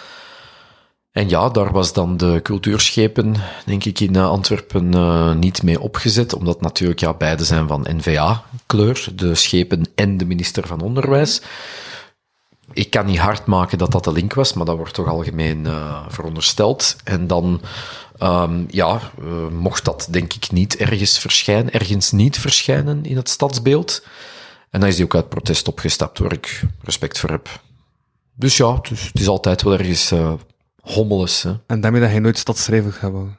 En 1.11 1.29
ja, 1.29 1.49
daar 1.49 1.71
was 1.71 1.93
dan 1.93 2.17
de 2.17 2.39
cultuurschepen, 2.43 3.35
denk 3.65 3.85
ik, 3.85 3.99
in 3.99 4.15
eh, 4.15 4.29
Antwerpen 4.29 4.93
eh, 4.93 5.33
niet 5.33 5.63
mee 5.63 5.79
opgezet, 5.79 6.33
omdat 6.33 6.61
natuurlijk, 6.61 6.99
ja, 6.99 7.13
beide 7.13 7.43
zijn 7.43 7.67
van 7.67 7.85
NVA-kleur, 7.89 9.07
de 9.15 9.35
schepen 9.35 9.83
en 9.95 10.17
de 10.17 10.25
minister 10.25 10.67
van 10.67 10.81
Onderwijs. 10.81 11.41
Ik 12.73 12.89
kan 12.89 13.05
niet 13.05 13.17
hard 13.17 13.45
maken 13.45 13.77
dat 13.77 13.91
dat 13.91 14.03
de 14.03 14.11
link 14.11 14.33
was, 14.33 14.53
maar 14.53 14.65
dat 14.65 14.77
wordt 14.77 14.93
toch 14.93 15.07
algemeen 15.07 15.65
eh, 15.65 16.05
verondersteld. 16.07 16.95
En 17.03 17.27
dan, 17.27 17.61
ehm, 18.17 18.63
ja, 18.67 18.99
mocht 19.51 19.85
dat 19.85 20.07
denk 20.09 20.33
ik 20.33 20.51
niet 20.51 20.75
ergens 20.75 21.19
verschijnen, 21.19 21.73
ergens 21.73 22.11
niet 22.11 22.39
verschijnen 22.39 23.05
in 23.05 23.15
het 23.15 23.29
stadsbeeld. 23.29 24.05
En 24.69 24.79
dan 24.79 24.89
is 24.89 24.95
hij 24.95 25.03
ook 25.03 25.15
uit 25.15 25.29
protest 25.29 25.67
opgestapt, 25.67 26.19
waar 26.19 26.33
ik 26.33 26.63
respect 26.83 27.19
voor 27.19 27.29
heb. 27.29 27.61
Dus 28.35 28.57
ja, 28.57 28.79
dus 28.89 29.03
het 29.03 29.19
is 29.19 29.27
altijd 29.27 29.61
wel 29.61 29.73
ergens 29.73 30.11
hommeles. 30.91 31.43
Hè. 31.43 31.53
En 31.67 31.81
daarmee 31.81 32.01
dat 32.01 32.09
hij 32.09 32.19
nooit 32.19 32.37
stadsschrijver 32.37 32.91
gaat 32.93 33.11
worden. 33.11 33.37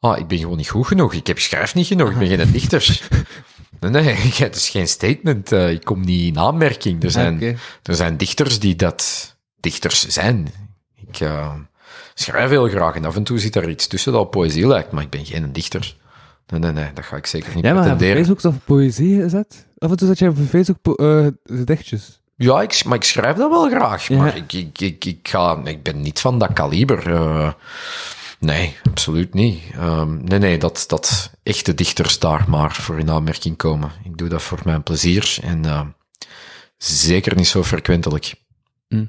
Ah, 0.00 0.18
ik 0.18 0.26
ben 0.26 0.38
gewoon 0.38 0.56
niet 0.56 0.68
goed 0.68 0.86
genoeg. 0.86 1.12
Ik 1.14 1.26
heb 1.26 1.38
schrijf 1.38 1.74
niet 1.74 1.86
genoeg. 1.86 2.10
Ik 2.10 2.18
ben 2.18 2.28
geen 2.28 2.52
dichter. 2.52 3.00
Nee, 3.80 3.90
nee, 3.90 4.14
het 4.14 4.56
is 4.56 4.68
geen 4.68 4.88
statement. 4.88 5.52
eh, 5.52 5.70
ik 5.70 5.84
kom 5.84 6.00
niet 6.00 6.26
in 6.34 6.38
aanmerking. 6.38 7.02
Er 7.04 7.10
zijn, 7.10 7.42
er 7.82 7.94
zijn 7.94 8.16
dichters 8.16 8.58
die 8.58 8.76
dat 8.76 9.36
dichters 9.60 10.06
zijn. 10.06 10.48
Ik 11.08 11.20
eh, 11.20 11.54
schrijf 12.14 12.48
heel 12.50 12.68
graag 12.68 12.94
en 12.94 13.04
af 13.04 13.16
en 13.16 13.22
toe 13.22 13.38
zit 13.38 13.56
er 13.56 13.68
iets 13.68 13.86
tussen 13.86 14.12
dat 14.12 14.30
poëzie 14.30 14.66
lijkt, 14.66 14.90
maar 14.92 15.02
ik 15.02 15.10
ben 15.10 15.24
geen 15.26 15.52
dichter. 15.52 15.96
Nee, 16.46 16.60
nee, 16.60 16.72
nee, 16.72 16.92
dat 16.94 17.04
ga 17.04 17.16
ik 17.16 17.26
zeker 17.26 17.54
niet 17.54 17.64
Ja, 17.64 17.72
maar 17.74 17.82
heb 17.82 17.90
je 17.92 17.96
pretenderen. 17.96 18.26
Facebook 18.36 18.54
toch 18.54 18.64
poëzie 18.64 19.20
gezet? 19.20 19.66
Af 19.78 19.90
en 19.90 19.96
toe 19.96 20.06
zet 20.08 20.18
je 20.18 20.28
op 20.28 20.36
Facebook 20.48 20.82
po- 20.82 20.94
eh, 20.94 21.26
gedichtjes. 21.44 22.19
Ja, 22.42 22.62
ik, 22.62 22.84
maar 22.84 22.96
ik 22.96 23.04
schrijf 23.04 23.36
dat 23.36 23.50
wel 23.50 23.68
graag. 23.68 24.08
Ja. 24.08 24.16
Maar 24.16 24.36
ik, 24.36 24.52
ik, 24.52 24.80
ik, 24.80 25.04
ik, 25.04 25.28
ga, 25.28 25.60
ik 25.64 25.82
ben 25.82 26.00
niet 26.00 26.20
van 26.20 26.38
dat 26.38 26.52
kaliber. 26.52 27.12
eh. 27.14 27.52
nee, 28.38 28.76
absoluut 28.90 29.34
niet. 29.34 29.62
Ehm, 29.72 30.24
nee, 30.24 30.38
nee, 30.38 30.58
dat, 30.58 30.84
dat 30.86 31.30
echte 31.42 31.74
dichters 31.74 32.18
daar 32.18 32.44
maar 32.48 32.74
voor 32.74 32.98
in 32.98 33.10
aanmerking 33.10 33.56
komen. 33.56 33.92
Ik 34.04 34.18
doe 34.18 34.28
dat 34.28 34.42
voor 34.42 34.60
mijn 34.64 34.82
plezier 34.82 35.38
en 35.42 35.64
eh, 35.64 35.86
zeker 36.76 37.36
niet 37.36 37.46
zo 37.46 37.62
frequentelijk. 37.62 38.34
Hm. 38.88 39.04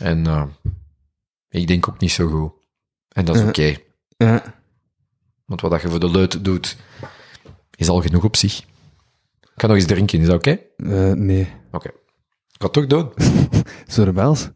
En 0.00 0.26
eh, 0.26 0.44
ik 1.48 1.66
denk 1.66 1.88
ook 1.88 1.98
niet 1.98 2.12
zo 2.12 2.28
goed. 2.28 2.52
En 3.08 3.24
dat 3.24 3.36
is 3.36 3.42
oké. 3.42 3.76
Ja. 4.16 4.54
Want 5.44 5.60
wat 5.60 5.70
dat 5.70 5.82
je 5.82 5.88
voor 5.88 6.00
de 6.00 6.10
leut 6.10 6.44
doet, 6.44 6.76
is 7.76 7.88
al 7.88 8.00
genoeg 8.00 8.24
op 8.24 8.36
zich. 8.36 8.58
Ik 9.40 9.60
ga 9.60 9.66
nog 9.66 9.76
eens 9.76 9.86
drinken, 9.86 10.20
is 10.20 10.26
dat 10.26 10.36
oké? 10.36 10.58
Nee. 11.14 11.52
Oké. 11.72 11.90
Ga 12.62 12.68
het 12.68 12.72
toch 12.72 12.86
doen. 12.86 13.12
Zo 13.94 14.02
rebels. 14.02 14.48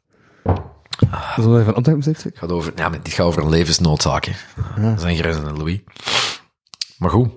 Dat 1.10 1.36
is 1.36 1.44
wel 1.44 1.60
even 1.60 2.02
zegt, 2.02 2.20
zeker? 2.20 2.38
gaat 2.38 2.52
over, 2.52 2.72
ja, 2.76 2.88
dit 2.88 3.12
gaat 3.12 3.26
over 3.26 3.42
een 3.42 3.48
levensnoodzaak. 3.48 4.24
Hè. 4.24 4.32
Dat 4.90 5.00
zijn 5.00 5.16
grenzen, 5.16 5.56
Louis. 5.56 5.80
Maar 6.98 7.10
goed, 7.10 7.28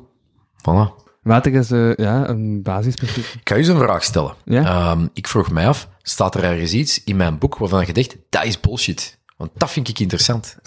voilà. 0.58 1.08
Water 1.22 1.54
is 1.54 1.72
eh, 1.72 1.96
ja, 1.96 2.30
een 2.30 2.62
basisprincipe. 2.62 3.28
Ik 3.40 3.50
ga 3.50 3.56
je 3.56 3.62
eens 3.62 3.70
een 3.70 3.78
vraag 3.78 4.04
stellen. 4.04 4.34
Ja? 4.46 4.64
Ehm, 4.64 5.08
ik 5.14 5.28
vroeg 5.28 5.52
mij 5.52 5.68
af, 5.68 5.90
staat 6.02 6.36
er 6.36 6.44
ergens 6.44 6.74
iets 6.74 7.04
in 7.04 7.16
mijn 7.16 7.38
boek 7.38 7.58
waarvan 7.58 7.86
je 7.86 7.94
denkt, 7.94 8.18
dat 8.30 8.44
is 8.46 8.60
bullshit? 8.60 9.18
Want 9.38 9.52
dat 9.54 9.72
vind 9.72 9.88
ik 9.88 10.00
interessant. 10.00 10.58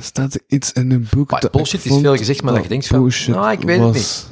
Staat 0.00 0.34
er 0.34 0.40
iets 0.46 0.72
in 0.72 0.90
een 0.90 1.08
boek 1.10 1.30
Maar 1.30 1.40
dat 1.40 1.50
bullshit 1.50 1.84
ik 1.84 1.92
is 1.92 2.00
veel 2.00 2.16
gezegd, 2.16 2.42
maar 2.42 2.52
dat 2.52 2.62
je 2.62 2.68
denkt 2.68 2.86
van, 2.86 3.12
nou, 3.26 3.52
ik 3.52 3.60
weet 3.60 3.80
het 3.80 3.92
niet. 3.92 4.28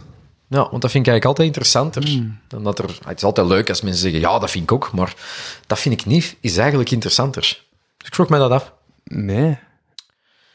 Ja, 0.48 0.70
want 0.70 0.82
dat 0.82 0.90
vind 0.90 1.06
ik 1.06 1.12
eigenlijk 1.12 1.24
altijd 1.24 1.46
interessanter. 1.46 2.04
Hmm. 2.04 2.38
Dan 2.46 2.64
dat 2.64 2.78
er, 2.78 2.98
het 3.04 3.16
is 3.16 3.24
altijd 3.24 3.46
leuk 3.46 3.68
als 3.68 3.82
mensen 3.82 4.00
zeggen, 4.02 4.20
ja, 4.20 4.38
dat 4.38 4.50
vind 4.50 4.64
ik 4.64 4.72
ook, 4.72 4.92
maar 4.92 5.14
dat 5.66 5.78
vind 5.78 6.00
ik 6.00 6.06
niet, 6.06 6.36
is 6.40 6.56
eigenlijk 6.56 6.90
interessanter. 6.90 7.42
Dus 7.96 8.08
ik 8.08 8.14
vroeg 8.14 8.28
mij 8.28 8.38
dat 8.38 8.50
af. 8.50 8.72
Nee. 9.04 9.58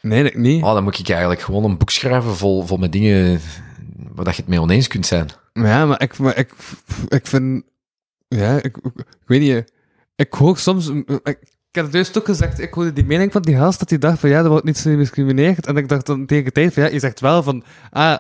Nee, 0.02 0.24
dat 0.24 0.34
niet. 0.34 0.64
Oh, 0.64 0.74
dan 0.74 0.84
moet 0.84 1.00
ik 1.00 1.10
eigenlijk 1.10 1.42
gewoon 1.42 1.64
een 1.64 1.78
boek 1.78 1.90
schrijven 1.90 2.36
vol, 2.36 2.66
vol 2.66 2.78
met 2.78 2.92
dingen 2.92 3.42
waar 4.14 4.26
dat 4.26 4.36
je 4.36 4.42
het 4.42 4.50
mee 4.50 4.62
oneens 4.62 4.88
kunt 4.88 5.06
zijn. 5.06 5.30
Ja, 5.54 5.86
maar 5.86 6.02
ik, 6.02 6.18
maar 6.18 6.38
ik, 6.38 6.54
ik 7.08 7.28
vind... 7.28 7.64
Ja, 8.28 8.58
ik, 8.58 8.78
ik, 8.78 8.92
ik 8.96 9.26
weet 9.26 9.42
niet. 9.42 9.72
Ik 10.16 10.34
hoor 10.34 10.58
soms... 10.58 10.88
Ik, 11.24 11.40
ik 11.74 11.80
heb 11.80 11.86
het 11.86 11.94
juist 11.94 12.18
ook 12.18 12.26
gezegd, 12.26 12.60
ik 12.60 12.74
hoorde 12.74 12.94
die 12.94 13.06
mening 13.06 13.32
van 13.32 13.42
die 13.42 13.58
gast, 13.58 13.80
dat 13.80 13.90
hij 13.90 14.00
dacht 14.00 14.20
van, 14.20 14.30
ja, 14.30 14.40
er 14.40 14.50
wordt 14.50 14.66
niet 14.66 14.80
gediscrimineerd. 14.80 15.68
En 15.68 15.78
ik 15.78 15.90
dacht 15.90 16.06
dan 16.06 16.26
tegen 16.26 16.54
tijd 16.54 16.74
van, 16.74 16.84
ja, 16.84 16.90
je 16.90 17.00
zegt 17.00 17.20
wel 17.20 17.44
van, 17.44 17.64
ah, 17.92 18.18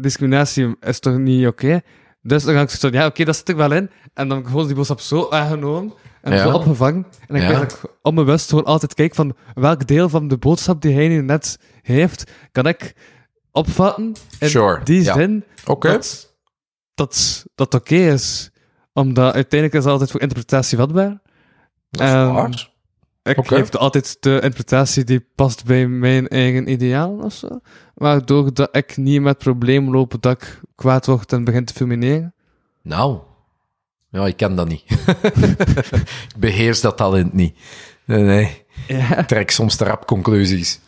discriminatie 0.00 0.76
is 0.80 0.98
toch 0.98 1.16
niet 1.16 1.46
oké? 1.46 1.80
Dus 2.22 2.44
dan 2.44 2.54
ga 2.54 2.60
ik 2.60 2.70
zo, 2.70 2.88
ja, 2.92 3.06
oké, 3.06 3.24
dat 3.24 3.36
zit 3.36 3.48
er 3.48 3.56
wel 3.56 3.72
in. 3.72 3.90
En 4.14 4.28
dan 4.28 4.46
gewoon 4.46 4.66
die 4.66 4.74
boodschap 4.74 5.00
zo 5.00 5.30
aangenomen 5.30 5.92
en 6.22 6.32
Ja. 6.32 6.42
zo 6.42 6.52
opgevangen. 6.52 7.06
En 7.28 7.34
ik 7.34 7.42
Ja. 7.42 7.62
ik 7.62 7.80
onbewust 8.02 8.48
gewoon 8.48 8.64
altijd 8.64 8.94
kijk 8.94 9.14
van, 9.14 9.34
welk 9.54 9.86
deel 9.86 10.08
van 10.08 10.28
de 10.28 10.36
boodschap 10.36 10.80
die 10.82 10.94
hij 10.94 11.08
nu 11.08 11.22
net 11.22 11.58
heeft, 11.82 12.30
kan 12.52 12.66
ik 12.66 12.94
opvatten 13.52 14.12
in 14.38 14.48
Sure, 14.48 14.80
die 14.84 15.02
ja. 15.02 15.14
zin 15.14 15.44
dat 15.64 16.32
dat, 16.94 17.44
dat 17.54 17.74
oké 17.74 17.94
is. 17.94 18.50
Omdat 18.92 19.34
uiteindelijk 19.34 19.72
is 19.78 19.84
het 19.84 19.92
altijd 19.92 20.10
voor 20.10 20.20
interpretatie 20.20 20.78
vatbaar. 20.78 21.20
Dat 21.90 22.00
is 22.00 22.12
Ehm. 22.14 22.52
Ik 23.24 23.46
geef 23.46 23.74
altijd 23.74 24.16
de 24.20 24.34
interpretatie 24.34 25.04
die 25.04 25.26
past 25.34 25.64
bij 25.64 25.86
mijn 25.86 26.28
eigen 26.28 26.70
ideaal 26.70 27.10
of 27.10 27.32
zo. 27.32 27.60
Waardoor 27.94 28.54
dat 28.54 28.76
ik 28.76 28.96
niet 28.96 29.20
met 29.20 29.34
het 29.34 29.42
probleem 29.42 29.90
loop 29.90 30.14
dat 30.20 30.32
ik 30.32 30.60
kwaad 30.74 31.06
word 31.06 31.32
en 31.32 31.44
begin 31.44 31.64
te 31.64 31.74
fulmineren. 31.74 32.34
Nou, 32.82 33.18
ja, 34.10 34.26
ik 34.26 34.36
kan 34.36 34.56
dat 34.56 34.68
niet. 34.68 34.84
ik 36.28 36.34
beheers 36.38 36.80
dat 36.80 36.96
talent 36.96 37.32
niet. 37.32 37.56
Nee, 38.04 38.22
nee. 38.22 38.64
Ja. 38.86 39.18
Ik 39.18 39.26
trek 39.26 39.50
soms 39.50 39.76
te 39.76 39.84
rap 39.84 40.06
conclusies. 40.06 40.80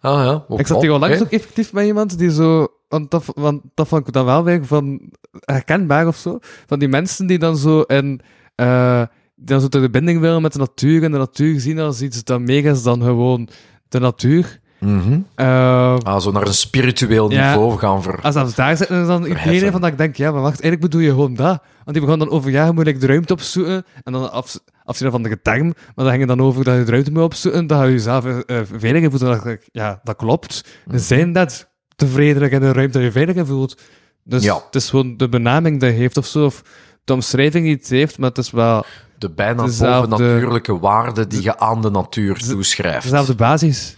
Ah 0.00 0.24
ja. 0.24 0.56
Ik 0.56 0.66
zat 0.66 0.82
hier 0.82 0.90
al 0.90 0.98
langs 0.98 1.14
Oké. 1.14 1.24
ook 1.24 1.32
effectief 1.32 1.72
met 1.72 1.86
iemand 1.86 2.18
die 2.18 2.32
zo... 2.32 2.66
Want 2.88 3.10
dat, 3.10 3.24
want 3.34 3.62
dat 3.74 3.88
vond 3.88 4.06
ik 4.06 4.12
dan 4.12 4.24
wel 4.24 4.44
weer 4.44 4.66
van 4.66 5.12
herkenbaar 5.40 6.06
of 6.06 6.16
zo. 6.16 6.38
Van 6.40 6.78
die 6.78 6.88
mensen 6.88 7.26
die 7.26 7.38
dan 7.38 7.56
zo 7.56 7.80
in... 7.80 8.20
eh 8.54 9.02
dan 9.44 9.60
zo 9.60 9.68
de 9.68 9.90
binding 9.90 10.20
willen 10.20 10.42
met 10.42 10.52
de 10.52 10.58
natuur 10.58 11.02
en 11.02 11.12
de 11.12 11.18
natuur 11.18 11.60
zien 11.60 11.78
als 11.78 12.02
iets 12.02 12.24
dat 12.24 12.40
meer 12.40 12.64
is 12.64 12.82
dan 12.82 13.02
gewoon 13.02 13.48
de 13.88 13.98
natuur. 13.98 14.60
Mhm. 14.80 15.20
Ah, 15.34 16.20
zo 16.20 16.30
naar 16.32 16.46
een 16.46 16.54
spiritueel 16.54 17.30
Ja. 17.30 17.48
niveau 17.48 17.78
gaan 17.78 18.02
ver... 18.02 18.20
als 18.20 18.34
zelfs 18.34 18.54
daar 18.54 18.76
zitten 18.76 19.06
dan 19.06 19.26
ideeën 19.26 19.72
van 19.72 19.80
dat 19.80 19.90
ik 19.90 19.98
denk, 19.98 20.16
ja, 20.16 20.32
maar 20.32 20.40
wacht, 20.42 20.60
eigenlijk 20.60 20.80
bedoel 20.80 21.00
je 21.00 21.10
gewoon 21.10 21.34
dat. 21.34 21.62
Want 21.84 21.96
die 21.96 22.00
begon 22.00 22.18
dan 22.18 22.30
over, 22.30 22.50
ja, 22.50 22.72
moet 22.72 22.84
like, 22.86 22.98
de 22.98 23.06
ruimte 23.06 23.32
opzoeken. 23.32 23.84
En 24.02 24.12
dan 24.12 24.32
af, 24.32 24.58
afzien 24.84 25.10
van 25.10 25.22
de 25.22 25.42
term. 25.42 25.66
Maar 25.66 26.04
dan 26.04 26.08
ging 26.08 26.18
het 26.18 26.28
dan 26.28 26.40
over 26.46 26.64
dat 26.64 26.76
je 26.76 26.84
de 26.84 26.90
ruimte 26.90 27.12
moet 27.12 27.22
opzoeken. 27.22 27.66
Dat 27.66 27.80
je 27.84 27.90
jezelf 27.90 28.24
eh, 28.24 28.58
eh, 28.58 28.66
veiliger 28.72 29.10
voelt. 29.10 29.22
En 29.22 29.28
dan 29.28 29.36
dacht 29.36 29.46
ik, 29.46 29.68
ja, 29.72 30.00
dat 30.02 30.16
klopt. 30.16 30.64
Mhm. 30.84 30.94
We 30.94 31.02
zijn 31.02 31.32
net 31.32 31.70
tevreden 31.96 32.50
in 32.50 32.62
een 32.62 32.72
ruimte 32.72 32.92
dat 32.98 33.06
je 33.06 33.12
veiliger 33.12 33.46
voelt. 33.46 33.80
Dus 34.24 34.42
Ja. 34.42 34.54
het 34.66 34.74
is 34.74 34.90
gewoon 34.90 35.16
de 35.16 35.28
benaming 35.28 35.80
die 35.80 35.88
je 35.88 35.94
heeft 35.94 36.16
of 36.16 36.26
zo. 36.26 36.44
Of 36.44 36.62
de 37.04 37.12
omschrijving 37.12 37.64
die 37.64 37.74
het 37.74 37.88
heeft, 37.88 38.18
maar 38.18 38.28
het 38.28 38.38
is 38.38 38.50
wel 38.50 38.84
De 39.18 39.30
bijna 39.30 39.64
dezelfde- 39.64 40.08
bovennatuurlijke 40.08 40.78
waarde 40.78 41.26
die 41.26 41.42
je 41.42 41.58
aan 41.58 41.82
de 41.82 41.90
natuur 41.90 42.38
toeschrijft. 42.38 43.02
dezelfde 43.02 43.34
basis. 43.34 43.96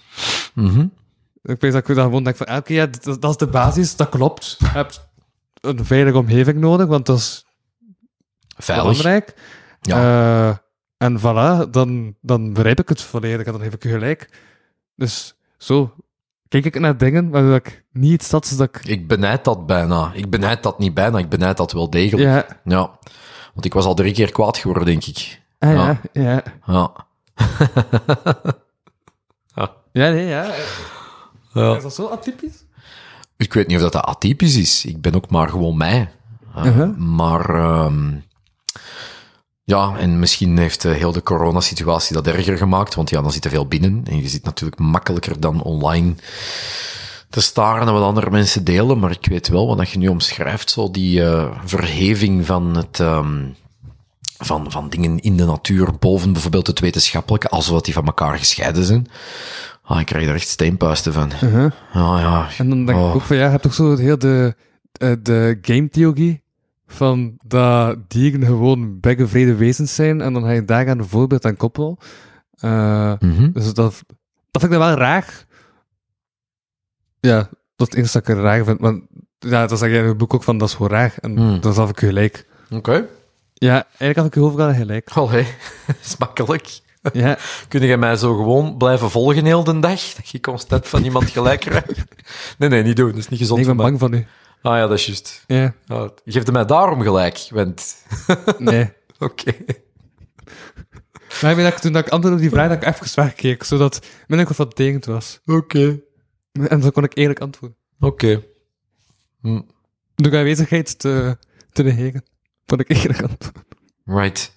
Mhm. 0.55 0.86
Ik 1.43 1.60
weet 1.60 1.72
dat 1.72 1.89
ik 1.89 1.94
dan 1.94 2.05
gewoon 2.05 2.24
denk 2.24 2.36
van, 2.36 2.56
oké, 2.56 2.72
ja, 2.72 2.86
dat, 2.86 3.20
dat 3.20 3.31
is 3.31 3.36
de 3.36 3.47
basis, 3.47 3.97
dat 3.97 4.09
klopt. 4.09 4.56
Je 4.59 4.66
hebt 4.66 5.09
een 5.60 5.85
veilige 5.85 6.18
omgeving 6.18 6.59
nodig, 6.59 6.86
want 6.86 7.06
dat 7.06 7.18
is 7.18 7.47
Veilig. 8.56 8.86
belangrijk. 8.86 9.35
Ja. 9.81 10.48
Eh, 10.48 10.56
en 10.97 11.18
voilà, 11.18 11.70
dan, 11.70 12.16
dan 12.20 12.52
begrijp 12.52 12.81
ik 12.81 12.89
het 12.89 13.02
volledig 13.02 13.47
en 13.47 13.52
dan 13.52 13.62
heb 13.62 13.74
ik 13.74 13.82
je 13.82 13.89
gelijk. 13.89 14.31
Dus 14.97 15.35
zo 15.59 15.94
kijk 16.60 16.74
ik 16.74 16.81
naar 16.81 16.97
dingen 16.97 17.31
waar 17.31 17.55
ik 17.55 17.85
niet 17.93 18.12
iets 18.12 18.31
dat 18.31 18.56
ik... 18.60 18.81
Ik 18.85 19.09
benijd 19.09 19.44
dat 19.44 19.66
bijna. 19.66 20.10
Ik 20.14 20.31
benijd 20.31 20.62
dat 20.62 20.78
niet 20.78 20.94
bijna, 20.94 21.18
ik 21.18 21.28
benijd 21.28 21.56
dat 21.56 21.72
wel 21.72 21.90
degelijk. 21.90 22.28
Ja, 22.28 22.47
Ja. 22.64 22.98
Want 23.55 23.66
ik 23.66 23.74
was 23.74 23.85
al 23.85 23.94
drie 23.94 24.12
keer 24.12 24.32
kwaad 24.32 24.56
geworden, 24.56 24.86
denk 24.86 25.05
ik. 25.05 25.40
ah, 25.59 25.72
Ja. 25.72 26.01
ja, 26.12 26.22
ja. 26.22 26.43
Ja. 26.66 26.90
Ja, 29.93 30.10
nee, 30.10 30.26
ja. 30.26 30.51
Ja. 31.52 31.76
Is 31.76 31.82
dat 31.82 31.94
zo 31.94 32.06
atypisch? 32.06 32.64
Ik 33.36 33.52
weet 33.52 33.66
niet 33.66 33.82
of 33.82 33.90
dat, 33.90 34.05
atypisch 34.05 34.56
is. 34.56 34.85
Ik 34.85 35.01
ben 35.01 35.14
ook 35.14 35.31
maar 35.31 35.48
gewoon 35.48 35.76
mij. 35.76 36.10
Uh, 36.56 36.64
Uh-huh. 36.64 36.97
Maar 36.97 37.55
ehm, 37.55 38.12
Ja, 39.65 39.97
en 39.99 40.19
misschien 40.19 40.59
heeft 40.59 40.85
eh, 40.85 40.93
heel 40.93 41.12
de 41.12 41.23
coronasituatie 41.23 42.15
dat 42.15 42.27
erger 42.27 42.57
gemaakt, 42.57 42.95
want 42.95 43.11
ja, 43.11 43.23
dan 43.23 43.32
zit 43.32 43.45
er 43.45 43.51
veel 43.51 43.66
binnen. 43.66 44.03
En 44.11 44.23
je 44.23 44.28
zit 44.28 44.45
natuurlijk 44.45 44.81
makkelijker 44.81 45.41
dan 45.41 45.62
online 45.62 46.15
te 47.31 47.41
staren 47.41 47.85
naar 47.85 47.95
wat 47.95 48.03
andere 48.03 48.31
mensen 48.31 48.65
delen. 48.65 48.99
Maar 48.99 49.11
ik 49.11 49.27
weet 49.27 49.49
wel 49.49 49.77
wat 49.77 49.91
je 49.91 49.99
nu 49.99 50.09
omschrijft, 50.09 50.70
zo 50.70 50.91
die 50.91 51.24
eh, 51.24 51.51
verheving 51.65 52.47
van 52.47 52.77
het... 52.77 53.01
ehm, 53.01 53.43
van, 54.39 54.70
van 54.70 54.89
dingen 54.89 55.19
in 55.20 55.36
de 55.36 55.45
natuur 55.45 55.89
boven 55.99 56.32
bijvoorbeeld 56.32 56.66
het 56.66 56.81
wetenschappelijke, 56.81 57.49
alsof 57.49 57.81
die 57.81 57.95
van 57.95 58.07
elkaar 58.07 58.39
gescheiden 58.39 58.85
zijn. 58.85 59.07
Ah, 59.82 60.01
ik 60.01 60.07
krijg 60.07 60.28
er 60.28 60.35
echt 60.35 60.49
steenpuisten 60.49 61.12
van. 61.12 61.31
Uh-huh. 61.45 61.70
Ja, 61.95 62.19
ja. 62.20 62.49
En 62.59 62.69
dan 62.69 62.86
denk 62.86 62.99
Oh. 62.99 63.09
ik 63.09 63.15
ook 63.15 63.23
van, 63.23 63.36
ja, 63.36 63.45
je 63.45 63.51
hebt 63.51 63.62
toch 63.62 63.74
zo 63.74 63.97
heel 63.97 64.19
de, 64.19 64.55
eh, 64.93 65.12
de 65.23 65.59
game-theorie 65.62 66.43
van 66.86 67.35
dat 67.44 68.11
dieren 68.11 68.43
gewoon 68.47 68.98
vrede 69.01 69.55
wezens 69.55 69.94
zijn 69.94 70.20
en 70.20 70.32
dan 70.32 70.43
ga 70.43 70.51
je 70.51 70.65
daar 70.65 70.89
aan 70.89 70.98
een 70.98 71.09
voorbeeld 71.09 71.44
aan 71.44 71.56
koppelen. 71.56 71.97
Eh, 72.55 73.12
Mhm. 73.19 73.51
dus 73.52 73.65
dat, 73.65 74.02
dat 74.51 74.61
vind 74.61 74.73
ik 74.73 74.78
dan 74.78 74.89
wel 74.89 74.97
raar. 74.97 75.44
Ja, 77.20 77.48
dat 77.77 77.94
is 77.94 78.12
dat 78.12 78.28
ik 78.28 78.35
raar 78.36 78.65
vind. 78.65 78.81
Want 78.81 79.02
ja, 79.39 79.66
dan 79.66 79.78
zeg 79.78 79.90
jij 79.90 79.98
in 79.98 80.05
het 80.05 80.16
boek 80.16 80.35
ook 80.35 80.43
van, 80.43 80.59
dat 80.59 80.69
is 80.69 80.74
gewoon 80.74 80.90
raar. 80.90 81.15
En 81.20 81.36
Hmm. 81.36 81.61
dan 81.61 81.74
zal 81.74 81.89
ik 81.89 82.01
je 82.01 82.06
gelijk. 82.06 82.47
Oké. 82.70 83.06
Ja, 83.55 83.73
eigenlijk 83.86 84.16
had 84.16 84.27
ik 84.27 84.35
je 84.35 84.40
overal 84.40 84.74
gelijk. 84.74 85.11
Allee, 85.11 85.47
dat 85.86 85.97
is 86.02 86.16
makkelijk. 86.16 86.81
Ja, 87.12 87.39
Kun 87.69 87.81
je 87.82 87.97
mij 87.97 88.16
zo 88.16 88.36
gewoon 88.36 88.77
blijven 88.77 89.11
volgen 89.11 89.44
heel 89.44 89.65
de 89.65 89.78
dag? 89.78 90.01
Dat 90.15 90.28
je 90.28 90.40
constant 90.40 90.89
van 90.89 91.05
iemand 91.05 91.31
gelijk 91.31 91.61
krijgt? 91.61 92.05
Nee, 92.59 92.69
nee, 92.69 92.82
niet 92.82 92.97
doen. 92.97 93.09
Dat 93.09 93.16
is 93.19 93.28
niet 93.28 93.39
gezond 93.39 93.61
ik 93.61 93.66
ben 93.66 93.77
bang 93.77 93.98
van 93.98 94.15
u. 94.15 94.27
Ah 94.65 94.77
ja, 94.77 94.86
dat 94.86 94.99
is 94.99 95.07
juist. 95.07 95.45
Ja, 95.47 95.74
Ja, 95.85 96.11
geef 96.24 96.51
mij 96.51 96.65
daarom 96.65 97.01
gelijk, 97.03 97.47
want... 97.51 97.97
nee. 98.59 98.93
Oké. 99.19 99.53
Maar 101.43 101.59
ik 101.59 101.62
dat 101.62 101.81
toen 101.82 101.93
dat 101.93 102.07
ik 102.07 102.12
antwoordde 102.12 102.43
op 102.45 102.51
die 102.51 102.59
vraag, 102.59 102.69
dat 102.69 102.82
ik 102.82 102.89
even 103.03 103.23
wegkeek, 103.24 103.62
zodat 103.65 104.07
minder 104.27 104.47
confronterend 104.47 105.05
was. 105.05 105.41
Oké. 105.47 106.01
En 106.53 106.82
zo 106.82 106.91
kon 106.91 107.05
ik 107.05 107.16
eerlijk 107.16 107.41
antwoorden. 107.41 107.78
Oké. 108.01 108.43
Hm. 109.41 109.61
Door 110.15 110.36
aanwezigheid 110.36 110.99
te, 110.99 111.39
te 111.73 111.82
negeren. 111.82 112.24
Vond 112.66 112.81
ik 112.81 112.89
eerlijk 112.89 113.23
antwoord. 113.23 113.57
Right. 114.05 114.53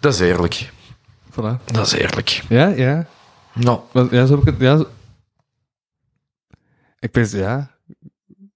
Dat 0.00 0.14
is 0.14 0.20
eerlijk. 0.20 0.70
Voilà. 1.30 1.64
Dat 1.64 1.86
is 1.86 1.92
eerlijk. 1.92 2.28
Ja, 2.48 2.66
ja. 2.66 3.06
Nou, 3.54 3.80
ja, 4.10 4.26
zo 4.26 4.32
heb 4.38 4.40
ik 4.40 4.46
het, 4.52 4.60
ja. 4.60 4.76
zo- 4.76 4.88
Ik 6.98 7.14
weet, 7.14 7.30
ja. 7.30 7.69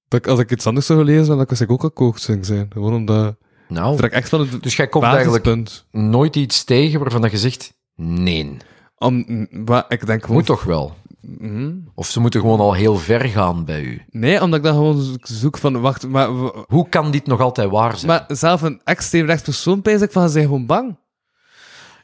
Dat 0.09 0.27
als 0.29 0.39
ik 0.39 0.51
iets 0.51 0.67
anders 0.67 0.87
zou 0.87 1.05
lezen, 1.05 1.27
dan 1.27 1.47
dat 1.49 1.61
ik 1.61 1.71
ook 1.71 1.85
akkoord 1.85 2.21
zou 2.21 2.45
zijn. 2.45 2.67
Gewoon 2.73 2.95
omdat... 2.95 3.37
nou. 3.69 3.97
Dat 3.97 4.05
ik 4.05 4.13
echt 4.13 4.29
van 4.29 4.41
het 4.41 4.63
Dus 4.63 4.77
jij 4.77 4.89
komt 4.89 5.05
eigenlijk 5.05 5.83
nooit 5.91 6.37
iets 6.37 6.65
tegen 6.65 7.01
waarvan 7.01 7.21
dat 7.21 7.31
je 7.31 7.39
zegt, 7.39 7.75
nee. 7.97 8.57
Om, 8.99 9.47
wat, 9.51 9.85
ik 9.89 10.07
denk 10.07 10.21
gewoon... 10.21 10.37
Moet 10.37 10.47
toch 10.47 10.63
wel? 10.65 10.95
Mhm. 11.21 11.73
Of 11.95 12.07
ze 12.07 12.21
moeten 12.21 12.41
gewoon 12.41 12.61
al 12.61 12.73
heel 12.73 12.97
ver 12.97 13.21
gaan 13.21 13.65
bij 13.65 13.83
u. 13.83 14.03
Nee, 14.11 14.43
omdat 14.43 14.59
ik 14.59 14.65
dan 14.65 14.75
gewoon 14.75 15.01
zo- 15.03 15.15
zoek 15.21 15.59
van... 15.59 15.81
Wacht, 15.81 16.09
maar... 16.09 16.29
Hoe 16.67 16.89
kan 16.89 17.11
dit 17.11 17.27
nog 17.27 17.41
altijd 17.41 17.71
waar 17.71 17.97
zijn? 17.97 18.07
Maar 18.07 18.25
zelf 18.37 18.63
een 18.63 18.81
extreem 18.85 19.27
rechtspersoon 19.27 19.83
pijs 19.83 20.01
ik 20.01 20.13
van, 20.13 20.23
ze 20.27 20.29
zijn 20.33 20.45
gewoon 20.45 20.67
bang. 20.67 20.97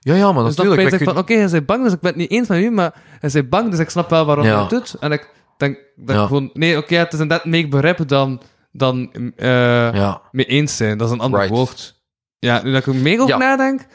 ja, 0.00 0.14
ja, 0.14 0.32
maar 0.32 0.44
Dus 0.44 0.54
dan 0.56 0.66
natuurlijk. 0.66 0.80
pijs 0.88 0.90
wij 0.90 1.00
ik 1.00 1.14
van, 1.14 1.18
oké, 1.18 1.34
hij 1.34 1.60
is 1.60 1.64
bang, 1.64 1.84
dus 1.84 1.92
ik 1.92 2.00
ben 2.00 2.10
het 2.10 2.20
niet 2.20 2.30
eens 2.30 2.48
met 2.48 2.62
u, 2.62 2.70
maar 2.70 2.94
hij 3.20 3.30
is 3.32 3.48
bang, 3.48 3.70
dus 3.70 3.78
ik 3.78 3.90
snap 3.90 4.10
wel 4.10 4.24
waarom 4.24 4.44
Ja. 4.44 4.50
hij 4.52 4.60
het 4.60 4.70
doet. 4.70 4.94
En 5.00 5.12
ik 5.12 5.30
denk 5.60 5.78
dat 5.96 6.16
Ja. 6.16 6.20
ik 6.22 6.26
gewoon... 6.28 6.50
Nee, 6.52 6.76
oké, 6.76 6.94
het 6.96 7.12
is 7.12 7.20
inderdaad 7.20 7.46
meer 7.46 7.68
begrip 7.68 8.08
dan, 8.08 8.40
dan 8.72 9.12
eh 9.36 9.46
Ja, 9.94 10.22
mee 10.32 10.46
eens 10.46 10.76
zijn. 10.76 10.98
Dat 10.98 11.06
is 11.08 11.14
een 11.14 11.20
ander 11.20 11.40
Right. 11.40 11.54
woord. 11.56 12.02
Ja, 12.38 12.62
nu 12.62 12.72
dat 12.72 12.80
ik 12.86 12.94
er 12.94 13.00
meer 13.00 13.20
over 13.20 13.38
nadenk, 13.38 13.86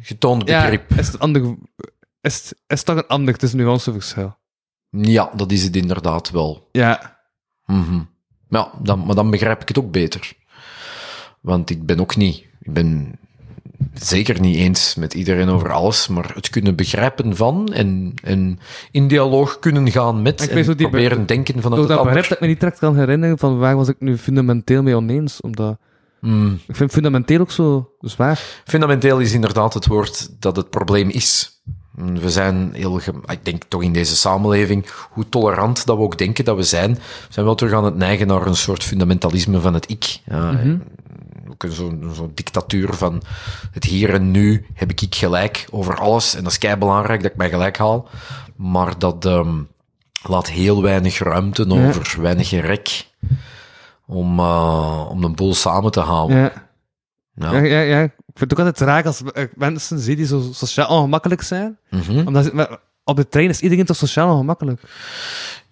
getoond 0.00 0.44
begrip. 0.44 0.90
is 0.90 1.06
het 1.06 1.18
ander... 1.18 1.54
Is, 2.20 2.52
is 2.66 2.82
toch 2.82 2.96
een 2.96 3.06
ander, 3.06 3.34
het 3.34 3.42
is 3.42 3.52
een 3.52 3.58
nuanceverschil. 3.58 4.36
Ja, 4.90 5.30
dat 5.34 5.52
is 5.52 5.62
het 5.62 5.76
inderdaad 5.76 6.30
wel. 6.30 6.68
Ja, 6.72 7.18
Mhm. 7.64 8.00
Ja, 8.48 8.70
dan, 8.82 9.06
maar 9.06 9.14
dan 9.14 9.30
begrijp 9.30 9.62
ik 9.62 9.68
het 9.68 9.78
ook 9.78 9.90
beter. 9.90 10.32
Want 11.40 11.70
ik 11.70 11.86
ben 11.86 12.00
ook 12.00 12.16
niet... 12.16 12.36
Ik 12.60 12.72
ben 12.72 13.18
zeker 13.94 14.40
niet 14.40 14.56
eens 14.56 14.94
met 14.94 15.14
iedereen 15.14 15.48
over 15.48 15.72
alles, 15.72 16.08
maar 16.08 16.30
het 16.34 16.50
kunnen 16.50 16.74
begrijpen 16.74 17.36
van 17.36 17.72
en, 17.72 18.14
en 18.22 18.58
in 18.90 19.08
dialoog 19.08 19.58
kunnen 19.58 19.90
gaan 19.90 20.22
met 20.22 20.42
Ik 20.42 20.50
en 20.50 20.62
die 20.62 20.64
be- 20.74 20.82
proberen 20.82 21.26
denken 21.26 21.60
door 21.60 21.78
het 21.78 21.88
dat 21.88 22.02
begrip 22.02 22.22
dat 22.22 22.32
ik 22.32 22.40
me 22.40 22.46
niet 22.46 22.60
direct 22.60 22.78
kan 22.78 22.96
herinneren 22.96 23.38
van 23.38 23.58
waar 23.58 23.76
was 23.76 23.88
ik 23.88 23.96
nu 23.98 24.18
fundamenteel 24.18 24.82
mee 24.82 24.96
oneens, 24.96 25.40
omdat... 25.40 25.76
Mm. 26.20 26.60
Ik 26.66 26.76
vind 26.76 26.92
fundamenteel 26.92 27.40
ook 27.40 27.50
zo 27.50 27.90
zwaar. 28.00 28.40
Fundamenteel 28.64 29.18
is 29.18 29.32
inderdaad 29.32 29.74
het 29.74 29.86
woord 29.86 30.28
dat 30.40 30.56
het 30.56 30.70
probleem 30.70 31.08
is. 31.08 31.60
We 31.96 32.30
zijn 32.30 32.70
heel, 32.72 33.00
ik 33.26 33.44
denk 33.44 33.62
toch 33.68 33.82
in 33.82 33.92
deze 33.92 34.16
samenleving, 34.16 34.86
hoe 35.10 35.28
tolerant 35.28 35.86
dat 35.86 35.96
we 35.96 36.02
ook 36.02 36.18
denken 36.18 36.44
dat 36.44 36.56
we 36.56 36.62
zijn, 36.62 36.94
we 36.94 37.00
zijn 37.28 37.46
wel 37.46 37.54
terug 37.54 37.72
aan 37.72 37.84
het 37.84 37.96
neigen 37.96 38.26
naar 38.26 38.46
een 38.46 38.56
soort 38.56 38.82
fundamentalisme 38.82 39.60
van 39.60 39.74
het 39.74 39.90
ik. 39.90 40.18
Ja, 40.24 40.50
een 40.50 40.82
zo'n 41.58 42.30
dictatuur 42.34 42.94
van 42.94 43.22
het 43.70 43.84
hier 43.84 44.14
en 44.14 44.30
nu 44.30 44.66
heb 44.74 44.90
ik 44.90 45.00
ik 45.00 45.14
gelijk 45.14 45.66
over 45.70 45.96
alles. 45.98 46.34
En 46.34 46.42
dat 46.42 46.52
is 46.52 46.58
kei 46.58 46.76
belangrijk 46.76 47.22
dat 47.22 47.30
ik 47.30 47.36
mij 47.36 47.50
gelijk 47.50 47.76
haal. 47.76 48.08
Maar 48.56 48.98
dat 48.98 49.24
ehm, 49.24 49.62
laat 50.22 50.48
heel 50.48 50.82
weinig 50.82 51.18
ruimte 51.18 51.68
over, 51.68 52.20
weinig 52.20 52.50
rek 52.50 53.06
om, 54.06 54.38
eh, 54.38 55.06
om 55.10 55.20
de 55.20 55.28
boel 55.28 55.54
samen 55.54 55.90
te 55.90 56.00
houden. 56.00 56.36
Ja. 56.36 56.52
Ja. 57.34 57.52
Ja, 57.52 57.62
ja, 57.62 57.80
ja. 57.80 58.02
Ik 58.02 58.12
vind 58.34 58.50
het 58.50 58.52
ook 58.52 58.66
altijd 58.66 58.88
raar 58.88 59.06
als 59.06 59.22
ik 59.22 59.50
mensen 59.56 59.98
zie 59.98 60.16
die 60.16 60.26
zo 60.26 60.48
sociaal 60.52 60.88
ongemakkelijk 60.88 61.42
zijn. 61.42 61.78
Mhm. 61.90 62.26
Omdat 62.26 62.78
op 63.04 63.16
de 63.16 63.28
trein 63.28 63.48
is 63.48 63.60
iedereen 63.60 63.84
toch 63.84 63.96
sociaal 63.96 64.32
ongemakkelijk? 64.32 64.80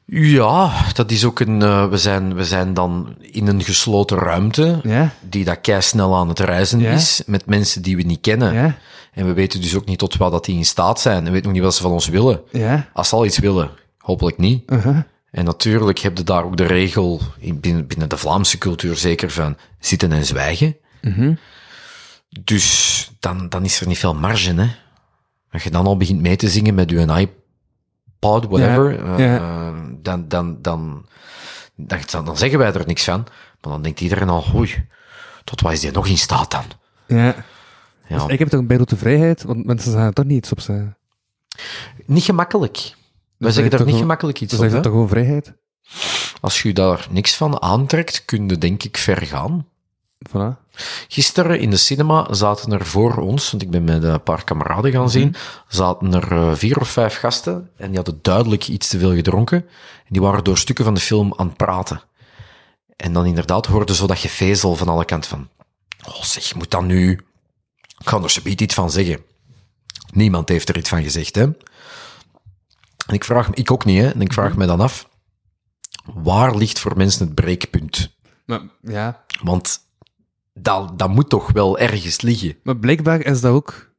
Ja, 0.07 0.73
dat 0.93 1.11
is 1.11 1.25
ook 1.25 1.41
een. 1.41 1.63
eh, 1.63 1.89
we, 1.89 1.97
zijn, 1.97 2.35
we 2.35 2.45
zijn 2.45 2.75
dan 2.75 3.17
in 3.21 3.47
een 3.47 3.63
gesloten 3.63 4.19
ruimte. 4.19 4.81
Ja, 4.83 5.11
Die 5.21 5.45
dat 5.45 5.61
kei 5.61 5.83
snel 5.83 6.17
aan 6.17 6.29
het 6.29 6.39
reizen 6.39 6.81
Ja. 6.81 6.91
is. 6.91 7.23
Met 7.27 7.47
mensen 7.47 7.83
die 7.83 7.97
we 7.97 8.03
niet 8.03 8.21
kennen. 8.21 8.55
ja, 8.55 8.77
En 9.13 9.27
we 9.27 9.33
weten 9.33 9.61
dus 9.61 9.75
ook 9.77 9.85
niet 9.87 9.99
tot 9.99 10.17
wat 10.17 10.33
dat 10.33 10.45
die 10.45 10.57
in 10.57 10.65
staat 10.65 11.01
zijn. 11.01 11.17
En 11.17 11.25
we 11.25 11.31
weten 11.31 11.45
nog 11.45 11.53
niet 11.53 11.63
wat 11.63 11.75
ze 11.75 11.83
van 11.83 11.91
ons 11.93 12.09
willen. 12.09 12.41
ja. 12.53 12.89
Als 12.93 13.09
ze 13.09 13.15
al 13.15 13.25
iets 13.25 13.39
willen, 13.39 13.71
hopelijk 13.99 14.39
niet. 14.39 14.71
uh-huh. 14.71 14.99
En 15.31 15.45
natuurlijk 15.45 15.99
heb 15.99 16.19
je 16.19 16.25
daar 16.25 16.45
ook 16.45 16.57
de 16.57 16.67
regel, 16.67 17.21
in- 17.39 17.61
binnen, 17.61 17.87
binnen 17.87 18.09
de 18.09 18.17
Vlaamse 18.17 18.59
cultuur 18.59 18.97
zeker, 18.97 19.31
van 19.31 19.57
zitten 19.79 20.13
en 20.13 20.25
zwijgen. 20.25 20.77
Mhm. 21.03 21.35
Dus 22.41 23.11
dan, 23.21 23.49
dan 23.49 23.65
is 23.65 23.81
er 23.81 23.87
niet 23.87 23.99
veel 23.99 24.15
marge, 24.15 24.55
hè. 24.55 24.67
Als 25.53 25.63
je 25.63 25.71
dan 25.71 25.87
al 25.87 25.97
begint 25.97 26.21
mee 26.21 26.37
te 26.37 26.49
zingen 26.49 26.75
met 26.75 26.91
je 26.91 26.99
iPod, 26.99 28.47
whatever, 28.47 29.05
eh, 29.19 29.73
dan, 30.05 30.29
dan, 30.29 30.59
dan, 30.63 31.07
dan, 31.77 32.25
dan 32.25 32.37
zeggen 32.37 32.59
wij 32.59 32.73
er 32.73 32.87
niks 32.87 33.05
van. 33.05 33.27
Maar 33.61 33.73
dan 33.73 33.83
denkt 33.83 34.01
iedereen 34.01 34.29
al, 34.29 34.45
oei, 34.55 34.87
tot 35.45 35.61
wat 35.61 35.73
is 35.73 35.81
die 35.81 35.91
nog 35.91 36.07
in 36.07 36.19
staat 36.19 36.51
dan? 36.51 36.65
Ja. 37.07 37.35
Ja, 38.09 38.17
Dus 38.19 38.27
ik 38.27 38.39
heb 38.39 38.49
toch 38.49 38.61
een 38.61 38.67
bijrote 38.67 38.97
vrijheid, 38.97 39.43
want 39.43 39.67
mensen 39.67 39.93
zijn 39.93 40.07
er 40.07 40.13
toch 40.13 40.25
niet 40.25 40.37
iets 40.37 40.53
op 40.53 40.61
zijn. 40.61 40.97
Niet 42.07 42.25
gemakkelijk. 42.25 42.77
Wij 42.77 42.93
Dus 43.37 43.55
zeggen 43.55 43.71
dat 43.71 43.81
daar 43.81 43.89
niet 43.89 43.99
gemakkelijk 44.01 44.41
iets 44.41 44.57
Dus 44.57 44.67
op, 44.67 44.71
hè. 44.73 44.81
toch 44.83 44.93
gewoon 44.93 45.09
vrijheid? 45.09 45.53
Als 46.41 46.63
je 46.63 46.73
daar 46.73 47.07
niks 47.11 47.37
van 47.37 47.63
aantrekt, 47.63 48.25
kun 48.25 48.49
je 48.49 48.59
denk 48.59 48.83
ik 48.83 48.97
ver 48.97 49.23
gaan. 49.27 49.67
Voilà. 50.29 50.63
Gisteren 51.09 51.61
in 51.61 51.71
de 51.71 51.77
cinema 51.77 52.35
zaten 52.35 52.73
er 52.73 52.87
voor 52.87 53.17
ons, 53.17 53.51
want 53.51 53.63
ik 53.63 53.71
ben 53.71 53.85
met 53.85 54.03
een 54.03 54.23
paar 54.23 54.45
kameraden 54.45 54.93
gaan 54.93 55.11
zien, 55.11 55.35
zaten 55.69 56.15
er 56.15 56.33
eh, 56.33 56.55
vier 56.55 56.81
of 56.81 56.89
vijf 56.89 57.17
gasten 57.17 57.71
en 57.77 57.87
die 57.87 57.97
hadden 57.97 58.19
duidelijk 58.23 58.69
iets 58.69 58.89
te 58.89 58.99
veel 58.99 59.15
gedronken. 59.15 59.59
En 60.05 60.11
die 60.11 60.21
waren 60.21 60.45
door 60.45 60.59
stukken 60.59 60.85
van 60.85 60.95
de 60.95 61.01
film 61.01 61.35
aan 61.37 61.47
het 61.47 61.57
praten. 61.57 62.03
En 62.97 63.13
dan 63.13 63.27
inderdaad 63.27 63.67
hoorde 63.67 63.95
zo 63.95 64.07
dat 64.07 64.19
gevezel 64.19 64.77
van 64.77 64.89
alle 64.89 65.05
kanten 65.05 65.31
van, 65.31 65.49
oh 66.07 66.23
zeg, 66.23 66.55
moet 66.55 66.71
dat 66.71 66.83
nu... 66.83 67.11
Ik 67.99 68.09
ga 68.09 68.23
er 68.23 68.31
zoiets 68.31 68.63
iets 68.63 68.75
van 68.75 68.91
zeggen. 68.91 69.25
Niemand 70.13 70.49
heeft 70.49 70.69
er 70.69 70.77
iets 70.77 70.89
van 70.89 71.03
gezegd, 71.03 71.35
hè. 71.35 71.43
En 73.07 73.15
ik 73.15 73.25
vraag 73.25 73.49
me, 73.49 73.55
ik 73.55 73.71
ook 73.71 73.85
niet, 73.85 74.01
hè. 74.01 74.11
En 74.11 74.21
ik 74.21 74.33
vraag 74.33 74.57
me 74.57 74.67
dan 74.67 74.81
af, 74.81 75.09
waar 76.05 76.57
ligt 76.57 76.79
voor 76.79 76.97
mensen 76.97 77.27
het 77.27 77.35
breekpunt? 77.35 78.17
Ja. 78.83 79.25
Want 79.43 79.81
dat, 80.55 80.99
dat 80.99 81.09
moet 81.09 81.29
toch 81.29 81.53
wel 81.53 81.79
ergens 81.79 82.21
liggen. 82.21 82.57
Maar 82.63 82.77
blijkbaar 82.77 83.21
is 83.25 83.41
dat 83.41 83.53
ook... 83.53 83.93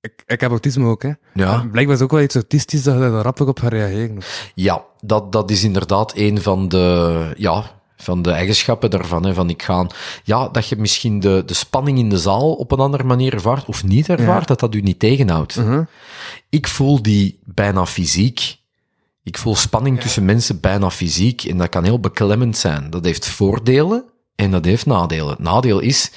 Ik, 0.00 0.22
ik 0.26 0.40
heb 0.40 0.50
autisme 0.50 0.86
ook, 0.88 1.02
hè. 1.02 1.08
Ja, 1.34 1.56
Maar 1.56 1.68
Blijkbaar 1.68 1.96
is 1.96 2.02
ook 2.02 2.10
wel 2.10 2.20
iets 2.20 2.34
autistisch 2.34 2.82
dat 2.82 2.94
je 2.94 3.00
daar 3.00 3.10
rapper 3.10 3.48
op 3.48 3.58
gaat 3.60 3.72
reageren. 3.72 4.18
ja 4.54 4.84
dat, 5.00 5.32
dat 5.32 5.50
is 5.50 5.64
inderdaad 5.64 6.12
een 6.16 6.42
van 6.42 6.68
de, 6.68 7.32
ja, 7.36 7.64
van 7.96 8.22
de 8.22 8.30
eigenschappen 8.30 8.90
daarvan. 8.90 9.24
Hè, 9.26 9.34
van 9.34 9.48
ik 9.50 9.62
ga, 9.62 9.86
ja, 10.24 10.48
dat 10.48 10.68
je 10.68 10.76
misschien 10.76 11.20
de, 11.20 11.42
de 11.46 11.54
spanning 11.54 11.98
in 11.98 12.08
de 12.08 12.18
zaal 12.18 12.52
op 12.54 12.72
een 12.72 12.78
andere 12.78 13.04
manier 13.04 13.32
ervaart 13.34 13.64
of 13.66 13.84
niet 13.84 14.08
ervaart, 14.08 14.40
Ja. 14.40 14.46
dat 14.46 14.60
dat 14.60 14.74
u 14.74 14.80
niet 14.80 14.98
tegenhoudt. 14.98 15.56
Mhm. 15.56 15.82
Ik 16.48 16.68
voel 16.68 17.02
die 17.02 17.38
bijna 17.44 17.86
fysiek. 17.86 18.56
Ik 19.22 19.38
voel 19.38 19.56
spanning 19.56 20.00
tussen 20.00 20.24
mensen 20.24 20.60
bijna 20.60 20.90
fysiek 20.90 21.42
en 21.44 21.58
dat 21.58 21.68
kan 21.68 21.84
heel 21.84 22.00
beklemmend 22.00 22.56
zijn. 22.56 22.90
Dat 22.90 23.04
heeft 23.04 23.28
voordelen 23.28 24.04
en 24.34 24.50
dat 24.50 24.64
heeft 24.64 24.86
nadelen. 24.86 25.28
Het 25.28 25.38
nadeel 25.38 25.80
is, 25.80 26.10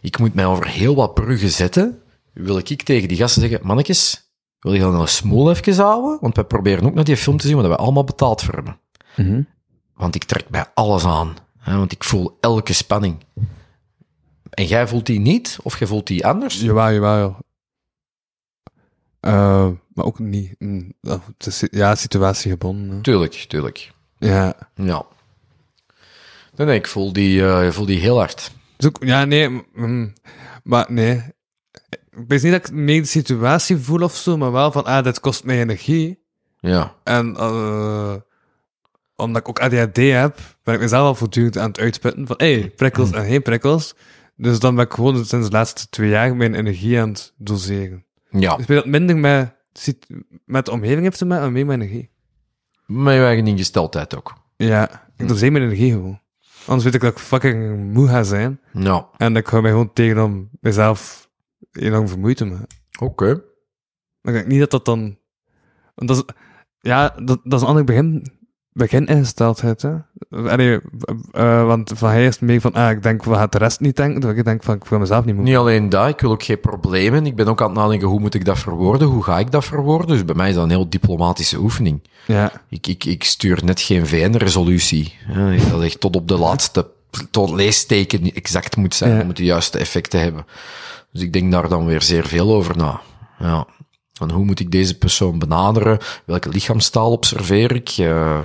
ik 0.00 0.18
moet 0.18 0.34
mij 0.34 0.46
over 0.46 0.66
heel 0.66 0.94
wat 0.94 1.14
bruggen 1.14 1.50
zetten, 1.50 2.02
wil 2.32 2.58
ik 2.58 2.82
tegen 2.82 3.08
die 3.08 3.16
gasten 3.16 3.40
zeggen, 3.42 3.66
mannetjes, 3.66 4.28
wil 4.58 4.72
je 4.72 4.80
dan 4.80 5.00
een 5.00 5.08
smoel 5.08 5.50
even 5.50 5.74
houden? 5.74 6.18
Want 6.20 6.36
wij 6.36 6.44
proberen 6.44 6.84
ook 6.84 6.94
naar 6.94 7.04
die 7.04 7.16
film 7.16 7.36
te 7.36 7.46
zien, 7.46 7.56
waar 7.56 7.68
we 7.68 7.76
allemaal 7.76 8.04
betaald 8.04 8.42
voor 8.42 8.54
hebben. 8.54 8.78
Mhm. 9.16 9.42
Want 9.94 10.14
ik 10.14 10.24
trek 10.24 10.48
bij 10.48 10.66
alles 10.74 11.04
aan. 11.04 11.36
Hè, 11.58 11.76
want 11.76 11.92
ik 11.92 12.04
voel 12.04 12.36
elke 12.40 12.72
spanning. 12.72 13.24
En 14.50 14.64
jij 14.66 14.88
voelt 14.88 15.06
die 15.06 15.20
niet? 15.20 15.58
Of 15.62 15.78
jij 15.78 15.88
voelt 15.88 16.06
die 16.06 16.26
anders? 16.26 16.60
Jawel, 16.60 16.92
jawel. 16.92 17.36
Eh, 19.20 19.68
maar 19.94 20.04
ook 20.04 20.18
niet. 20.18 20.54
mm, 20.58 20.92
ja, 21.70 21.94
situatiegebonden. 21.94 22.96
hè. 22.96 23.00
Tuurlijk, 23.02 23.32
tuurlijk. 23.32 23.92
Ja. 24.18 24.54
Ja. 24.74 25.06
Nee, 26.56 26.66
nee, 26.66 26.78
ik 26.78 26.86
voel 26.86 27.12
die, 27.12 27.64
ik 27.66 27.72
voel 27.72 27.86
die 27.86 28.00
heel 28.00 28.18
hard. 28.18 28.50
Dus 28.76 28.90
ja, 29.00 29.24
nee. 29.24 29.64
mm, 29.74 30.12
maar 30.62 30.86
nee. 30.88 31.22
Ik 31.90 32.24
weet 32.28 32.42
niet 32.42 32.52
dat 32.52 32.68
ik 32.68 32.72
mee 32.72 33.00
de 33.00 33.06
situatie 33.06 33.76
voel 33.76 34.02
of 34.02 34.14
zo, 34.14 34.36
maar 34.36 34.52
wel 34.52 34.72
van, 34.72 34.84
ah, 34.84 35.04
dit 35.04 35.20
kost 35.20 35.44
mij 35.44 35.60
energie. 35.60 36.22
Ja. 36.60 36.94
En 37.04 37.36
eh, 37.36 38.14
omdat 39.16 39.40
ik 39.40 39.48
ook 39.48 39.60
ADHD 39.60 39.96
heb, 39.96 40.38
ben 40.62 40.74
ik 40.74 40.80
mezelf 40.80 41.06
al 41.06 41.14
voortdurend 41.14 41.58
aan 41.58 41.68
het 41.68 41.78
uitputten 41.78 42.26
van, 42.26 42.36
hé, 42.38 42.58
hey, 42.58 42.70
prikkels 42.70 43.10
en 43.10 43.24
geen 43.24 43.42
prikkels. 43.42 43.94
Dus 44.36 44.58
dan 44.58 44.74
ben 44.74 44.84
ik 44.84 44.92
gewoon 44.92 45.24
sinds 45.24 45.48
de 45.48 45.52
laatste 45.52 45.88
twee 45.88 46.08
jaar 46.08 46.36
mijn 46.36 46.54
energie 46.54 47.00
aan 47.00 47.08
het 47.08 47.32
doseren. 47.36 48.04
Ja. 48.30 48.56
Dus 48.56 48.66
dat 48.66 48.86
minder 48.86 49.16
met, 49.16 49.54
met 50.44 50.64
de 50.64 50.70
omgeving 50.70 51.02
heeft 51.02 51.18
te 51.18 51.24
maken, 51.24 51.42
maar 51.42 51.52
meer 51.52 51.66
met 51.66 51.80
energie. 51.80 52.10
Met 52.86 53.14
je 53.14 53.20
eigen 53.24 53.46
ingesteldheid 53.46 54.16
ook. 54.16 54.34
Ja, 54.56 55.08
ik 55.16 55.28
doseer 55.28 55.52
mijn 55.52 55.64
energie 55.64 55.92
gewoon. 55.92 56.20
Anders 56.66 56.84
weet 56.84 56.94
ik 56.94 57.00
dat 57.00 57.12
ik 57.12 57.18
fucking 57.18 57.92
moe 57.92 58.08
ga 58.08 58.22
zijn. 58.22 58.60
Ja. 58.72 59.08
En 59.16 59.36
ik 59.36 59.46
hou 59.46 59.62
mij 59.62 59.70
gewoon 59.70 59.92
tegen 59.92 60.24
om 60.24 60.48
mezelf 60.60 61.30
enorm 61.72 62.08
vermoeid 62.08 62.36
te 62.36 62.44
maken. 62.44 62.66
Oké. 63.00 63.26
Dan 64.20 64.32
denk 64.32 64.44
ik 64.44 64.46
niet 64.46 64.60
dat 64.60 64.70
dat 64.70 64.84
dan... 64.84 65.18
Dat 65.94 66.16
is, 66.16 66.34
ja, 66.78 67.08
dat, 67.08 67.40
dat 67.42 67.52
is 67.52 67.60
een 67.60 67.66
ander 67.66 67.84
begin, 67.84 68.32
beginingesteldheid, 68.74 69.82
hè. 69.82 69.92
Allee, 70.30 70.80
eh, 71.32 71.66
want 71.66 71.92
van 71.94 72.08
hij 72.10 72.26
is 72.26 72.38
meer 72.38 72.60
van, 72.60 72.72
ah, 72.72 72.90
ik 72.90 73.02
denk, 73.02 73.24
we 73.24 73.34
gaan 73.34 73.46
de 73.50 73.58
rest 73.58 73.80
niet 73.80 73.96
denken, 73.96 74.36
ik 74.36 74.44
denk 74.44 74.62
van, 74.62 74.74
ik 74.74 74.84
wil 74.84 74.98
mezelf 74.98 75.24
niet 75.24 75.34
moe. 75.34 75.44
Niet 75.44 75.56
alleen 75.56 75.88
dat, 75.88 76.08
ik 76.08 76.20
wil 76.20 76.30
ook 76.30 76.42
geen 76.42 76.60
problemen. 76.60 77.26
Ik 77.26 77.36
ben 77.36 77.46
ook 77.48 77.60
aan 77.62 77.68
het 77.70 77.76
nadenken, 77.78 78.08
hoe 78.08 78.20
moet 78.20 78.34
ik 78.34 78.44
dat 78.44 78.58
verwoorden? 78.58 79.08
Hoe 79.08 79.22
ga 79.22 79.38
ik 79.38 79.50
dat 79.50 79.64
verwoorden? 79.64 80.06
Dus 80.08 80.24
bij 80.24 80.34
mij 80.34 80.48
is 80.48 80.54
dat 80.54 80.64
een 80.64 80.70
heel 80.70 80.88
diplomatische 80.88 81.58
oefening. 81.58 82.02
Ja, 82.26 82.52
Ik, 82.68 82.86
ik, 82.86 83.04
ik 83.04 83.24
stuur 83.24 83.60
net 83.64 83.80
geen 83.80 84.06
VN-resolutie. 84.06 85.14
hè, 85.24 85.70
Dat 85.70 85.82
echt 85.82 86.00
tot 86.00 86.16
op 86.16 86.28
de 86.28 86.38
laatste, 86.38 86.86
tot 87.30 87.50
leesteken 87.50 88.32
exact 88.34 88.76
moet 88.76 88.94
zijn 88.94 89.14
Ja. 89.14 89.20
om 89.20 89.28
het 89.28 89.36
de 89.36 89.44
juiste 89.44 89.78
effect 89.78 90.10
te 90.10 90.16
hebben. 90.16 90.46
Dus 91.12 91.22
ik 91.22 91.32
denk 91.32 91.52
daar 91.52 91.68
dan 91.68 91.86
weer 91.86 92.02
zeer 92.02 92.26
veel 92.26 92.52
over 92.54 92.76
na. 92.76 93.00
Ja. 93.38 93.66
Van 94.18 94.30
hoe 94.30 94.44
moet 94.44 94.60
ik 94.60 94.70
deze 94.70 94.98
persoon 94.98 95.38
benaderen? 95.38 95.98
Welke 96.24 96.48
lichaamstaal 96.48 97.10
observeer 97.12 97.74
ik? 97.74 97.88
Eh, 97.88 97.96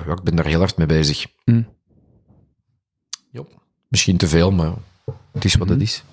ja, 0.06 0.12
ik 0.12 0.22
ben 0.22 0.36
daar 0.36 0.46
heel 0.46 0.58
hard 0.58 0.76
mee 0.76 0.86
bezig. 0.86 1.26
Mm. 1.44 1.66
Ja, 3.30 3.42
misschien 3.88 4.16
te 4.16 4.28
veel, 4.28 4.50
maar 4.52 4.72
het 5.32 5.44
is 5.44 5.54
wat 5.54 5.68
Mhm. 5.68 5.78
het 5.78 5.86
is. 5.88 6.04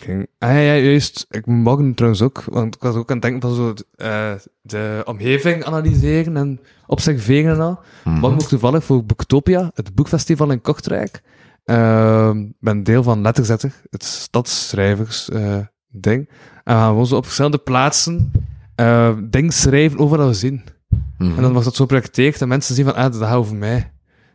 Oké. 0.00 0.26
Ah 0.38 0.50
ja, 0.50 0.58
ja, 0.58 0.74
juist. 0.74 1.26
Ik 1.30 1.46
morgen 1.46 1.94
trouwens 1.94 2.22
ook, 2.22 2.44
want 2.44 2.74
ik 2.74 2.82
was 2.82 2.94
ook 2.94 3.08
aan 3.10 3.16
het 3.16 3.22
denken 3.22 3.40
van 3.40 3.54
zo 3.54 3.74
eh, 3.96 4.32
de 4.62 5.02
omgeving 5.04 5.64
analyseren 5.64 6.36
en 6.36 6.60
observeren 6.86 7.54
en 7.54 7.60
al. 7.60 7.78
Mhm. 8.04 8.18
Morgen 8.18 8.40
ook 8.40 8.48
toevallig 8.48 8.84
voor 8.84 9.04
Booktopia, 9.04 9.70
het 9.74 9.94
boekfestival 9.94 10.50
in 10.50 10.60
Kortrijk. 10.60 11.22
Ehm, 11.64 12.38
Ik 12.40 12.54
ben 12.60 12.82
deel 12.82 13.02
van 13.02 13.22
Letterzetter, 13.22 13.72
het 13.90 14.04
stadsschrijvers 14.04 15.28
ding. 15.88 16.28
En 16.64 16.74
we 16.74 16.80
gaan 16.80 16.88
gewoon 16.88 17.06
zo 17.06 17.16
op 17.16 17.24
verschillende 17.24 17.58
plaatsen 17.58 18.32
eh 18.74 19.12
dingen 19.22 19.52
schrijven 19.52 19.98
over 19.98 20.18
wat 20.18 20.26
we 20.26 20.34
zien. 20.34 20.64
Mhm. 21.18 21.36
En 21.36 21.42
dan 21.42 21.50
wordt 21.50 21.64
dat 21.64 21.74
zo 21.76 21.82
geprojecteerd 21.82 22.40
en 22.40 22.48
mensen 22.48 22.74
zien 22.74 22.84
van, 22.84 22.94
ah, 22.94 23.12
dat 23.12 23.22
gaat 23.22 23.34
over 23.36 23.54
mij. 23.56 23.92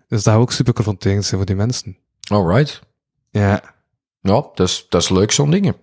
Dus 0.08 0.24
dat 0.24 0.34
gaat 0.34 0.42
ook 0.42 0.52
super 0.52 0.74
confronterend 0.74 1.26
zijn 1.26 1.38
voor 1.38 1.46
die 1.46 1.56
mensen. 1.56 1.98
Alright. 2.32 2.80
Ja. 3.30 3.62
Ja, 4.22 4.34
dat 4.54 4.68
is, 4.68 4.86
dat 4.90 5.02
is 5.02 5.10
leuk, 5.10 5.32
zo'n 5.32 5.52
dingen. 5.52 5.76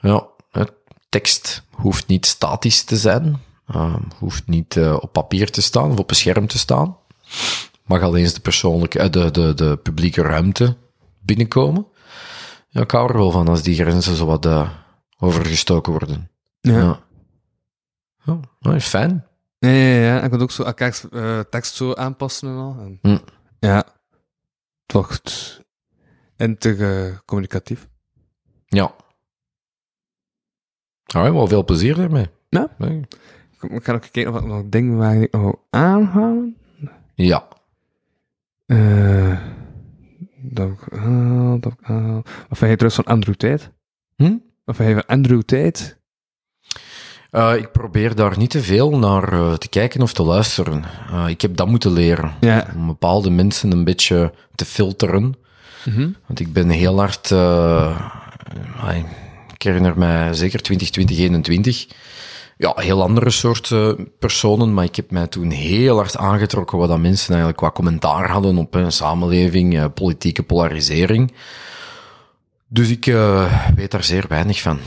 Ja, 0.00 0.26
het 0.50 0.72
tekst 1.08 1.62
hoeft 1.70 2.06
niet 2.06 2.26
statisch 2.26 2.82
te 2.82 2.96
zijn. 2.96 3.40
ehm, 3.66 4.00
hoeft 4.18 4.46
niet 4.46 4.76
eh, 4.76 4.96
op 5.00 5.12
papier 5.12 5.50
te 5.50 5.62
staan 5.62 5.90
of 5.90 5.98
op 5.98 6.10
een 6.10 6.16
scherm 6.16 6.46
te 6.46 6.58
staan. 6.58 6.96
Mag 7.84 8.02
alleen 8.02 8.22
eens 8.22 8.34
de 8.34 8.40
persoonlijke, 8.40 8.98
eh, 8.98 9.10
de, 9.10 9.30
de, 9.30 9.54
de 9.54 9.76
publieke 9.82 10.22
ruimte 10.22 10.76
binnenkomen. 11.20 11.86
Ja, 12.68 12.80
ik 12.80 12.90
hou 12.90 13.08
er 13.10 13.16
wel 13.16 13.30
van 13.30 13.48
als 13.48 13.62
die 13.62 13.74
grenzen 13.74 14.16
zo 14.16 14.26
wat 14.26 14.46
eh, 14.46 14.68
overgestoken 15.18 15.92
worden. 15.92 16.30
Ja. 16.60 16.78
Ja. 16.78 17.04
Ja, 18.24 18.40
nou, 18.60 18.80
fijn. 18.80 19.26
Ja, 19.58 19.68
ja, 19.68 19.98
ja. 20.00 20.20
En 20.20 20.30
je 20.30 20.38
ook 20.38 20.50
zo 20.50 20.62
elkaars 20.62 21.08
eh, 21.08 21.40
tekst 21.40 21.74
zo 21.74 21.92
aanpassen 21.94 22.48
en 22.48 22.56
al. 22.56 22.76
En, 22.78 22.98
Hm. 23.02 23.18
Ja. 23.58 23.76
Het 24.82 24.92
wordt 24.92 25.60
intercommunicatief. 26.36 27.88
Ja. 28.66 28.94
Nou, 31.06 31.32
wel 31.32 31.46
veel 31.46 31.64
plezier 31.64 31.94
daarmee. 31.94 32.26
Ja. 32.48 32.74
Nee. 32.78 33.00
Ik, 33.60 33.70
ik 33.70 33.84
ga 33.84 33.92
nog 33.92 34.10
kijken 34.10 34.34
of 34.34 34.40
ik 34.40 34.46
nog 34.46 34.62
dingen 34.66 34.96
waar 34.96 35.16
ik 35.16 35.32
nog 35.32 35.56
aanhalen. 35.70 36.56
Ja. 37.14 37.48
Eh 38.66 39.40
dat 40.48 40.68
heb 40.68 40.76
ik 40.76 40.80
gehaald, 40.92 41.62
dat 41.62 41.72
heb 41.72 41.80
ik 41.80 41.86
gehaald. 41.86 42.28
Wat 42.48 42.58
vind 42.58 42.70
je 42.70 42.76
trouwens 42.76 42.94
van 42.94 43.04
Andrew 43.04 43.34
Tate? 43.34 43.72
Hm? 44.16 44.36
Je 44.66 44.74
van 44.74 45.06
Andrew 45.06 45.42
Tate? 45.42 45.96
Eh, 47.30 47.54
ik 47.56 47.72
probeer 47.72 48.14
daar 48.14 48.38
niet 48.38 48.50
te 48.50 48.62
veel 48.62 48.98
naar 48.98 49.32
eh, 49.32 49.52
te 49.52 49.68
kijken 49.68 50.02
of 50.02 50.12
te 50.12 50.22
luisteren. 50.22 50.84
Eh, 51.10 51.28
ik 51.28 51.40
heb 51.40 51.56
dat 51.56 51.68
moeten 51.68 51.92
leren. 51.92 52.34
Ja. 52.40 52.66
Om 52.76 52.86
bepaalde 52.86 53.30
mensen 53.30 53.72
een 53.72 53.84
beetje 53.84 54.32
te 54.54 54.64
filteren. 54.64 55.34
Mhm. 55.84 56.08
Want 56.26 56.40
ik 56.40 56.52
ben 56.52 56.68
heel 56.68 56.98
hard... 56.98 57.30
eh, 57.30 58.00
ik 59.54 59.62
herinner 59.62 59.98
mij 59.98 60.34
zeker 60.34 60.62
2020, 60.62 61.16
2021. 61.16 61.86
Ja, 62.56 62.72
heel 62.76 63.02
andere 63.02 63.30
soort 63.30 63.70
eh, 63.70 63.90
personen. 64.18 64.74
Maar 64.74 64.84
ik 64.84 64.96
heb 64.96 65.10
mij 65.10 65.26
toen 65.26 65.50
heel 65.50 65.96
hard 65.96 66.16
aangetrokken 66.16 66.78
wat 66.78 66.88
dat 66.88 66.98
mensen 66.98 67.28
eigenlijk 67.28 67.58
qua 67.58 67.70
commentaar 67.70 68.30
hadden 68.30 68.56
op 68.58 68.74
een 68.74 68.92
samenleving, 68.92 69.78
eh, 69.78 69.84
politieke 69.94 70.42
polarisering. 70.42 71.32
Dus 72.68 72.90
ik 72.90 73.06
eh, 73.06 73.68
weet 73.74 73.90
daar 73.90 74.04
zeer 74.04 74.24
weinig 74.28 74.60
van. 74.60 74.78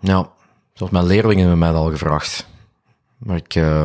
Ja, 0.00 0.30
zoals 0.72 0.92
mijn 0.92 1.06
leerlingen 1.06 1.40
hebben 1.40 1.58
mij 1.58 1.68
dat 1.72 1.78
al 1.78 1.90
gevraagd. 1.90 2.46
Maar 3.18 3.36
ik 3.36 3.54
eh, 3.54 3.82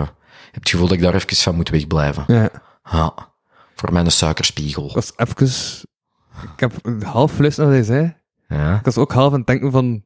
heb 0.51 0.61
het 0.61 0.69
gevoel 0.69 0.88
dat 0.88 0.95
ik 0.97 1.03
daar 1.03 1.13
even 1.13 1.35
van 1.35 1.55
moet 1.55 1.69
wegblijven. 1.69 2.23
Ja. 2.27 2.49
Ja, 2.91 3.13
voor 3.76 3.93
mijn 3.93 4.11
suikerspiegel. 4.11 4.88
Ik 4.88 4.93
was 4.95 5.13
even... 5.15 5.47
Ik 6.53 6.59
heb 6.59 6.73
een 6.81 7.03
half 7.03 7.35
geluisterd 7.35 7.67
naar 7.67 7.77
wat 7.77 7.85
hij 7.88 7.95
zei. 7.97 8.15
Ja. 8.61 8.77
Ik 8.77 8.85
was 8.85 8.97
ook 8.97 9.11
half 9.13 9.31
aan 9.34 9.38
het 9.38 9.47
denken 9.47 9.71
van... 9.71 10.03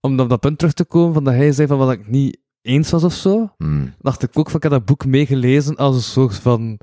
Om 0.00 0.20
op 0.20 0.28
dat 0.28 0.40
punt 0.40 0.58
terug 0.58 0.72
te 0.74 0.84
komen, 0.84 1.14
van 1.14 1.24
dat 1.24 1.34
hij 1.34 1.52
zei 1.52 1.68
van 1.68 1.78
wat 1.78 1.92
ik 1.92 2.08
niet 2.08 2.38
eens 2.62 2.90
was 2.90 3.04
of 3.04 3.12
zo. 3.12 3.54
Hmm. 3.58 3.94
dacht 3.98 4.22
ik 4.22 4.38
ook 4.38 4.46
van, 4.46 4.56
ik 4.56 4.62
heb 4.62 4.72
dat 4.72 4.84
boek 4.84 5.06
meegelezen 5.06 5.76
als 5.76 5.96
een 5.96 6.02
soort 6.02 6.34
van, 6.34 6.78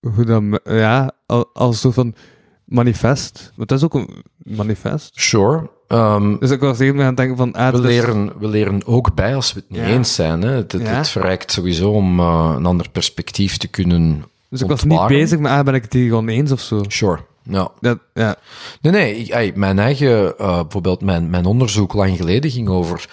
hoe 0.00 0.24
dan, 0.24 0.60
ja, 0.64 1.12
al- 1.26 1.50
als 1.52 1.68
een 1.70 1.80
soort 1.80 1.94
van 1.94 2.14
manifest. 2.70 3.52
Want 3.56 3.68
dat 3.68 3.78
is 3.78 3.84
ook 3.84 3.94
een 3.94 4.08
manifest. 4.36 5.10
Sure. 5.14 5.70
Ehm, 5.88 6.36
Dus 6.38 6.50
ik 6.50 6.60
was 6.60 6.78
even 6.78 7.00
aan 7.00 7.06
het 7.06 7.16
denken 7.16 7.36
van, 7.36 7.52
ah, 7.52 7.72
we, 7.72 7.80
leren, 7.80 8.32
we 8.38 8.48
leren 8.48 8.86
ook 8.86 9.14
bij 9.14 9.34
als 9.34 9.52
we 9.52 9.60
het 9.60 9.70
niet 9.70 9.80
Ja. 9.80 9.86
eens 9.86 10.14
zijn. 10.14 10.42
Hè. 10.42 10.50
Het, 10.50 10.72
het, 10.72 10.82
Ja. 10.82 10.88
het 10.88 11.08
verrijkt 11.08 11.52
sowieso 11.52 11.90
om 11.90 12.20
eh, 12.20 12.54
een 12.56 12.66
ander 12.66 12.88
perspectief 12.90 13.56
te 13.56 13.68
kunnen 13.68 14.24
dus 14.48 14.60
ik 14.60 14.68
was 14.68 14.84
niet 14.84 15.06
bezig 15.06 15.38
met, 15.38 15.50
ah, 15.52 15.64
ben 15.64 15.74
ik 15.74 15.82
het 15.82 15.92
hier 15.92 16.08
gewoon 16.08 16.28
eens 16.28 16.52
of 16.52 16.60
zo. 16.60 16.82
Sure. 16.88 17.18
Ja. 17.42 17.68
Dat, 17.80 17.98
ja, 18.14 18.36
Nee, 18.80 18.92
nee. 18.92 19.14
Ik, 19.16 19.56
mijn 19.56 19.78
eigen, 19.78 20.38
eh, 20.38 20.60
bijvoorbeeld 20.60 21.00
mijn, 21.00 21.30
mijn 21.30 21.44
onderzoek 21.44 21.92
lang 21.92 22.16
geleden 22.16 22.50
ging 22.50 22.68
over 22.68 23.08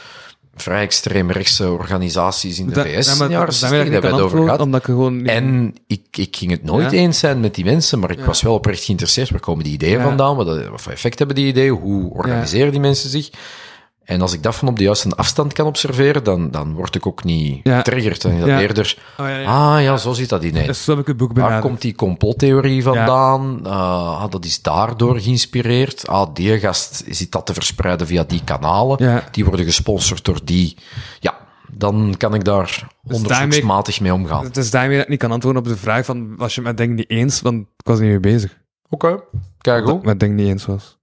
vrij 0.62 0.82
extreemrechtse 0.82 1.72
organisaties 1.72 2.60
in 2.60 2.68
de 2.68 2.74
VS. 2.74 3.06
ja, 3.06 3.12
in 3.12 3.18
maar 3.18 3.28
de 3.28 3.34
jaren 3.34 3.48
daar 3.50 3.54
60, 3.54 3.70
ben 3.70 3.86
ik 3.86 3.92
daar 3.92 3.94
niet 3.94 3.94
hebben 3.94 4.12
we 4.12 4.16
het 4.16 4.26
over 4.26 4.44
gehad. 4.44 4.60
omdat 4.60 4.80
ik 4.80 4.86
gewoon... 4.86 5.26
En 5.26 5.76
ik, 5.88 6.02
ik 6.12 6.36
ging 6.36 6.52
het 6.52 6.64
nooit 6.64 6.92
Ja. 6.92 6.98
eens 6.98 7.20
zijn 7.20 7.40
met 7.40 7.56
die 7.56 7.66
mensen, 7.66 8.00
maar 8.00 8.12
ik 8.12 8.20
Ja. 8.20 8.26
was 8.26 8.42
wel 8.42 8.54
oprecht 8.54 8.84
geïnteresseerd. 8.84 9.30
Waar 9.30 9.40
komen 9.40 9.64
die 9.64 9.74
ideeën 9.74 10.02
vandaan? 10.02 10.36
Wat, 10.36 10.68
wat 10.68 10.82
voor 10.82 10.92
effect 10.92 11.18
hebben 11.18 11.36
die 11.36 11.48
ideeën? 11.48 11.74
Hoe 11.74 12.14
organiseren 12.14 12.72
die 12.72 12.80
mensen 12.80 13.10
zich? 13.10 13.30
En 14.08 14.22
als 14.22 14.34
ik 14.34 14.44
dat 14.44 14.56
van 14.56 14.68
op 14.68 14.78
de 14.78 14.84
juiste 14.84 15.10
afstand 15.16 15.54
kan 15.54 15.66
observeren, 15.66 16.24
dan, 16.24 16.52
dan 16.52 16.74
word 16.74 16.96
ik 16.96 17.08
ook 17.08 17.24
niet 17.24 17.60
Ja. 17.64 17.78
getriggerd. 17.78 18.22
Dan 18.22 18.32
is 18.32 18.40
dat 18.40 18.48
Ja. 18.48 18.60
eerder, 18.62 18.98
Oh, 19.20 19.28
ja, 19.28 19.44
ah 19.76 19.82
ja, 19.82 19.98
zo 19.98 20.14
zit 20.14 20.30
dat 20.30 20.44
in. 20.44 20.54
Dus 20.54 20.84
zo 20.84 20.92
heb 20.92 21.00
ik 21.00 21.08
het 21.08 21.18
boek 21.18 21.28
Waar 21.28 21.36
benaderd. 21.36 21.62
komt 21.62 21.82
die 21.82 21.96
complottheorie 21.96 22.84
vandaan? 22.84 23.60
Eh, 23.66 23.72
ah, 24.22 24.32
dat 24.32 24.46
is 24.46 24.62
daardoor 24.62 25.20
geïnspireerd. 25.20 26.08
Ah, 26.08 26.34
die 26.34 26.60
gast 26.60 27.04
zit 27.10 27.32
dat 27.32 27.46
te 27.46 27.54
verspreiden 27.54 28.08
via 28.08 28.24
die 28.24 28.44
kanalen. 28.44 29.24
Die 29.32 29.46
worden 29.46 29.66
gesponsord 29.66 30.26
door 30.26 30.40
die. 30.44 30.78
Ja, 31.20 31.38
dan 31.72 32.16
kan 32.18 32.34
ik 32.34 32.44
daar 32.44 32.88
onderzoeksmatig 33.08 34.00
mee 34.02 34.14
omgaan. 34.14 34.44
Het 34.44 34.58
is 34.58 34.72
daarmee 34.72 34.96
dat 34.96 35.04
ik 35.06 35.12
niet 35.12 35.20
kan 35.20 35.32
antwoorden 35.32 35.62
op 35.62 35.68
de 35.68 35.78
vraag 35.78 36.06
van, 36.06 36.36
was 36.36 36.56
je 36.56 36.62
met 36.62 36.78
dingen 36.78 36.96
niet 36.96 37.10
eens? 37.10 37.42
Want 37.42 37.62
ik 37.78 37.86
was 37.88 38.00
niet 38.00 38.10
mee 38.10 38.20
bezig. 38.20 38.58
Oké, 38.90 39.20
kijk 39.62 39.82
Dat 39.82 39.90
goed. 39.90 40.00
ik 40.00 40.06
met 40.06 40.20
dingen 40.20 40.36
niet 40.36 40.48
eens 40.48 40.66
was. 40.66 40.98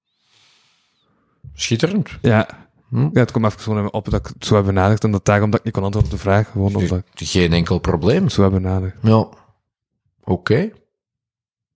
schitterend. 1.54 2.08
Ja. 2.22 2.48
Hm? 2.88 3.08
ja, 3.12 3.20
het 3.20 3.30
kwam 3.30 3.44
even 3.44 3.92
op 3.92 4.04
dat 4.10 4.20
ik 4.20 4.26
het 4.26 4.44
zo 4.46 4.54
heb 4.56 4.64
benaderd 4.64 5.04
en 5.04 5.10
dat 5.10 5.24
daarom 5.24 5.50
dat 5.50 5.58
ik 5.58 5.64
niet 5.64 5.74
kon 5.74 5.82
antwoorden 5.84 6.12
op 6.12 6.16
de 6.18 6.22
vraag. 6.22 6.50
Gewoon 6.50 6.74
omdat 6.74 6.98
ik 6.98 7.04
Geen 7.14 7.52
enkel 7.52 7.78
probleem. 7.78 8.22
het 8.24 8.32
zo 8.32 8.42
heb 8.42 8.52
benaderd. 8.52 8.94
Ja. 9.02 9.28
Oké. 10.24 10.70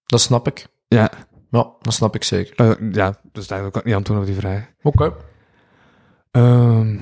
Dat 0.06 0.20
snap 0.20 0.46
ik. 0.46 0.66
Ja, 0.88 1.10
Ja, 1.50 1.72
dat 1.80 1.92
snap 1.94 2.14
ik 2.14 2.24
zeker. 2.24 2.56
eh, 2.78 2.92
ja, 2.92 3.20
dus 3.32 3.46
daarom 3.46 3.70
kan 3.70 3.80
ik 3.80 3.86
niet 3.86 3.96
antwoorden 3.96 4.26
op 4.26 4.32
die 4.32 4.40
vraag. 4.40 4.70
Oké. 4.82 5.12
Ehm. 6.30 6.98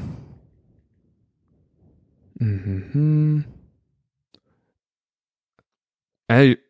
mhm. 2.32 3.40
Hey, 6.26 6.60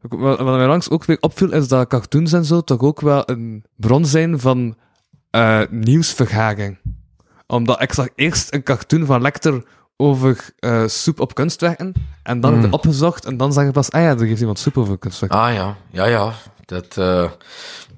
wat, 0.00 0.38
wat 0.38 0.56
mij 0.56 0.66
langs 0.66 0.90
ook 0.90 1.04
weer 1.04 1.16
opviel, 1.20 1.52
is 1.52 1.68
dat 1.68 1.88
cartoons 1.88 2.32
en 2.32 2.44
zo 2.44 2.60
toch 2.60 2.80
ook 2.80 3.00
wel 3.00 3.30
een 3.30 3.64
bron 3.76 4.04
zijn 4.06 4.40
van 4.40 4.76
eh, 5.30 5.60
nieuwsvergaging. 5.70 6.78
Omdat 7.46 7.82
ik 7.82 7.92
zag 7.92 8.08
eerst 8.14 8.54
een 8.54 8.62
cartoon 8.62 9.06
van 9.06 9.22
Lecter 9.22 9.64
over 9.96 10.44
eh, 10.58 10.86
soep 10.86 11.20
op 11.20 11.34
kunstwerken, 11.34 11.92
en 12.22 12.40
dan 12.40 12.50
heb 12.50 12.58
ik 12.58 12.64
het 12.66 12.74
opgezocht, 12.74 13.24
en 13.24 13.36
dan 13.36 13.52
zag 13.52 13.64
ik 13.64 13.72
pas, 13.72 13.90
ah 13.90 14.02
ja, 14.02 14.08
er 14.08 14.26
geeft 14.26 14.40
iemand 14.40 14.58
soep 14.58 14.78
over 14.78 14.98
kunstwerken. 14.98 15.38
Ah 15.38 15.54
ja, 15.54 15.76
ja, 15.90 16.04
ja. 16.04 16.32
Dat, 16.64 16.96
eh, 16.96 17.30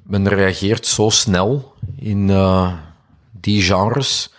men 0.02 0.28
reageert 0.28 0.86
zo 0.86 1.08
snel 1.08 1.74
in 1.96 2.26
die 3.40 3.62
genres. 3.62 4.32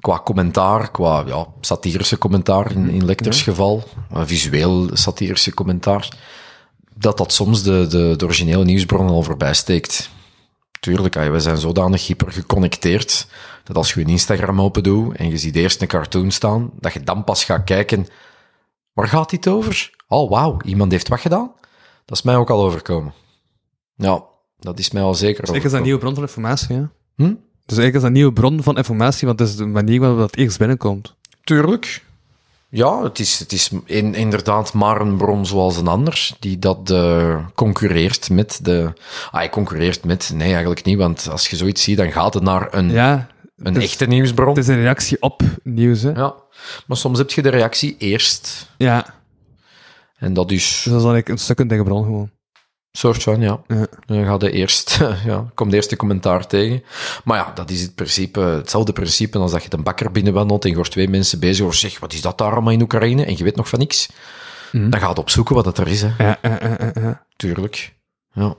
Qua 0.00 0.20
commentaar, 0.24 0.90
qua 0.90 1.22
ja, 1.26 1.46
satirische 1.60 2.18
commentaar 2.18 2.72
in, 2.72 2.88
in 2.88 3.04
Lecters 3.04 3.42
geval, 3.42 3.84
visueel 4.12 4.90
satirische 4.92 5.54
commentaar, 5.54 6.08
dat 6.94 7.18
dat 7.18 7.32
soms 7.32 7.62
de, 7.62 7.86
de, 7.86 8.14
de 8.16 8.24
originele 8.24 8.64
nieuwsbron 8.64 9.08
al 9.08 9.22
voorbij 9.22 9.54
steekt. 9.54 10.10
Tuurlijk, 10.80 11.14
we 11.14 11.40
zijn 11.40 11.56
zodanig 11.56 12.06
hyper 12.06 12.32
geconnecteerd 12.32 13.26
dat 13.64 13.76
als 13.76 13.94
je 13.94 14.00
een 14.00 14.08
Instagram 14.08 14.60
open 14.60 14.82
doet 14.82 15.16
en 15.16 15.28
je 15.30 15.38
ziet 15.38 15.56
eerst 15.56 15.82
een 15.82 15.88
cartoon 15.88 16.30
staan, 16.30 16.70
dat 16.80 16.92
je 16.92 17.00
dan 17.00 17.24
pas 17.24 17.44
gaat 17.44 17.64
kijken, 17.64 18.06
waar 18.92 19.08
gaat 19.08 19.30
dit 19.30 19.48
over? 19.48 19.90
Oh, 20.08 20.30
wauw, 20.30 20.56
iemand 20.64 20.92
heeft 20.92 21.08
wat 21.08 21.20
gedaan? 21.20 21.52
Dat 22.04 22.16
is 22.16 22.22
mij 22.22 22.36
ook 22.36 22.50
al 22.50 22.62
overkomen. 22.62 23.12
Ja, 23.94 24.24
dat 24.58 24.78
is 24.78 24.90
mij 24.90 25.02
al 25.02 25.14
zeker 25.14 25.44
Dus 25.44 25.54
ik 25.54 25.64
is 25.64 25.70
dat 25.70 25.72
een 25.72 25.82
nieuwe 25.82 26.00
bron 26.00 26.14
van 26.14 26.22
informatie, 26.22 26.76
ja. 26.76 26.90
Hm? 27.16 27.34
Dus 27.66 27.78
eigenlijk 27.78 27.94
is 27.94 28.00
dat 28.00 28.02
een 28.02 28.12
nieuwe 28.12 28.32
bron 28.32 28.62
van 28.62 28.76
informatie, 28.76 29.26
want 29.26 29.38
het 29.38 29.48
is 29.48 29.56
de 29.56 29.66
manier 29.66 30.00
waarop 30.00 30.18
dat 30.18 30.36
eerst 30.36 30.58
binnenkomt. 30.58 31.14
Tuurlijk. 31.44 32.04
Ja, 32.70 33.02
het 33.02 33.18
is, 33.18 33.38
het 33.38 33.52
is 33.52 33.70
in, 33.84 34.14
inderdaad 34.14 34.72
maar 34.72 35.00
een 35.00 35.16
bron 35.16 35.46
zoals 35.46 35.76
een 35.76 35.86
ander, 35.86 36.30
die 36.38 36.58
dat 36.58 36.90
eh, 36.90 37.46
concurreert 37.54 38.30
met 38.30 38.58
de... 38.62 38.92
Ah, 39.30 39.32
hij 39.32 39.50
concurreert 39.50 40.04
met... 40.04 40.30
Nee, 40.34 40.50
eigenlijk 40.50 40.84
niet, 40.84 40.98
want 40.98 41.28
als 41.30 41.48
je 41.48 41.56
zoiets 41.56 41.82
ziet, 41.82 41.96
dan 41.96 42.12
gaat 42.12 42.34
het 42.34 42.42
naar 42.42 42.74
een, 42.74 42.90
Ja, 42.90 43.28
een 43.56 43.76
echte 43.76 44.06
nieuwsbron. 44.06 44.48
Het 44.48 44.58
is 44.58 44.68
een 44.68 44.80
reactie 44.80 45.22
op 45.22 45.42
nieuws, 45.62 46.02
hè. 46.02 46.10
Ja. 46.10 46.16
Ja, 46.16 46.34
maar 46.86 46.96
soms 46.96 47.18
heb 47.18 47.30
je 47.30 47.42
de 47.42 47.48
reactie 47.48 47.96
eerst. 47.98 48.68
En 50.16 50.32
dat 50.32 50.50
is 50.50 50.80
Dus 50.84 50.92
dat 50.92 50.96
is 50.96 51.02
dan 51.02 51.22
een 51.24 51.38
secundaire 51.38 51.84
bron 51.84 52.04
gewoon. 52.04 52.30
Soort 52.92 53.22
van, 53.22 53.40
ja. 53.40 53.60
Ja. 53.66 53.86
Dan 54.06 54.24
gaat 54.24 54.40
de 54.40 54.50
eerst, 54.50 54.98
ja, 55.24 55.50
komt 55.54 55.70
de 55.70 55.76
eerste 55.76 55.96
commentaar 55.96 56.46
tegen. 56.46 56.84
Maar 57.24 57.38
ja, 57.38 57.52
dat 57.54 57.70
is 57.70 57.82
het 57.82 57.94
principe, 57.94 58.40
hetzelfde 58.40 58.92
principe 58.92 59.38
als 59.38 59.52
dat 59.52 59.62
je 59.62 59.68
een 59.72 59.82
bakker 59.82 60.12
binnenwandelt 60.12 60.64
en 60.64 60.70
je 60.70 60.76
hoort 60.76 60.90
twee 60.90 61.08
mensen 61.08 61.40
bezig 61.40 61.64
over 61.64 61.78
zeg, 61.78 61.98
wat 61.98 62.12
is 62.12 62.20
dat 62.20 62.38
daar 62.38 62.52
allemaal 62.52 62.72
in 62.72 62.82
Oekraïne? 62.82 63.24
En 63.24 63.36
je 63.36 63.44
weet 63.44 63.56
nog 63.56 63.68
van 63.68 63.78
niks. 63.78 64.08
Dan 64.72 65.00
gaat 65.00 65.18
opzoeken 65.18 65.54
wat 65.54 65.64
het 65.64 65.78
er 65.78 65.88
is, 65.88 66.02
hè. 66.02 66.08
Ja, 66.18 66.38
ja, 66.42 66.58
ja, 66.60 66.76
ja, 66.78 66.90
ja. 66.94 67.24
Tuurlijk. 67.36 67.94
Ja. 68.32 68.54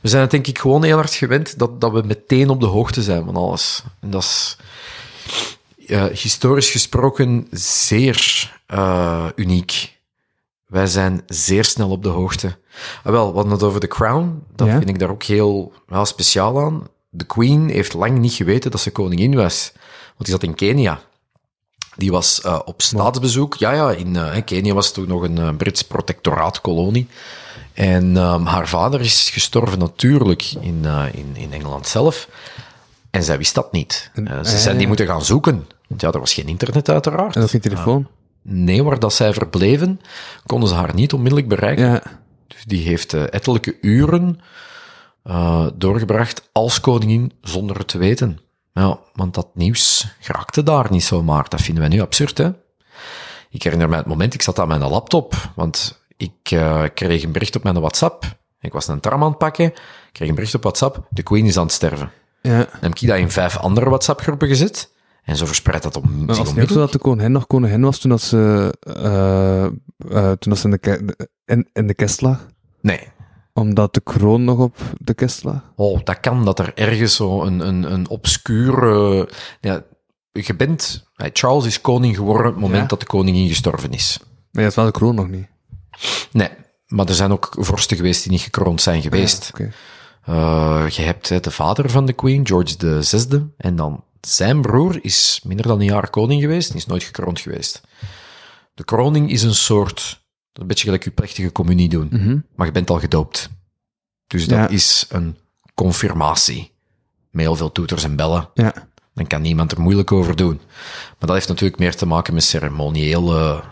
We 0.00 0.08
zijn 0.08 0.22
het 0.22 0.30
denk 0.30 0.46
ik 0.46 0.58
gewoon 0.58 0.84
heel 0.84 0.96
hard 0.96 1.14
gewend 1.14 1.58
dat, 1.58 1.80
dat 1.80 1.92
we 1.92 2.02
meteen 2.02 2.48
op 2.48 2.60
de 2.60 2.66
hoogte 2.66 3.02
zijn 3.02 3.24
van 3.24 3.36
alles. 3.36 3.82
En 4.00 4.10
dat 4.10 4.22
is 4.22 4.56
historisch 6.12 6.70
gesproken 6.70 7.46
zeer 7.50 8.50
eh, 8.66 9.26
uniek. 9.34 9.98
Wij 10.66 10.86
zijn 10.86 11.22
zeer 11.26 11.64
snel 11.64 11.90
op 11.90 12.02
de 12.02 12.08
hoogte. 12.08 12.58
Ah, 13.04 13.12
wel, 13.12 13.28
we 13.28 13.34
hadden 13.34 13.52
het 13.52 13.62
over 13.62 13.80
The 13.80 13.88
Crown. 13.88 14.42
Dat 14.54 14.66
Ja. 14.66 14.76
vind 14.76 14.88
ik 14.88 14.98
daar 14.98 15.10
ook 15.10 15.22
heel 15.22 15.72
speciaal 16.02 16.60
aan. 16.60 16.86
De 17.10 17.24
Queen 17.24 17.68
heeft 17.68 17.94
lang 17.94 18.18
niet 18.18 18.32
geweten 18.32 18.70
dat 18.70 18.80
ze 18.80 18.90
koningin 18.90 19.34
was. 19.34 19.72
Want 20.04 20.24
die 20.24 20.30
zat 20.30 20.42
in 20.42 20.54
Kenia. 20.54 21.00
Die 21.96 22.10
was 22.10 22.40
eh, 22.40 22.58
op 22.64 22.82
staatsbezoek. 22.82 23.54
Ja, 23.54 23.72
ja, 23.72 23.90
in 23.90 24.16
eh, 24.16 24.44
Kenia 24.44 24.74
was 24.74 24.92
toen 24.92 25.08
nog 25.08 25.22
een 25.22 25.38
eh, 25.38 25.56
Brits 25.56 25.82
protectoraatkolonie. 25.82 27.08
En 27.72 28.16
ehm, 28.16 28.44
haar 28.44 28.68
vader 28.68 29.00
is 29.00 29.30
gestorven 29.30 29.78
natuurlijk 29.78 30.52
in, 30.60 30.84
in, 31.12 31.30
in 31.36 31.52
Engeland 31.52 31.86
zelf. 31.86 32.28
En 33.10 33.22
zij 33.22 33.38
wist 33.38 33.54
dat 33.54 33.72
niet. 33.72 34.10
Ze 34.14 34.22
ah, 34.30 34.44
zijn 34.44 34.78
die 34.78 34.86
moeten 34.86 35.06
gaan 35.06 35.24
zoeken. 35.24 35.66
Want 35.88 36.00
ja, 36.00 36.10
er 36.12 36.18
was 36.20 36.32
geen 36.32 36.48
internet 36.48 36.88
uiteraard. 36.88 37.36
En 37.36 37.42
ook 37.42 37.50
geen 37.50 37.60
telefoon. 37.60 38.06
Nee, 38.42 38.82
waar 38.82 38.98
dat 38.98 39.12
zij 39.12 39.32
verbleven, 39.32 40.00
konden 40.46 40.68
ze 40.68 40.74
haar 40.74 40.94
niet 40.94 41.12
onmiddellijk 41.12 41.48
bereiken. 41.48 41.86
Ja. 41.86 42.02
Dus 42.54 42.64
die 42.64 42.86
heeft 42.86 43.12
eh, 43.12 43.32
ettelijke 43.32 43.76
uren 43.80 44.40
eh, 45.22 45.66
doorgebracht 45.74 46.48
als 46.52 46.80
koningin 46.80 47.32
zonder 47.40 47.78
het 47.78 47.88
te 47.88 47.98
weten. 47.98 48.40
Ja, 48.72 48.98
want 49.14 49.34
dat 49.34 49.48
nieuws 49.54 50.14
geraakte 50.20 50.62
daar 50.62 50.86
niet 50.90 51.04
zomaar. 51.04 51.48
Dat 51.48 51.60
vinden 51.60 51.82
wij 51.82 51.92
nu 51.92 52.00
absurd, 52.00 52.38
hè? 52.38 52.50
Ik 53.50 53.62
herinner 53.62 53.88
mij 53.88 53.98
het 53.98 54.06
moment, 54.06 54.34
ik 54.34 54.42
zat 54.42 54.58
aan 54.58 54.68
mijn 54.68 54.80
laptop, 54.80 55.34
want 55.54 56.02
ik 56.16 56.50
eh, 56.50 56.84
kreeg 56.94 57.22
een 57.22 57.32
bericht 57.32 57.56
op 57.56 57.62
mijn 57.62 57.80
WhatsApp. 57.80 58.24
Ik 58.60 58.72
was 58.72 58.88
een 58.88 59.00
tram 59.00 59.22
aan 59.22 59.28
het 59.28 59.38
pakken, 59.38 59.64
ik 59.66 59.74
kreeg 60.12 60.28
een 60.28 60.34
bericht 60.34 60.54
op 60.54 60.62
WhatsApp, 60.62 61.06
de 61.10 61.22
queen 61.22 61.46
is 61.46 61.56
aan 61.56 61.64
het 61.64 61.72
sterven. 61.72 62.10
Ja. 62.42 62.56
Dan 62.58 62.66
heb 62.80 62.94
ik 62.94 63.08
dat 63.08 63.18
in 63.18 63.30
vijf 63.30 63.56
andere 63.56 63.88
WhatsApp-groepen 63.88 64.48
gezet, 64.48 64.90
en 65.30 65.36
zo 65.36 65.46
verspreidt 65.46 65.82
dat 65.82 65.96
om 65.96 66.24
Maar 66.24 66.34
zich 66.34 66.48
onmiddellijk. 66.48 66.80
dat 66.80 66.92
de 66.92 66.98
koningin 66.98 67.32
nog 67.32 67.46
koningin 67.46 67.80
was 67.82 67.98
toen 67.98 68.10
dat 68.10 68.20
ze, 68.22 68.74
eh, 68.80 69.64
eh, 69.64 69.72
toen 70.38 70.52
dat 70.52 70.58
ze 70.58 70.68
in, 70.68 70.78
de 70.80 71.28
in, 71.44 71.68
in 71.72 71.86
de 71.86 71.94
kist 71.94 72.20
lag? 72.20 72.46
Nee, 72.80 73.00
Omdat 73.52 73.94
de 73.94 74.00
kroon 74.00 74.44
nog 74.44 74.58
op 74.58 74.76
de 74.98 75.14
kist 75.14 75.44
lag? 75.44 75.60
Oh, 75.76 76.00
dat 76.04 76.20
kan 76.20 76.44
dat 76.44 76.58
er 76.58 76.72
ergens 76.74 77.14
zo 77.16 77.42
een, 77.42 77.60
een, 77.66 77.92
een 77.92 78.08
obscure... 78.08 79.28
ja, 79.60 79.82
je 80.32 80.54
bent... 80.56 81.08
Charles 81.32 81.64
is 81.66 81.80
koning 81.80 82.16
geworden 82.16 82.46
op 82.46 82.52
het 82.52 82.60
moment 82.62 82.82
Ja. 82.82 82.88
dat 82.88 83.00
de 83.00 83.06
koningin 83.06 83.48
gestorven 83.48 83.92
is. 83.92 84.18
Maar 84.50 84.62
ja, 84.62 84.68
is 84.68 84.74
wel 84.74 84.84
de 84.84 84.90
kroon 84.90 85.14
nog 85.14 85.28
niet. 85.28 85.46
Nee, 86.32 86.48
maar 86.86 87.06
er 87.06 87.14
zijn 87.14 87.32
ook 87.32 87.48
vorsten 87.58 87.96
geweest 87.96 88.22
die 88.22 88.32
niet 88.32 88.40
gekroond 88.40 88.80
zijn 88.80 89.02
geweest. 89.02 89.52
Eh, 90.24 90.84
je 90.88 91.02
hebt 91.02 91.28
hè, 91.28 91.40
de 91.40 91.50
vader 91.50 91.90
van 91.90 92.06
de 92.06 92.12
queen, 92.12 92.46
George 92.46 93.02
VI, 93.02 93.46
en 93.56 93.76
dan 93.76 94.04
zijn 94.20 94.60
broer 94.60 94.98
is 95.04 95.40
minder 95.44 95.66
dan 95.66 95.78
een 95.80 95.84
jaar 95.84 96.10
koning 96.10 96.40
geweest 96.40 96.70
en 96.70 96.76
is 96.76 96.86
nooit 96.86 97.02
gekroond 97.02 97.40
geweest. 97.40 97.80
De 98.74 98.84
kroning 98.84 99.30
is 99.30 99.42
een 99.42 99.54
soort... 99.54 100.18
Een 100.52 100.66
beetje 100.66 100.84
gelijk 100.84 101.04
je 101.04 101.10
plechtige 101.10 101.52
communie 101.52 101.88
doen. 101.88 102.44
Maar 102.56 102.66
je 102.66 102.72
bent 102.72 102.90
al 102.90 102.98
gedoopt. 103.00 103.48
Dus 104.26 104.46
dat 104.46 104.58
Ja. 104.58 104.68
is 104.68 105.06
een 105.08 105.36
confirmatie. 105.74 106.72
Met 107.30 107.44
heel 107.44 107.56
veel 107.56 107.72
toeters 107.72 108.04
en 108.04 108.16
bellen. 108.16 108.48
Ja. 108.54 108.88
Dan 109.14 109.26
kan 109.26 109.42
niemand 109.42 109.72
er 109.72 109.80
moeilijk 109.80 110.12
over 110.12 110.36
doen. 110.36 110.60
Maar 111.08 111.16
dat 111.28 111.30
heeft 111.32 111.48
natuurlijk 111.48 111.78
meer 111.78 111.96
te 111.96 112.06
maken 112.06 112.34
met 112.34 112.44
ceremoniële... 112.44 113.62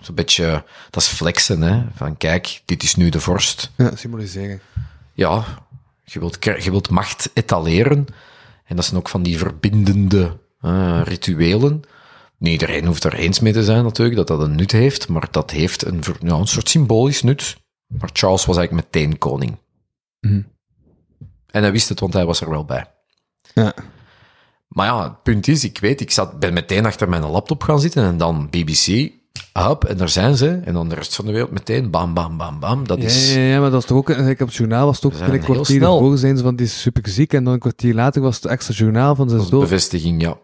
Zo'n 0.00 0.14
beetje... 0.14 0.64
Dat 0.90 1.02
is 1.02 1.08
flexen, 1.08 1.62
hè. 1.62 1.82
Van 1.94 2.16
kijk, 2.16 2.62
dit 2.64 2.82
is 2.82 2.94
nu 2.94 3.08
de 3.08 3.20
vorst. 3.20 3.70
Ja, 3.76 3.96
symbolisering. 3.96 4.60
Ja, 5.12 5.44
je 6.04 6.18
wilt, 6.18 6.44
je 6.44 6.70
wilt 6.70 6.90
macht 6.90 7.30
etaleren. 7.32 8.06
En 8.66 8.76
dat 8.76 8.84
zijn 8.84 8.96
ook 8.96 9.08
van 9.08 9.22
die 9.22 9.38
verbindende 9.38 10.38
eh, 10.60 11.00
rituelen. 11.04 11.82
Niet 12.38 12.52
iedereen 12.52 12.86
hoeft 12.86 13.04
er 13.04 13.14
eens 13.14 13.40
mee 13.40 13.52
te 13.52 13.64
zijn 13.64 13.84
natuurlijk, 13.84 14.16
dat 14.16 14.26
dat 14.26 14.40
een 14.40 14.54
nut 14.54 14.72
heeft. 14.72 15.08
Maar 15.08 15.28
dat 15.30 15.50
heeft 15.50 15.84
een, 15.84 16.02
soort 16.46 16.68
symbolisch 16.68 17.22
nut. 17.22 17.56
Maar 17.86 18.10
Charles 18.12 18.44
was 18.44 18.56
eigenlijk 18.56 18.86
meteen 18.86 19.18
koning. 19.18 19.56
Mhm. 20.20 20.42
En 21.46 21.62
hij 21.62 21.72
wist 21.72 21.88
het, 21.88 22.00
want 22.00 22.12
hij 22.12 22.26
was 22.26 22.40
er 22.40 22.50
wel 22.50 22.64
bij. 22.64 22.90
Ja. 23.54 23.74
Maar 24.68 24.86
ja, 24.86 25.02
het 25.02 25.22
punt 25.22 25.48
is, 25.48 25.64
ik 25.64 25.78
weet, 25.78 26.00
ik 26.00 26.10
zat, 26.10 26.38
ben 26.38 26.52
meteen 26.52 26.86
achter 26.86 27.08
mijn 27.08 27.22
laptop 27.22 27.62
gaan 27.62 27.80
zitten 27.80 28.04
en 28.04 28.16
dan 28.16 28.50
BBC, 28.50 29.12
hup, 29.52 29.84
en 29.84 29.96
daar 29.96 30.08
zijn 30.08 30.36
ze. 30.36 30.60
En 30.64 30.72
dan 30.72 30.88
de 30.88 30.94
rest 30.94 31.14
van 31.14 31.24
de 31.24 31.32
wereld 31.32 31.50
meteen, 31.50 31.90
bam, 31.90 32.14
bam, 32.14 32.36
bam, 32.36 32.60
bam. 32.60 32.86
Dat 32.86 32.98
is... 32.98 33.34
ja, 33.34 33.40
ja, 33.40 33.60
maar 33.60 33.70
dat 33.70 33.80
is 33.80 33.86
toch 33.86 33.98
ook, 33.98 34.10
ik 34.10 34.40
op 34.40 34.46
het 34.46 34.56
journaal 34.56 34.86
was 34.86 34.96
het 34.96 35.04
ook 35.04 35.20
een 35.20 35.40
kwartier 35.40 35.82
ervoor 35.82 36.18
zijn 36.18 36.36
ze 36.36 36.42
van 36.42 36.56
die 36.56 36.66
is 36.66 36.80
super 36.80 37.08
ziek 37.08 37.32
en 37.32 37.44
dan 37.44 37.52
een 37.52 37.58
kwartier 37.58 37.94
later 37.94 38.22
was 38.22 38.36
het 38.36 38.44
extra 38.44 38.74
journaal 38.74 39.14
van 39.14 39.28
zijn 39.28 39.48
dood. 39.50 39.60
bevestiging, 39.60 40.22
ja. 40.22 40.36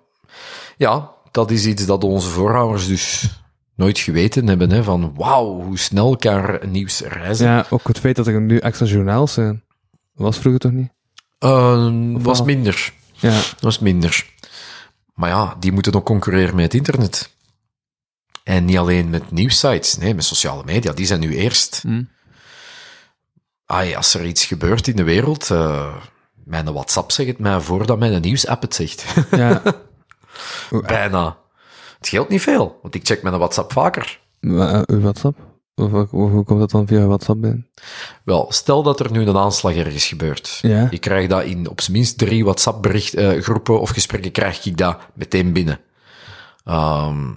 Ja, 0.77 1.11
dat 1.31 1.51
is 1.51 1.67
iets 1.67 1.87
dat 1.87 2.05
onze 2.05 2.29
voorouders 2.29 2.87
dus 2.87 3.31
nooit 3.75 3.99
geweten 3.99 4.47
hebben, 4.49 4.71
hè, 4.71 4.83
van 4.83 5.15
wauw, 5.15 5.63
hoe 5.63 5.79
snel 5.79 6.17
kan 6.17 6.59
nieuws 6.71 7.01
reizen. 7.01 7.47
Ja, 7.47 7.67
ook 7.71 7.89
het 7.89 7.99
feit 7.99 8.17
dat 8.17 8.27
er 8.27 8.41
nu 8.41 8.59
extra 8.59 8.87
journaals 8.87 9.33
zijn. 9.33 9.63
Was 10.15 10.39
vroeger 10.39 10.61
toch 10.61 10.73
niet? 10.73 10.91
Eh, 11.39 11.91
was 12.13 12.43
minder. 12.43 12.93
Ja. 13.13 13.41
was 13.61 13.79
minder. 13.79 14.27
Maar 15.15 15.29
ja, 15.29 15.57
die 15.59 15.73
moeten 15.73 15.95
ook 15.95 16.05
concurreren 16.05 16.55
met 16.55 16.65
het 16.65 16.75
internet. 16.75 17.31
En 18.45 18.65
niet 18.65 18.79
alleen 18.79 19.11
met 19.11 19.31
nieuwsites, 19.31 19.97
nee, 19.97 20.15
met 20.15 20.25
sociale 20.25 20.63
media. 20.65 20.93
Die 20.93 21.07
zijn 21.07 21.21
nu 21.21 21.35
eerst. 21.37 21.81
Hm. 21.83 22.03
Ai, 23.67 23.95
als 23.95 24.15
er 24.15 24.25
iets 24.27 24.45
gebeurt 24.45 24.89
in 24.89 24.97
de 24.97 25.03
wereld, 25.05 25.51
eh, 25.51 25.95
Mijn 26.45 26.73
WhatsApp 26.73 27.11
zegt 27.13 27.29
het 27.29 27.39
mij 27.39 27.61
voordat 27.61 27.99
mijn 27.99 28.21
nieuwsapp 28.21 28.63
het 28.63 28.75
zegt. 28.75 29.05
Ja. 29.31 29.63
Bijna. 30.87 31.37
Het 31.97 32.07
scheelt 32.07 32.29
niet 32.29 32.43
veel, 32.43 32.79
want 32.83 32.95
ik 32.95 33.07
check 33.07 33.23
mijn 33.23 33.39
WhatsApp 33.39 33.73
vaker. 33.73 34.21
Maar, 34.41 34.75
eh, 34.75 34.83
uw 34.87 35.01
WhatsApp? 35.01 35.39
Of, 35.75 35.93
of- 35.93 36.11
hoe 36.11 36.45
komt 36.45 36.61
dat 36.61 36.71
dan 36.71 36.87
via 36.87 37.07
WhatsApp 37.07 37.41
binnen? 37.41 37.69
Wel, 38.25 38.47
stel 38.53 38.83
dat 38.83 39.01
er 39.01 39.11
nu 39.13 39.21
een 39.27 39.37
aanslag 39.37 39.75
ergens 39.75 40.07
gebeurt. 40.07 40.59
Ja. 40.63 40.87
Ik 40.91 41.01
krijg 41.01 41.29
dat 41.29 41.45
in 41.45 41.69
op 41.69 41.81
zijn 41.81 41.97
minst 41.97 42.19
drie 42.19 42.45
WhatsApp-groepen 42.45 43.81
of 43.81 43.91
gesprekken, 43.91 44.31
krijg 44.33 44.65
ik 44.65 44.77
dat 44.77 44.99
meteen 45.15 45.53
binnen. 45.53 45.81
Ehm, 46.65 47.31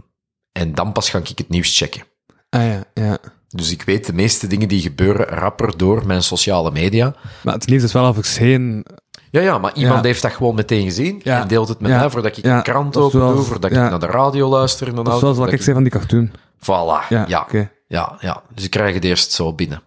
en 0.55 0.73
dan 0.73 0.91
pas 0.91 1.09
ga 1.09 1.17
ik 1.17 1.27
het 1.27 1.49
nieuws 1.49 1.77
checken. 1.77 2.03
Ah 2.49 2.63
ja, 2.63 2.83
ja. 2.93 3.17
Dus 3.47 3.71
ik 3.71 3.81
weet 3.81 4.05
de 4.05 4.13
meeste 4.13 4.47
dingen 4.47 4.67
die 4.67 4.81
gebeuren 4.81 5.25
rapper 5.25 5.77
door 5.77 6.05
mijn 6.05 6.23
sociale 6.23 6.71
media. 6.71 7.15
Maar 7.43 7.53
het 7.53 7.67
nieuws 7.67 7.83
is 7.83 7.93
wel 7.93 8.09
of 8.09 8.17
ik 8.17 8.25
geen... 8.25 8.85
Ja, 9.31 9.41
ja, 9.41 9.57
maar 9.57 9.73
iemand 9.75 9.99
Ja. 10.01 10.05
heeft 10.05 10.21
dat 10.21 10.31
gewoon 10.31 10.55
meteen 10.55 10.83
gezien 10.83 11.21
Ja. 11.23 11.41
en 11.41 11.47
deelt 11.47 11.67
het 11.67 11.79
met 11.79 11.91
Ja. 11.91 11.97
mij 11.99 12.09
voordat 12.09 12.37
ik 12.37 12.45
een 12.45 12.61
krant 12.63 12.97
open 12.97 13.19
doe, 13.19 13.43
voordat 13.43 13.71
ik 13.71 13.77
naar 13.77 13.99
de 13.99 14.05
radio 14.05 14.49
luister. 14.49 14.95
Dat 14.95 15.07
auto, 15.07 15.19
zoals 15.19 15.37
wat 15.37 15.51
ik 15.51 15.61
zei 15.61 15.73
van 15.75 15.83
die 15.83 15.91
cartoon. 15.91 16.31
Voilà, 16.59 17.07
Ja, 17.09 17.25
ja. 17.27 17.47
Ja, 17.87 18.15
ja. 18.19 18.41
Dus 18.53 18.63
ik 18.63 18.69
krijg 18.69 18.93
het 18.93 19.03
eerst 19.03 19.31
zo 19.31 19.53
binnen. 19.53 19.81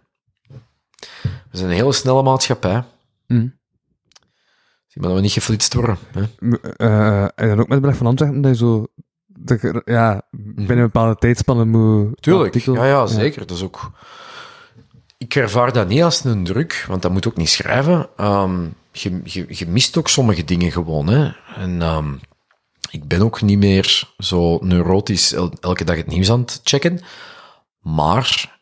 We 1.51 1.57
zijn 1.59 1.71
een 1.71 1.77
hele 1.77 1.93
snelle 1.93 2.23
maatschappij. 2.23 2.83
Mhm. 3.27 3.47
Zie 4.87 5.01
maar 5.01 5.09
dat 5.09 5.15
we 5.15 5.21
niet 5.21 5.33
geflitst 5.33 5.75
worden. 5.75 5.99
Hè? 6.13 6.23
M- 6.39 6.55
eh, 6.77 7.23
en 7.23 7.49
dan 7.49 7.59
ook 7.61 7.69
met 7.69 7.77
de 7.77 7.81
beleg 7.81 7.97
van 7.97 8.07
Antwerpen, 8.07 8.41
dat 8.41 8.51
je 8.51 8.57
zo... 8.65 8.87
Ja, 9.85 10.23
binnen 10.31 10.77
een 10.77 10.83
bepaalde 10.83 11.17
tijdspanne 11.17 11.65
moet... 11.65 12.23
Tuurlijk, 12.23 12.55
ja, 12.55 12.87
ja, 12.87 13.07
zeker. 13.07 13.47
Dat 13.47 13.57
is 13.57 13.63
ook... 13.63 13.91
Ik 15.19 15.35
ervaar 15.35 15.73
dat 15.73 15.89
niet 15.89 16.03
als 16.03 16.25
een 16.25 16.45
druk, 16.45 16.85
want 16.89 17.03
dat 17.03 17.13
moet 17.13 17.27
ook 17.27 17.37
niet 17.37 17.49
schrijven. 17.49 18.09
Ehm, 18.17 18.63
je, 18.93 19.21
je, 19.25 19.45
je 19.49 19.67
mist 19.67 19.97
ook 19.97 20.09
sommige 20.09 20.45
dingen 20.45 20.73
gewoon. 20.73 21.07
Hè? 21.09 21.31
En 21.57 21.83
ehm, 21.83 22.13
ik 22.91 23.09
ben 23.09 23.23
ook 23.23 23.43
niet 23.43 23.59
meer 23.59 24.15
zo 24.19 24.59
neurotisch 24.63 25.33
el- 25.33 25.53
elke 25.61 25.85
dag 25.85 25.97
het 25.97 26.07
nieuws 26.07 26.31
aan 26.31 26.41
het 26.41 26.61
checken. 26.65 27.01
Maar 27.81 28.59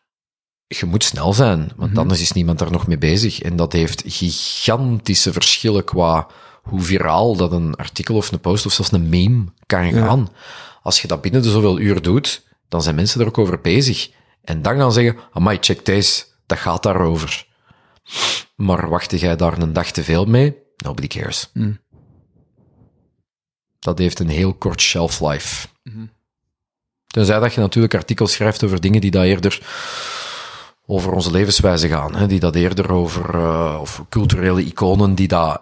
je 0.67 0.85
moet 0.85 1.03
snel 1.03 1.33
zijn, 1.33 1.71
want 1.75 1.97
anders 1.97 2.21
is 2.21 2.31
niemand 2.31 2.59
daar 2.59 2.71
nog 2.71 2.87
mee 2.87 2.97
bezig. 2.97 3.41
En 3.41 3.55
dat 3.55 3.73
heeft 3.73 4.03
gigantische 4.05 5.33
verschillen 5.33 5.83
qua 5.83 6.27
hoe 6.63 6.81
viraal 6.81 7.35
dat 7.35 7.51
een 7.51 7.75
artikel 7.75 8.15
of 8.15 8.31
een 8.31 8.39
post 8.39 8.65
of 8.65 8.73
zelfs 8.73 8.91
een 8.91 9.09
meme 9.09 9.43
kan 9.65 9.91
gaan. 9.91 10.29
Als 10.87 11.01
je 11.01 11.07
dat 11.07 11.21
binnen 11.21 11.41
de 11.41 11.49
zoveel 11.49 11.79
uur 11.79 12.01
doet, 12.01 12.47
dan 12.67 12.81
zijn 12.81 12.95
mensen 12.95 13.21
er 13.21 13.27
ook 13.27 13.37
over 13.37 13.61
bezig. 13.61 14.11
En 14.41 14.61
dan 14.61 14.77
gaan 14.77 14.91
zeggen, 14.91 15.17
amai, 15.31 15.57
check 15.61 15.85
deze, 15.85 16.23
dat 16.45 16.57
gaat 16.57 16.83
daarover. 16.83 17.47
Maar 18.55 18.89
wachtte 18.89 19.17
jij 19.17 19.35
daar 19.35 19.57
een 19.57 19.73
dag 19.73 19.91
te 19.91 20.03
veel 20.03 20.25
mee? 20.25 20.57
Nobody 20.77 21.07
cares. 21.07 21.49
Mm. 21.53 21.79
Dat 23.79 23.97
heeft 23.97 24.19
een 24.19 24.29
heel 24.29 24.53
kort 24.53 24.81
shelf 24.81 25.19
life. 25.19 25.67
Tenzij 27.07 27.39
dat 27.39 27.53
je 27.53 27.59
natuurlijk 27.59 27.93
artikels 27.93 28.31
schrijft 28.31 28.63
over 28.63 28.81
dingen 28.81 29.01
die 29.01 29.11
dat 29.11 29.23
eerder 29.23 29.61
over 30.85 31.11
onze 31.11 31.31
levenswijze 31.31 31.87
gaan. 31.87 32.15
Hè? 32.15 32.27
Die 32.27 32.39
dat 32.39 32.55
eerder 32.55 32.91
over, 32.91 33.35
eh, 33.35 33.77
of 33.81 34.05
culturele 34.09 34.63
iconen 34.65 35.15
die 35.15 35.27
dat 35.27 35.61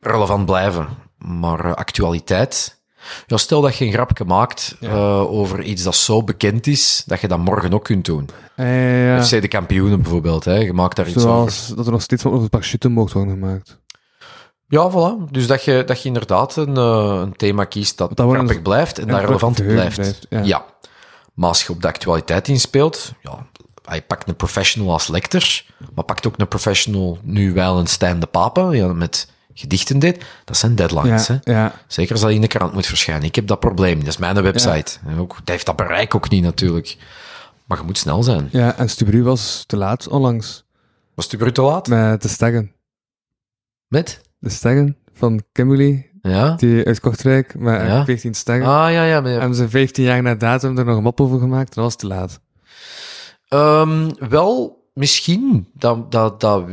relevant 0.00 0.46
blijven. 0.46 0.88
Maar 1.18 1.64
eh, 1.64 1.72
actualiteit... 1.74 2.77
Ja, 3.26 3.36
stel 3.36 3.60
dat 3.60 3.76
je 3.76 3.84
een 3.84 3.92
grapje 3.92 4.24
maakt 4.24 4.76
eh, 4.80 5.20
over 5.32 5.62
iets 5.62 5.82
dat 5.82 5.94
zo 5.94 6.24
bekend 6.24 6.66
is, 6.66 7.02
dat 7.06 7.20
je 7.20 7.28
dat 7.28 7.38
morgen 7.38 7.72
ook 7.72 7.84
kunt 7.84 8.04
doen. 8.04 8.28
Eh, 8.54 9.06
ja. 9.06 9.24
FC 9.24 9.30
de 9.30 9.48
kampioenen 9.48 10.02
bijvoorbeeld, 10.02 10.44
hè? 10.44 10.54
je 10.54 10.72
maakt 10.72 10.96
daar 10.96 11.08
iets 11.08 11.16
over. 11.16 11.28
Zoals 11.28 11.72
dat 11.76 11.86
er 11.86 11.92
nog 11.92 12.02
steeds 12.02 12.22
van 12.22 12.32
over 12.32 12.48
parachute 12.48 12.88
mocht 12.88 13.12
worden 13.12 13.32
gemaakt. 13.32 13.78
Ja, 14.68 14.90
voilà. 14.90 15.30
Dus 15.30 15.46
dat 15.46 15.64
je, 15.64 15.82
dat 15.86 16.02
je 16.02 16.08
inderdaad 16.08 16.56
een, 16.56 16.76
eh, 16.76 17.20
een 17.22 17.36
thema 17.36 17.64
kiest 17.64 17.98
dat, 17.98 18.10
grappig 18.14 18.62
blijft 18.62 18.98
en 18.98 19.06
ja, 19.06 19.12
dat 19.12 19.20
relevant 19.20 19.66
blijft, 19.66 20.26
ja. 20.28 20.64
Maar 21.34 21.48
als 21.48 21.62
je 21.62 21.72
op 21.72 21.82
de 21.82 21.88
actualiteit 21.88 22.48
inspeelt, 22.48 23.12
ja, 23.22 23.46
hij 23.84 24.02
pakt 24.02 24.28
een 24.28 24.36
professional 24.36 24.92
als 24.92 25.08
lector, 25.08 25.62
maar 25.94 26.04
pakt 26.04 26.26
ook 26.26 26.34
een 26.36 26.48
professional 26.48 27.18
nu 27.22 27.52
wel 27.52 27.78
een 27.78 27.86
Stijn 27.86 28.20
de 28.20 28.26
Pape, 28.26 28.60
ja, 28.60 28.92
met 28.92 29.28
gedichten 29.58 29.98
deed. 29.98 30.24
Dat 30.44 30.56
zijn 30.56 30.74
deadlines, 30.74 31.26
Ja, 31.26 31.40
hè. 31.44 31.52
ja. 31.52 31.72
Zeker 31.86 32.12
als 32.12 32.20
dat 32.20 32.30
in 32.30 32.40
de 32.40 32.46
krant 32.46 32.72
moet 32.72 32.86
verschijnen. 32.86 33.24
Ik 33.24 33.34
heb 33.34 33.46
dat 33.46 33.60
probleem, 33.60 33.98
dat 33.98 34.08
is 34.08 34.16
mijn 34.16 34.42
website. 34.42 34.98
En 35.06 35.18
ook, 35.18 35.36
dat 35.36 35.48
heeft 35.48 35.66
dat 35.66 35.76
bereik 35.76 36.14
ook 36.14 36.28
niet, 36.30 36.42
natuurlijk. 36.42 36.96
Maar 37.66 37.78
je 37.78 37.84
moet 37.84 37.98
snel 37.98 38.22
zijn. 38.22 38.48
ja, 38.52 38.76
en 38.76 38.88
Stubru 38.90 39.22
was 39.22 39.64
te 39.66 39.76
laat 39.76 40.08
onlangs 40.08 40.64
Was 41.14 41.34
überhaupt 41.34 41.54
te 41.54 41.62
laat? 41.62 42.10
met 42.10 42.22
de 42.22 42.28
steggen. 42.28 42.72
Met? 43.88 44.20
De 44.38 44.50
steggen 44.50 44.96
van 45.14 45.42
Kimberly, 45.52 46.10
Ja? 46.22 46.54
die 46.54 46.84
uit 46.86 47.00
Kortrijk, 47.00 47.54
met 47.58 47.80
Ja. 47.86 48.04
14 48.04 48.34
steggen. 48.34 48.66
Ah, 48.66 48.92
ja, 48.92 49.04
ja. 49.04 49.20
Maar 49.20 49.30
Hebben 49.30 49.54
ze 49.54 49.68
15 49.68 50.04
jaar 50.04 50.22
na 50.22 50.34
datum 50.34 50.78
er 50.78 50.84
nog 50.84 50.96
een 50.96 51.02
mop 51.02 51.20
over 51.20 51.38
gemaakt? 51.38 51.74
Dat 51.74 51.84
was 51.84 51.96
te 51.96 52.06
laat. 52.06 52.40
Ehm, 53.48 54.10
wel, 54.28 54.82
misschien. 54.94 55.68
Dat, 55.74 56.12
dat, 56.12 56.40
dat 56.40 56.64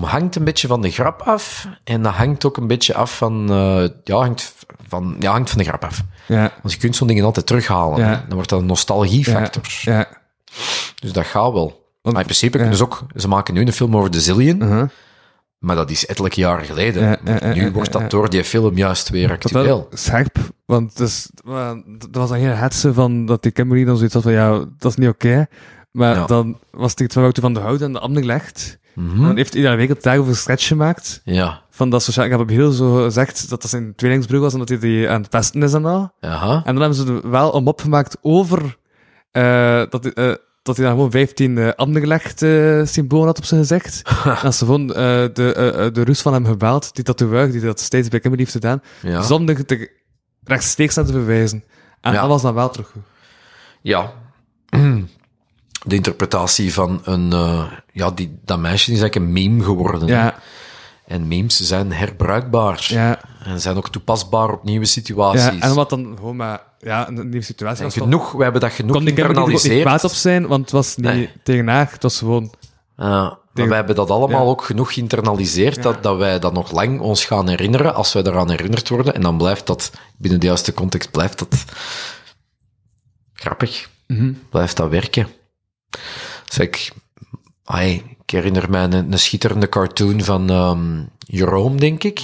hangt 0.00 0.36
een 0.36 0.44
beetje 0.44 0.68
van 0.68 0.80
de 0.82 0.90
grap 0.90 1.20
af. 1.22 1.68
En 1.84 2.02
dat 2.02 2.12
hangt 2.12 2.44
ook 2.44 2.56
een 2.56 2.66
beetje 2.66 2.94
af 2.94 3.16
van... 3.16 3.50
eh, 3.50 3.88
ja, 4.04 4.16
hangt 4.16 4.54
van, 4.88 5.16
ja, 5.18 5.30
hangt 5.32 5.50
van 5.50 5.58
de 5.58 5.64
grap 5.64 5.84
af. 5.84 6.02
Ja, 6.26 6.52
Want 6.62 6.72
je 6.74 6.78
kunt 6.80 6.96
zo'n 6.96 7.06
dingen 7.06 7.24
altijd 7.24 7.46
terughalen. 7.46 7.98
Ja. 7.98 8.24
Dan 8.26 8.34
wordt 8.34 8.48
dat 8.48 8.60
een 8.60 8.66
nostalgiefactor. 8.66 9.62
ja. 9.80 10.06
Dus 11.00 11.12
dat 11.12 11.24
gaat 11.26 11.52
wel. 11.52 11.66
Want- 12.02 12.16
maar 12.16 12.24
in 12.24 12.24
principe 12.24 12.58
kunnen 12.58 12.76
ze 12.76 12.82
ook... 12.82 13.02
Ze 13.14 13.28
maken 13.28 13.54
nu 13.54 13.60
een 13.60 13.72
film 13.72 13.96
over 13.96 14.10
de 14.10 14.20
Zillion. 14.20 14.62
Uh-huh. 14.62 14.88
Maar 15.58 15.76
dat 15.76 15.90
is 15.90 16.06
ettelijke 16.06 16.40
jaren 16.40 16.64
geleden. 16.64 17.18
Nu 17.54 17.70
wordt 17.72 17.92
dat 17.92 18.10
door 18.10 18.30
die 18.30 18.44
film 18.44 18.76
juist 18.76 19.08
weer 19.08 19.30
actueel. 19.30 19.88
scherp, 19.92 20.38
want 20.66 20.96
dus, 20.96 21.30
maar 21.44 21.74
dat 21.98 22.08
was 22.10 22.28
dan 22.28 22.38
geen 22.38 22.56
hetze 22.56 22.92
van 22.94 23.26
dat 23.26 23.42
die 23.42 23.52
Kimberly 23.52 23.84
dan 23.84 23.96
zoiets 23.96 24.14
had 24.14 24.22
van, 24.22 24.32
ja, 24.32 24.50
dat 24.78 24.90
is 24.90 24.96
niet 24.96 25.08
oké. 25.08 25.46
Maar 25.90 26.26
dan 26.26 26.58
was 26.70 26.90
het 26.90 27.00
iets 27.00 27.12
van 27.12 27.22
Wouter 27.22 27.42
van 27.42 27.54
de 27.54 27.60
Hout 27.60 27.80
en 27.80 27.92
de 27.92 28.00
gelegd. 28.94 29.14
Mhm. 29.14 29.26
Dan 29.26 29.36
heeft 29.36 29.54
week 29.76 29.88
het 29.88 30.02
daarover 30.02 30.30
een 30.30 30.36
sketch 30.38 30.66
gemaakt. 30.66 31.20
Ja. 31.24 31.62
Van 31.70 31.90
dat 31.90 32.02
sociaal, 32.02 32.24
ik 32.24 32.30
heb 32.30 32.40
op 32.40 32.48
heel 32.48 32.70
zo 32.70 33.02
gezegd 33.04 33.50
dat 33.50 33.62
dat 33.62 33.70
zijn 33.70 33.94
tweelingsbroer 33.94 34.40
was 34.40 34.52
en 34.52 34.58
dat 34.58 34.68
hij 34.68 34.78
die 34.78 35.08
aan 35.10 35.20
het 35.20 35.30
pesten 35.30 35.62
is 35.62 35.72
en 35.72 35.84
al. 35.84 36.12
Aha. 36.20 36.54
En 36.64 36.74
dan 36.74 36.76
hebben 36.76 36.94
ze 36.94 37.06
er 37.22 37.30
wel 37.30 37.54
een 37.54 37.62
mop 37.62 37.80
gemaakt 37.80 38.16
over 38.22 38.76
eh, 39.30 39.82
dat, 39.90 40.06
eh, 40.06 40.32
dat 40.62 40.76
hij 40.76 40.84
dan 40.86 40.94
gewoon 40.94 41.10
15 41.10 41.56
uh, 41.56 41.68
andergelegd 41.76 42.42
eh 42.42 42.80
symbolen 42.84 43.26
had 43.26 43.38
op 43.38 43.44
zijn 43.44 43.60
gezicht. 43.60 44.02
en 44.42 44.52
ze 44.54 44.64
gewoon 44.64 44.88
eh, 44.88 44.94
de, 45.32 45.52
eh, 45.56 45.86
eh, 45.86 45.92
de 45.94 46.02
Rus 46.02 46.20
van 46.22 46.32
hem 46.32 46.46
gebeld, 46.46 46.94
die 46.94 47.04
tatoeëur, 47.04 47.50
die 47.52 47.60
dat 47.60 47.80
steeds 47.80 48.08
bij 48.08 48.20
Kimberly 48.20 48.44
heeft 48.44 48.56
gedaan, 48.56 48.82
Ja. 49.02 49.22
zonder 49.22 49.66
te 49.66 49.90
rechtstreeks 50.44 50.94
naar 50.94 51.04
te 51.04 51.12
bewijzen. 51.12 51.64
En 52.00 52.12
Ja. 52.12 52.20
dat 52.20 52.28
was 52.28 52.42
dan 52.42 52.54
wel 52.54 52.70
terug. 52.70 52.92
Ja. 53.82 54.12
De 55.84 55.94
interpretatie 55.94 56.72
van 56.74 57.00
een... 57.04 57.32
eh, 57.32 57.64
ja, 57.92 58.10
die, 58.10 58.38
dat 58.44 58.58
meisje 58.58 58.92
is 58.92 59.00
eigenlijk 59.00 59.14
een 59.14 59.32
meme 59.32 59.64
geworden. 59.64 60.08
Ja, 60.08 60.34
En 61.06 61.28
memes 61.28 61.60
zijn 61.60 61.92
herbruikbaar. 61.92 62.84
ja, 62.88 63.20
En 63.44 63.60
zijn 63.60 63.76
ook 63.76 63.88
toepasbaar 63.88 64.50
op 64.52 64.64
nieuwe 64.64 64.84
ja. 64.84 64.90
situaties. 64.90 65.60
En 65.60 65.74
wat 65.74 65.90
dan 65.90 66.14
gewoon 66.16 66.36
maar, 66.36 66.62
ja, 66.78 67.08
een 67.08 67.14
nieuwe 67.28 67.42
situatie 67.44 67.78
En 67.78 67.84
was. 67.84 67.94
genoeg, 67.98 68.32
we 68.32 68.42
hebben 68.42 68.60
dat 68.60 68.72
genoeg 68.72 68.96
kon 68.96 69.04
Kimberly 69.04 69.54
er 69.70 69.80
kwaad 69.80 70.04
op 70.04 70.10
zijn, 70.10 70.46
want 70.46 70.60
het 70.62 70.70
was 70.70 70.96
niet 70.96 71.06
Nee. 71.06 71.30
tegen 71.42 71.68
haar, 71.68 71.90
het 71.92 72.02
was 72.02 72.18
gewoon... 72.18 72.52
Ja, 72.96 73.38
maar 73.52 73.68
wij 73.68 73.76
hebben 73.76 73.94
dat 73.96 74.10
allemaal 74.10 74.44
Ja. 74.44 74.50
ook 74.50 74.64
genoeg 74.64 74.92
geïnternaliseerd, 74.94 75.76
Ja. 75.76 75.82
dat, 75.82 76.02
dat 76.02 76.16
wij 76.16 76.38
dat 76.38 76.52
nog 76.52 76.72
lang 76.72 77.00
ons 77.00 77.24
gaan 77.24 77.48
herinneren, 77.48 77.94
als 77.94 78.12
wij 78.12 78.22
eraan 78.22 78.50
herinnerd 78.50 78.88
worden. 78.88 79.14
En 79.14 79.20
dan 79.20 79.36
blijft 79.38 79.66
dat, 79.66 79.90
binnen 80.16 80.40
de 80.40 80.46
juiste 80.46 80.74
context, 80.74 81.10
blijft 81.10 81.38
dat 81.38 81.64
grappig. 83.34 83.88
Mhm. 84.06 84.32
Blijft 84.50 84.76
dat 84.76 84.88
werken. 84.90 85.26
Zeg, 86.44 86.66
ik, 86.66 86.92
ai, 87.64 88.02
ik 88.26 88.30
herinner 88.30 88.70
mij 88.70 88.84
een, 88.84 89.12
een 89.12 89.18
schitterende 89.18 89.68
cartoon 89.68 90.20
van 90.20 90.50
ehm 90.50 91.02
Jerome, 91.18 91.76
denk 91.76 92.04
ik. 92.04 92.20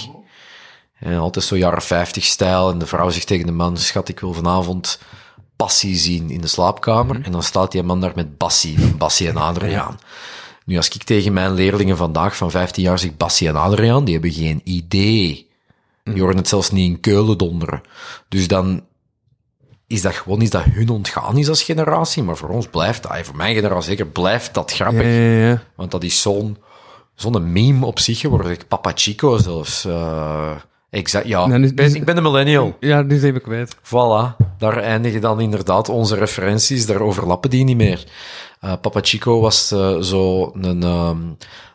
En 0.99 1.17
altijd 1.17 1.45
zo 1.45 1.57
jaren 1.57 1.81
50 1.81 2.23
stijl. 2.23 2.69
En 2.71 2.77
de 2.77 2.85
vrouw 2.85 3.09
zegt 3.09 3.27
tegen 3.27 3.45
de 3.45 3.51
man, 3.51 3.77
schat, 3.77 4.09
ik 4.09 4.19
wil 4.19 4.33
vanavond 4.33 4.99
passie 5.55 5.95
zien 5.95 6.29
in 6.29 6.41
de 6.41 6.47
slaapkamer. 6.47 7.21
En 7.23 7.31
dan 7.31 7.43
staat 7.43 7.71
die 7.71 7.83
man 7.83 8.01
daar 8.01 8.11
met 8.15 8.37
Bassie, 8.37 8.79
met 8.79 8.97
Bassie 8.97 9.27
en 9.27 9.37
Adriaan. 9.37 9.99
Nu, 10.65 10.77
als 10.77 10.89
ik 10.89 11.03
tegen 11.03 11.33
mijn 11.33 11.53
leerlingen 11.53 11.97
vandaag 11.97 12.35
van 12.35 12.51
15 12.51 12.83
jaar 12.83 12.99
zeg 12.99 13.17
Bassie 13.17 13.47
en 13.47 13.55
Adriaan, 13.55 14.03
die 14.05 14.13
hebben 14.13 14.31
geen 14.31 14.61
idee. 14.63 15.49
Die 16.03 16.21
horen 16.21 16.37
het 16.37 16.47
zelfs 16.47 16.71
niet 16.71 16.89
in 16.89 16.99
Keulen 16.99 17.37
donderen. 17.37 17.81
Dus 18.29 18.47
dan 18.47 18.83
is 19.91 20.01
dat 20.01 20.13
gewoon 20.15 20.41
iets 20.41 20.51
dat 20.51 20.63
hun 20.63 20.89
ontgaan 20.89 21.37
is 21.37 21.49
als 21.49 21.63
generatie. 21.63 22.23
Maar 22.23 22.37
voor 22.37 22.49
ons 22.49 22.67
blijft 22.67 23.03
dat, 23.03 23.17
voor 23.23 23.35
mijn 23.35 23.55
generatie 23.55 23.89
zeker, 23.89 24.07
blijft 24.07 24.53
dat 24.53 24.71
grappig. 24.71 25.01
Ja, 25.03 25.09
ja, 25.09 25.47
ja. 25.47 25.61
Want 25.75 25.91
dat 25.91 26.03
is 26.03 26.21
zo'n 26.21 26.57
zo'n 27.15 27.51
meme 27.51 27.85
op 27.85 27.99
zich 27.99 28.19
geworden. 28.19 28.57
Papa 28.67 28.91
Chico 28.95 29.37
zelfs. 29.37 29.85
eh 29.85 30.51
exact, 30.89 31.27
ja. 31.27 31.45
Nee, 31.45 31.57
nu- 31.59 31.67
ik, 31.67 31.75
ben, 31.75 31.95
ik 31.95 32.05
ben 32.05 32.17
een 32.17 32.23
millennial. 32.23 32.77
Ja, 32.79 33.01
nu 33.01 33.17
zijn 33.19 33.33
we 33.33 33.39
kwijt. 33.39 33.75
Voilà, 33.75 34.35
daar 34.57 34.77
eindigen 34.77 35.21
dan 35.21 35.39
inderdaad 35.41 35.89
onze 35.89 36.15
referenties, 36.15 36.85
daar 36.85 37.01
overlappen 37.01 37.49
die 37.49 37.63
niet 37.63 37.77
meer. 37.77 38.03
Eh, 38.59 38.73
Papa 38.81 38.99
Chico 39.03 39.39
was 39.39 39.71
eh, 39.71 39.99
zo 39.99 40.51
een, 40.61 40.83
ehm, 40.83 41.17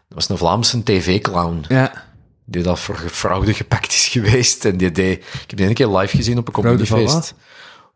was 0.08 0.28
een 0.28 0.38
Vlaamse 0.38 0.82
tv-clown. 0.82 1.64
Ja, 1.68 2.04
die 2.44 2.62
dat 2.62 2.78
voor 2.78 2.96
fraude 3.10 3.54
gepakt 3.54 3.92
is 3.92 4.06
geweest. 4.16 4.64
En 4.64 4.76
die 4.76 4.90
deed... 4.90 5.18
Ik 5.18 5.44
heb 5.46 5.56
die 5.58 5.66
een 5.66 5.74
keer 5.74 5.88
live 5.88 6.16
gezien 6.16 6.38
op 6.38 6.46
een 6.48 6.54
Fraude 6.54 6.86
van 6.86 6.96
comedyfeest. 6.96 7.34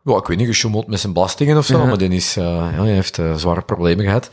Ja, 0.03 0.17
ik 0.17 0.25
weet 0.27 0.37
niet, 0.37 0.47
gesjoemeld 0.47 0.87
met 0.87 0.99
zijn 0.99 1.13
belastingen 1.13 1.57
of 1.57 1.65
zo, 1.65 1.85
maar 1.85 1.97
die 1.97 2.09
is, 2.09 2.37
eh, 2.37 2.43
ja, 2.45 2.83
hij 2.83 2.91
heeft 2.93 3.17
eh, 3.17 3.35
zware 3.35 3.61
problemen 3.61 4.05
gehad. 4.05 4.29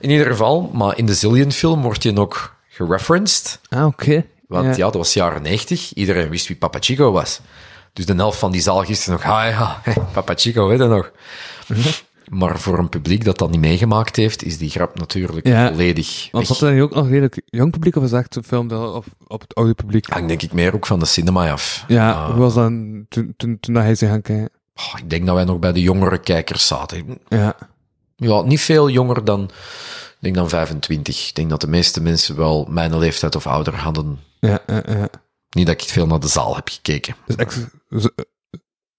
In 0.00 0.10
ieder 0.10 0.26
geval, 0.26 0.70
maar 0.72 0.98
in 0.98 1.06
de 1.06 1.14
Zillion-film 1.14 1.82
wordt 1.82 2.02
hij 2.02 2.16
ook 2.16 2.54
gereferenced. 2.68 3.60
Ah, 3.68 3.86
oké. 3.86 4.24
Want 4.48 4.76
ja. 4.76 4.84
dat 4.84 4.94
was 4.94 5.14
jaren 5.14 5.42
90. 5.42 5.92
Iedereen 5.94 6.28
wist 6.28 6.46
wie 6.46 6.56
Papa 6.56 6.78
Chico 6.80 7.12
was. 7.12 7.40
Dus 7.92 8.06
de 8.06 8.14
helft 8.14 8.38
van 8.38 8.52
die 8.52 8.60
zaal 8.60 8.84
gisteren 8.84 9.20
nog, 9.20 9.30
ah 9.32 9.48
ja, 9.50 9.80
hey, 9.82 9.96
Papa 10.12 10.32
Chico, 10.36 10.68
weet 10.68 10.78
je 10.78 10.86
nog. 10.86 11.10
Mhm. 11.68 11.88
Maar 12.28 12.58
voor 12.58 12.78
een 12.78 12.88
publiek 12.88 13.24
dat 13.24 13.38
dat 13.38 13.50
niet 13.50 13.60
meegemaakt 13.60 14.16
heeft, 14.16 14.44
is 14.44 14.58
die 14.58 14.70
grap 14.70 14.98
natuurlijk 14.98 15.46
Ja. 15.46 15.68
volledig 15.68 16.28
Want 16.30 16.46
zat 16.46 16.60
er 16.60 16.82
ook 16.82 16.94
nog 16.94 17.08
redelijk 17.08 17.40
jong 17.44 17.70
publiek, 17.70 17.96
of 17.96 18.02
is 18.04 18.10
het 18.10 18.20
echt 18.20 18.36
een 18.36 18.44
film 18.44 18.68
dat 18.68 18.94
op, 18.94 19.04
op 19.26 19.40
het 19.40 19.54
oude 19.54 19.74
publiek? 19.74 20.06
Hangt 20.06 20.28
denk 20.28 20.42
ik 20.42 20.52
meer 20.52 20.74
ook 20.74 20.86
van 20.86 20.98
de 20.98 21.04
cinema 21.04 21.52
af. 21.52 21.84
Ja, 21.88 22.12
Ah, 22.12 22.30
hoe 22.30 22.38
was 22.38 22.54
dat 22.54 22.72
toen, 23.08 23.34
toen, 23.36 23.56
toen 23.60 23.74
hij 23.74 23.94
ze 23.94 24.06
gaan 24.06 24.22
kijken? 24.22 24.50
Oh, 24.74 24.94
ik 24.98 25.10
denk 25.10 25.26
dat 25.26 25.34
wij 25.34 25.44
nog 25.44 25.58
bij 25.58 25.72
de 25.72 25.80
jongere 25.80 26.18
kijkers 26.18 26.66
zaten. 26.66 27.18
Ja. 27.28 27.56
Ja, 28.16 28.42
niet 28.42 28.60
veel 28.60 28.88
jonger 28.90 29.24
dan, 29.24 29.42
ik 29.44 30.16
denk 30.18 30.34
dan 30.34 30.48
25. 30.48 31.28
Ik 31.28 31.34
denk 31.34 31.50
dat 31.50 31.60
de 31.60 31.66
meeste 31.66 32.00
mensen 32.00 32.36
wel 32.36 32.66
mijn 32.70 32.98
leeftijd 32.98 33.36
of 33.36 33.46
ouder 33.46 33.74
hadden. 33.76 34.18
Ja, 34.40 34.58
ja, 34.66 34.82
ja. 34.86 35.08
Niet 35.50 35.66
dat 35.66 35.82
ik 35.82 35.88
veel 35.88 36.06
naar 36.06 36.20
de 36.20 36.28
zaal 36.28 36.54
heb 36.56 36.68
gekeken. 36.68 37.14
Dus 37.26 37.36
ik, 37.36 37.50
zo- 38.00 38.08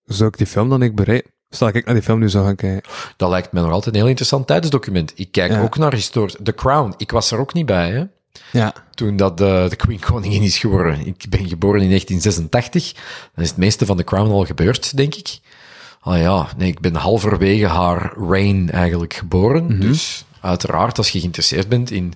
zou 0.03 0.30
ik 0.30 0.38
die 0.38 0.47
film 0.47 0.69
dan 0.69 0.80
niet 0.80 0.95
bereiken? 0.95 1.31
Stel 1.49 1.68
ik 1.68 1.85
naar 1.85 1.93
die 1.93 2.03
film 2.03 2.19
nu 2.19 2.30
zou 2.30 2.45
gaan 2.45 2.56
kijken. 2.56 2.91
Dat 3.18 3.30
lijkt 3.30 3.52
mij 3.52 3.61
nog 3.61 3.72
altijd 3.72 3.95
een 3.95 3.99
heel 4.02 4.10
interessant 4.10 4.47
tijdsdocument. 4.47 5.11
Ik 5.15 5.31
kijk 5.31 5.52
Ja. 5.52 5.61
ook 5.61 5.77
naar 5.77 5.93
historisch. 5.93 6.35
The 6.43 6.53
Crown, 6.53 6.93
ik 6.97 7.11
was 7.11 7.31
er 7.31 7.39
ook 7.39 7.53
niet 7.53 7.65
bij, 7.65 7.91
hè. 7.91 8.03
Ja. 8.60 8.73
Toen 8.93 9.15
dat 9.18 9.41
eh, 9.41 9.69
de 9.69 9.76
Queen 9.76 9.99
koningin 10.10 10.41
is 10.41 10.57
geworden. 10.57 11.06
Ik 11.06 11.26
ben 11.30 11.47
geboren 11.47 11.81
in 11.81 11.88
1986. 11.89 12.93
Dan 13.34 13.43
is 13.43 13.49
het 13.49 13.57
meeste 13.57 13.85
van 13.85 13.97
The 13.97 14.03
Crown 14.03 14.31
al 14.31 14.45
gebeurd, 14.45 14.97
denk 14.97 15.15
ik. 15.15 15.39
Ah 16.06 16.19
ja, 16.19 16.48
nee, 16.57 16.68
ik 16.68 16.80
ben 16.80 16.95
halverwege 16.95 17.65
haar 17.65 18.14
reign 18.18 18.69
eigenlijk 18.69 19.14
geboren. 19.14 19.80
Dus 19.80 20.26
uiteraard, 20.41 20.98
als 20.98 21.10
je 21.10 21.19
geïnteresseerd 21.19 21.69
bent 21.69 21.91
in 21.91 22.14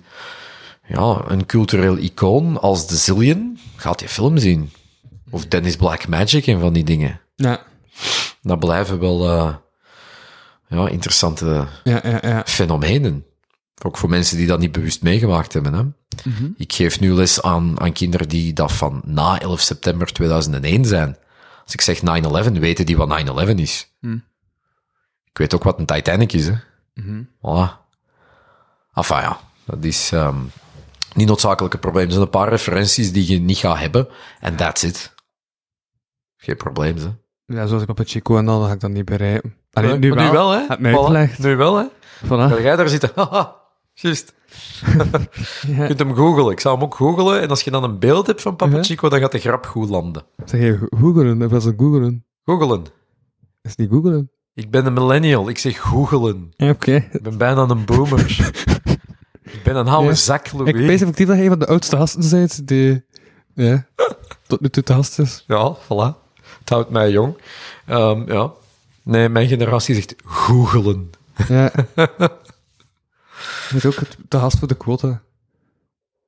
ja, 0.86 1.22
een 1.26 1.46
cultureel 1.46 1.96
icoon 1.98 2.60
als 2.60 2.86
de 2.86 2.96
Zillion, 2.96 3.58
gaat 3.76 4.00
je 4.00 4.08
film 4.08 4.38
zien. 4.38 4.70
Of 5.30 5.46
Dennis 5.46 5.76
Black 5.76 6.08
Magic 6.08 6.46
en 6.46 6.60
van 6.60 6.72
die 6.72 6.84
dingen. 6.84 7.20
Ja. 7.36 7.62
Dat 8.42 8.58
blijven 8.58 9.00
wel 9.00 9.28
eh, 9.28 9.54
ja, 10.68 10.88
interessante 10.88 11.66
Ja, 11.84 12.00
ja, 12.02 12.18
ja. 12.22 12.42
fenomenen. 12.46 13.24
Ook 13.84 13.96
voor 13.96 14.08
mensen 14.08 14.36
die 14.36 14.46
dat 14.46 14.58
niet 14.58 14.72
bewust 14.72 15.02
meegemaakt 15.02 15.52
hebben. 15.52 15.72
Hè. 15.72 15.84
Ik 16.56 16.72
geef 16.72 17.00
nu 17.00 17.12
les 17.12 17.42
aan, 17.42 17.80
aan 17.80 17.92
kinderen 17.92 18.28
die 18.28 18.52
dat 18.52 18.72
van 18.72 19.02
na 19.04 19.40
11 19.40 19.60
september 19.60 20.12
2001 20.12 20.84
zijn. 20.84 21.16
Als 21.74 21.74
ik 21.74 21.80
zeg 21.80 22.22
9-11, 22.48 22.52
weten 22.52 22.86
die 22.86 22.96
wat 22.96 23.22
9-11 23.50 23.54
is. 23.54 23.92
Ik 25.24 25.38
weet 25.38 25.54
ook 25.54 25.62
wat 25.62 25.78
een 25.78 25.86
Titanic 25.86 26.32
is. 26.32 26.46
Hè. 26.46 26.54
Voilà. 27.22 27.78
Enfin 28.94 29.16
ja, 29.20 29.38
dat 29.64 29.84
is 29.84 30.12
ehm, 30.12 30.36
niet 31.14 31.26
noodzakelijke 31.28 31.78
probleem. 31.78 32.04
Er 32.04 32.10
zijn 32.10 32.22
een 32.24 32.30
paar 32.30 32.48
referenties 32.48 33.12
die 33.12 33.32
je 33.32 33.38
niet 33.40 33.56
gaat 33.58 33.78
hebben. 33.78 34.08
En 34.40 34.56
that's 34.56 34.82
it. 34.82 35.14
Geen 36.36 36.56
probleem, 36.56 36.96
hè. 36.96 37.08
Ja, 37.54 37.66
zoals 37.66 37.82
ik 37.82 37.88
op 37.88 37.98
het 37.98 38.10
Chico 38.10 38.38
en 38.38 38.44
dan, 38.44 38.58
dan 38.58 38.68
ga 38.68 38.74
ik 38.74 38.80
dat 38.80 38.90
niet 38.90 39.04
bereiken. 39.04 39.54
Allee, 39.72 39.90
Maar 39.90 39.98
nu, 39.98 40.12
wel, 40.12 40.24
nu 40.24 40.30
wel, 40.30 40.50
hè? 40.50 40.64
Heb 40.68 40.78
mij 40.78 40.92
Voilà. 40.92 40.94
uitgelegd. 40.94 41.38
Nu 41.38 41.56
wel, 41.56 41.76
hè? 41.76 41.84
Ga 42.26 42.26
Voilà. 42.58 42.62
jij 42.62 42.76
daar 42.76 42.88
zitten? 42.88 43.10
Haha, 43.16 43.54
juist. 43.94 44.32
Je 45.76 45.84
kunt 45.86 45.98
hem 45.98 46.14
googlen. 46.14 46.50
Ik 46.52 46.60
zou 46.60 46.74
hem 46.74 46.84
ook 46.84 46.94
googlen. 46.94 47.40
En 47.40 47.48
als 47.48 47.62
je 47.62 47.70
dan 47.70 47.84
een 47.84 47.98
beeld 47.98 48.26
hebt 48.26 48.42
van 48.42 48.56
Papa. 48.56 48.82
Chico, 48.82 49.08
dan 49.08 49.20
gaat 49.20 49.32
de 49.32 49.38
grap 49.38 49.66
goed 49.66 49.88
landen. 49.88 50.22
Zeg 50.44 50.60
je 50.60 50.86
googelen? 50.98 51.42
Of 51.42 51.50
was 51.50 51.64
het 51.64 51.74
googelen? 51.78 52.24
Googelen. 52.44 52.82
Is 53.62 53.70
het 53.70 53.78
niet 53.78 53.90
googelen? 53.90 54.30
Ik 54.54 54.70
ben 54.70 54.86
een 54.86 54.92
millennial. 54.92 55.48
Ik 55.48 55.58
zeg 55.58 55.80
googelen. 55.80 56.52
Oké. 56.56 56.94
Ik 57.12 57.22
ben 57.22 57.38
bijna 57.38 57.68
een 57.68 57.84
boomer. 57.84 58.20
ik 59.42 59.60
ben 59.64 59.76
een 59.76 59.88
oude 59.88 60.08
Ja. 60.08 60.14
zak, 60.14 60.52
Louis. 60.52 60.68
Ik 60.68 60.76
weet 60.76 61.00
effectief 61.00 61.26
dat 61.26 61.36
jij 61.36 61.48
van 61.48 61.58
de 61.58 61.66
oudste 61.66 61.96
gasten 61.96 62.30
bent 62.30 62.68
die... 62.68 63.04
Ja. 63.54 63.86
Tot 64.46 64.60
nu 64.60 64.68
toe 64.68 64.82
te 64.82 64.92
gast 64.94 65.18
is. 65.18 65.44
Ja, 65.46 65.76
voilà. 65.76 66.18
Het 66.58 66.68
houdt 66.68 66.90
mij 66.90 67.10
jong. 67.10 67.36
Ehm, 67.86 68.32
ja. 68.32 68.52
Nee, 69.02 69.28
mijn 69.28 69.48
generatie 69.48 69.94
zegt 69.94 70.14
googelen. 70.24 71.10
Ja. 71.48 71.72
Hij 73.70 73.78
is 73.78 73.86
ook 73.86 74.00
de 74.28 74.38
gast 74.38 74.58
voor 74.58 74.68
de 74.68 74.76
quota. 74.76 75.22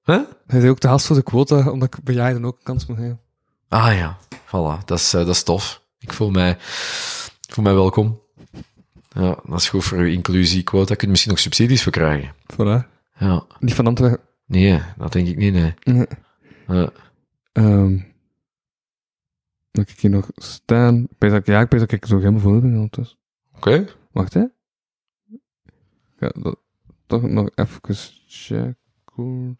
Huh? 0.04 0.20
Hij 0.46 0.60
is 0.60 0.68
ook 0.68 0.80
de 0.80 0.88
gast 0.88 1.06
voor 1.06 1.16
de 1.16 1.22
quota, 1.22 1.70
omdat 1.70 1.94
ik 1.94 2.02
bejaarden 2.04 2.44
ook 2.44 2.56
een 2.56 2.64
kans 2.64 2.86
moet 2.86 2.96
geven. 2.96 3.20
Ah 3.68 3.94
ja, 3.94 4.18
voilà. 4.46 4.84
Dat 4.84 4.98
is, 4.98 5.14
eh, 5.14 5.20
dat 5.20 5.34
is 5.34 5.42
tof. 5.42 5.82
Ik 5.98 6.12
voel 6.12 6.30
mij, 6.30 6.50
ik 7.40 7.54
voel 7.54 7.64
mij 7.64 7.74
welkom. 7.74 8.20
Ja, 9.08 9.38
dat 9.46 9.60
is 9.60 9.68
goed 9.68 9.84
voor 9.84 9.98
uw 9.98 10.06
inclusiequota. 10.06 10.94
Kun 10.94 11.04
je 11.04 11.10
misschien 11.10 11.30
nog 11.30 11.40
subsidies 11.40 11.82
voor 11.82 11.92
krijgen. 11.92 12.34
Voilà. 12.52 12.88
Ja. 13.18 13.46
Niet 13.58 13.74
van 13.74 13.86
Antwerpen. 13.86 14.26
Nee, 14.46 14.82
dat 14.96 15.12
denk 15.12 15.28
ik 15.28 15.36
niet, 15.36 15.52
nee. 15.52 15.74
Nee. 16.66 16.88
Ehm 17.52 18.10
moet 19.72 19.90
ik 19.90 20.00
hier 20.00 20.10
nog 20.10 20.30
staan? 20.34 21.08
Ik 21.18 21.46
ja, 21.46 21.60
ik 21.60 21.70
weet 21.70 21.80
dat 21.80 21.92
ik 21.92 22.06
zo 22.06 22.18
helemaal 22.18 22.40
voor 22.40 22.60
ben. 22.60 22.90
Oké. 23.56 23.86
Wacht, 24.10 24.34
hè. 24.34 24.44
Ja, 26.18 26.32
dat, 26.34 26.58
toch 27.20 27.30
nog 27.30 27.48
even 27.54 27.80
checken. 28.26 29.58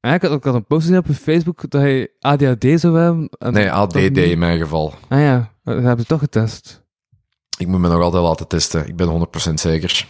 Ik, 0.00 0.22
had, 0.22 0.32
ik 0.32 0.44
had 0.44 0.54
een 0.54 0.66
post 0.66 0.86
gezien 0.86 0.98
op 0.98 1.06
Facebook 1.06 1.70
dat 1.70 1.80
hij 1.80 2.08
ADHD 2.20 2.80
zou 2.80 2.98
hebben. 2.98 3.28
en 3.38 3.52
Nee, 3.52 3.70
ADD 3.70 3.96
in 3.96 4.38
mijn 4.38 4.58
geval. 4.58 4.94
Ah 5.08 5.20
ja, 5.20 5.52
dat 5.64 5.74
hebben 5.74 5.98
ze 6.00 6.04
toch 6.06 6.20
getest. 6.20 6.82
Ik 7.58 7.66
moet 7.66 7.80
me 7.80 7.88
nog 7.88 8.02
altijd 8.02 8.22
laten 8.22 8.46
testen. 8.48 8.88
Ik 8.88 8.96
ben 8.96 9.28
100% 9.50 9.54
zeker. 9.54 10.06
100%. 10.06 10.08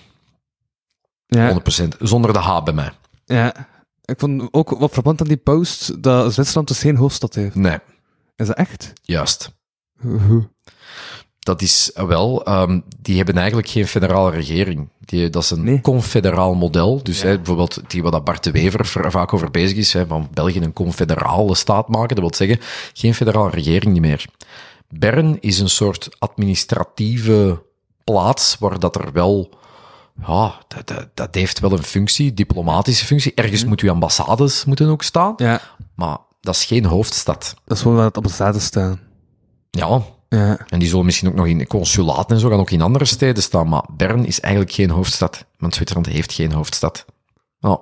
Ja, 1.26 1.60
Zonder 1.98 2.32
de 2.32 2.38
H 2.38 2.62
bij 2.62 2.74
mij. 2.74 2.92
ja. 3.24 3.54
Ik 4.04 4.18
vond 4.18 4.48
ook 4.52 4.70
wat 4.70 4.90
frappant 4.92 5.20
aan 5.20 5.26
die 5.26 5.36
post 5.36 6.02
dat 6.02 6.32
Zwitserland 6.32 6.68
dus 6.68 6.80
geen 6.80 6.96
hoofdstad 6.96 7.34
heeft. 7.34 7.54
Nee, 7.54 7.78
Is 8.36 8.46
dat 8.46 8.56
echt? 8.56 8.92
juist. 9.02 9.56
Hoe? 10.00 10.48
Dat 11.48 11.62
is 11.62 11.92
eh, 11.92 12.04
wel, 12.04 12.44
ehm, 12.44 12.80
die 13.02 13.16
hebben 13.16 13.36
eigenlijk 13.36 13.68
geen 13.68 13.86
federale 13.86 14.30
regering. 14.30 14.88
Die, 15.00 15.30
dat 15.30 15.42
is 15.42 15.50
een 15.50 15.64
Nee. 15.64 15.80
confederaal 15.80 16.54
model. 16.54 17.02
Dus 17.02 17.22
hè, 17.22 17.36
bijvoorbeeld 17.36 17.80
die 17.86 18.02
wat 18.02 18.24
Bart 18.24 18.44
de 18.44 18.50
Wever 18.50 19.10
vaak 19.10 19.32
over 19.32 19.50
bezig 19.50 19.76
is, 19.76 19.92
hè, 19.92 20.06
van 20.06 20.28
België 20.32 20.60
een 20.60 20.72
confederale 20.72 21.54
staat 21.54 21.88
maken. 21.88 22.08
Dat 22.08 22.18
wil 22.18 22.34
zeggen, 22.34 22.58
geen 22.92 23.14
federale 23.14 23.50
regering 23.50 23.92
niet 23.92 24.00
meer. 24.02 24.24
Bern 24.88 25.36
is 25.40 25.58
een 25.60 25.68
soort 25.68 26.08
administratieve 26.18 27.62
plaats 28.04 28.56
waar 28.58 28.78
dat 28.78 28.94
er 28.96 29.12
wel, 29.12 29.50
ja, 30.26 30.54
dat, 30.68 30.86
dat, 30.86 31.06
dat 31.14 31.34
heeft 31.34 31.60
wel 31.60 31.72
een 31.72 31.82
functie, 31.82 32.34
diplomatische 32.34 33.04
functie. 33.06 33.32
Ergens 33.34 33.64
moet 33.64 33.80
uw 33.80 33.90
ambassades 33.90 34.64
moeten 34.64 34.88
ook 34.88 35.02
staan, 35.02 35.32
Ja, 35.36 35.60
maar 35.94 36.16
dat 36.40 36.54
is 36.54 36.64
geen 36.64 36.84
hoofdstad. 36.84 37.54
dat 37.64 37.76
is 37.76 37.82
gewoon 37.82 37.96
waar 37.96 38.06
het 38.06 38.16
op 38.16 38.24
de 38.26 38.32
zaden 38.32 38.60
staan. 38.60 39.00
Ja, 39.70 40.02
Ja, 40.28 40.58
en 40.68 40.78
die 40.78 40.88
zullen 40.88 41.04
misschien 41.04 41.28
ook 41.28 41.34
nog 41.34 41.46
in 41.46 41.66
consulaten 41.66 42.34
en 42.34 42.40
zo 42.40 42.48
gaan 42.48 42.58
ook 42.58 42.70
in 42.70 42.82
andere 42.82 43.04
steden 43.04 43.42
staan, 43.42 43.68
maar 43.68 43.84
Bern 43.96 44.24
is 44.26 44.40
eigenlijk 44.40 44.74
geen 44.74 44.90
hoofdstad, 44.90 45.44
want 45.58 45.74
Zwitserland 45.74 46.06
heeft 46.08 46.32
geen 46.32 46.52
hoofdstad. 46.52 47.04
En 47.60 47.80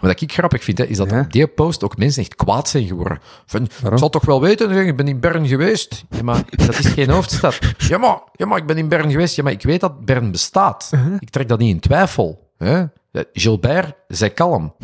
Wat 0.00 0.20
ik 0.20 0.32
grappig 0.32 0.64
vind, 0.64 0.78
hè, 0.78 0.84
is 0.84 0.96
dat 0.96 1.10
Ja? 1.10 1.20
op 1.20 1.32
die 1.32 1.46
post 1.46 1.84
ook 1.84 1.96
mensen 1.96 2.22
echt 2.22 2.34
kwaad 2.34 2.68
zijn 2.68 2.86
geworden. 2.86 3.18
Van, 3.46 3.62
ik 3.64 3.98
zal 3.98 4.08
toch 4.08 4.24
wel 4.24 4.40
weten, 4.40 4.70
ik 4.86 4.96
ben 4.96 5.08
in 5.08 5.20
Bern 5.20 5.48
geweest. 5.48 6.04
Ja, 6.10 6.22
maar 6.22 6.44
dat 6.50 6.78
is 6.78 6.86
geen 6.86 7.10
hoofdstad. 7.10 7.58
Ja 7.78 7.98
maar, 7.98 8.20
ja, 8.32 8.46
maar 8.46 8.58
ik 8.58 8.66
ben 8.66 8.78
in 8.78 8.88
Bern 8.88 9.10
geweest. 9.10 9.36
Ja, 9.36 9.42
maar 9.42 9.52
ik 9.52 9.62
weet 9.62 9.80
dat 9.80 10.04
Bern 10.04 10.30
bestaat. 10.30 10.90
Uh-huh. 10.94 11.14
Ik 11.18 11.30
trek 11.30 11.48
dat 11.48 11.58
niet 11.58 11.74
in 11.74 11.80
twijfel. 11.80 12.50
Hè? 12.56 12.84
Gilbert, 13.32 13.94
zij 14.08 14.30
kalm. 14.30 14.74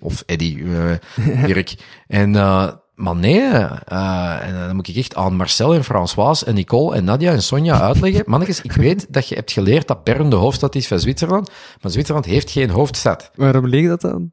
Of 0.00 0.22
Eddie, 0.26 0.64
eh 0.64 1.44
Dirk. 1.46 1.74
En, 2.06 2.36
eh, 2.36 2.68
maar 2.96 3.16
nee, 3.16 3.40
eh, 3.40 4.46
en 4.46 4.54
dan 4.66 4.76
moet 4.76 4.88
ik 4.88 4.96
echt 4.96 5.14
aan 5.14 5.36
Marcel 5.36 5.74
en 5.74 5.84
François 5.84 6.44
en 6.44 6.54
Nicole 6.54 6.96
en 6.96 7.04
Nadia 7.04 7.32
en 7.32 7.42
Sonja 7.42 7.80
uitleggen. 7.80 8.22
Mannetjes, 8.30 8.60
ik 8.60 8.72
weet 8.72 9.06
dat 9.08 9.28
je 9.28 9.34
hebt 9.34 9.52
geleerd 9.52 9.88
dat 9.88 10.04
Bern 10.04 10.30
de 10.30 10.36
hoofdstad 10.36 10.74
is 10.74 10.86
van 10.86 11.00
Zwitserland, 11.00 11.50
maar 11.80 11.90
Zwitserland 11.92 12.26
heeft 12.26 12.50
geen 12.50 12.70
hoofdstad. 12.70 13.30
waarom 13.34 13.66
leek 13.66 13.86
dat 13.86 14.00
dan? 14.00 14.30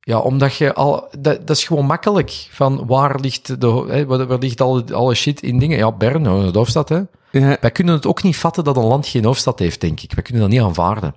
Ja, 0.00 0.18
omdat 0.18 0.56
je 0.56 0.74
al... 0.74 1.08
Dat, 1.18 1.46
dat 1.46 1.56
is 1.56 1.64
gewoon 1.64 1.86
makkelijk. 1.86 2.48
Van 2.50 2.86
waar 2.86 3.20
ligt, 3.20 3.60
de, 3.60 3.84
hè, 3.88 4.06
waar, 4.06 4.26
waar 4.26 4.38
ligt 4.38 4.60
alle, 4.60 4.94
alle 4.94 5.14
shit 5.14 5.42
in 5.42 5.58
dingen? 5.58 5.78
Ja, 5.78 5.92
Bern, 5.92 6.22
de 6.22 6.58
hoofdstad, 6.58 6.88
hè. 6.88 7.00
Ja, 7.30 7.56
Wij 7.60 7.70
kunnen 7.70 7.94
het 7.94 8.06
ook 8.06 8.22
niet 8.22 8.36
vatten 8.36 8.64
dat 8.64 8.76
een 8.76 8.84
land 8.84 9.06
geen 9.06 9.24
hoofdstad 9.24 9.58
heeft, 9.58 9.80
denk 9.80 10.00
ik. 10.00 10.12
Wij 10.12 10.22
kunnen 10.22 10.42
dat 10.42 10.50
niet 10.50 10.60
aanvaarden. 10.60 11.14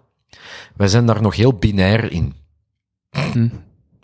Wij 0.75 0.87
zijn 0.87 1.05
daar 1.05 1.21
nog 1.21 1.35
heel 1.35 1.53
binair 1.53 2.11
in. 2.11 2.35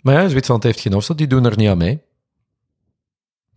Maar 0.00 0.14
ja, 0.14 0.28
Zwitserland 0.28 0.62
heeft 0.62 0.80
geen 0.80 0.92
hoofdstad, 0.92 1.18
die 1.18 1.26
doen 1.26 1.44
er 1.44 1.56
niet 1.56 1.68
aan 1.68 1.78
mee. 1.78 2.02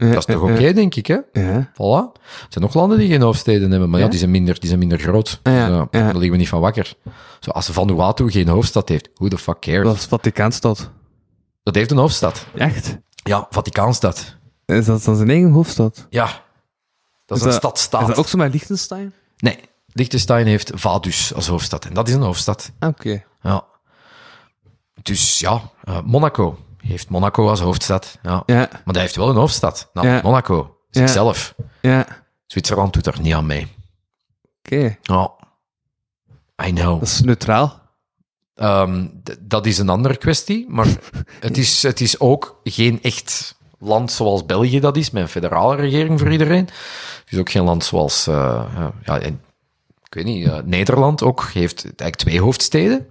Dat 0.08 0.16
is 0.18 0.26
toch 0.26 0.42
oké, 0.42 0.74
denk 0.74 0.96
ik, 0.96 1.08
hè? 1.08 1.18
Ja. 1.34 1.72
Voilà. 1.74 2.20
Er 2.22 2.48
zijn 2.50 2.64
nog 2.64 2.74
landen 2.74 2.98
die 2.98 3.08
geen 3.10 3.22
hoofdsteden 3.22 3.72
hebben, 3.72 3.90
maar 3.90 4.00
ja, 4.00 4.06
Ja? 4.06 4.12
die, 4.12 4.20
zijn 4.20 4.32
minder, 4.32 4.60
die 4.60 4.68
zijn 4.68 4.80
minder 4.80 5.00
groot. 5.00 5.40
Ah, 5.44 5.54
ja, 5.54 5.68
Dus, 5.68 5.78
ja. 5.78 5.88
Daar 5.92 6.14
liggen 6.14 6.32
we 6.32 6.38
niet 6.38 6.50
van 6.50 6.60
wakker. 6.62 6.94
Zo, 7.40 7.52
als 7.52 7.70
Vanuatu 7.70 8.32
geen 8.32 8.48
hoofdstad 8.48 8.90
heeft, 8.90 9.10
who 9.14 9.28
the 9.28 9.38
fuck 9.38 9.60
cares? 9.60 9.84
Dat 9.84 9.96
is 9.96 10.06
Vaticaanstad. 10.06 10.90
Dat 11.64 11.76
heeft 11.76 11.92
een 11.92 11.98
hoofdstad. 11.98 12.46
Echt? 12.56 12.98
Ja, 13.24 13.48
Vaticaanstad. 13.50 14.36
Is 14.66 14.86
dat 14.86 15.04
dan 15.04 15.16
zijn 15.16 15.30
eigen 15.30 15.52
hoofdstad? 15.52 16.08
Ja. 16.10 16.44
Dat 17.26 17.38
is, 17.38 17.44
een 17.44 17.54
stad-staat. 17.54 18.02
Is 18.02 18.08
dat 18.08 18.18
ook 18.18 18.28
zo 18.28 18.38
met 18.38 18.52
Liechtenstein? 18.52 19.14
Nee, 19.38 19.60
Liechtenstein 19.94 20.48
heeft 20.48 20.72
Vadus 20.76 21.34
als 21.34 21.48
hoofdstad. 21.48 21.86
En 21.86 21.94
dat 21.94 22.08
is 22.08 22.14
een 22.14 22.22
hoofdstad. 22.22 22.72
Oké. 22.80 23.24
Ja. 23.42 23.64
Dus 25.02 25.40
ja, 25.40 25.62
eh, 25.84 26.02
Monaco 26.06 26.58
heeft 26.82 27.10
Monaco 27.10 27.50
als 27.50 27.60
hoofdstad. 27.60 28.18
Ja. 28.22 28.44
Ja, 28.46 28.56
Maar 28.56 28.82
dat 28.86 28.96
heeft 28.96 29.16
wel 29.16 29.30
een 29.30 29.36
hoofdstad. 29.36 29.90
Nou, 29.94 30.08
Ja. 30.08 30.20
Monaco. 30.24 30.78
Zichzelf. 30.90 31.56
ja. 31.82 32.08
Zwitserland 32.46 32.94
doet 32.94 33.06
er 33.08 33.22
niet 33.22 33.34
aan 33.34 33.46
mee. 33.46 33.68
Oké. 34.60 34.98
Ja. 35.02 35.32
I 36.66 36.72
know. 36.74 37.00
Dat 37.00 37.08
is 37.08 37.22
neutraal. 37.22 37.82
Ehm, 38.56 39.08
dat 39.40 39.66
is 39.66 39.78
een 39.78 39.90
andere 39.90 40.18
kwestie, 40.18 40.66
maar 40.70 40.88
het 41.40 41.58
is, 41.58 41.84
het 41.84 42.02
is 42.02 42.20
ook 42.20 42.60
geen 42.64 43.02
echt 43.02 43.58
land 43.80 44.12
zoals 44.12 44.46
België 44.46 44.80
dat 44.80 44.98
is, 44.98 45.10
met 45.10 45.22
een 45.24 45.30
federale 45.30 45.76
regering 45.76 46.20
voor 46.20 46.32
iedereen. 46.32 46.66
Het 46.66 47.24
is 47.30 47.38
ook 47.38 47.50
geen 47.50 47.64
land 47.64 47.84
zoals, 47.84 48.28
eh, 48.28 48.64
ja, 49.04 49.20
en- 49.20 49.42
ik 50.04 50.14
weet 50.14 50.26
niet, 50.26 50.48
eh, 50.48 50.58
Nederland 50.64 51.24
ook 51.24 51.44
heeft 51.54 51.84
eigenlijk 51.84 52.16
twee 52.16 52.42
hoofdsteden. 52.42 53.08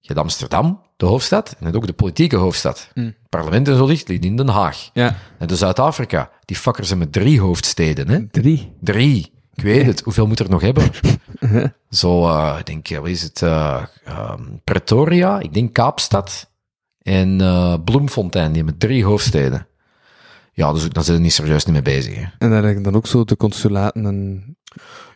Je 0.00 0.06
hebt 0.12 0.18
Amsterdam, 0.20 0.82
de 0.96 1.06
hoofdstad, 1.06 1.56
en 1.60 1.76
ook 1.76 1.86
de 1.86 1.92
politieke 1.92 2.36
hoofdstad. 2.36 2.90
Het 2.94 3.14
parlement 3.28 3.68
en 3.68 3.76
zo 3.76 3.86
ligt, 3.86 4.08
ligt 4.08 4.24
in 4.24 4.36
Den 4.36 4.48
Haag. 4.48 4.90
Ja. 4.92 5.16
En 5.38 5.46
de 5.46 5.56
Zuid-Afrika, 5.56 6.30
die 6.44 6.56
fuckers 6.56 6.88
hebben 6.88 7.10
drie 7.10 7.40
hoofdsteden, 7.40 8.08
hè? 8.08 8.26
Drie. 8.30 8.72
Drie. 8.80 9.32
Ik 9.54 9.62
weet 9.62 9.86
het. 9.86 10.00
Hoeveel 10.04 10.26
moet 10.26 10.38
er 10.38 10.50
nog 10.50 10.60
hebben? 10.60 10.90
Zo, 11.90 12.28
eh, 12.28 12.56
ik 12.58 12.66
denk, 12.66 12.88
eh, 12.88 12.98
wat 12.98 13.08
is 13.08 13.22
het? 13.22 13.42
eh, 13.42 13.82
ehm, 14.04 14.42
Pretoria, 14.64 15.40
ik 15.40 15.54
denk 15.54 15.72
Kaapstad 15.72 16.50
en 17.02 17.36
Bloemfontein. 17.84 18.52
Die 18.52 18.62
hebben 18.62 18.78
drie 18.78 19.04
hoofdsteden. 19.04 19.66
Ja, 20.52 20.72
dus 20.72 20.88
daar 20.88 21.04
zijn 21.04 21.16
ze 21.16 21.22
niet 21.22 21.32
serieus 21.32 21.64
niet 21.64 21.74
mee 21.74 21.82
bezig. 21.82 22.14
Hè. 22.14 22.22
En 22.38 22.50
dan 22.50 22.64
heb 22.64 22.76
ik 22.76 22.84
dan 22.84 22.96
ook 22.96 23.06
zo 23.06 23.24
de 23.24 23.36
consulaten 23.36 24.06
en... 24.06 24.56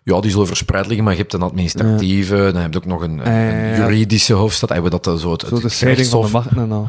Ja, 0.03 0.21
die 0.21 0.31
zullen 0.31 0.47
verspreid 0.47 0.87
liggen, 0.87 1.05
maar 1.05 1.13
je 1.13 1.19
hebt 1.21 1.33
een 1.33 1.43
administratieve, 1.43 2.51
dan 2.53 2.63
heb 2.63 2.73
je 2.73 2.79
ook 2.79 2.85
nog 2.87 3.03
een, 3.03 3.31
een 3.31 3.77
juridische 3.77 4.33
hoofdstad. 4.33 4.69
Hebben 4.69 4.91
we 4.91 4.99
dat 5.03 5.15
eh, 5.15 5.21
zo 5.21 5.33
het, 5.33 5.45
Zo 5.49 5.61
de 5.61 5.69
scheiding 5.69 6.09
van 6.09 6.23
de 6.23 6.31
machten 6.31 6.59
en 6.59 6.73
al. 6.73 6.89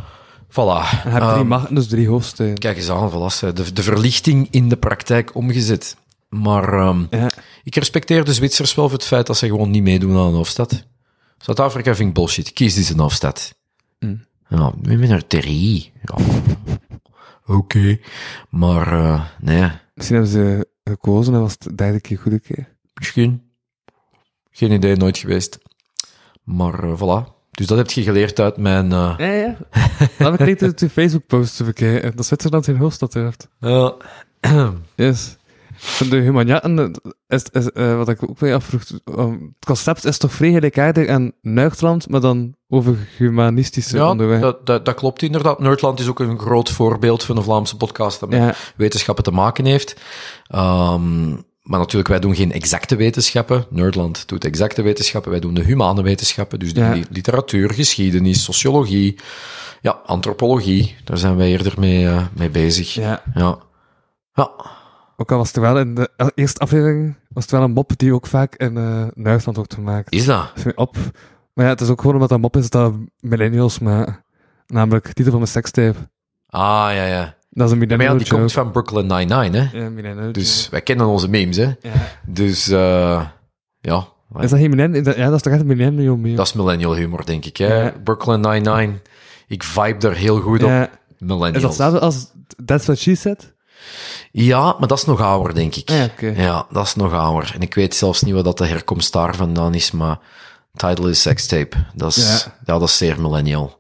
Voilà. 0.50 0.56
En 0.56 1.00
je 1.04 1.10
hebt 1.10 1.20
drie 1.26 1.40
Ehm, 1.40 1.48
machten, 1.48 1.76
dus 1.76 1.88
drie 1.88 2.08
hoofdsteden. 2.08 2.58
Kijk 2.58 2.78
eens 2.78 2.90
aan, 2.90 3.12
voilà, 3.12 3.54
de, 3.54 3.74
de 3.74 3.84
verlichting 3.84 4.48
in 4.52 4.70
de 4.70 4.78
praktijk 4.78 5.36
omgezet. 5.36 5.96
Maar 6.30 6.74
ehm, 6.74 7.04
Ja. 7.10 7.30
ik 7.64 7.76
respecteer 7.76 8.24
de 8.26 8.34
Zwitsers 8.34 8.76
wel 8.76 8.90
voor 8.90 8.98
het 8.98 9.08
feit 9.08 9.28
dat 9.28 9.38
ze 9.38 9.48
gewoon 9.48 9.70
niet 9.72 9.84
meedoen 9.84 10.18
aan 10.18 10.28
een 10.28 10.34
hoofdstad. 10.34 10.84
Zuid-Afrika 11.38 11.96
vind 11.96 12.08
ik 12.10 12.14
bullshit. 12.16 12.54
Kies 12.54 12.78
eens 12.78 12.90
een 12.90 13.00
hoofdstad. 13.00 13.54
Hmm. 14.00 14.26
Ja, 14.50 14.72
we 14.82 14.90
hebben 14.90 15.10
er 15.10 15.28
drie. 15.28 15.92
Ja. 16.04 16.24
Oké. 17.46 18.00
Maar, 18.50 18.94
eh, 19.04 19.22
nee, 19.40 19.70
Misschien 19.94 20.18
hebben 20.18 20.34
ze 20.36 20.68
gekozen 20.84 21.34
en 21.34 21.40
was 21.42 21.52
het 21.52 21.62
de 21.64 21.76
derde 21.76 22.00
keer 22.02 22.18
goede 22.18 22.40
keer. 22.40 22.71
Misschien. 22.94 23.42
Geen 24.52 24.72
idee, 24.72 24.96
nooit 24.96 25.18
geweest. 25.18 25.58
Maar, 26.44 26.84
eh, 26.84 26.96
voilà. 26.98 27.40
Dus 27.52 27.68
dat 27.68 27.78
heb 27.78 27.90
je 27.92 28.02
geleerd 28.04 28.40
uit 28.40 28.58
mijn... 28.58 28.92
eh, 28.92 29.14
Ja, 29.18 29.26
ja. 29.32 29.58
Laat 30.18 30.32
me 30.32 30.38
kijken 30.46 30.76
de 30.78 30.90
Facebook-posts 30.90 31.58
te 31.58 31.64
bekijken. 31.64 32.16
Dat 32.16 32.26
Zwitserland 32.26 32.66
zijn 32.66 32.78
hoofdstad 32.78 33.14
heeft. 33.14 33.48
ja. 33.60 33.94
Yes. 34.96 35.36
Van 35.76 36.10
de 36.10 36.16
humaniaten, 36.18 36.78
eh, 36.80 37.12
is, 37.28 37.44
is, 37.52 37.72
eh, 37.72 37.96
wat 37.96 38.10
ik 38.10 38.24
ook 38.30 38.40
weer 38.40 38.54
afvroeg, 38.54 38.82
um, 39.18 39.32
het 39.56 39.66
concept 39.66 40.06
is 40.06 40.18
toch 40.18 40.32
vrij 40.32 40.52
gelijkaardig 40.52 41.08
aan 41.08 41.32
Nuchtland, 41.42 42.10
maar 42.10 42.22
dan 42.22 42.56
over 42.68 42.96
humanistische 43.18 43.98
Ja, 43.98 44.10
onderwerpen. 44.10 44.48
dat, 44.52 44.66
dat, 44.66 44.86
dat 44.86 44.96
klopt 44.96 45.22
inderdaad. 45.22 45.60
Nerdland 45.60 46.00
is 46.00 46.08
ook 46.08 46.20
een 46.20 46.40
groot 46.40 46.70
voorbeeld 46.70 47.24
van 47.24 47.38
een 47.38 47.44
Vlaamse 47.44 47.78
podcast 47.78 48.20
dat 48.20 48.30
met 48.30 48.40
Ja. 48.40 48.56
wetenschappen 48.76 49.24
te 49.24 49.32
maken 49.32 49.66
heeft. 49.66 50.02
Ehm, 50.48 51.38
maar 51.62 51.80
natuurlijk, 51.80 52.10
wij 52.10 52.20
doen 52.20 52.36
geen 52.36 52.52
exacte 52.52 52.96
wetenschappen. 52.96 53.66
Nerdland 53.70 54.28
doet 54.28 54.46
exacte 54.46 54.82
wetenschappen. 54.82 55.32
Wij 55.32 55.40
doen 55.40 55.54
de 55.54 55.64
humane 55.64 56.02
wetenschappen. 56.02 56.60
Dus 56.60 56.74
de 56.74 56.80
Ja. 56.80 56.98
literatuur, 57.10 57.74
geschiedenis, 57.74 58.44
sociologie, 58.44 59.20
ja, 59.82 59.92
antropologie. 60.06 60.96
Daar 61.04 61.18
zijn 61.18 61.36
wij 61.36 61.50
eerder 61.50 61.74
mee, 61.80 62.08
eh, 62.08 62.26
mee 62.38 62.50
bezig. 62.50 62.94
Ja. 62.94 63.22
Ja. 63.34 63.58
Ja. 64.34 64.52
Ook 65.18 65.32
al 65.32 65.38
was 65.38 65.48
het 65.48 65.58
wel 65.58 65.80
in 65.80 65.96
de 65.96 66.32
eerste 66.36 66.60
aflevering, 66.60 67.16
was 67.30 67.44
het 67.44 67.52
wel 67.52 67.62
een 67.62 67.72
mop 67.72 67.92
die 67.98 68.14
ook 68.14 68.28
vaak 68.28 68.56
in 68.56 68.78
uh, 68.78 69.04
Nuchtland 69.14 69.58
wordt 69.58 69.74
gemaakt. 69.74 70.14
Is 70.14 70.26
dat? 70.26 70.52
Op. 70.76 70.98
Maar 71.54 71.66
ja, 71.66 71.72
het 71.72 71.82
is 71.82 71.90
ook 71.90 72.00
gewoon 72.00 72.16
omdat 72.16 72.30
dat 72.30 72.40
mop 72.40 72.58
is 72.58 72.70
dat 72.70 72.94
millennials 73.20 73.80
maken. 73.80 74.24
Namelijk, 74.68 75.06
titel 75.06 75.32
van 75.32 75.40
mijn 75.40 75.52
sekstape. 75.52 75.98
Ah, 76.48 76.90
ja, 76.94 77.06
ja. 77.06 77.36
Dat 77.54 77.66
is 77.68 77.72
een 77.74 77.78
Maar 77.78 77.88
ja, 77.88 77.96
millennial 77.96 78.18
die 78.18 78.26
joke. 78.28 78.40
komt 78.40 78.52
van 78.52 78.72
Brooklyn 78.72 79.08
Nine-Nine, 79.08 79.58
hè. 79.60 79.78
Ja, 79.80 79.90
millennial 79.90 80.32
Dus 80.32 80.58
joke. 80.60 80.72
wij 80.72 80.82
kennen 80.82 81.06
onze 81.06 81.30
memes, 81.30 81.58
hè. 81.58 81.64
Ja. 81.82 81.92
Dus, 82.26 82.68
eh 82.70 83.26
ja. 83.80 84.08
Is 84.40 84.50
dat 84.50 84.60
geen 84.60 84.70
millennial? 84.70 85.16
Ja, 85.18 85.26
dat 85.26 85.36
is 85.36 85.42
toch 85.42 85.52
echt 85.54 85.62
een 85.62 85.68
millennial 85.68 86.16
meme? 86.16 86.36
Dat 86.36 86.46
is 86.48 86.54
millennial 86.54 86.96
humor, 86.96 87.26
denk 87.26 87.46
ik. 87.46 87.58
Hè? 87.58 87.82
Ja. 87.84 87.94
Brooklyn 88.04 88.40
Nine-Nine. 88.40 88.94
Ik 89.48 89.64
vibe 89.64 90.08
er 90.08 90.16
heel 90.16 90.40
goed 90.40 90.64
op. 90.64 90.70
ja. 90.70 90.84
Is 90.90 91.28
Millennials. 91.28 91.62
dat 91.62 91.72
hetzelfde 91.72 92.00
als 92.00 92.32
That's 92.66 92.86
What 92.86 92.98
She 92.98 93.16
Said? 93.16 93.54
Ja, 94.32 94.76
maar 94.80 94.88
dat 94.88 94.98
is 94.98 95.06
nog 95.06 95.22
ouder, 95.22 95.54
denk 95.56 95.76
ik. 95.76 95.90
Ah, 95.90 95.96
ja, 95.98 96.06
oké. 96.06 96.28
Ja, 96.28 96.66
dat 96.72 96.86
is 96.86 96.96
nog 96.96 97.14
ouder. 97.14 97.52
En 97.56 97.62
ik 97.62 97.74
weet 97.74 97.96
zelfs 97.96 98.22
niet 98.22 98.34
wat 98.34 98.44
dat 98.44 98.58
de 98.58 98.66
herkomst 98.66 99.14
daar 99.14 99.36
vandaan 99.36 99.74
is, 99.74 99.92
maar 99.92 100.20
title 100.76 101.10
is 101.10 101.22
sextape. 101.22 101.78
Dat 101.96 102.16
is, 102.16 102.44
ja. 102.46 102.54
Ja. 102.66 102.80
dat 102.80 102.90
is 102.90 102.98
zeer 102.98 103.22
millennial. 103.22 103.80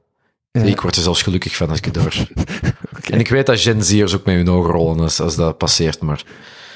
Ja. 0.51 0.61
Ik 0.61 0.81
word 0.81 0.95
er 0.95 1.01
zelfs 1.01 1.21
gelukkig 1.21 1.55
van 1.55 1.69
als 1.69 1.77
ik 1.77 1.85
het 1.85 1.95
hoor. 1.95 2.13
En 3.09 3.19
ik 3.19 3.27
weet 3.29 3.45
dat 3.45 3.59
Gen 3.59 3.83
Z'ers 3.83 4.15
ook 4.15 4.25
met 4.25 4.35
hun 4.35 4.49
ogen 4.49 4.71
rollen 4.71 4.99
als, 4.99 5.19
als 5.19 5.35
dat 5.35 5.57
passeert, 5.57 6.01
maar 6.01 6.23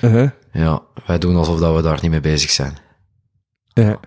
Uh-huh. 0.02 0.30
ja, 0.52 0.82
wij 1.06 1.18
doen 1.18 1.36
alsof 1.36 1.60
dat 1.60 1.76
we 1.76 1.82
daar 1.82 2.00
niet 2.02 2.12
mee 2.12 2.20
bezig 2.20 2.50
zijn. 2.50 2.78
Ja. 3.74 4.00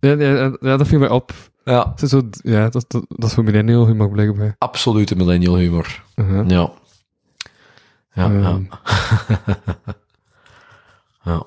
Ja, 0.00 0.12
ja, 0.12 0.56
ja, 0.60 0.76
dat 0.76 0.86
viel 0.86 0.98
mij 0.98 1.08
op. 1.08 1.32
Ja, 1.64 1.94
zo, 1.96 2.22
ja, 2.42 2.68
dat, 2.68 2.84
dat, 2.88 3.04
dat 3.08 3.28
is 3.28 3.34
voor 3.34 3.44
millennial 3.44 3.86
humor 3.86 4.10
blijkbaar. 4.10 4.54
absolute 4.58 5.16
millennial 5.16 5.56
humor. 5.56 6.02
Uh-huh. 6.14 6.48
Ja. 6.48 6.72
Ja, 8.12 8.30
ja. 8.30 8.40
Ehm, 8.40 8.62
ja. 11.24 11.44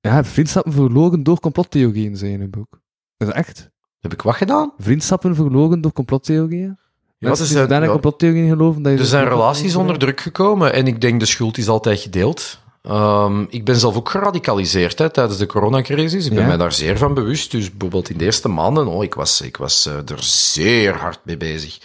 ja, 0.00 0.24
vriendschappen 0.24 0.72
verlogen 0.72 1.22
door 1.22 1.40
complottheorieën, 1.40 2.16
zei 2.16 2.30
je 2.30 2.36
in 2.36 2.42
een 2.42 2.50
boek. 2.50 2.80
Is 3.16 3.26
dat 3.26 3.34
echt? 3.36 3.70
Heb 3.98 4.12
ik 4.12 4.22
wat 4.22 4.34
gedaan? 4.36 4.72
Vriendschappen 4.78 5.34
verlogen 5.34 5.80
door 5.80 5.92
complottheorieën? 5.92 6.78
Ja, 7.18 7.34
die 7.34 7.44
zijn, 7.46 7.82
ja, 7.82 7.86
complottheorieën 7.88 8.48
geloven 8.48 8.82
dat 8.82 8.92
je... 8.92 8.98
er 8.98 9.04
zijn 9.04 9.28
relaties 9.28 9.76
onder 9.76 9.98
druk 9.98 10.20
gekomen 10.20 10.72
en 10.72 10.86
ik 10.86 11.00
denk 11.00 11.20
de 11.20 11.26
schuld 11.26 11.58
is 11.58 11.68
altijd 11.68 12.00
gedeeld. 12.00 12.58
Ehm, 12.82 13.44
ik 13.48 13.64
ben 13.64 13.76
zelf 13.76 13.96
ook 13.96 14.08
geradicaliseerd 14.08 14.98
hè, 14.98 15.10
tijdens 15.10 15.38
de 15.38 15.46
coronacrisis. 15.46 16.24
Ik 16.26 16.32
ben 16.32 16.40
Ja. 16.42 16.46
mij 16.48 16.56
daar 16.56 16.72
zeer 16.72 16.98
van 16.98 17.14
bewust. 17.14 17.50
Dus 17.50 17.70
bijvoorbeeld 17.70 18.10
in 18.10 18.18
de 18.18 18.24
eerste 18.24 18.48
maanden, 18.48 18.86
oh, 18.86 19.04
ik 19.04 19.14
was, 19.14 19.40
ik 19.40 19.56
was 19.56 19.86
eh, 19.86 19.94
er 19.94 20.22
zeer 20.22 20.94
hard 20.94 21.18
mee 21.24 21.36
bezig. 21.36 21.78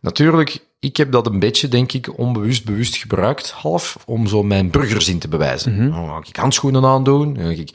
Natuurlijk, 0.00 0.58
ik 0.80 0.96
heb 0.96 1.12
dat 1.12 1.26
een 1.26 1.38
beetje, 1.38 1.68
denk 1.68 1.92
ik, 1.92 2.18
onbewust 2.18 2.64
bewust 2.64 2.96
gebruikt, 2.96 3.50
half, 3.50 3.96
om 4.06 4.26
zo 4.26 4.42
mijn 4.42 4.70
burgerzin 4.70 5.18
te 5.18 5.28
bewijzen. 5.28 5.90
Dan 5.90 6.08
ga 6.08 6.20
ik 6.28 6.36
handschoenen 6.36 6.84
aandoen, 6.84 7.34
dan 7.34 7.44
ga 7.44 7.50
ik 7.60 7.70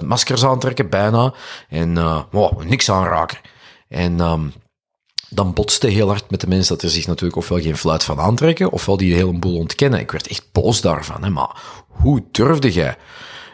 25.000 0.00 0.04
maskers 0.06 0.44
aantrekken, 0.44 0.88
bijna, 0.88 1.34
en 1.68 1.96
uh, 1.96 2.22
wow, 2.30 2.62
niks 2.62 2.90
aanraken. 2.90 3.38
En 3.88 4.20
ehm, 4.20 4.40
dan 5.30 5.52
botste 5.52 5.86
heel 5.86 6.08
hard 6.08 6.30
met 6.30 6.40
de 6.40 6.46
mensen 6.46 6.74
dat 6.74 6.84
er 6.84 6.90
zich 6.90 7.06
natuurlijk 7.06 7.36
ofwel 7.38 7.60
geen 7.60 7.76
fluit 7.76 8.04
van 8.04 8.20
aantrekken, 8.20 8.70
ofwel 8.70 8.96
die 8.96 9.10
een 9.10 9.18
heleboel 9.18 9.56
ontkennen. 9.56 10.00
Ik 10.00 10.10
werd 10.10 10.28
echt 10.28 10.48
boos 10.52 10.80
daarvan. 10.80 11.22
Hè? 11.22 11.30
Maar 11.30 11.62
hoe 11.88 12.24
durfde 12.30 12.72
jij? 12.72 12.96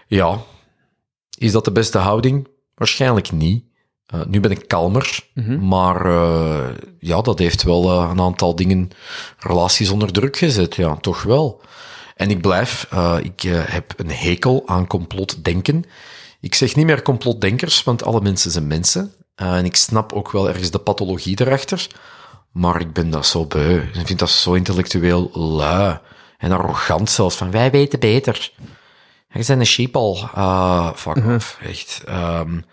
Ja, 0.06 0.38
is 1.38 1.52
dat 1.52 1.64
de 1.64 1.72
beste 1.72 1.98
houding? 1.98 2.48
Waarschijnlijk 2.74 3.32
niet. 3.32 3.64
Uh, 4.14 4.20
nu 4.26 4.40
ben 4.40 4.50
ik 4.50 4.68
kalmer, 4.68 5.20
maar 5.60 6.06
uh, 6.06 6.68
ja, 6.98 7.20
dat 7.20 7.38
heeft 7.38 7.62
wel 7.62 7.84
uh, 7.84 8.10
een 8.10 8.20
aantal 8.20 8.56
dingen, 8.56 8.90
relaties 9.38 9.90
onder 9.90 10.12
druk 10.12 10.36
gezet. 10.36 10.74
Ja, 10.74 10.96
toch 10.96 11.22
wel. 11.22 11.62
En 12.16 12.30
ik 12.30 12.40
blijf, 12.40 12.88
ik 13.22 13.40
heb 13.50 13.94
een 13.96 14.10
hekel 14.10 14.62
aan 14.66 14.86
complotdenken. 14.86 15.84
Ik 16.40 16.54
zeg 16.54 16.76
niet 16.76 16.86
meer 16.86 17.02
complotdenkers, 17.02 17.82
want 17.82 18.04
alle 18.04 18.20
mensen 18.20 18.50
zijn 18.50 18.66
mensen. 18.66 19.12
Uh, 19.42 19.56
en 19.56 19.64
ik 19.64 19.76
snap 19.76 20.12
ook 20.12 20.30
wel 20.32 20.48
ergens 20.48 20.70
de 20.70 20.78
pathologie 20.78 21.40
erachter. 21.40 21.86
Maar 22.52 22.80
ik 22.80 22.92
ben 22.92 23.10
dat 23.10 23.26
zo 23.26 23.46
beu. 23.46 23.76
Ik 23.94 24.06
vind 24.06 24.18
dat 24.18 24.30
zo 24.30 24.52
intellectueel 24.52 25.30
lui. 25.32 25.98
En 26.38 26.52
arrogant 26.52 27.10
zelfs. 27.10 27.36
Van, 27.36 27.50
wij 27.50 27.70
weten 27.70 28.00
beter. 28.00 28.52
Je 29.32 29.42
zijn 29.42 29.60
een 29.60 29.66
sheeple. 29.66 30.28
Uh, 30.36 30.92
fuck 30.94 31.16
Mhm. 31.16 31.34
off. 31.34 31.58
Echt. 31.62 32.02
Um, 32.08 32.64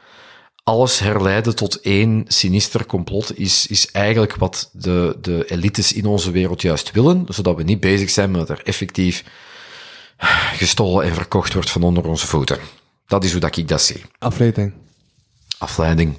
alles 0.64 1.00
herleiden 1.00 1.56
tot 1.56 1.80
één 1.82 2.24
sinister 2.28 2.86
complot 2.86 3.38
is, 3.40 3.68
is 3.68 3.92
eigenlijk 3.92 4.36
wat 4.36 4.70
de, 4.74 5.18
de 5.22 5.46
elites 5.48 5.94
in 5.94 6.06
onze 6.06 6.32
wereld 6.32 6.62
juist 6.62 6.92
willen. 6.92 7.26
Zodat 7.28 7.56
we 7.56 7.64
niet 7.64 7.80
bezig 7.80 8.10
zijn 8.10 8.32
met 8.32 8.50
er 8.50 8.62
effectief 8.64 9.24
gestolen 10.54 11.06
en 11.06 11.14
verkocht 11.14 11.54
wordt 11.54 11.70
van 11.72 11.84
onder 11.84 12.06
onze 12.06 12.28
voeten. 12.28 12.58
Dat 13.08 13.24
is 13.24 13.32
hoe 13.32 13.40
dat 13.40 13.58
ik 13.58 13.68
dat 13.68 13.82
zie. 13.82 14.02
Afleiding. 14.20 14.74
Afleiding. 15.58 16.18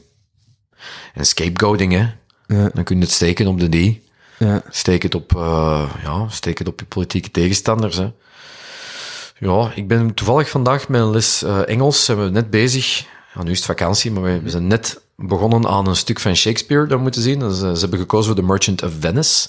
En 1.14 1.26
scapegoating, 1.26 1.92
hè. 1.92 2.06
Ja. 2.46 2.70
Dan 2.74 2.84
kun 2.84 2.96
je 2.96 3.02
het 3.02 3.12
steken 3.12 3.46
op 3.46 3.60
de 3.60 3.68
die. 3.68 4.02
Ja. 4.38 4.62
Steek 4.70 5.02
het 5.02 5.14
op, 5.14 5.36
eh, 5.36 5.90
ja, 6.02 6.28
steek 6.28 6.58
het 6.58 6.68
op 6.68 6.80
je 6.80 6.86
politieke 6.86 7.30
tegenstanders. 7.30 7.96
Hè. 7.96 8.10
Ja, 9.38 9.72
ik 9.74 9.88
ben 9.88 10.14
toevallig 10.14 10.48
vandaag 10.50 10.88
met 10.88 11.00
een 11.00 11.10
les 11.10 11.42
eh, 11.42 11.68
Engels. 11.68 12.04
Zijn 12.04 12.22
we 12.24 12.30
net 12.30 12.50
bezig. 12.50 13.04
Ja, 13.34 13.42
nu 13.42 13.50
is 13.50 13.56
het 13.56 13.66
vakantie, 13.66 14.10
maar 14.10 14.22
we 14.22 14.40
we 14.40 14.50
zijn 14.50 14.66
net 14.66 15.00
begonnen 15.16 15.68
aan 15.68 15.86
een 15.88 15.96
stuk 15.96 16.20
van 16.20 16.36
Shakespeare 16.36 16.86
dat 16.86 16.96
we 16.96 17.02
moeten 17.02 17.22
zien. 17.22 17.38
Dus, 17.38 17.62
eh, 17.62 17.72
ze 17.72 17.80
hebben 17.80 17.98
gekozen 17.98 18.26
voor 18.26 18.42
The 18.42 18.46
Merchant 18.48 18.82
of 18.82 18.92
Venice. 19.00 19.48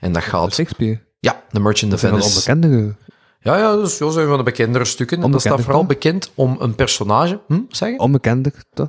En 0.00 0.12
dat 0.12 0.22
gaat... 0.22 0.54
Shakespeare. 0.54 1.00
Ja, 1.20 1.42
The 1.52 1.60
Merchant 1.60 1.92
of 1.92 2.00
Dat 2.00 2.10
zijn 2.10 2.22
Venice. 2.22 2.52
onbekende. 2.52 2.94
Ja, 3.40 3.56
ja, 3.58 3.76
dus 3.76 3.96
zo 3.96 4.10
zijn 4.10 4.28
van 4.28 4.36
de 4.36 4.42
bekendere 4.42 4.84
stukken. 4.84 5.22
En 5.22 5.30
dat 5.30 5.40
staat 5.40 5.60
vooral 5.60 5.86
bekend 5.86 6.30
om 6.34 6.56
een 6.60 6.74
personage... 6.74 7.40
Hm, 7.46 7.60
zeg 7.68 7.88
je? 7.90 7.98
Onbekende, 7.98 8.52
toch? 8.74 8.88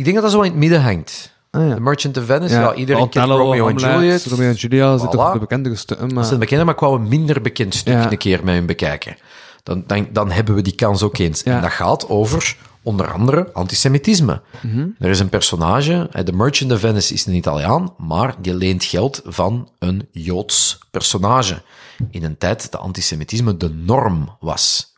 Ik 0.00 0.06
denk 0.06 0.16
dat 0.16 0.24
dat 0.24 0.34
zo 0.34 0.40
in 0.40 0.50
het 0.50 0.58
midden 0.60 0.82
hangt. 0.82 1.32
Ah, 1.50 1.68
ja. 1.68 1.74
The 1.74 1.80
Merchant 1.80 2.16
of 2.16 2.24
Venice, 2.24 2.54
ja, 2.54 2.74
iedereen 2.74 3.08
kent 3.08 3.26
Romeo 3.26 3.68
en 3.68 3.76
Juliet. 3.76 4.24
Romeo 4.26 4.48
en 4.48 4.54
Julia 4.54 4.98
zitten 4.98 5.18
Voilà. 5.18 5.22
toch 5.22 5.32
de 5.32 5.38
bekende 5.38 5.76
stukken, 5.76 6.06
Dat 6.06 6.16
maar... 6.16 6.24
zijn 6.24 6.38
bekende, 6.40 6.64
maar 6.64 6.74
ik 6.74 6.80
wou 6.80 7.00
een 7.00 7.08
minder 7.08 7.40
bekend 7.40 7.74
stuk 7.74 7.94
Ja. 7.94 8.10
een 8.10 8.18
keer 8.18 8.40
met 8.44 8.54
hun 8.54 8.66
bekijken. 8.66 9.16
Dan, 9.62 9.84
dan, 9.86 10.08
dan 10.12 10.30
hebben 10.30 10.54
we 10.54 10.62
die 10.62 10.74
kans 10.74 11.02
ook 11.02 11.18
eens. 11.18 11.42
Ja. 11.42 11.56
En 11.56 11.62
dat 11.62 11.70
gaat 11.70 12.08
over, 12.08 12.56
onder 12.82 13.12
andere, 13.12 13.50
antisemitisme. 13.52 14.40
Mhm. 14.60 14.86
Er 14.98 15.10
is 15.10 15.20
een 15.20 15.28
personage, 15.28 16.08
de 16.24 16.32
Merchant 16.32 16.72
of 16.72 16.80
Venice 16.80 17.14
is 17.14 17.26
een 17.26 17.34
Italiaan, 17.34 17.94
maar 17.98 18.34
die 18.38 18.54
leent 18.54 18.84
geld 18.84 19.20
van 19.24 19.68
een 19.78 20.08
Joods 20.10 20.78
personage. 20.90 21.62
In 22.10 22.24
een 22.24 22.38
tijd 22.38 22.70
dat 22.70 22.80
antisemitisme 22.80 23.56
de 23.56 23.68
norm 23.68 24.36
was. 24.40 24.89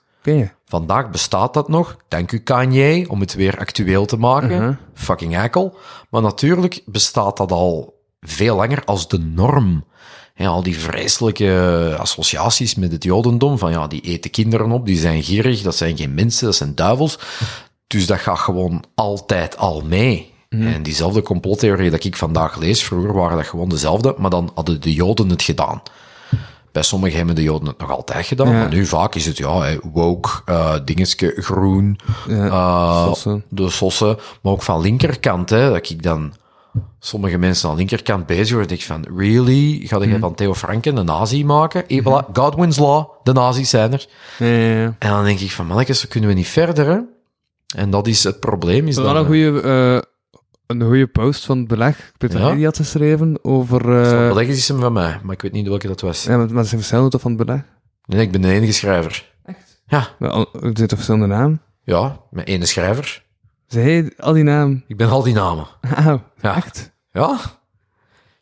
Vandaag 0.65 1.11
bestaat 1.11 1.55
dat 1.55 1.69
nog. 1.69 1.97
Dank 2.09 2.33
u 2.33 2.39
Kanye, 2.39 3.09
om 3.09 3.21
het 3.21 3.35
weer 3.35 3.59
actueel 3.59 4.07
te 4.07 4.17
maken. 4.17 4.63
Mhm. 4.63 4.75
Fucking 4.95 5.37
eikel. 5.37 5.77
Maar 6.11 6.23
natuurlijk 6.23 6.83
bestaat 6.87 7.37
dat 7.37 7.53
al 7.53 8.01
veel 8.21 8.57
langer 8.57 8.85
als 8.85 9.09
de 9.09 9.19
norm. 9.19 9.85
Ja, 10.35 10.49
al 10.49 10.63
die 10.63 10.79
vreselijke 10.79 11.97
associaties 11.99 12.75
met 12.75 12.93
het 12.93 13.05
jodendom, 13.05 13.59
van 13.59 13.71
ja, 13.71 13.87
die 13.87 14.01
eten 14.01 14.31
kinderen 14.31 14.71
op, 14.71 14.87
die 14.87 14.99
zijn 14.99 15.23
gierig, 15.23 15.63
dat 15.63 15.77
zijn 15.77 15.97
geen 15.97 16.15
mensen, 16.15 16.47
dat 16.47 16.55
zijn 16.55 16.75
duivels. 16.75 17.19
Dus 17.87 18.07
dat 18.07 18.19
gaat 18.19 18.39
gewoon 18.39 18.85
altijd 18.95 19.57
al 19.57 19.83
mee. 19.85 20.31
En 20.49 20.83
diezelfde 20.83 21.23
complottheorie 21.23 21.91
dat 21.91 22.05
ik 22.05 22.17
vandaag 22.17 22.59
lees, 22.59 22.85
vroeger 22.85 23.13
waren 23.13 23.37
dat 23.37 23.47
gewoon 23.47 23.69
dezelfde, 23.69 24.15
maar 24.19 24.31
dan 24.31 24.51
hadden 24.55 24.81
de 24.81 24.93
joden 24.93 25.29
het 25.29 25.43
gedaan. 25.43 25.83
Bij 26.73 26.83
sommigen 26.83 27.17
hebben 27.17 27.35
de 27.35 27.43
Joden 27.43 27.67
het 27.69 27.79
nog 27.79 27.91
altijd 27.91 28.27
gedaan, 28.27 28.49
Ja. 28.49 28.53
maar 28.59 28.69
nu 28.69 28.87
vaak 28.87 29.15
is 29.15 29.27
het 29.27 29.37
ja, 29.37 29.77
woke, 29.93 30.31
eh 30.45 30.75
dingetje, 30.85 31.33
groen, 31.37 31.99
Ja, 32.29 32.47
eh, 32.47 33.05
sossen. 33.07 33.45
de 33.49 33.71
sossen, 33.71 34.17
maar 34.43 34.53
ook 34.53 34.63
van 34.63 34.81
linkerkant, 34.81 35.51
hè, 35.51 35.71
dat 35.71 35.91
ik 35.91 36.03
dan 36.03 36.33
sommige 37.01 37.39
mensen 37.39 37.65
aan 37.69 37.75
de 37.75 37.81
linkerkant 37.81 38.27
bezig 38.27 38.55
word, 38.57 38.69
denk 38.69 38.81
ik 38.81 38.87
van, 38.87 39.05
really? 39.17 39.81
Ga 39.87 39.99
Mhm. 39.99 40.09
je 40.09 40.19
van 40.19 40.35
Theo 40.35 40.55
Franken 40.55 40.97
een 40.97 41.05
nazi 41.05 41.45
maken? 41.45 41.89
Eh, 41.89 42.01
voilà, 42.05 42.33
Godwin's 42.33 42.79
Law, 42.79 43.07
de 43.23 43.33
nazi's 43.33 43.71
zijn 43.71 43.93
er. 43.93 44.07
Ja, 44.39 44.47
ja, 44.47 44.81
ja. 44.81 44.95
En 44.99 45.11
dan 45.11 45.25
denk 45.25 45.41
ik 45.41 45.51
van, 45.53 45.67
mannetjes, 45.67 46.01
zo 46.01 46.07
kunnen 46.09 46.29
we 46.31 46.37
niet 46.37 46.49
verder, 46.49 46.87
hè? 46.87 46.99
En 47.77 47.91
dat 47.91 48.07
is 48.07 48.25
het 48.25 48.41
probleem. 48.41 48.89
Is 48.89 48.95
Dat 48.95 49.17
een 49.17 49.25
goede, 49.27 49.61
eh, 49.61 50.11
een 50.81 50.87
goede 50.87 51.07
post 51.07 51.45
van 51.45 51.59
het 51.59 51.67
beleg. 51.69 52.13
Peter 52.19 52.39
Ja? 52.41 52.49
Lely 52.49 52.65
had 52.65 52.77
geschreven 52.77 53.39
over... 53.45 53.81
eh 54.03 54.29
Beleggen 54.29 54.55
is 54.55 54.69
hem 54.69 54.81
van 54.81 54.93
mij, 54.93 55.21
maar 55.23 55.35
ik 55.35 55.43
weet 55.43 55.53
niet 55.53 55.69
welke 55.69 55.87
dat 55.87 56.01
was. 56.01 56.25
ja, 56.25 56.37
maar 56.37 56.53
maar 56.53 56.65
zijn 56.65 56.77
verschillende 56.81 57.11
toch 57.11 57.21
van 57.21 57.33
het 57.37 57.47
beleg? 57.47 57.61
Nee, 58.07 58.21
ik 58.21 58.33
ben 58.33 58.41
de 58.41 58.49
enige 58.53 58.73
schrijver. 58.73 59.31
Echt? 59.45 59.83
Ja, 59.87 60.09
Maar 60.19 60.31
al- 60.31 60.49
zitten 60.53 60.75
toch 60.89 60.99
verschillende 60.99 61.27
namen? 61.27 61.61
ja, 61.85 62.21
met 62.31 62.47
ene 62.49 62.67
schrijver. 62.67 63.25
Zei 63.67 63.85
hij 63.91 64.13
al 64.19 64.33
die 64.33 64.43
namen? 64.43 64.85
Ik 64.87 64.97
ben 64.97 65.09
al 65.09 65.23
die 65.23 65.35
namen. 65.35 65.67
Auw, 65.95 66.23
Ja. 66.41 66.57
echt? 66.57 66.93
Ja. 67.13 67.39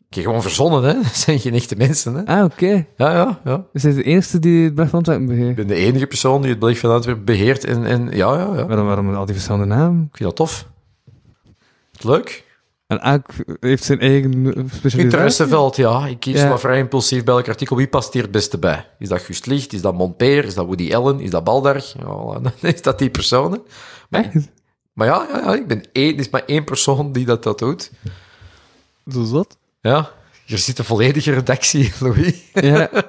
Ik 0.09 0.15
heb 0.17 0.25
gewoon 0.25 0.41
verzonnen, 0.41 0.83
hè. 0.83 0.93
Dat 0.93 1.15
zijn 1.25 1.39
geen 1.39 1.53
echte 1.53 1.75
mensen, 1.75 2.13
hè. 2.13 2.25
Ah, 2.25 2.43
oké. 2.43 2.85
Ja, 2.97 3.11
ja, 3.11 3.39
ja. 3.43 3.65
Is 3.73 3.83
hij 3.83 3.93
de 3.93 4.03
enige 4.03 4.39
die 4.39 4.63
het 4.63 4.75
beleg 4.75 4.89
van 4.89 4.99
Antwerpen 4.99 5.29
Ik 5.29 5.37
beheert? 5.37 5.55
ben 5.55 5.67
de 5.67 5.75
enige 5.75 6.07
persoon 6.07 6.41
die 6.41 6.49
het 6.49 6.59
Beleg 6.59 6.79
van 6.79 6.91
Antwerpen 6.91 7.25
beheert 7.25 7.63
en, 7.65 7.85
en 7.85 8.03
ja, 8.05 8.33
ja, 8.37 8.55
ja. 8.55 8.65
Waarom, 8.65 8.85
waarom 8.85 9.15
al 9.15 9.25
die 9.25 9.33
verschillende 9.33 9.65
namen? 9.75 10.01
Ik 10.11 10.17
vind 10.17 10.29
dat 10.29 10.35
tof. 10.35 10.67
Leuk. 11.99 12.43
En 12.87 12.99
elk 13.01 13.25
heeft 13.59 13.83
zijn 13.83 13.99
eigen 13.99 14.31
specialisatie? 14.31 14.99
Interesseveld, 14.99 15.75
ja. 15.75 16.07
Ik 16.07 16.19
kies 16.19 16.39
Ja. 16.39 16.47
wel 16.47 16.57
vrij 16.59 16.77
impulsief 16.77 17.23
bij 17.23 17.35
elk 17.35 17.47
artikel. 17.47 17.75
Wie 17.75 17.87
past 17.87 18.13
hier 18.13 18.21
het 18.21 18.31
beste 18.31 18.57
bij? 18.57 18.87
Is 18.99 19.09
dat 19.09 19.21
Gust 19.21 19.45
Licht? 19.45 19.73
Is 19.73 19.81
dat 19.81 19.93
Montpeer? 19.93 20.45
Is 20.45 20.53
dat 20.53 20.65
Woody 20.65 20.95
Allen? 20.95 21.19
Is 21.19 21.29
dat? 21.29 21.63
Ja. 21.99 22.13
Dan 22.39 22.51
is 22.61 22.81
dat 22.81 22.99
die 22.99 23.09
personen. 23.09 23.61
Maar, 24.09 24.31
maar 24.93 25.07
ja, 25.07 25.27
ja, 25.31 25.37
ja, 25.39 25.53
ik 25.55 25.67
ben 25.67 25.83
één, 25.91 26.13
er 26.13 26.19
is 26.19 26.29
maar 26.29 26.43
één 26.45 26.63
persoon 26.63 27.11
die 27.11 27.25
dat, 27.25 27.43
dat 27.43 27.59
doet. 27.59 27.91
Zo 29.11 29.23
zot? 29.23 29.57
Ja, 29.81 30.09
er 30.47 30.57
zit 30.57 30.79
een 30.79 30.85
volledige 30.85 31.31
redactie, 31.33 31.91
Louis. 31.99 32.41
Ja. 32.53 32.89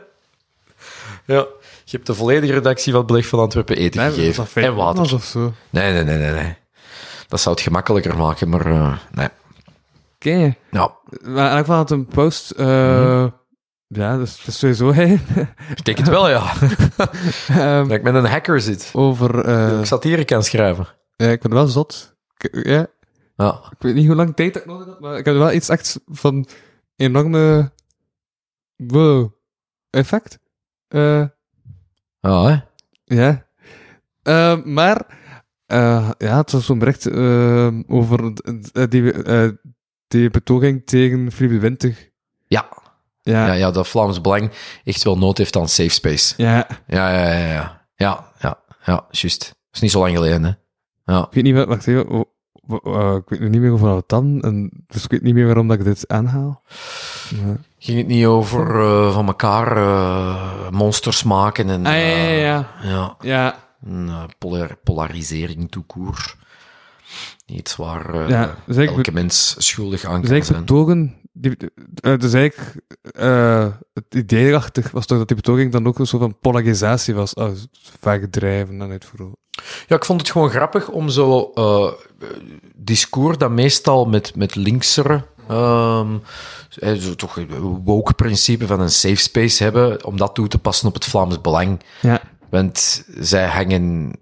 Ja, 1.27 1.47
je 1.85 1.97
hebt 1.97 2.07
de 2.07 2.15
volledige 2.15 2.53
redactie 2.53 2.91
van 2.93 3.01
het 3.01 3.11
Beleg 3.11 3.27
van 3.27 3.39
Antwerpen 3.39 3.77
eten 3.77 4.01
Nee, 4.01 4.09
dat 4.11 4.19
is 4.19 4.37
gegeven. 4.37 4.63
En 4.63 4.75
water. 4.75 5.15
Of 5.15 5.25
zo. 5.25 5.53
Nee, 5.71 5.93
nee, 5.93 6.05
nee, 6.05 6.19
nee, 6.19 6.33
nee. 6.33 6.57
Dat 7.33 7.41
zou 7.41 7.55
het 7.55 7.65
gemakkelijker 7.65 8.17
maken, 8.17 8.49
maar 8.49 8.67
eh, 8.67 8.97
nee. 9.13 9.29
Oké. 10.15 10.55
Ja, 10.71 10.97
Maar 11.23 11.51
in 11.51 11.57
elk 11.57 11.59
geval 11.59 11.77
had 11.77 11.91
een 11.91 12.07
post... 12.07 12.51
eh, 12.51 12.67
Mhm. 12.67 13.29
Ja, 13.87 14.17
dat 14.17 14.27
is, 14.27 14.37
dat 14.37 14.47
is 14.47 14.59
sowieso 14.59 14.93
hij. 14.93 15.13
ik 15.77 15.85
denk 15.85 15.99
het 15.99 16.09
wel, 16.09 16.29
ja. 16.29 16.53
Ehm, 17.49 17.89
dat 17.89 17.91
ik 17.91 18.03
met 18.03 18.15
een 18.15 18.25
hacker 18.27 18.61
zit. 18.61 18.91
over... 18.93 19.45
eh, 19.45 19.79
ik 19.79 19.85
satire 19.87 20.25
kan 20.25 20.43
schrijven. 20.43 20.87
ja, 21.17 21.27
ik 21.29 21.41
ben 21.43 21.53
wel 21.53 21.67
zot. 21.67 22.17
Ik, 22.37 22.67
ja, 22.67 22.87
Ja. 23.37 23.61
ik 23.71 23.77
weet 23.79 23.95
niet 23.95 24.07
hoe 24.07 24.15
lang 24.17 24.37
tijd 24.37 24.57
ik 24.57 24.67
nodig 24.67 24.87
had, 24.87 25.01
maar 25.01 25.19
ik 25.19 25.25
heb 25.25 25.35
wel 25.35 25.53
iets 25.53 25.69
echt 25.69 26.01
van 26.07 26.47
enorme... 26.97 27.73
Wow. 28.77 29.33
Effect. 29.91 30.39
Eh... 30.89 31.25
Ja, 32.21 32.43
hè. 32.45 32.61
Ja. 33.05 33.47
Eh, 34.23 34.65
maar, 34.65 35.07
eh, 35.73 36.11
ja, 36.19 36.37
het 36.37 36.53
was 36.53 36.65
zo'n 36.65 36.79
bericht 36.79 37.07
eh, 37.07 37.69
over 37.89 38.35
d- 38.35 38.91
die, 38.91 39.13
eh, 39.13 39.49
die 40.09 40.31
betoging 40.31 40.83
tegen 40.87 41.33
Philippe 41.33 41.55
de 41.55 41.61
Winter. 41.61 42.11
Ja. 42.47 42.69
Ja. 43.23 43.47
Ja, 43.47 43.53
ja, 43.53 43.71
dat 43.71 43.89
Vlaams 43.89 44.21
Belang 44.21 44.51
echt 44.85 45.03
wel 45.05 45.19
nood 45.19 45.39
heeft 45.39 45.57
aan 45.57 45.69
safe 45.69 45.89
space. 45.89 46.35
Ja. 46.37 46.67
Ja, 46.87 47.11
ja, 47.13 47.33
ja, 47.33 47.53
ja. 47.53 47.81
Ja, 47.97 48.25
ja, 48.39 48.59
ja, 48.85 49.05
juist. 49.11 49.41
Dat 49.41 49.55
is 49.73 49.81
niet 49.81 49.91
zo 49.91 50.01
lang 50.01 50.15
geleden, 50.17 50.45
hè. 50.45 50.51
Ja. 51.13 51.21
Ik 51.27 51.33
weet 51.35 51.45
niet 51.45 51.55
wat, 51.55 51.67
wacht 51.69 51.87
even, 51.87 52.09
oh, 52.09 52.25
eh, 52.85 53.15
ik 53.15 53.39
weet 53.39 53.51
niet 53.51 53.61
meer 53.61 53.73
over 53.73 53.89
wat 53.89 54.09
dan, 54.09 54.41
en, 54.41 54.85
dus 54.87 55.05
ik 55.05 55.11
weet 55.11 55.23
niet 55.23 55.35
meer 55.35 55.47
waarom 55.47 55.69
dat 55.69 55.79
ik 55.79 55.85
dit 55.85 56.09
aanhaal. 56.09 56.63
Ja. 57.31 57.57
Ging 57.79 57.99
het 57.99 58.07
niet 58.07 58.27
over 58.27 58.81
eh, 58.81 59.15
van 59.15 59.27
elkaar 59.27 59.77
eh, 59.77 60.71
monsters 60.71 61.23
maken 61.23 61.69
en... 61.71 61.87
Ah, 61.87 61.93
ja, 61.93 61.99
ja, 61.99 62.17
eh, 62.29 62.43
ja. 62.43 62.69
ja. 62.83 63.17
Ja, 63.21 63.57
Een 63.85 64.09
eh, 64.09 64.25
polar- 64.39 64.77
polarisering 64.85 65.71
toekoer. 65.71 66.35
Iets 67.47 67.77
waar 67.77 68.29
Ja, 68.29 68.57
dus 68.67 68.77
ik 68.77 68.89
elke 68.91 69.13
mens 69.13 69.55
schuldig 69.59 70.05
aan 70.05 70.21
dus 70.21 70.31
kan 70.31 70.45
zijn. 70.45 70.59
betogen, 70.61 71.15
die, 71.33 71.57
eh, 71.95 72.19
dus 72.19 72.33
eigenlijk, 72.33 72.75
het 73.95 74.15
idee 74.15 74.47
erachter 74.47 74.91
was 74.93 75.07
toch 75.07 75.19
dat 75.19 75.27
die 75.29 75.37
betoging 75.37 75.73
dan 75.73 75.87
ook 75.87 75.99
een 75.99 76.07
soort 76.07 76.23
van 76.23 76.39
polarisatie 76.41 77.15
was, 77.15 77.35
uh, 77.35 77.49
vaak 78.01 78.25
drijven 78.31 78.79
dan 78.79 78.91
uitvoeren. 78.91 79.37
Ja, 79.87 79.97
ik 79.97 80.05
vond 80.05 80.21
het 80.21 80.31
gewoon 80.31 80.51
grappig 80.51 80.89
om 80.89 81.09
zo 81.09 81.53
discours 82.77 83.39
dat 83.39 83.51
meestal 83.51 84.05
met, 84.07 84.37
met 84.37 84.55
linksere, 84.55 85.25
ehm, 85.49 86.17
eh, 86.79 86.93
zo 86.95 87.15
toch 87.15 87.39
woke 87.85 88.15
principe 88.15 88.67
van 88.67 88.81
een 88.81 88.91
safe 88.91 89.15
space 89.17 89.63
hebben, 89.63 90.05
om 90.05 90.17
dat 90.17 90.35
toe 90.35 90.49
te 90.49 90.59
passen 90.59 90.89
op 90.89 90.95
het 90.95 91.05
Vlaams 91.05 91.41
Belang. 91.41 91.81
Ja. 92.01 92.21
Want 92.53 93.05
zij 93.19 93.47
hangen 93.47 94.13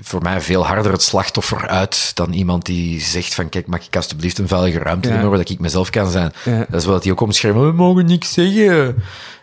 voor 0.00 0.22
mij 0.22 0.40
veel 0.40 0.66
harder 0.66 0.92
het 0.92 1.02
slachtoffer 1.02 1.68
uit 1.68 2.10
dan 2.14 2.32
iemand 2.32 2.66
die 2.66 3.00
zegt 3.00 3.34
van 3.34 3.48
kijk, 3.48 3.66
mag 3.66 3.86
ik 3.86 3.96
alsjeblieft 3.96 4.38
een 4.38 4.48
veilige 4.48 4.78
ruimte 4.78 5.08
Ja. 5.08 5.14
nemen 5.14 5.30
waar 5.30 5.40
ik 5.40 5.58
mezelf 5.58 5.90
kan 5.90 6.10
zijn. 6.10 6.32
Ja. 6.44 6.66
Dat 6.70 6.80
is 6.80 6.86
wat 6.86 7.02
hij 7.02 7.12
ook 7.12 7.20
omschreven, 7.20 7.66
we 7.66 7.72
mogen 7.72 8.06
niks 8.06 8.32
zeggen. 8.32 8.94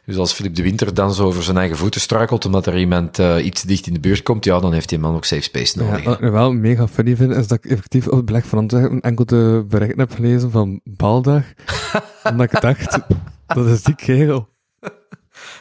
Dus 0.05 0.17
als 0.17 0.33
Philip 0.33 0.55
de 0.55 0.61
Winter 0.63 0.93
dan 0.93 1.13
zo 1.13 1.25
over 1.25 1.43
zijn 1.43 1.57
eigen 1.57 1.77
voeten 1.77 2.01
struikelt 2.01 2.45
omdat 2.45 2.65
er 2.65 2.77
iemand 2.77 3.19
eh, 3.19 3.45
iets 3.45 3.61
dicht 3.61 3.87
in 3.87 3.93
de 3.93 3.99
buurt 3.99 4.23
komt, 4.23 4.45
ja, 4.45 4.59
dan 4.59 4.73
heeft 4.73 4.89
die 4.89 4.99
man 4.99 5.15
ook 5.15 5.25
safe 5.25 5.41
space 5.41 5.79
Ja, 5.79 5.85
nodig. 5.85 6.03
wat 6.03 6.21
ik 6.21 6.29
wel 6.31 6.51
mega 6.53 6.87
funny 6.87 7.15
vind, 7.15 7.35
is 7.35 7.47
dat 7.47 7.57
ik 7.63 7.71
effectief 7.71 8.07
op 8.07 8.15
het 8.17 8.25
Beleg 8.25 8.45
van 8.45 8.57
Antwerpen 8.57 9.01
enkel 9.01 9.25
de 9.25 9.65
berichten 9.67 9.99
heb 9.99 10.13
gelezen 10.13 10.51
van 10.51 10.79
Baldag. 10.83 11.43
omdat 12.31 12.53
ik 12.53 12.61
dacht, 12.61 12.99
dat 13.47 13.65
is 13.67 13.83
die 13.83 13.95
kerel. 13.95 14.47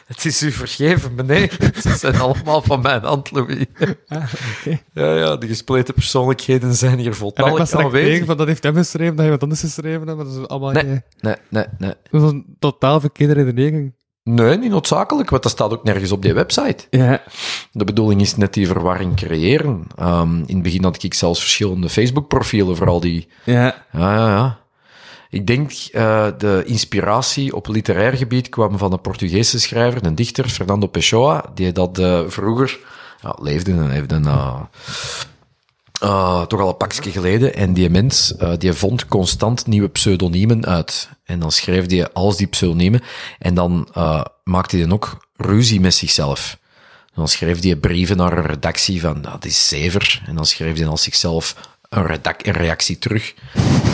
Het 0.09 0.25
is 0.25 0.41
u 0.43 0.51
vergeven, 0.51 1.15
meneer. 1.15 1.57
Ze 1.81 1.95
zijn 1.97 2.19
allemaal 2.19 2.61
van 2.61 2.81
mijn 2.81 3.03
hand, 3.03 3.31
Louis. 3.31 3.65
oké. 4.59 4.79
Ja, 4.93 5.15
ja, 5.15 5.35
de 5.35 5.47
gespleten 5.47 5.93
persoonlijkheden 5.93 6.73
zijn 6.75 6.95
hier 6.97 7.05
En 7.05 7.11
ik 7.11 7.17
voltallig 7.17 7.57
was 7.57 7.71
er 7.71 7.83
aanwezig. 7.83 8.09
tegen 8.09 8.25
van, 8.25 8.37
dat 8.37 8.47
heeft 8.47 8.63
hem 8.63 8.75
geschreven, 8.75 9.11
dat 9.11 9.19
hij 9.21 9.29
wat 9.29 9.43
anders 9.43 9.59
geschreven 9.61 9.91
heeft, 10.07 10.15
maar 10.15 10.25
dat 10.25 10.35
is 10.35 10.47
allemaal 10.47 10.71
Nee. 10.71 10.83
geen- 10.83 11.03
Nee, 11.19 11.35
nee, 11.49 11.65
nee. 11.77 11.93
Dat 12.11 12.21
was 12.21 12.31
een 12.31 12.55
totaal 12.59 12.99
verkeerde 12.99 13.33
redenering. 13.33 13.97
Nee, 14.23 14.57
niet 14.57 14.69
noodzakelijk, 14.71 15.29
want 15.29 15.43
dat 15.43 15.51
staat 15.51 15.71
ook 15.71 15.83
nergens 15.83 16.11
op 16.11 16.21
die 16.21 16.33
website. 16.33 16.85
Ja, 16.89 17.21
De 17.71 17.83
bedoeling 17.83 18.21
is 18.21 18.35
net 18.35 18.53
die 18.53 18.67
verwarring 18.67 19.15
creëren. 19.15 19.83
Ehm, 19.95 20.35
in 20.35 20.53
het 20.53 20.61
begin 20.63 20.83
had 20.83 21.03
ik 21.03 21.13
zelfs 21.13 21.39
verschillende 21.39 21.89
Facebook-profielen 21.89 22.75
voor 22.75 22.87
al 22.87 22.99
die... 22.99 23.27
ja, 23.43 23.85
Ja, 23.91 24.15
ja, 24.15 24.27
ja. 24.27 24.58
Ik 25.29 25.47
denk 25.47 25.71
uh, 25.71 26.27
de 26.37 26.63
inspiratie 26.65 27.55
op 27.55 27.67
literair 27.67 28.13
gebied 28.13 28.49
kwam 28.49 28.77
van 28.77 28.91
een 28.91 29.01
Portugese 29.01 29.59
schrijver, 29.59 30.05
een 30.05 30.15
dichter, 30.15 30.49
Fernando 30.49 30.87
Pessoa, 30.87 31.45
die 31.53 31.71
dat 31.71 31.99
uh, 31.99 32.21
vroeger 32.27 32.79
ja, 33.21 33.35
leefde 33.41 33.71
en 33.71 33.89
heeft 33.89 34.11
een, 34.11 34.23
uh, 34.23 34.61
toch 36.45 36.59
al 36.59 36.69
een 36.69 36.77
pakje 36.77 37.11
geleden. 37.11 37.55
En 37.55 37.73
die 37.73 37.89
mens, 37.89 38.33
die 38.57 38.73
vond 38.73 39.07
constant 39.07 39.67
nieuwe 39.67 39.89
pseudoniemen 39.89 40.65
uit. 40.65 41.09
En 41.23 41.39
dan 41.39 41.51
schreef 41.51 41.89
hij 41.89 42.11
als 42.11 42.37
die 42.37 42.47
pseudoniemen. 42.47 43.01
En 43.39 43.53
dan 43.53 43.87
maakte 44.43 44.75
hij 44.75 44.85
dan 44.85 44.93
ook 44.93 45.17
ruzie 45.35 45.79
met 45.79 45.93
zichzelf. 45.93 46.57
Dan 47.13 47.27
schreef 47.27 47.63
hij 47.63 47.75
brieven 47.75 48.17
naar 48.17 48.37
een 48.37 48.45
redactie 48.45 49.01
van, 49.01 49.21
dat 49.21 49.45
is 49.45 49.67
zever. 49.67 50.21
En 50.25 50.35
dan 50.35 50.45
schreef 50.45 50.77
hij 50.77 50.87
als 50.87 51.03
zichzelf 51.03 51.55
een, 51.89 52.19
reactie 52.43 52.97
terug. 52.97 53.33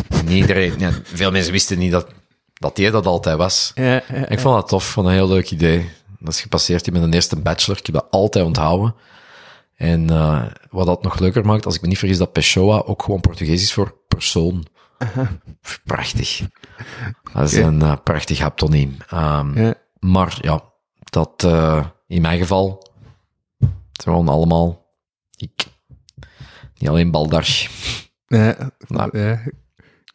En 0.10 0.28
iedereen, 0.28 0.80
ja, 0.80 0.92
veel 1.04 1.32
mensen 1.32 1.52
wisten 1.52 1.78
niet 1.78 1.92
dat, 1.92 2.08
dat 2.54 2.78
hij 2.78 2.92
dat 2.92 3.06
altijd 3.06 3.38
was. 3.38 3.72
Ja, 3.76 3.94
ja, 3.94 4.28
Ik 4.28 4.40
vond 4.40 4.56
dat 4.56 4.68
tof, 4.68 4.86
vond 4.86 5.08
een 5.08 5.14
heel 5.14 5.28
leuk 5.28 5.52
idee. 5.52 5.90
Dat 6.20 6.34
is 6.34 6.42
gepasseerd 6.42 6.92
met 6.92 7.02
een 7.02 7.14
eerste 7.14 7.36
bachelor. 7.36 7.80
Ik 7.80 7.86
heb 7.86 7.96
dat 7.96 8.08
altijd 8.10 8.46
onthouden. 8.46 8.96
En 9.76 10.12
uh, 10.12 10.46
wat 10.70 10.86
dat 10.86 11.04
nog 11.04 11.20
leuker 11.20 11.46
maakt, 11.46 11.66
als 11.66 11.76
ik 11.76 11.82
me 11.82 11.88
niet 11.88 11.98
vergis, 11.98 12.18
dat 12.18 12.32
Pessoa 12.32 12.82
ook 12.86 13.04
gewoon 13.04 13.22
Portugees 13.22 13.62
is 13.62 13.74
voor 13.74 13.98
persoon. 14.08 14.66
Prachtig. 15.84 16.42
Dat 17.34 17.52
is 17.52 17.58
een 17.58 17.80
uh, 17.80 17.94
prachtig 18.04 18.40
haptoniem. 18.40 18.98
Um, 19.14 19.58
Ja. 19.58 19.74
Maar 20.00 20.38
ja, 20.42 20.64
dat 21.04 21.44
uh, 21.46 21.86
in 22.08 22.22
mijn 22.22 22.40
geval, 22.40 22.92
het 23.92 24.04
gewoon 24.04 24.28
allemaal 24.30 24.86
ik. 25.36 25.66
Niet 26.78 26.90
alleen 26.90 27.12
Baldarch. 27.12 27.70
Ja, 28.28 28.72
Nou. 28.88 29.18
ja. 29.20 29.42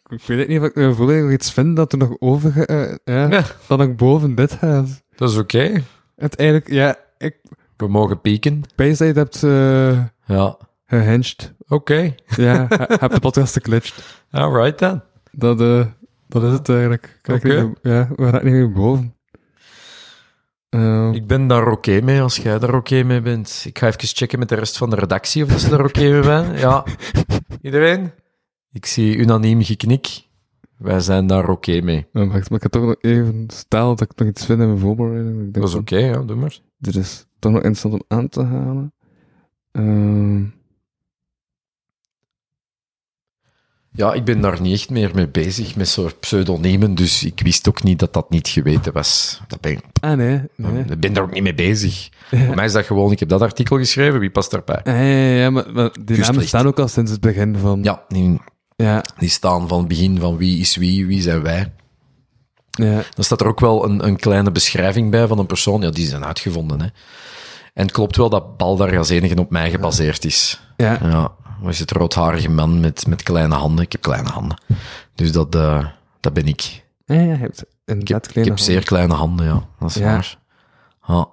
Ik 0.08 0.22
weet 0.26 0.48
niet 0.48 0.60
of 0.60 0.66
ik 0.66 0.74
me 0.74 0.94
volledig 0.94 1.30
iets 1.32 1.52
vind 1.52 1.76
dat 1.76 1.92
er 1.92 1.98
nog 1.98 2.16
over 2.18 2.64
eh, 2.66 2.96
ja, 3.04 3.28
Ja. 3.30 3.44
dat 3.66 3.78
nog 3.78 3.94
boven 3.94 4.34
dit 4.34 4.52
gaat. 4.52 5.02
Dat 5.16 5.30
is 5.30 5.36
oké. 5.36 5.82
Uiteindelijk, 6.16 6.70
ja, 6.70 6.96
ik 7.18 7.36
We 7.76 7.88
mogen 7.88 8.20
pieken. 8.20 8.60
het 8.60 8.74
hebt 9.16 9.42
eh 9.42 10.04
Ja, 10.26 10.56
gehinged. 10.86 11.54
oké. 11.68 12.14
Ja, 12.36 12.66
he- 12.68 12.96
heb 13.00 13.10
de 13.12 13.20
podcast 13.20 13.52
geklitcht. 13.52 14.22
Alright 14.30 14.78
then. 14.78 15.02
Dat, 15.32 15.60
eh 15.60 15.86
dat 16.28 16.42
is 16.42 16.52
het 16.52 16.68
eigenlijk. 16.68 17.18
Kijk, 17.22 17.42
niet 17.44 17.52
meer- 17.52 17.72
ja, 17.82 18.08
we 18.16 18.28
gaan 18.28 18.44
niet 18.44 18.52
meer 18.52 18.72
boven. 18.72 19.14
Eh, 20.70 21.10
Ik 21.12 21.26
ben 21.26 21.46
daar 21.46 21.68
oké 21.68 22.00
mee 22.00 22.20
als 22.20 22.36
jij 22.36 22.58
daar 22.58 22.74
oké 22.74 23.02
mee 23.02 23.20
bent. 23.20 23.62
Ik 23.66 23.78
ga 23.78 23.86
even 23.86 24.00
checken 24.06 24.38
met 24.38 24.48
de 24.48 24.54
rest 24.54 24.76
van 24.78 24.90
de 24.90 24.96
redactie 24.96 25.44
of 25.44 25.58
ze 25.58 25.68
daar 25.68 25.84
oké 25.84 26.00
mee 26.10 26.22
zijn. 26.22 26.56
Ja. 26.58 26.84
Iedereen? 27.62 28.12
Ik 28.72 28.86
zie 28.86 29.16
unaniem 29.16 29.62
geknik. 29.62 30.28
Wij 30.76 31.00
zijn 31.00 31.26
daar 31.26 31.48
oké 31.48 31.80
mee. 31.80 32.06
wacht, 32.12 32.50
maar 32.50 32.58
ik 32.58 32.62
heb 32.62 32.72
toch 32.72 32.82
nog 32.84 32.96
even 33.00 33.44
stel 33.48 33.88
dat 33.96 34.10
ik 34.10 34.18
nog 34.18 34.28
iets 34.28 34.46
vind 34.46 34.60
in 34.60 34.66
mijn 34.66 34.78
voorbereiding. 34.78 35.54
Dat 35.54 35.68
is 35.68 35.74
oké, 35.74 35.96
ja, 35.96 36.18
doe 36.22 36.36
maar. 36.36 36.58
Dit 36.78 36.96
is 36.96 37.26
toch 37.38 37.52
nog 37.52 37.62
interessant 37.62 37.94
om 37.94 38.02
aan 38.08 38.28
te 38.28 38.42
halen. 38.44 38.92
Ehm 39.72 40.42
Ja, 43.92 44.12
ik 44.12 44.24
ben 44.24 44.40
daar 44.40 44.60
niet 44.60 44.74
echt 44.74 44.90
meer 44.90 45.10
mee 45.14 45.28
bezig, 45.28 45.76
met 45.76 45.88
soort 45.88 46.20
pseudoniemen, 46.20 46.94
dus 46.94 47.24
ik 47.24 47.40
wist 47.40 47.68
ook 47.68 47.82
niet 47.82 47.98
dat 47.98 48.12
dat 48.12 48.30
niet 48.30 48.48
geweten 48.48 48.92
was. 48.92 49.40
Dat 49.48 49.60
ben, 49.60 49.80
ah, 50.00 50.16
nee. 50.16 50.40
nee. 50.56 50.84
Ik 50.88 51.00
ben 51.00 51.12
daar 51.12 51.22
ook 51.22 51.32
niet 51.32 51.42
mee 51.42 51.54
bezig. 51.54 52.08
Voor 52.46 52.54
mij 52.54 52.64
is 52.64 52.72
dat 52.72 52.84
gewoon, 52.84 53.12
ik 53.12 53.18
heb 53.18 53.28
dat 53.28 53.42
artikel 53.42 53.76
geschreven, 53.76 54.20
wie 54.20 54.30
past 54.30 54.50
daarbij? 54.50 54.82
Ah, 54.84 54.94
ja, 54.94 55.02
ja, 55.02 55.36
ja, 55.36 55.50
maar, 55.50 55.72
maar 55.72 55.90
die 56.04 56.18
namen 56.18 56.46
staan 56.48 56.66
ook 56.66 56.78
al 56.78 56.88
sinds 56.88 57.10
het 57.10 57.20
begin 57.20 57.56
van... 57.58 57.82
Ja, 57.82 58.04
die, 58.08 58.40
Ja, 58.76 59.04
die 59.18 59.28
staan 59.28 59.68
van 59.68 59.78
het 59.78 59.88
begin 59.88 60.18
van 60.18 60.36
wie 60.36 60.58
is 60.60 60.76
wie, 60.76 61.06
wie 61.06 61.22
zijn 61.22 61.42
wij. 61.42 61.72
ja. 62.70 63.02
Dan 63.14 63.24
staat 63.24 63.40
er 63.40 63.46
ook 63.46 63.60
wel 63.60 63.84
een, 63.84 64.06
een 64.06 64.16
kleine 64.16 64.50
beschrijving 64.52 65.10
bij 65.10 65.26
van 65.26 65.38
een 65.38 65.46
persoon. 65.46 65.80
Ja, 65.80 65.90
die 65.90 66.06
zijn 66.06 66.24
uitgevonden, 66.24 66.80
hè. 66.80 66.86
En 67.74 67.82
het 67.86 67.92
klopt 67.92 68.16
wel 68.16 68.28
dat 68.30 68.56
Baldar 68.56 68.98
als 68.98 69.08
enige 69.08 69.36
op 69.38 69.50
mij 69.50 69.70
gebaseerd 69.70 70.24
is. 70.24 70.60
ja. 70.76 70.98
Ja, 71.02 71.32
was 71.60 71.78
het 71.78 71.90
roodharige 71.90 72.50
man 72.50 72.80
met, 72.80 73.06
met 73.06 73.22
kleine 73.22 73.54
handen. 73.54 73.84
Ik 73.84 73.92
heb 73.92 74.00
kleine 74.00 74.28
handen. 74.28 74.58
Dus 75.14 75.32
dat, 75.32 75.54
eh, 75.54 75.86
dat 76.20 76.32
ben 76.32 76.46
ik. 76.46 76.84
Ja, 77.04 77.14
ja, 77.14 77.20
je 77.22 77.28
hebt 77.36 77.64
Ik 77.84 78.08
heb, 78.08 78.26
ik 78.26 78.44
heb 78.44 78.58
zeer 78.58 78.84
kleine 78.84 79.14
handen, 79.14 79.46
ja. 79.46 79.66
Dat 79.78 79.88
is 79.88 79.94
Ja. 79.94 80.04
waar. 80.04 80.38
Ja. 81.06 81.28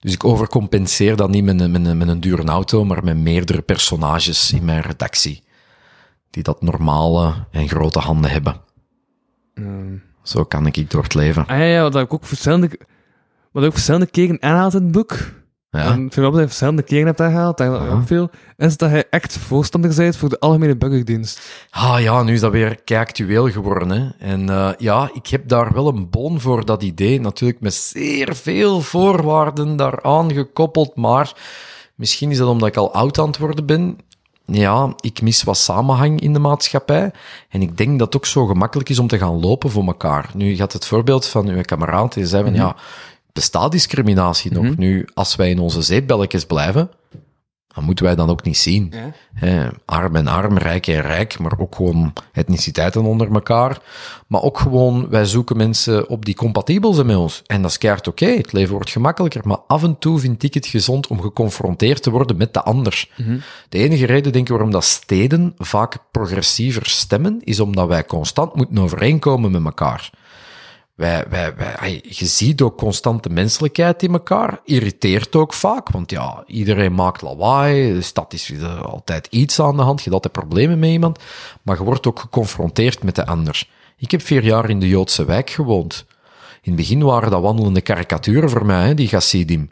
Dus 0.00 0.12
ik 0.12 0.24
overcompenseer 0.24 1.16
dat 1.16 1.30
niet 1.30 1.44
met 1.44 1.60
een, 1.60 1.70
met, 1.70 1.86
een, 1.86 1.98
met 1.98 2.08
een 2.08 2.20
dure 2.20 2.44
auto, 2.44 2.84
maar 2.84 3.04
met 3.04 3.16
meerdere 3.16 3.62
personages 3.62 4.52
in 4.52 4.64
mijn 4.64 4.80
redactie. 4.80 5.42
Die 6.30 6.42
dat 6.42 6.62
normale 6.62 7.34
en 7.50 7.68
grote 7.68 7.98
handen 7.98 8.30
hebben. 8.30 8.56
handen. 9.54 10.02
Zo 10.22 10.44
kan 10.44 10.66
ik 10.66 10.90
door 10.90 11.02
het 11.02 11.14
leven. 11.14 11.46
Ah 11.46 11.58
ja, 11.58 11.64
ja, 11.64 11.82
wat 11.82 11.96
ik 11.96 12.14
ook 12.14 12.26
verschillende... 12.26 12.70
Wat 13.52 13.62
ik 13.62 13.68
ook 13.68 13.74
verschillende 13.74 14.06
keren 14.06 14.42
aanhaalt 14.42 14.74
in 14.74 14.82
het 14.82 14.92
boek... 14.92 15.18
Ja. 15.74 15.90
En 15.90 16.08
dat 16.08 16.34
je 16.34 16.46
verschillende 16.46 16.82
keren 16.82 17.06
hebt 17.06 17.20
aangehaald, 17.20 17.58
dat 17.58 17.82
veel, 18.04 18.30
is 18.56 18.76
dat 18.76 18.90
hij 18.90 19.04
echt 19.10 19.38
voorstander 19.38 19.94
bent 19.96 20.16
voor 20.16 20.28
de 20.28 20.38
algemene 20.38 20.76
burgerdienst. 20.76 21.40
Ah 21.70 22.00
ja, 22.00 22.22
nu 22.22 22.32
is 22.32 22.40
dat 22.40 22.52
weer 22.52 22.78
actueel 22.84 23.50
geworden. 23.50 23.90
Hè? 23.90 24.08
En 24.18 24.48
eh, 24.48 24.70
ja, 24.78 25.10
ik 25.12 25.26
heb 25.26 25.48
daar 25.48 25.72
wel 25.72 25.88
een 25.88 26.10
bon 26.10 26.40
voor 26.40 26.64
dat 26.64 26.82
idee. 26.82 27.20
Natuurlijk 27.20 27.60
met 27.60 27.74
zeer 27.74 28.36
veel 28.36 28.80
voorwaarden 28.80 29.76
daaraan 29.76 30.32
gekoppeld. 30.32 30.96
Maar 30.96 31.32
misschien 31.94 32.30
is 32.30 32.38
dat 32.38 32.48
omdat 32.48 32.68
ik 32.68 32.76
al 32.76 32.92
oud 32.92 33.18
aan 33.18 33.26
het 33.26 33.38
worden 33.38 33.66
ben. 33.66 33.98
Ja, 34.46 34.94
ik 35.00 35.22
mis 35.22 35.42
wat 35.42 35.56
samenhang 35.56 36.20
in 36.20 36.32
de 36.32 36.38
maatschappij. 36.38 37.10
En 37.48 37.62
ik 37.62 37.76
denk 37.76 37.98
dat 37.98 38.06
het 38.06 38.16
ook 38.16 38.26
zo 38.26 38.46
gemakkelijk 38.46 38.88
is 38.88 38.98
om 38.98 39.06
te 39.06 39.18
gaan 39.18 39.40
lopen 39.40 39.70
voor 39.70 39.86
elkaar. 39.86 40.30
Nu, 40.34 40.50
je 40.50 40.60
had 40.60 40.72
het 40.72 40.86
voorbeeld 40.86 41.26
van 41.26 41.48
uw 41.48 41.60
kameraad 41.60 42.14
die 42.14 42.26
zei 42.26 42.42
van, 42.42 42.54
ja, 42.54 42.76
bestaat 43.34 43.72
discriminatie 43.72 44.52
nog? 44.52 44.76
Nu, 44.76 45.08
als 45.14 45.36
wij 45.36 45.50
in 45.50 45.58
onze 45.58 45.82
zeepbelletjes 45.82 46.44
blijven, 46.44 46.90
dan 47.74 47.84
moeten 47.84 48.04
wij 48.04 48.14
dan 48.14 48.30
ook 48.30 48.44
niet 48.44 48.58
zien. 48.58 48.94
Arm 49.84 50.16
en 50.16 50.26
arm, 50.26 50.58
rijk 50.58 50.86
en 50.86 51.00
rijk, 51.00 51.38
maar 51.38 51.52
ook 51.58 51.74
gewoon 51.74 52.12
etniciteiten 52.32 53.02
onder 53.02 53.32
elkaar. 53.34 53.78
Maar 54.26 54.42
ook 54.42 54.58
gewoon, 54.58 55.08
wij 55.08 55.24
zoeken 55.24 55.56
mensen 55.56 56.08
op 56.08 56.24
die 56.24 56.34
compatibel 56.34 56.92
zijn 56.92 57.06
met 57.06 57.16
ons. 57.16 57.42
En 57.46 57.62
dat 57.62 57.70
is 57.70 57.78
keihard 57.78 58.08
oké, 58.08 58.26
het 58.26 58.52
leven 58.52 58.74
wordt 58.74 58.90
gemakkelijker. 58.90 59.40
Maar 59.44 59.58
af 59.66 59.82
en 59.82 59.98
toe 59.98 60.18
vind 60.18 60.42
ik 60.42 60.54
het 60.54 60.66
gezond 60.66 61.06
om 61.06 61.20
geconfronteerd 61.20 62.02
te 62.02 62.10
worden 62.10 62.36
met 62.36 62.54
de 62.54 62.62
ander. 62.62 63.08
De 63.68 63.78
enige 63.78 64.06
reden, 64.06 64.32
denk 64.32 64.44
ik, 64.44 64.50
waarom 64.50 64.70
dat 64.70 64.84
steden 64.84 65.54
vaak 65.58 65.96
progressiever 66.10 66.86
stemmen, 66.86 67.40
is 67.44 67.60
omdat 67.60 67.88
wij 67.88 68.04
constant 68.04 68.54
moeten 68.54 68.78
overeenkomen 68.78 69.50
met 69.50 69.64
elkaar. 69.64 70.10
Wij, 70.94 71.24
wij, 71.28 71.54
wij, 71.56 71.76
ai, 71.76 72.00
je 72.02 72.26
ziet 72.26 72.62
ook 72.62 72.78
constant 72.78 73.22
de 73.22 73.30
menselijkheid 73.30 74.02
in 74.02 74.12
elkaar. 74.12 74.60
Irriteert 74.64 75.36
ook 75.36 75.52
vaak, 75.54 75.88
want 75.88 76.10
ja, 76.10 76.42
iedereen 76.46 76.94
maakt 76.94 77.22
lawaai. 77.22 77.92
De 77.92 78.02
stad 78.02 78.32
is 78.32 78.50
er 78.50 78.84
altijd 78.84 79.26
iets 79.30 79.60
aan 79.60 79.76
de 79.76 79.82
hand. 79.82 79.98
Je 79.98 80.10
hebt 80.10 80.14
altijd 80.14 80.46
problemen 80.46 80.78
met 80.78 80.90
iemand. 80.90 81.18
Maar 81.62 81.76
je 81.76 81.84
wordt 81.84 82.06
ook 82.06 82.18
geconfronteerd 82.18 83.02
met 83.02 83.14
de 83.14 83.26
ander. 83.26 83.68
Ik 83.96 84.10
heb 84.10 84.22
vier 84.22 84.44
jaar 84.44 84.70
in 84.70 84.80
de 84.80 84.88
Joodse 84.88 85.24
wijk 85.24 85.50
gewoond. 85.50 86.06
In 86.62 86.72
het 86.72 86.80
begin 86.80 87.02
waren 87.02 87.30
dat 87.30 87.42
wandelende 87.42 87.80
karikaturen 87.80 88.50
voor 88.50 88.66
mij, 88.66 88.86
hè, 88.86 88.94
die 88.94 89.08
Hasidim. 89.10 89.70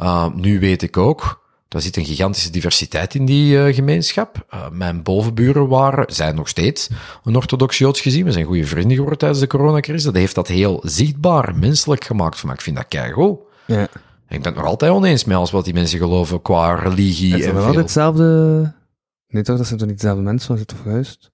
Uh, 0.00 0.26
nu 0.34 0.60
weet 0.60 0.82
ik 0.82 0.96
ook, 0.96 1.43
er 1.68 1.80
zit 1.80 1.96
een 1.96 2.04
gigantische 2.04 2.50
diversiteit 2.50 3.14
in 3.14 3.24
die 3.24 3.58
eh, 3.58 3.74
gemeenschap. 3.74 4.46
Uh, 4.54 4.68
mijn 4.70 5.02
bovenburen 5.02 5.68
waren, 5.68 6.14
zijn 6.14 6.34
nog 6.34 6.48
steeds 6.48 6.88
een 7.24 7.36
orthodox 7.36 7.78
Joods 7.78 8.00
gezien. 8.00 8.24
We 8.24 8.32
zijn 8.32 8.44
goede 8.44 8.66
vrienden 8.66 8.92
geworden 8.92 9.18
tijdens 9.18 9.40
de 9.40 9.46
coronacrisis. 9.46 10.02
Dat 10.04 10.14
heeft 10.14 10.34
dat 10.34 10.48
heel 10.48 10.82
zichtbaar, 10.84 11.56
menselijk 11.56 12.04
gemaakt 12.04 12.38
voor 12.38 12.46
mij. 12.46 12.56
Ik 12.56 12.62
vind 12.62 12.76
dat 12.76 12.88
keigoed. 12.88 13.38
Ja. 13.66 13.88
Ik 14.28 14.42
ben 14.42 14.52
het 14.52 14.54
nog 14.54 14.70
altijd 14.70 14.92
oneens 14.92 15.24
met 15.24 15.36
alles 15.36 15.50
wat 15.50 15.64
die 15.64 15.74
mensen 15.74 15.98
geloven 15.98 16.42
qua 16.42 16.74
religie 16.74 17.34
Is 17.36 17.40
dat 17.40 17.48
en 17.48 17.54
wel 17.54 17.72
veel. 17.72 17.80
hetzelfde... 17.80 18.72
Nee 19.28 19.42
toch, 19.42 19.56
dat 19.56 19.66
zijn 19.66 19.78
toch 19.78 19.88
niet 19.88 20.00
dezelfde 20.00 20.22
mensen 20.22 20.50
als 20.50 20.60
het 20.60 20.74
verhuist? 20.82 21.30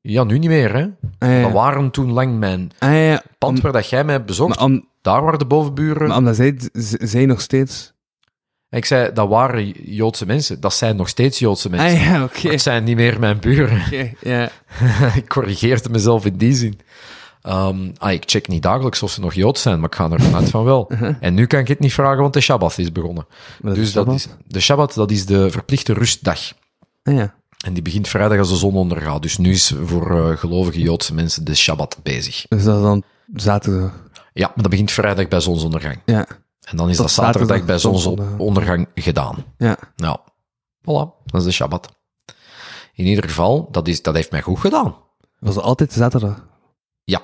Ja, 0.00 0.24
nu 0.24 0.38
niet 0.38 0.50
meer, 0.50 0.74
hè. 0.74 0.82
Ah 1.18 1.28
ja, 1.28 1.42
Dat 1.42 1.52
waren 1.52 1.90
toen 1.90 2.12
lang 2.12 2.38
mijn 2.38 2.72
ah, 2.78 2.92
ja, 2.92 3.22
pand 3.38 3.60
waar 3.60 3.72
dat 3.72 3.88
jij 3.88 4.04
mij 4.04 4.24
bezocht. 4.24 4.56
maar, 4.56 4.64
om, 4.64 4.88
daar 5.00 5.22
waren 5.22 5.38
de 5.38 5.46
bovenburen. 5.46 6.08
maar 6.08 6.16
omdat 6.16 6.36
zij, 6.36 6.58
zij 7.00 7.26
nog 7.26 7.40
steeds... 7.40 7.93
En 8.74 8.80
ik 8.80 8.86
zei, 8.86 9.12
dat 9.12 9.28
waren 9.28 9.68
Joodse 9.70 10.26
mensen. 10.26 10.60
Dat 10.60 10.74
zijn 10.74 10.96
nog 10.96 11.08
steeds 11.08 11.38
Joodse 11.38 11.70
mensen. 11.70 11.98
Ah 11.98 12.04
ja. 12.04 12.18
Maar 12.18 12.52
het 12.52 12.62
zijn 12.62 12.84
niet 12.84 12.96
meer 12.96 13.18
mijn 13.18 13.38
buren. 13.38 13.82
Ik 15.20 15.28
corrigeerde 15.28 15.88
mezelf 15.88 16.24
in 16.24 16.36
die 16.36 16.54
zin. 16.54 16.80
Ehm, 17.42 17.90
ah, 17.98 18.12
ik 18.12 18.22
check 18.26 18.48
niet 18.48 18.62
dagelijks 18.62 19.02
of 19.02 19.10
ze 19.10 19.20
nog 19.20 19.34
Joods 19.34 19.62
zijn, 19.62 19.80
maar 19.80 19.88
ik 19.88 19.94
ga 19.94 20.10
er 20.10 20.20
vanuit 20.20 20.50
van 20.50 20.64
wel. 20.64 20.90
En 21.20 21.34
nu 21.34 21.46
kan 21.46 21.60
ik 21.60 21.68
het 21.68 21.78
niet 21.78 21.92
vragen, 21.92 22.20
want 22.20 22.32
de 22.32 22.40
Shabbat 22.40 22.78
is 22.78 22.92
begonnen. 22.92 23.26
Dus 23.62 23.92
dat 23.92 24.12
is, 24.12 24.28
de 24.46 24.60
Shabbat, 24.60 24.94
dat 24.94 25.10
is 25.10 25.26
de 25.26 25.50
verplichte 25.50 25.92
rustdag. 25.92 26.52
Ah 27.02 27.14
ja. 27.14 27.34
En 27.64 27.72
die 27.72 27.82
begint 27.82 28.08
vrijdag 28.08 28.38
als 28.38 28.48
de 28.48 28.56
zon 28.56 28.74
ondergaat. 28.74 29.22
Dus 29.22 29.38
nu 29.38 29.50
is 29.50 29.74
voor 29.84 30.30
eh, 30.30 30.36
gelovige 30.36 30.80
Joodse 30.80 31.14
mensen 31.14 31.44
de 31.44 31.54
Shabbat 31.54 31.98
bezig. 32.02 32.46
Dus 32.48 32.64
dat 32.64 32.76
is 32.76 32.82
dan 32.82 33.02
zaterdag. 33.34 33.92
Ja, 34.32 34.46
maar 34.46 34.62
dat 34.62 34.70
begint 34.70 34.90
vrijdag 34.90 35.28
bij 35.28 35.40
zonsondergang. 35.40 35.98
Ja. 36.04 36.26
En 36.64 36.76
dan 36.76 36.88
is 36.88 36.96
Tot 36.96 37.04
dat 37.06 37.14
zaterdag 37.14 37.40
zaterdag 37.40 37.66
bij 37.66 37.78
zonsondergang. 37.78 38.36
zonsondergang 38.38 38.88
gedaan. 38.94 39.44
Ja. 39.58 39.76
Nou, 39.96 40.18
voilà, 40.80 41.22
dat 41.24 41.40
is 41.40 41.44
de 41.44 41.50
Shabbat. 41.52 41.96
In 42.94 43.04
ieder 43.06 43.28
geval, 43.28 43.68
dat, 43.70 43.88
is, 43.88 44.02
dat 44.02 44.14
heeft 44.14 44.30
mij 44.30 44.42
goed 44.42 44.58
gedaan. 44.58 44.94
Was 45.38 45.54
het 45.54 45.64
altijd 45.64 45.92
zaterdag? 45.92 46.46
Ja, 47.04 47.20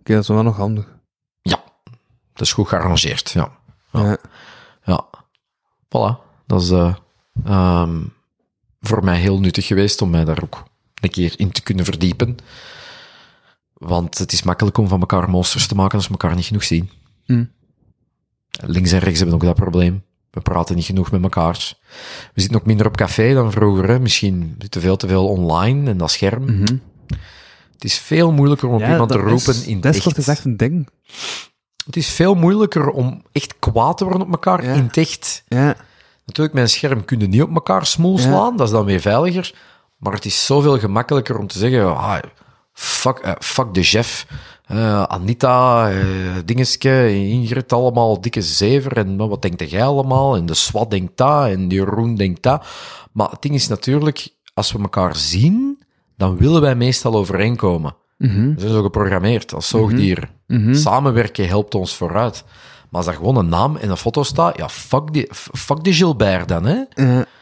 Oké, 0.00 0.12
dat 0.14 0.22
is 0.22 0.28
wel 0.28 0.42
nog 0.42 0.56
handig. 0.56 0.94
ja. 1.42 1.62
Dat 2.32 2.46
is 2.46 2.52
goed 2.52 2.68
gearrangeerd, 2.68 3.30
ja. 3.30 3.58
Ja. 3.92 4.04
Ja. 4.04 4.16
Ja. 4.84 5.06
Voilà. 5.84 6.24
Dat 6.46 6.62
is 6.62 6.70
eh, 6.70 6.94
ehm, 7.44 8.02
voor 8.80 9.04
mij 9.04 9.18
heel 9.18 9.40
nuttig 9.40 9.66
geweest 9.66 10.02
om 10.02 10.10
mij 10.10 10.24
daar 10.24 10.42
ook 10.42 10.62
een 11.00 11.10
keer 11.10 11.34
in 11.36 11.50
te 11.50 11.62
kunnen 11.62 11.84
verdiepen. 11.84 12.36
Want 13.72 14.18
het 14.18 14.32
is 14.32 14.42
makkelijk 14.42 14.78
om 14.78 14.88
van 14.88 15.00
elkaar 15.00 15.30
monsters 15.30 15.66
te 15.66 15.74
maken 15.74 15.96
als 15.96 16.06
we 16.06 16.10
elkaar 16.12 16.34
niet 16.34 16.44
genoeg 16.44 16.64
zien. 16.64 16.90
Hm. 17.24 17.44
Links 18.64 18.92
en 18.92 18.98
rechts 18.98 19.18
hebben 19.18 19.36
ook 19.36 19.42
dat 19.44 19.54
probleem. 19.54 20.04
We 20.30 20.40
praten 20.40 20.74
niet 20.76 20.84
genoeg 20.84 21.10
met 21.10 21.22
elkaar. 21.22 21.72
We 22.34 22.40
zitten 22.40 22.60
ook 22.60 22.66
minder 22.66 22.86
op 22.86 22.96
café 22.96 23.34
dan 23.34 23.52
vroeger. 23.52 23.88
Hè. 23.88 24.00
Misschien 24.00 24.54
zitten 24.58 24.80
we 24.80 24.86
veel 24.86 24.96
te 24.96 25.08
veel 25.08 25.28
online 25.28 25.90
en 25.90 25.96
dat 25.96 26.10
scherm. 26.10 26.44
Mhm. 26.44 26.76
Het 27.72 27.84
is 27.84 27.98
veel 27.98 28.32
moeilijker 28.32 28.68
om 28.68 28.74
op 28.74 28.80
iemand 28.88 29.10
te 29.10 29.18
roepen 29.18 29.54
is, 29.54 29.66
in 29.66 29.80
Dat 29.80 29.94
is 29.94 30.28
echt. 30.28 30.44
een 30.44 30.56
ding. 30.56 30.88
Het 31.86 31.96
is 31.96 32.08
veel 32.08 32.34
moeilijker 32.34 32.88
om 32.90 33.22
echt 33.32 33.54
kwaad 33.58 33.98
te 33.98 34.04
worden 34.04 34.22
op 34.22 34.30
elkaar 34.32 34.64
Ja. 34.64 34.72
in 34.72 34.82
het 34.84 34.96
echt. 34.96 35.44
Ja. 35.48 35.76
Natuurlijk, 36.26 36.54
mijn 36.56 36.68
scherm 36.68 37.04
kun 37.04 37.20
je 37.20 37.26
niet 37.26 37.42
op 37.42 37.54
elkaar 37.54 37.86
smoel 37.86 38.16
Ja. 38.16 38.22
slaan, 38.22 38.56
dat 38.56 38.66
is 38.66 38.72
dan 38.72 38.84
weer 38.84 39.00
veiliger. 39.00 39.54
Maar 39.96 40.12
het 40.12 40.24
is 40.24 40.46
zoveel 40.46 40.78
gemakkelijker 40.78 41.38
om 41.38 41.46
te 41.46 41.58
zeggen, 41.58 41.96
ah, 41.96 42.18
fuck, 42.76 43.18
eh, 43.18 43.32
fuck 43.38 43.74
de 43.74 43.82
chef, 43.82 44.26
eh, 44.66 45.02
Anita, 45.02 45.90
eh, 45.90 46.06
Dingeske, 46.44 47.14
Ingrid, 47.14 47.72
allemaal 47.72 48.20
dikke 48.20 48.42
zever. 48.42 48.96
En 48.96 49.16
wat 49.16 49.42
denkt 49.42 49.70
jij 49.70 49.84
allemaal? 49.84 50.36
En 50.36 50.46
de 50.46 50.54
SWAT 50.54 50.90
denkt 50.90 51.16
dat, 51.16 51.46
en 51.46 51.68
Jeroen 51.68 52.14
denkt 52.14 52.42
dat. 52.42 52.66
Maar 53.12 53.30
het 53.30 53.42
ding 53.42 53.54
is 53.54 53.68
natuurlijk, 53.68 54.28
als 54.54 54.72
we 54.72 54.78
elkaar 54.78 55.16
zien, 55.16 55.82
dan 56.16 56.36
willen 56.36 56.60
wij 56.60 56.74
meestal 56.74 57.14
overeenkomen. 57.14 57.96
Mhm. 58.18 58.54
We 58.54 58.60
zijn 58.60 58.72
zo 58.72 58.82
geprogrammeerd 58.82 59.54
als 59.54 59.68
zoogdier. 59.68 60.30
Samenwerken 60.70 61.48
helpt 61.48 61.74
ons 61.74 61.94
vooruit. 61.94 62.44
Maar 62.90 63.00
als 63.00 63.04
daar 63.04 63.14
gewoon 63.14 63.36
een 63.36 63.48
naam 63.48 63.76
en 63.76 63.90
een 63.90 63.96
foto 63.96 64.22
staat, 64.22 64.56
ja, 64.56 64.68
fuck 64.68 65.12
die, 65.12 65.28
fuck 65.32 65.84
die 65.84 65.92
Gilbert 65.92 66.48
dan, 66.48 66.64
hè. 66.64 66.82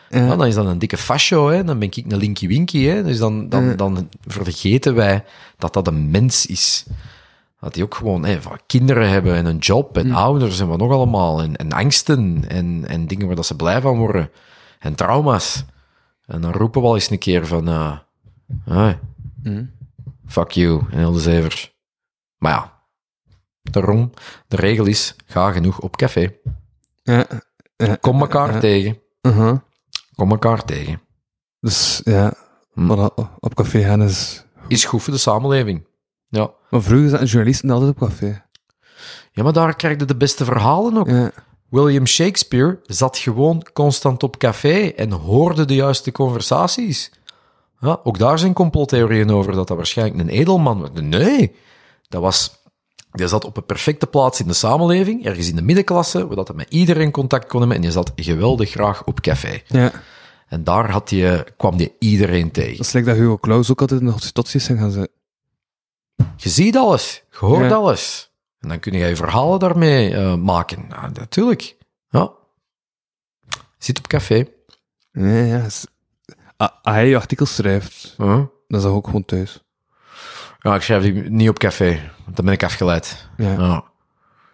Dan 0.09 0.45
is 0.45 0.55
dat 0.55 0.67
een 0.67 0.79
dikke 0.79 0.97
fascio, 0.97 1.49
hè. 1.49 1.65
Dan 1.65 1.79
ben 1.79 1.89
ik 1.89 1.97
een 1.97 2.17
linky 2.17 2.49
winky, 2.49 2.85
hè. 2.85 3.03
Dus 3.03 3.19
dan, 3.19 3.49
dan, 3.49 3.77
dan 3.77 4.09
vergeten 4.27 4.95
wij 4.95 5.25
dat 5.59 5.73
dat 5.73 5.87
een 5.87 6.11
mens 6.11 6.47
is. 6.47 6.87
Dat 7.61 7.75
die 7.75 7.83
ook 7.83 7.95
gewoon 7.95 8.25
hè, 8.25 8.43
van 8.43 8.59
kinderen 8.67 9.09
hebben 9.09 9.35
en 9.35 9.47
een 9.47 9.59
job 9.59 9.97
en 9.97 10.13
ouders 10.13 10.61
en 10.61 10.69
wat 10.69 10.79
nog 10.79 10.93
allemaal. 10.93 11.43
En, 11.43 11.57
en 11.57 11.73
angsten 11.73 12.45
en, 12.49 12.85
en 12.87 13.07
dingen 13.07 13.27
waar 13.27 13.37
dat 13.37 13.47
ze 13.47 13.57
blij 13.57 13.81
van 13.81 13.99
worden. 13.99 14.31
En 14.79 14.95
trauma's. 14.95 15.65
En 16.27 16.41
dan 16.41 16.53
roepen 16.53 16.81
we 16.81 16.87
al 16.87 16.95
eens 16.95 17.11
een 17.11 17.19
keer 17.19 17.47
van... 17.47 17.67
hey, 18.65 18.99
fuck 20.27 20.51
you 20.51 20.83
en 20.91 20.99
heel 20.99 21.13
de 21.13 21.21
zever. 21.21 21.73
Maar 22.39 22.53
ja, 22.53 22.73
daarom, 23.63 24.11
de 24.49 24.57
regel 24.57 24.87
is, 24.87 25.17
ga 25.27 25.53
genoeg 25.53 25.81
op 25.81 25.97
café. 25.97 26.35
Ja. 27.03 27.27
Kom 28.01 28.21
elkaar 28.21 28.61
tegen. 28.61 28.99
Uh-huh. 29.23 29.59
Kom 30.15 30.31
elkaar 30.31 30.65
tegen. 30.65 31.01
Dus 31.61 32.01
ja, 32.05 32.33
Hm. 32.73 32.87
maar 32.87 33.11
op 33.39 33.55
café 33.55 33.83
gaan 33.83 34.03
is... 34.03 34.45
Is 34.69 34.85
goed 34.85 35.03
voor 35.03 35.13
de 35.13 35.19
samenleving. 35.19 35.87
Ja. 36.29 36.51
Maar 36.71 36.83
vroeger 36.83 37.09
zaten 37.09 37.27
journalisten 37.27 37.71
altijd 37.71 37.91
op 37.91 37.99
café. 37.99 38.43
Ja, 39.33 39.43
maar 39.43 39.53
daar 39.53 39.77
krijg 39.77 39.99
je 39.99 40.05
de 40.05 40.17
beste 40.17 40.45
verhalen 40.45 40.97
ook. 40.97 41.09
Ja. 41.09 41.31
William 41.69 42.07
Shakespeare 42.07 42.81
zat 42.83 43.19
gewoon 43.19 43.67
constant 43.73 44.23
op 44.23 44.39
café 44.39 44.87
en 44.97 45.11
hoorde 45.11 45.65
de 45.65 45.75
juiste 45.75 46.13
conversaties. 46.13 47.13
Ja, 47.79 48.01
ook 48.03 48.19
daar 48.19 48.39
zijn 48.39 48.53
complottheorieën 48.53 49.31
over 49.31 49.53
dat 49.53 49.69
dat 49.69 49.77
waarschijnlijk 49.77 50.21
een 50.21 50.29
edelman 50.29 50.81
was. 50.81 50.91
Nee, 50.93 51.55
dat 52.09 52.23
was... 52.23 52.63
Die 53.15 53.29
zat 53.29 53.45
op 53.45 53.57
een 53.57 53.65
perfecte 53.67 54.07
plaats 54.07 54.41
in 54.41 54.47
de 54.47 54.53
samenleving, 54.53 55.25
ergens 55.25 55.49
in 55.49 55.57
de 55.57 55.63
middenklasse, 55.63 56.27
waar 56.27 56.37
dat 56.37 56.49
hij 56.49 56.57
met 56.57 56.71
iedereen 56.71 57.11
contact 57.11 57.47
kon 57.49 57.61
hebben 57.61 57.77
en 57.79 57.83
je 57.83 57.91
zat 57.91 58.13
geweldig 58.17 58.71
graag 58.71 59.05
op 59.05 59.21
café. 59.21 59.63
ja. 59.67 59.93
En 60.49 60.65
daar 60.65 60.91
had 60.91 61.11
je, 61.11 61.47
kwam 61.57 61.79
je 61.79 61.93
iedereen 61.99 62.51
tegen. 62.51 62.77
Dat 62.77 62.87
is 62.87 62.93
like 62.93 63.07
dat 63.07 63.17
Hugo 63.17 63.39
Claus 63.39 63.71
ook 63.71 63.81
altijd 63.81 64.01
in 64.01 64.15
de 64.33 64.59
zijn 64.59 64.79
gaan 64.79 64.91
zitten. 64.91 65.13
Je 66.37 66.49
ziet 66.49 66.77
alles, 66.77 67.23
je 67.31 67.37
hoort 67.39 67.69
Ja. 67.71 67.75
alles. 67.77 68.31
En 68.61 68.69
dan 68.69 68.79
kun 68.79 68.93
je 68.93 69.07
je 69.07 69.17
verhalen 69.17 69.59
daarmee 69.59 70.15
eh, 70.15 70.35
maken. 70.37 70.85
Ja, 70.89 71.11
natuurlijk. 71.13 71.77
Ja. 72.09 72.31
Zit 73.79 73.99
op 73.99 74.07
café. 74.07 74.47
Nee, 75.13 75.47
ja. 75.49 75.63
is- 75.65 75.87
Ah, 76.57 76.69
Als 76.83 76.95
hij 76.95 77.09
je 77.09 77.17
artikels 77.17 77.55
schrijft, 77.55 78.15
Huh? 78.17 78.27
dan 78.29 78.79
is 78.79 78.83
dat 78.83 78.93
ook 78.93 79.05
gewoon 79.07 79.25
thuis. 79.25 79.63
Ja, 80.61 80.75
ik 80.75 80.83
schrijf 80.83 81.03
die 81.03 81.13
niet 81.13 81.49
op 81.49 81.59
café, 81.59 82.11
dan 82.27 82.45
ben 82.45 82.55
ik 82.55 82.63
afgeleid. 82.65 83.29
Ja. 83.37 83.53
Ja. 83.53 83.77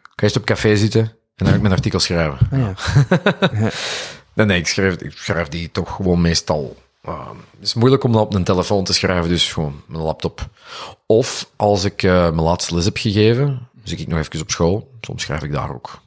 Ik 0.02 0.16
ga 0.16 0.22
eerst 0.22 0.36
op 0.36 0.44
café 0.44 0.76
zitten 0.76 1.00
en 1.00 1.12
dan 1.34 1.48
ga 1.48 1.54
ik 1.54 1.60
mijn 1.60 1.74
artikel 1.74 2.00
schrijven. 2.00 2.38
Ah, 2.52 2.58
ja. 3.60 3.70
Nee, 4.34 4.46
nee, 4.46 4.58
ik 4.58 4.66
schrijf, 4.66 4.94
ik 4.96 5.12
schrijf 5.12 5.48
die 5.48 5.70
toch 5.70 5.94
gewoon 5.94 6.20
meestal. 6.20 6.76
eh, 7.02 7.28
het 7.28 7.66
is 7.66 7.74
moeilijk 7.74 8.04
om 8.04 8.12
dat 8.12 8.20
op 8.22 8.34
een 8.34 8.44
telefoon 8.44 8.84
te 8.84 8.92
schrijven, 8.92 9.28
dus 9.28 9.52
gewoon 9.52 9.82
mijn 9.86 10.02
laptop. 10.02 10.48
Of 11.06 11.50
als 11.56 11.84
ik 11.84 12.02
eh, 12.02 12.12
mijn 12.22 12.40
laatste 12.40 12.74
les 12.74 12.84
heb 12.84 12.96
gegeven, 12.96 13.68
zit 13.84 14.00
ik 14.00 14.06
nog 14.08 14.18
even 14.18 14.40
op 14.40 14.50
school. 14.50 14.90
Soms 15.00 15.22
schrijf 15.22 15.42
ik 15.42 15.52
daar 15.52 15.74
ook. 15.74 16.00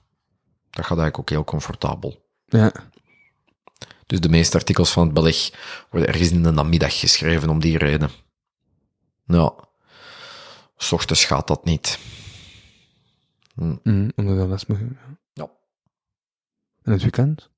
Dat 0.70 0.86
gaat 0.86 0.98
eigenlijk 0.98 1.20
ook 1.20 1.30
heel 1.30 1.44
comfortabel. 1.44 2.26
ja. 2.46 2.72
Dus 4.06 4.20
de 4.22 4.30
meeste 4.30 4.58
artikels 4.58 4.92
van 4.92 5.04
het 5.04 5.14
beleg 5.14 5.50
worden 5.90 6.10
ergens 6.10 6.32
in 6.32 6.44
de 6.44 6.52
namiddag 6.52 7.00
geschreven 7.00 7.50
om 7.50 7.60
die 7.60 7.78
reden. 7.78 8.10
Nou, 9.26 9.54
s 10.78 10.92
ochtends 10.92 11.26
gaat 11.26 11.48
dat 11.48 11.66
niet. 11.66 12.00
Mm, 13.56 14.12
omdat 14.16 14.38
dat 14.38 14.48
les 14.48 14.66
moet 14.66 14.78
geven. 14.78 14.98
Ja. 15.34 15.48
En 16.84 16.92
het 16.92 17.02
weekend? 17.02 17.50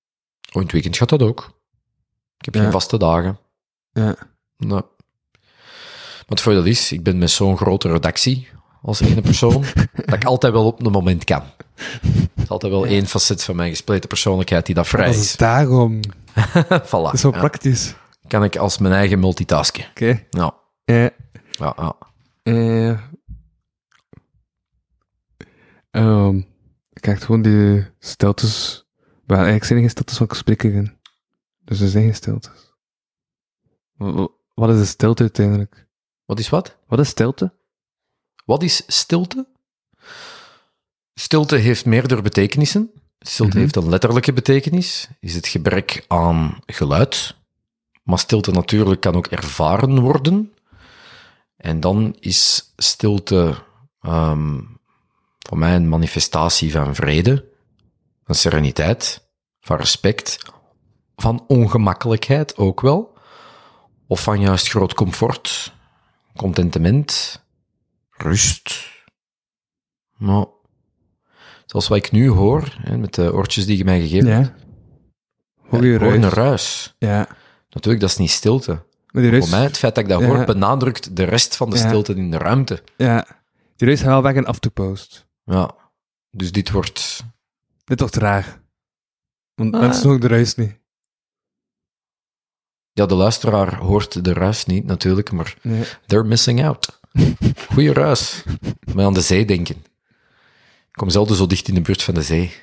Oh, 0.47 0.53
in 0.55 0.61
het 0.61 0.71
weekend 0.71 0.97
gaat 0.97 1.09
dat 1.09 1.21
ook. 1.21 1.53
Ik 2.37 2.45
heb 2.45 2.55
Ja. 2.55 2.61
geen 2.61 2.71
vaste 2.71 2.97
dagen. 2.97 3.39
Ja. 3.91 4.15
Nee. 4.57 4.81
Wat 6.27 6.41
voor 6.41 6.53
dat 6.53 6.65
is, 6.65 6.91
ik 6.91 7.03
ben 7.03 7.17
met 7.17 7.29
zo'n 7.31 7.57
grote 7.57 7.87
redactie 7.91 8.47
als 8.81 8.99
ene 8.99 9.21
persoon, 9.21 9.65
dat 10.05 10.13
ik 10.15 10.25
altijd 10.25 10.53
wel 10.53 10.65
op 10.65 10.85
een 10.85 10.91
moment 10.91 11.23
kan. 11.23 11.43
Het 11.75 12.29
is 12.43 12.49
altijd 12.49 12.71
wel 12.71 12.85
één 12.85 13.07
facet 13.07 13.43
van 13.43 13.55
mijn 13.55 13.69
gespleten 13.69 14.09
persoonlijkheid 14.09 14.65
die 14.65 14.75
dat 14.75 14.87
vrij 14.87 15.05
Dat 15.05 15.15
is. 15.15 15.21
is 15.21 15.35
daarom. 15.35 15.99
voilà. 16.87 16.89
Dat 16.89 17.13
is 17.13 17.21
zo 17.21 17.29
Ja. 17.31 17.39
praktisch. 17.39 17.95
Kan 18.27 18.43
ik 18.43 18.55
als 18.57 18.77
mijn 18.77 18.93
eigen 18.93 19.19
multitasken. 19.19 19.85
Oké. 19.89 20.25
Ja, 20.29 20.53
Ja. 20.85 21.09
ja, 21.51 21.73
ja. 21.77 21.95
Eh, 22.45 22.99
ehm, 25.91 26.37
ik 26.93 27.01
krijg 27.01 27.25
gewoon 27.25 27.41
die 27.41 27.85
steltes. 27.99 28.85
Maar 29.25 29.35
eigenlijk 29.37 29.65
zijn 29.65 29.77
er 29.79 29.83
geen 29.85 29.93
steltes 29.93 30.17
van 30.17 30.27
spreken. 30.31 30.99
Dus 31.63 31.79
er 31.79 31.87
zijn 31.87 32.13
geen 32.13 32.39
wa- 33.95 34.27
Wat 34.53 34.69
is 34.69 34.77
de 34.79 34.85
stilte 34.85 35.21
uiteindelijk? 35.21 35.87
Wat 36.25 36.39
is 36.39 36.49
wat? 36.49 36.77
Wat 36.87 36.99
is 36.99 37.09
stilte? 37.09 37.53
Wat 38.45 38.63
is 38.63 38.83
stilte? 38.87 39.47
Stilte 41.13 41.55
heeft 41.55 41.85
meerdere 41.85 42.21
betekenissen. 42.21 42.91
Stilte 43.19 43.51
Mhm. 43.51 43.59
heeft 43.61 43.75
een 43.75 43.89
letterlijke 43.89 44.33
betekenis, 44.33 45.07
is 45.19 45.35
het 45.35 45.47
gebrek 45.47 46.05
aan 46.07 46.59
geluid. 46.65 47.35
Maar 48.03 48.19
stilte 48.19 48.51
natuurlijk 48.51 49.01
kan 49.01 49.15
ook 49.15 49.27
ervaren 49.27 49.99
worden. 49.99 50.53
En 51.65 51.79
dan 51.79 52.15
is 52.19 52.73
stilte 52.77 53.55
ehm, 54.01 54.61
voor 55.39 55.57
mij 55.57 55.75
een 55.75 55.89
manifestatie 55.89 56.71
van 56.71 56.95
vrede, 56.95 57.45
van 58.23 58.35
sereniteit, 58.35 59.27
van 59.59 59.77
respect, 59.77 60.37
van 61.15 61.43
ongemakkelijkheid 61.47 62.57
ook 62.57 62.81
wel. 62.81 63.17
Of 64.07 64.23
van 64.23 64.39
juist 64.39 64.69
groot 64.69 64.93
comfort, 64.93 65.73
contentement, 66.35 67.43
rust. 68.09 68.89
Nou, 70.17 70.47
zoals 71.65 71.87
wat 71.87 71.97
ik 71.97 72.11
nu 72.11 72.29
hoor, 72.29 72.77
hè, 72.81 72.97
met 72.97 73.13
de 73.13 73.33
oortjes 73.33 73.65
die 73.65 73.77
je 73.77 73.83
mij 73.83 74.01
gegeven 74.01 74.31
hebt. 74.31 74.53
Ja. 74.57 74.65
Hoor 75.69 75.85
je 75.85 75.99
hoor 75.99 76.09
ruis? 76.09 76.23
een 76.23 76.29
ruis. 76.29 76.95
Ja. 76.99 77.27
Natuurlijk, 77.69 78.01
dat 78.01 78.09
is 78.09 78.17
niet 78.17 78.31
stilte. 78.31 78.85
Maar 79.15 79.39
Voor 79.41 79.49
mij, 79.49 79.63
het 79.63 79.77
feit 79.77 79.95
dat 79.95 80.03
ik 80.03 80.09
dat 80.09 80.23
hoor, 80.23 80.45
benadrukt 80.45 81.15
de 81.15 81.23
rest 81.23 81.55
van 81.55 81.69
de 81.69 81.77
stilte 81.77 82.13
in 82.13 82.31
de 82.31 82.37
ruimte. 82.37 82.83
ja. 82.97 83.27
Die 83.75 83.87
ruis 83.87 83.99
gaat 84.01 84.09
wel 84.09 84.21
weg 84.21 84.35
en 84.35 84.45
af 84.45 84.59
to 84.59 84.69
post. 84.69 85.27
Ja. 85.43 85.75
Dus 86.31 86.51
dit 86.51 86.71
wordt... 86.71 87.23
Dit 87.83 87.99
wordt 87.99 88.15
raar. 88.15 88.61
Want 89.55 89.73
Ah. 89.73 89.79
mensen 89.81 90.03
horen 90.03 90.21
de 90.21 90.27
ruis 90.27 90.55
niet. 90.55 90.77
Ja, 92.91 93.05
de 93.05 93.15
luisteraar 93.15 93.75
hoort 93.75 94.23
de 94.25 94.33
ruis 94.33 94.65
niet, 94.65 94.85
natuurlijk, 94.85 95.31
maar 95.31 95.55
Nee. 95.61 95.83
they're 96.05 96.23
missing 96.27 96.65
out. 96.65 96.99
Goeie 97.73 97.93
ruis. 97.93 98.43
Maar 98.93 99.05
aan 99.05 99.13
de 99.13 99.21
zee 99.21 99.45
denken. 99.45 99.75
Ik 99.75 100.91
kom 100.91 101.09
zelden 101.09 101.35
zo 101.35 101.47
dicht 101.47 101.67
in 101.67 101.73
de 101.73 101.81
buurt 101.81 102.03
van 102.03 102.13
de 102.13 102.21
zee. 102.21 102.53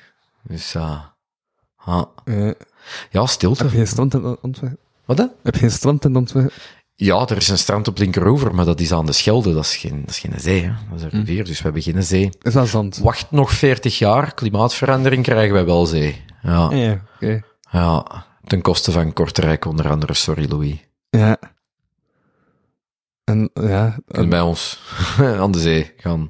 Dus, 0.43 0.75
uh, 0.75 1.03
ah. 1.75 2.03
Ja, 3.11 3.25
stilte. 3.25 3.63
heb 3.63 3.71
je 3.71 3.77
in 3.77 3.97
Antwerpen? 4.41 4.77
Wat 5.05 5.17
hè? 5.17 5.25
Heb 5.43 5.53
je 5.53 5.59
geen 5.59 5.71
strand 5.71 6.05
in 6.05 6.15
Antwerpen? 6.15 6.51
Ja, 6.95 7.27
er 7.27 7.37
is 7.37 7.47
een 7.47 7.57
strand 7.57 7.87
op 7.87 7.97
Linkeroever, 7.97 8.55
maar 8.55 8.65
dat 8.65 8.79
is 8.79 8.91
aan 8.91 9.05
de 9.05 9.11
Schelde. 9.11 9.53
Dat 9.53 9.63
is 9.63 9.75
geen, 9.75 9.99
dat 10.01 10.09
is 10.09 10.19
geen 10.19 10.39
zee, 10.39 10.61
hè. 10.63 10.71
dat 10.89 10.97
is 10.97 11.03
een 11.03 11.09
rivier, 11.09 11.45
dus 11.45 11.57
we 11.57 11.63
hebben 11.63 11.81
geen 11.81 12.03
zee. 12.03 12.29
Is 12.41 12.53
dat 12.53 12.67
zand? 12.67 12.97
Wacht 12.97 13.31
nog 13.31 13.51
40 13.51 13.97
jaar, 13.97 14.33
klimaatverandering 14.33 15.23
krijgen 15.23 15.53
wij 15.53 15.65
wel 15.65 15.85
zee. 15.85 16.21
Ja, 16.41 16.71
Ja, 16.71 17.01
oké. 17.15 17.41
ja. 17.71 18.05
ten 18.43 18.61
koste 18.61 18.91
van 18.91 19.13
Kortrijk 19.13 19.65
onder 19.65 19.89
andere, 19.89 20.13
sorry 20.13 20.49
Louis. 20.49 20.75
Ja. 21.09 21.37
En 23.23 23.49
ja, 23.53 23.97
Kunnen 24.07 24.29
bij 24.29 24.41
ons 24.41 24.79
aan 25.41 25.51
de 25.51 25.59
zee 25.59 25.93
gaan 25.97 26.29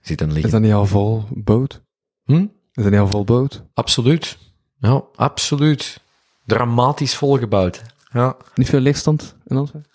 zitten 0.00 0.26
is 0.28 0.32
liggen. 0.32 0.52
dat 0.52 0.60
niet 0.60 0.72
al 0.72 0.86
vol 0.86 1.24
boot? 1.30 1.82
Hm? 2.24 2.46
Is 2.72 2.82
dat 2.82 2.90
niet 2.90 3.00
al 3.00 3.08
vol 3.08 3.24
boot? 3.24 3.62
Absoluut. 3.74 4.38
Ja, 4.78 5.02
absoluut. 5.14 6.00
Dramatisch 6.46 7.14
volgebouwd. 7.16 7.82
Ja. 8.14 8.36
Niet 8.54 8.68
veel 8.68 8.80
leegstand 8.80 9.36
in 9.46 9.56
Antwerpen? 9.56 9.90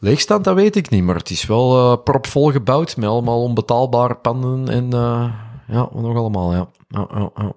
Leegstand, 0.00 0.44
dat 0.44 0.54
weet 0.54 0.76
ik 0.76 0.90
niet, 0.90 1.02
maar 1.02 1.14
het 1.16 1.30
is 1.30 1.46
wel 1.46 1.92
eh 1.92 2.02
propvol 2.02 2.50
gebouwd 2.50 2.96
met 2.96 3.08
allemaal 3.08 3.42
onbetaalbare 3.42 4.14
panden 4.14 4.68
en 4.68 4.92
eh, 4.92 5.32
ja, 5.68 5.88
wat 5.92 6.02
nog 6.02 6.16
allemaal, 6.16 6.52
ja. 6.52 6.68
Ja, 6.88 7.08
ja, 7.14 7.30
ja. 7.34 7.52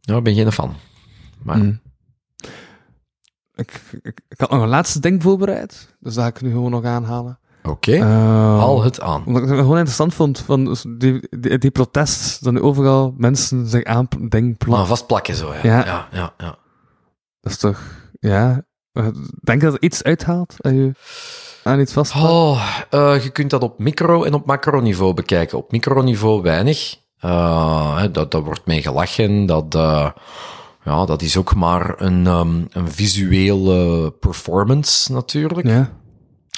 Ja, 0.00 0.16
ik 0.16 0.22
ben 0.22 0.34
geen 0.34 0.52
fan. 0.52 0.74
Maar 1.42 1.56
Mm. 1.58 1.80
Ik, 3.54 3.80
ik, 4.02 4.20
ik 4.28 4.40
had 4.40 4.50
nog 4.50 4.62
een 4.62 4.68
laatste 4.68 5.00
ding 5.00 5.22
voorbereid, 5.22 5.94
dus 6.00 6.14
dat 6.14 6.24
ga 6.24 6.30
ik 6.30 6.40
nu 6.42 6.50
gewoon 6.50 6.70
nog 6.70 6.84
aanhalen. 6.84 7.38
oké, 7.62 7.92
Eh, 7.92 8.02
haal 8.58 8.82
het 8.82 9.00
aan. 9.00 9.22
Omdat 9.26 9.42
ik 9.42 9.48
het 9.48 9.58
gewoon 9.58 9.76
interessant 9.76 10.14
vond, 10.14 10.38
van 10.38 10.76
die, 10.98 11.28
die, 11.40 11.58
die 11.58 11.70
protest, 11.70 12.44
dat 12.44 12.52
nu 12.52 12.60
overal 12.60 13.14
mensen 13.16 13.66
zich 13.66 13.84
aan 13.84 14.08
ding 14.28 14.58
plakken. 14.58 14.86
vastplakken 14.86 15.34
zo, 15.34 15.52
ja. 15.54 15.60
Ja. 15.62 15.84
Ja, 15.84 16.08
ja, 16.12 16.32
ja. 16.38 16.56
Dat 17.40 17.52
is 17.52 17.58
toch, 17.58 17.80
ja... 18.30 18.64
eh, 18.92 19.06
Denk 19.42 19.60
dat 19.60 19.72
er 19.72 19.82
iets 19.82 20.02
uithaalt 20.02 20.54
als 20.60 20.72
je 20.72 20.92
aan 21.62 21.80
iets 21.80 21.92
vastplakt? 21.92 22.28
Oh, 22.28 22.78
eh, 22.90 23.22
je 23.22 23.30
kunt 23.30 23.50
dat 23.50 23.62
op 23.62 23.78
micro- 23.78 24.24
en 24.24 24.34
op 24.34 24.46
macroniveau 24.46 25.14
bekijken. 25.14 25.58
Op 25.58 25.72
microniveau 25.72 26.42
weinig. 26.42 26.96
Hè, 27.96 28.10
dat, 28.10 28.30
dat 28.30 28.44
wordt 28.44 28.66
mee 28.66 28.82
gelachen. 28.82 29.46
Dat, 29.46 29.66
ja, 30.84 31.04
dat 31.04 31.22
is 31.22 31.36
ook 31.36 31.54
maar 31.54 32.00
een, 32.00 32.26
ehm, 32.26 32.64
een 32.70 32.90
visuele 32.92 34.10
performance 34.10 35.12
natuurlijk. 35.12 35.66
Ja. 35.66 35.92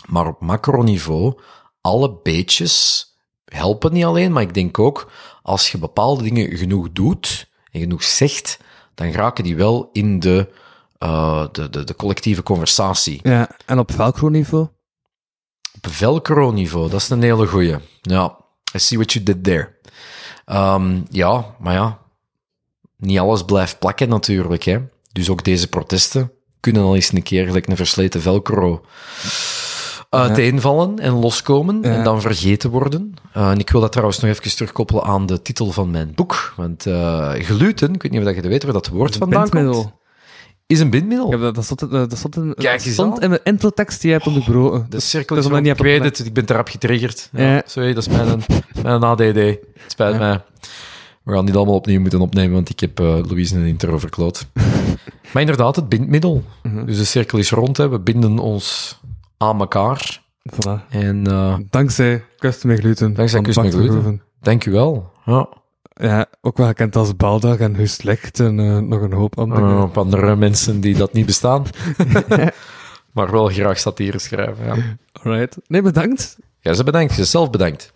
Maar 0.07 0.27
op 0.27 0.41
macroniveau, 0.41 1.41
alle 1.81 2.19
beetjes 2.23 3.07
helpen 3.45 3.93
niet 3.93 4.05
alleen, 4.05 4.32
maar 4.32 4.43
ik 4.43 4.55
denk 4.55 4.78
ook, 4.78 5.11
als 5.43 5.73
je 5.73 5.78
bepaalde 5.78 6.23
dingen 6.23 6.57
genoeg 6.57 6.93
doet 6.93 7.51
en 7.70 7.81
genoeg 7.81 8.03
zegt, 8.03 8.59
dan 8.95 9.11
raken 9.12 9.45
die 9.45 9.57
wel 9.57 9.89
in 9.93 10.20
de, 10.20 10.49
eh, 11.05 11.45
de, 11.53 11.71
de, 11.71 11.85
de 11.85 11.97
collectieve 11.97 12.43
conversatie. 12.43 13.21
ja. 13.23 13.49
En 13.67 13.79
op 13.79 13.93
velcro-niveau? 13.93 14.67
Op 15.77 15.87
velcro-niveau, 15.93 16.91
dat 16.91 17.01
is 17.01 17.09
een 17.11 17.23
hele 17.23 17.47
goeie. 17.47 17.77
Ja, 18.01 18.37
I 18.75 18.79
see 18.79 18.99
what 18.99 19.13
you 19.13 19.25
did 19.25 19.45
there. 19.45 19.69
Ehm, 20.45 21.01
ja, 21.11 21.45
maar 21.59 21.75
ja, 21.75 21.99
niet 22.97 23.19
alles 23.19 23.45
blijft 23.45 23.79
plakken 23.79 24.09
natuurlijk. 24.09 24.63
Hè. 24.63 24.79
Dus 25.13 25.31
ook 25.31 25.45
deze 25.45 25.69
protesten 25.69 26.33
kunnen 26.61 26.83
al 26.83 26.95
eens 26.95 27.13
een 27.13 27.23
keer 27.23 27.47
gelijk 27.47 27.67
een 27.67 27.77
versleten 27.77 28.21
velcro 28.23 28.85
uiteenvallen 30.11 30.99
en 30.99 31.13
loskomen 31.13 31.79
Ja. 31.83 31.89
en 31.97 32.05
dan 32.05 32.21
vergeten 32.21 32.71
worden. 32.71 33.15
Eh, 33.33 33.51
en 33.51 33.59
ik 33.59 33.71
wil 33.71 33.81
dat 33.81 33.93
trouwens 33.93 34.21
nog 34.21 34.31
even 34.31 34.57
terugkoppelen 34.57 35.03
aan 35.03 35.27
de 35.27 35.43
titel 35.43 35.73
van 35.73 35.91
mijn 35.91 36.13
boek. 36.15 36.53
Want 36.57 36.87
eh 36.87 37.33
gluten, 37.33 37.95
ik 37.95 38.03
weet 38.03 38.13
niet 38.13 38.21
of 38.21 38.29
je 38.35 38.35
dat 38.43 38.51
weet 38.51 38.63
waar 38.63 38.73
dat 38.73 38.89
woord 38.89 39.17
vandaan 39.17 39.49
komt, 39.49 39.93
is 40.66 40.81
een 40.81 40.91
bindmiddel. 40.91 41.31
Heb 41.31 41.41
dat, 41.41 41.55
dat 41.55 41.65
stond, 41.65 41.82
in- 41.82 41.89
dat 41.89 42.19
stond, 42.19 42.36
in, 42.36 42.55
Kijk 42.55 42.85
dat 42.85 42.93
stond 42.93 43.20
in 43.20 43.28
mijn 43.28 43.41
introtekst 43.45 44.01
die 44.01 44.11
je 44.11 44.16
hebt 44.16 44.28
onderbroken. 44.28 44.86
De 44.89 45.01
cirkel 45.01 45.36
is 45.36 45.45
je 45.45 45.51
Ik 45.55 45.62
niet 45.62 45.78
weet 45.78 46.05
het, 46.05 46.27
ik 46.27 46.32
ben 46.32 46.45
erop 46.51 46.69
getriggerd. 46.69 47.28
Ja, 47.32 47.43
Ja. 47.55 47.62
Sorry, 47.66 47.93
dat 47.95 48.07
is 48.07 48.16
mijn, 48.16 48.39
is 48.74 48.82
mijn 48.82 49.03
ADD. 49.03 49.23
Het 49.23 49.61
spijt 49.86 50.12
Ja. 50.12 50.19
mij. 50.19 50.43
We 51.23 51.32
gaan 51.32 51.45
niet 51.45 51.55
allemaal 51.57 51.74
opnieuw 51.74 52.01
moeten 52.01 52.20
opnemen, 52.20 52.53
want 52.53 52.69
ik 52.70 52.81
heb 52.81 53.01
eh 53.01 53.19
Louise 53.28 53.57
een 53.57 53.66
intro 53.66 53.99
verkloot. 53.99 54.47
maar 55.32 55.43
inderdaad, 55.43 55.77
het 55.77 55.89
bindmiddel. 55.89 56.43
Mhm. 56.62 56.85
Dus 56.86 56.97
de 56.99 57.05
cirkel 57.05 57.39
is 57.39 57.51
rond, 57.51 57.77
hè. 57.77 57.89
we 57.89 57.99
binden 58.01 58.39
ons 58.39 58.99
aan 59.36 59.61
elkaar. 59.61 60.23
Voilà. 60.55 60.89
En 60.89 61.27
eh 61.27 61.57
Dankzij 61.70 62.24
met 62.65 62.78
Gluten. 62.78 63.15
Dankzij 63.15 63.41
Bart 63.41 63.74
Gluten. 63.74 64.23
Dank 64.41 64.65
u 64.66 64.70
wel. 64.73 65.12
Ja. 65.24 65.49
Ja, 65.95 66.27
ook 66.41 66.57
wel 66.57 66.66
gekend 66.66 66.97
als 66.97 67.16
Baldag 67.16 67.59
en 67.59 67.75
Hust 67.75 68.03
Licht 68.03 68.41
en 68.41 68.61
eh, 68.61 68.79
nog 68.79 69.01
een 69.01 69.12
hoop 69.12 69.39
andere. 69.39 69.61
Eh, 69.61 69.83
op 69.83 69.99
andere 69.99 70.37
mensen 70.37 70.81
die 70.81 70.97
dat 70.97 71.12
niet 71.12 71.27
bestaan. 71.27 71.66
maar 73.15 73.31
wel 73.31 73.49
graag 73.49 73.79
satire 73.79 74.19
schrijven. 74.19 74.65
Ja. 74.65 74.97
Alright. 75.12 75.57
Nee, 75.66 75.83
bedankt. 75.83 76.39
Ja, 76.61 76.73
ze 76.73 76.85
bedankt. 76.85 77.12
Ze 77.12 77.25
zelf 77.25 77.51
bedankt. 77.51 77.93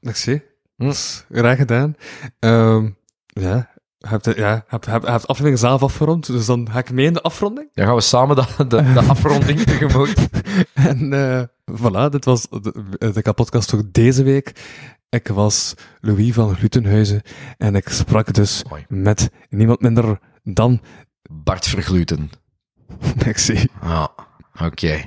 Merci. 0.00 0.42
Hm. 0.76 0.84
Dat 0.84 0.94
is 0.94 1.24
graag 1.30 1.56
gedaan. 1.56 1.96
Ehm 2.38 2.88
ja, 3.26 3.70
heb 3.98 4.22
de, 4.22 4.32
ja, 4.36 4.64
heb, 4.66 4.84
heb, 4.84 5.06
heb 5.06 5.20
de 5.20 5.26
aflevering 5.26 5.58
zelf 5.58 5.82
afgerond, 5.82 6.26
dus 6.26 6.46
dan 6.46 6.68
ga 6.70 6.78
ik 6.78 6.92
mee 6.92 7.06
in 7.06 7.12
de 7.12 7.22
afronding. 7.22 7.68
Dan 7.74 7.86
gaan 7.86 7.94
we 7.94 8.00
samen 8.00 8.36
de, 8.36 8.66
de, 8.68 8.92
de 8.92 9.00
afronding 9.00 9.60
tegemoet. 9.64 10.28
En 10.74 11.12
eh 11.12 11.42
voilà, 11.80 12.10
dit 12.10 12.24
was 12.24 12.46
de, 12.50 13.12
de 13.12 13.32
podcast 13.32 13.70
voor 13.70 13.82
deze 13.92 14.22
week. 14.22 14.52
Ik 15.10 15.28
was 15.28 15.74
Louis 16.00 16.32
van 16.32 16.56
Glutenhuizen 16.56 17.22
en 17.58 17.74
ik 17.74 17.88
sprak 17.88 18.32
dus 18.34 18.62
met 18.88 19.30
niemand 19.48 19.80
minder 19.80 20.18
dan 20.42 20.80
Bart 21.30 21.66
Vergluten. 21.66 22.30
Maxi. 23.26 23.66
Ja, 23.82 24.10
oké. 24.60 25.04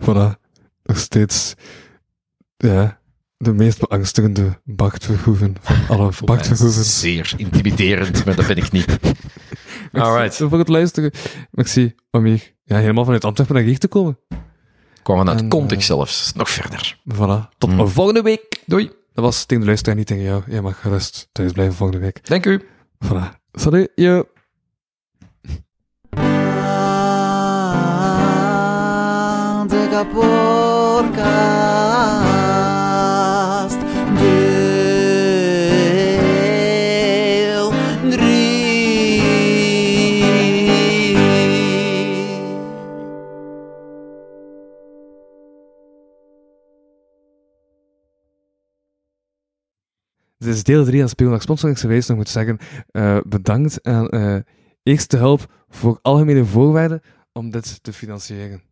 Voilà, 0.00 0.40
nog 0.82 0.98
steeds 0.98 1.54
ja, 2.56 3.00
de 3.36 3.52
meest 3.52 3.80
beangstigende 3.80 4.60
Bart 4.64 5.04
Verhoeven 5.04 5.56
van 5.60 5.76
alle 5.88 6.12
Bart 6.24 6.46
Verhoeven. 6.46 6.84
Zeer 6.84 7.32
intimiderend, 7.36 8.24
maar 8.24 8.36
dat 8.36 8.46
ben 8.46 8.56
ik 8.56 8.70
niet. 8.72 8.98
Alright. 9.92 10.36
Voor 10.36 10.58
het 10.58 10.68
luisteren. 10.68 11.10
Maxi, 11.50 11.94
om 12.10 12.24
hier 12.24 12.54
ja, 12.64 12.76
helemaal 12.76 13.04
vanuit 13.04 13.24
Antwerpen 13.24 13.54
naar 13.54 13.64
hier 13.64 13.78
te 13.78 13.88
komen. 13.88 14.18
Kwam 15.02 15.18
vanuit 15.18 15.40
En, 15.40 15.48
context 15.48 15.90
eh, 15.90 15.96
zelfs. 15.96 16.32
Nog 16.34 16.50
verder. 16.50 16.98
Voilà, 17.14 17.48
tot 17.58 17.70
Mm. 17.70 17.88
volgende 17.88 18.22
week. 18.22 18.62
Doei. 18.66 18.90
Dat 19.18 19.26
was 19.26 19.44
tegen 19.44 19.60
de 19.60 19.68
luisteraar, 19.68 19.96
niet 19.96 20.06
tegen 20.06 20.22
jou. 20.22 20.42
Jij 20.46 20.60
mag 20.60 20.80
gerust 20.80 21.28
thuis 21.32 21.52
blijven 21.52 21.74
volgende 21.74 22.02
week. 22.02 22.28
Dank 22.28 22.46
u. 22.46 22.62
Voilà. 23.04 23.28
Salut, 23.52 23.92
de 23.96 24.26
kapotkast. 29.90 30.57
Dit 50.38 50.54
is 50.54 50.62
deel 50.62 50.84
3 50.84 51.02
aan 51.02 51.08
Speelnacht 51.08 51.42
Sponsoring. 51.42 52.06
Nog 52.06 52.16
moet 52.16 52.28
zeggen, 52.28 52.58
eh, 52.90 53.18
bedankt 53.26 53.82
aan 53.82 54.08
eh 54.08 54.36
Eerste 54.82 55.16
Hulp 55.16 55.46
voor 55.68 55.98
algemene 56.02 56.44
voorwaarden 56.44 57.00
om 57.32 57.50
dit 57.50 57.82
te 57.82 57.92
financieren. 57.92 58.62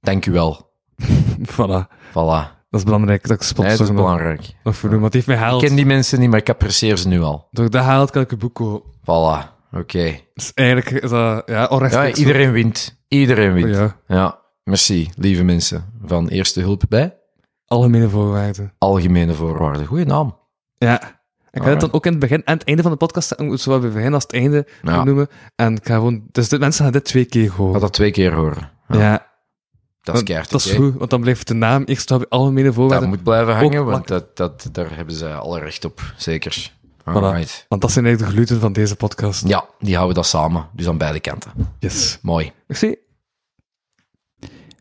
Dank 0.00 0.26
u 0.26 0.32
wel. 0.32 0.70
voilà. 1.52 1.86
Voilà. 2.08 2.58
Dat 2.70 2.80
is 2.80 2.84
belangrijk 2.84 3.22
dat 3.22 3.30
ik 3.30 3.38
Nee, 3.38 3.48
sponsor 3.48 3.76
dat 3.78 3.88
is 3.88 3.94
belangrijk. 3.94 4.54
nog 4.64 4.76
voor 4.76 4.90
doen, 4.90 5.00
want 5.00 5.12
die 5.12 5.22
heeft 5.26 5.40
mij 5.40 5.52
Ik 5.54 5.58
ken 5.66 5.76
die 5.76 5.86
mensen 5.86 6.20
niet, 6.20 6.30
maar 6.30 6.38
ik 6.38 6.48
apprecieer 6.48 6.96
ze 6.96 7.08
nu 7.08 7.20
al. 7.20 7.48
Door 7.50 7.70
dat 7.70 7.84
haalt 7.84 8.10
kan 8.10 8.22
ik 8.22 8.32
een 8.32 8.38
boek 8.38 8.54
kopen. 8.54 8.90
Voilà. 9.00 9.58
Oké. 9.72 10.20
Dus 10.34 10.52
eigenlijk 10.54 10.90
is 11.02 11.10
dat, 11.10 11.42
ja, 11.46 11.54
Ja, 11.54 11.66
onrechtstreeks. 11.66 12.18
iedereen 12.18 12.52
wint. 12.52 13.02
Iedereen 13.08 13.52
wint. 13.52 13.74
Ja, 13.76 13.96
Ja. 14.06 14.38
Merci, 14.64 15.10
lieve 15.16 15.42
mensen. 15.42 15.84
Van 16.04 16.28
Eerste 16.28 16.60
Hulp 16.60 16.82
bij 16.88 17.18
algemene 17.70 18.08
voorwaarden. 18.08 18.72
Algemene 18.78 19.34
Voorwaarden. 19.34 19.86
Goeie 19.86 20.04
naam. 20.04 20.36
Ja. 20.78 21.18
Ik 21.50 21.62
ga 21.62 21.68
het 21.68 21.80
dan 21.80 21.92
ook 21.92 22.04
in 22.06 22.10
het 22.10 22.20
begin 22.20 22.44
en 22.44 22.52
het 22.58 22.64
einde 22.66 22.82
van 22.82 22.90
de 22.90 22.96
podcast, 22.96 23.32
ik 23.32 23.58
zowel 23.58 23.78
bij 23.78 23.88
het 23.88 23.96
begin 23.96 24.14
als 24.14 24.22
het 24.22 24.32
einde 24.32 24.66
Ja. 24.82 25.04
noemen. 25.04 25.28
En 25.56 25.76
ik 25.76 25.86
ga 25.86 25.94
gewoon, 25.94 26.22
dus 26.32 26.48
de 26.48 26.58
mensen 26.58 26.84
gaan 26.84 26.92
dit 26.92 27.04
twee 27.04 27.24
keer 27.24 27.44
Ik 27.44 27.50
horen. 27.50 27.80
dat 27.80 27.92
twee 27.92 28.10
keer 28.10 28.32
horen. 28.34 28.70
Ja, 28.88 28.98
ja, 28.98 29.26
dat 30.02 30.14
is 30.14 30.22
keihard. 30.22 30.50
dat 30.50 30.60
is 30.64 30.72
goed, 30.72 30.94
want 30.98 31.10
dan 31.10 31.20
blijft 31.20 31.48
de 31.48 31.54
naam 31.54 31.82
eerst 31.84 32.10
op 32.10 32.26
algemene 32.28 32.66
Dat 32.66 32.74
voorwaarden. 32.74 33.08
moet 33.08 33.22
blijven 33.22 33.54
hangen, 33.56 33.84
want 33.84 34.08
dat, 34.08 34.36
dat, 34.36 34.68
daar 34.72 34.96
hebben 34.96 35.14
ze 35.14 35.32
alle 35.34 35.58
recht 35.58 35.84
op. 35.84 36.00
Zeker. 36.16 36.72
Voilà. 37.00 37.66
Want 37.68 37.80
dat 37.80 37.90
zijn 37.92 38.04
eigenlijk 38.04 38.18
de 38.18 38.38
gluten 38.38 38.60
van 38.60 38.72
deze 38.72 38.96
podcast. 38.96 39.48
Ja, 39.48 39.64
die 39.78 39.94
houden 39.94 40.14
dat 40.16 40.26
samen. 40.26 40.66
Dus 40.72 40.88
aan 40.88 40.98
beide 40.98 41.20
kanten. 41.20 41.50
Yes. 41.78 42.18
Mooi. 42.22 42.52
Merci. 42.66 42.94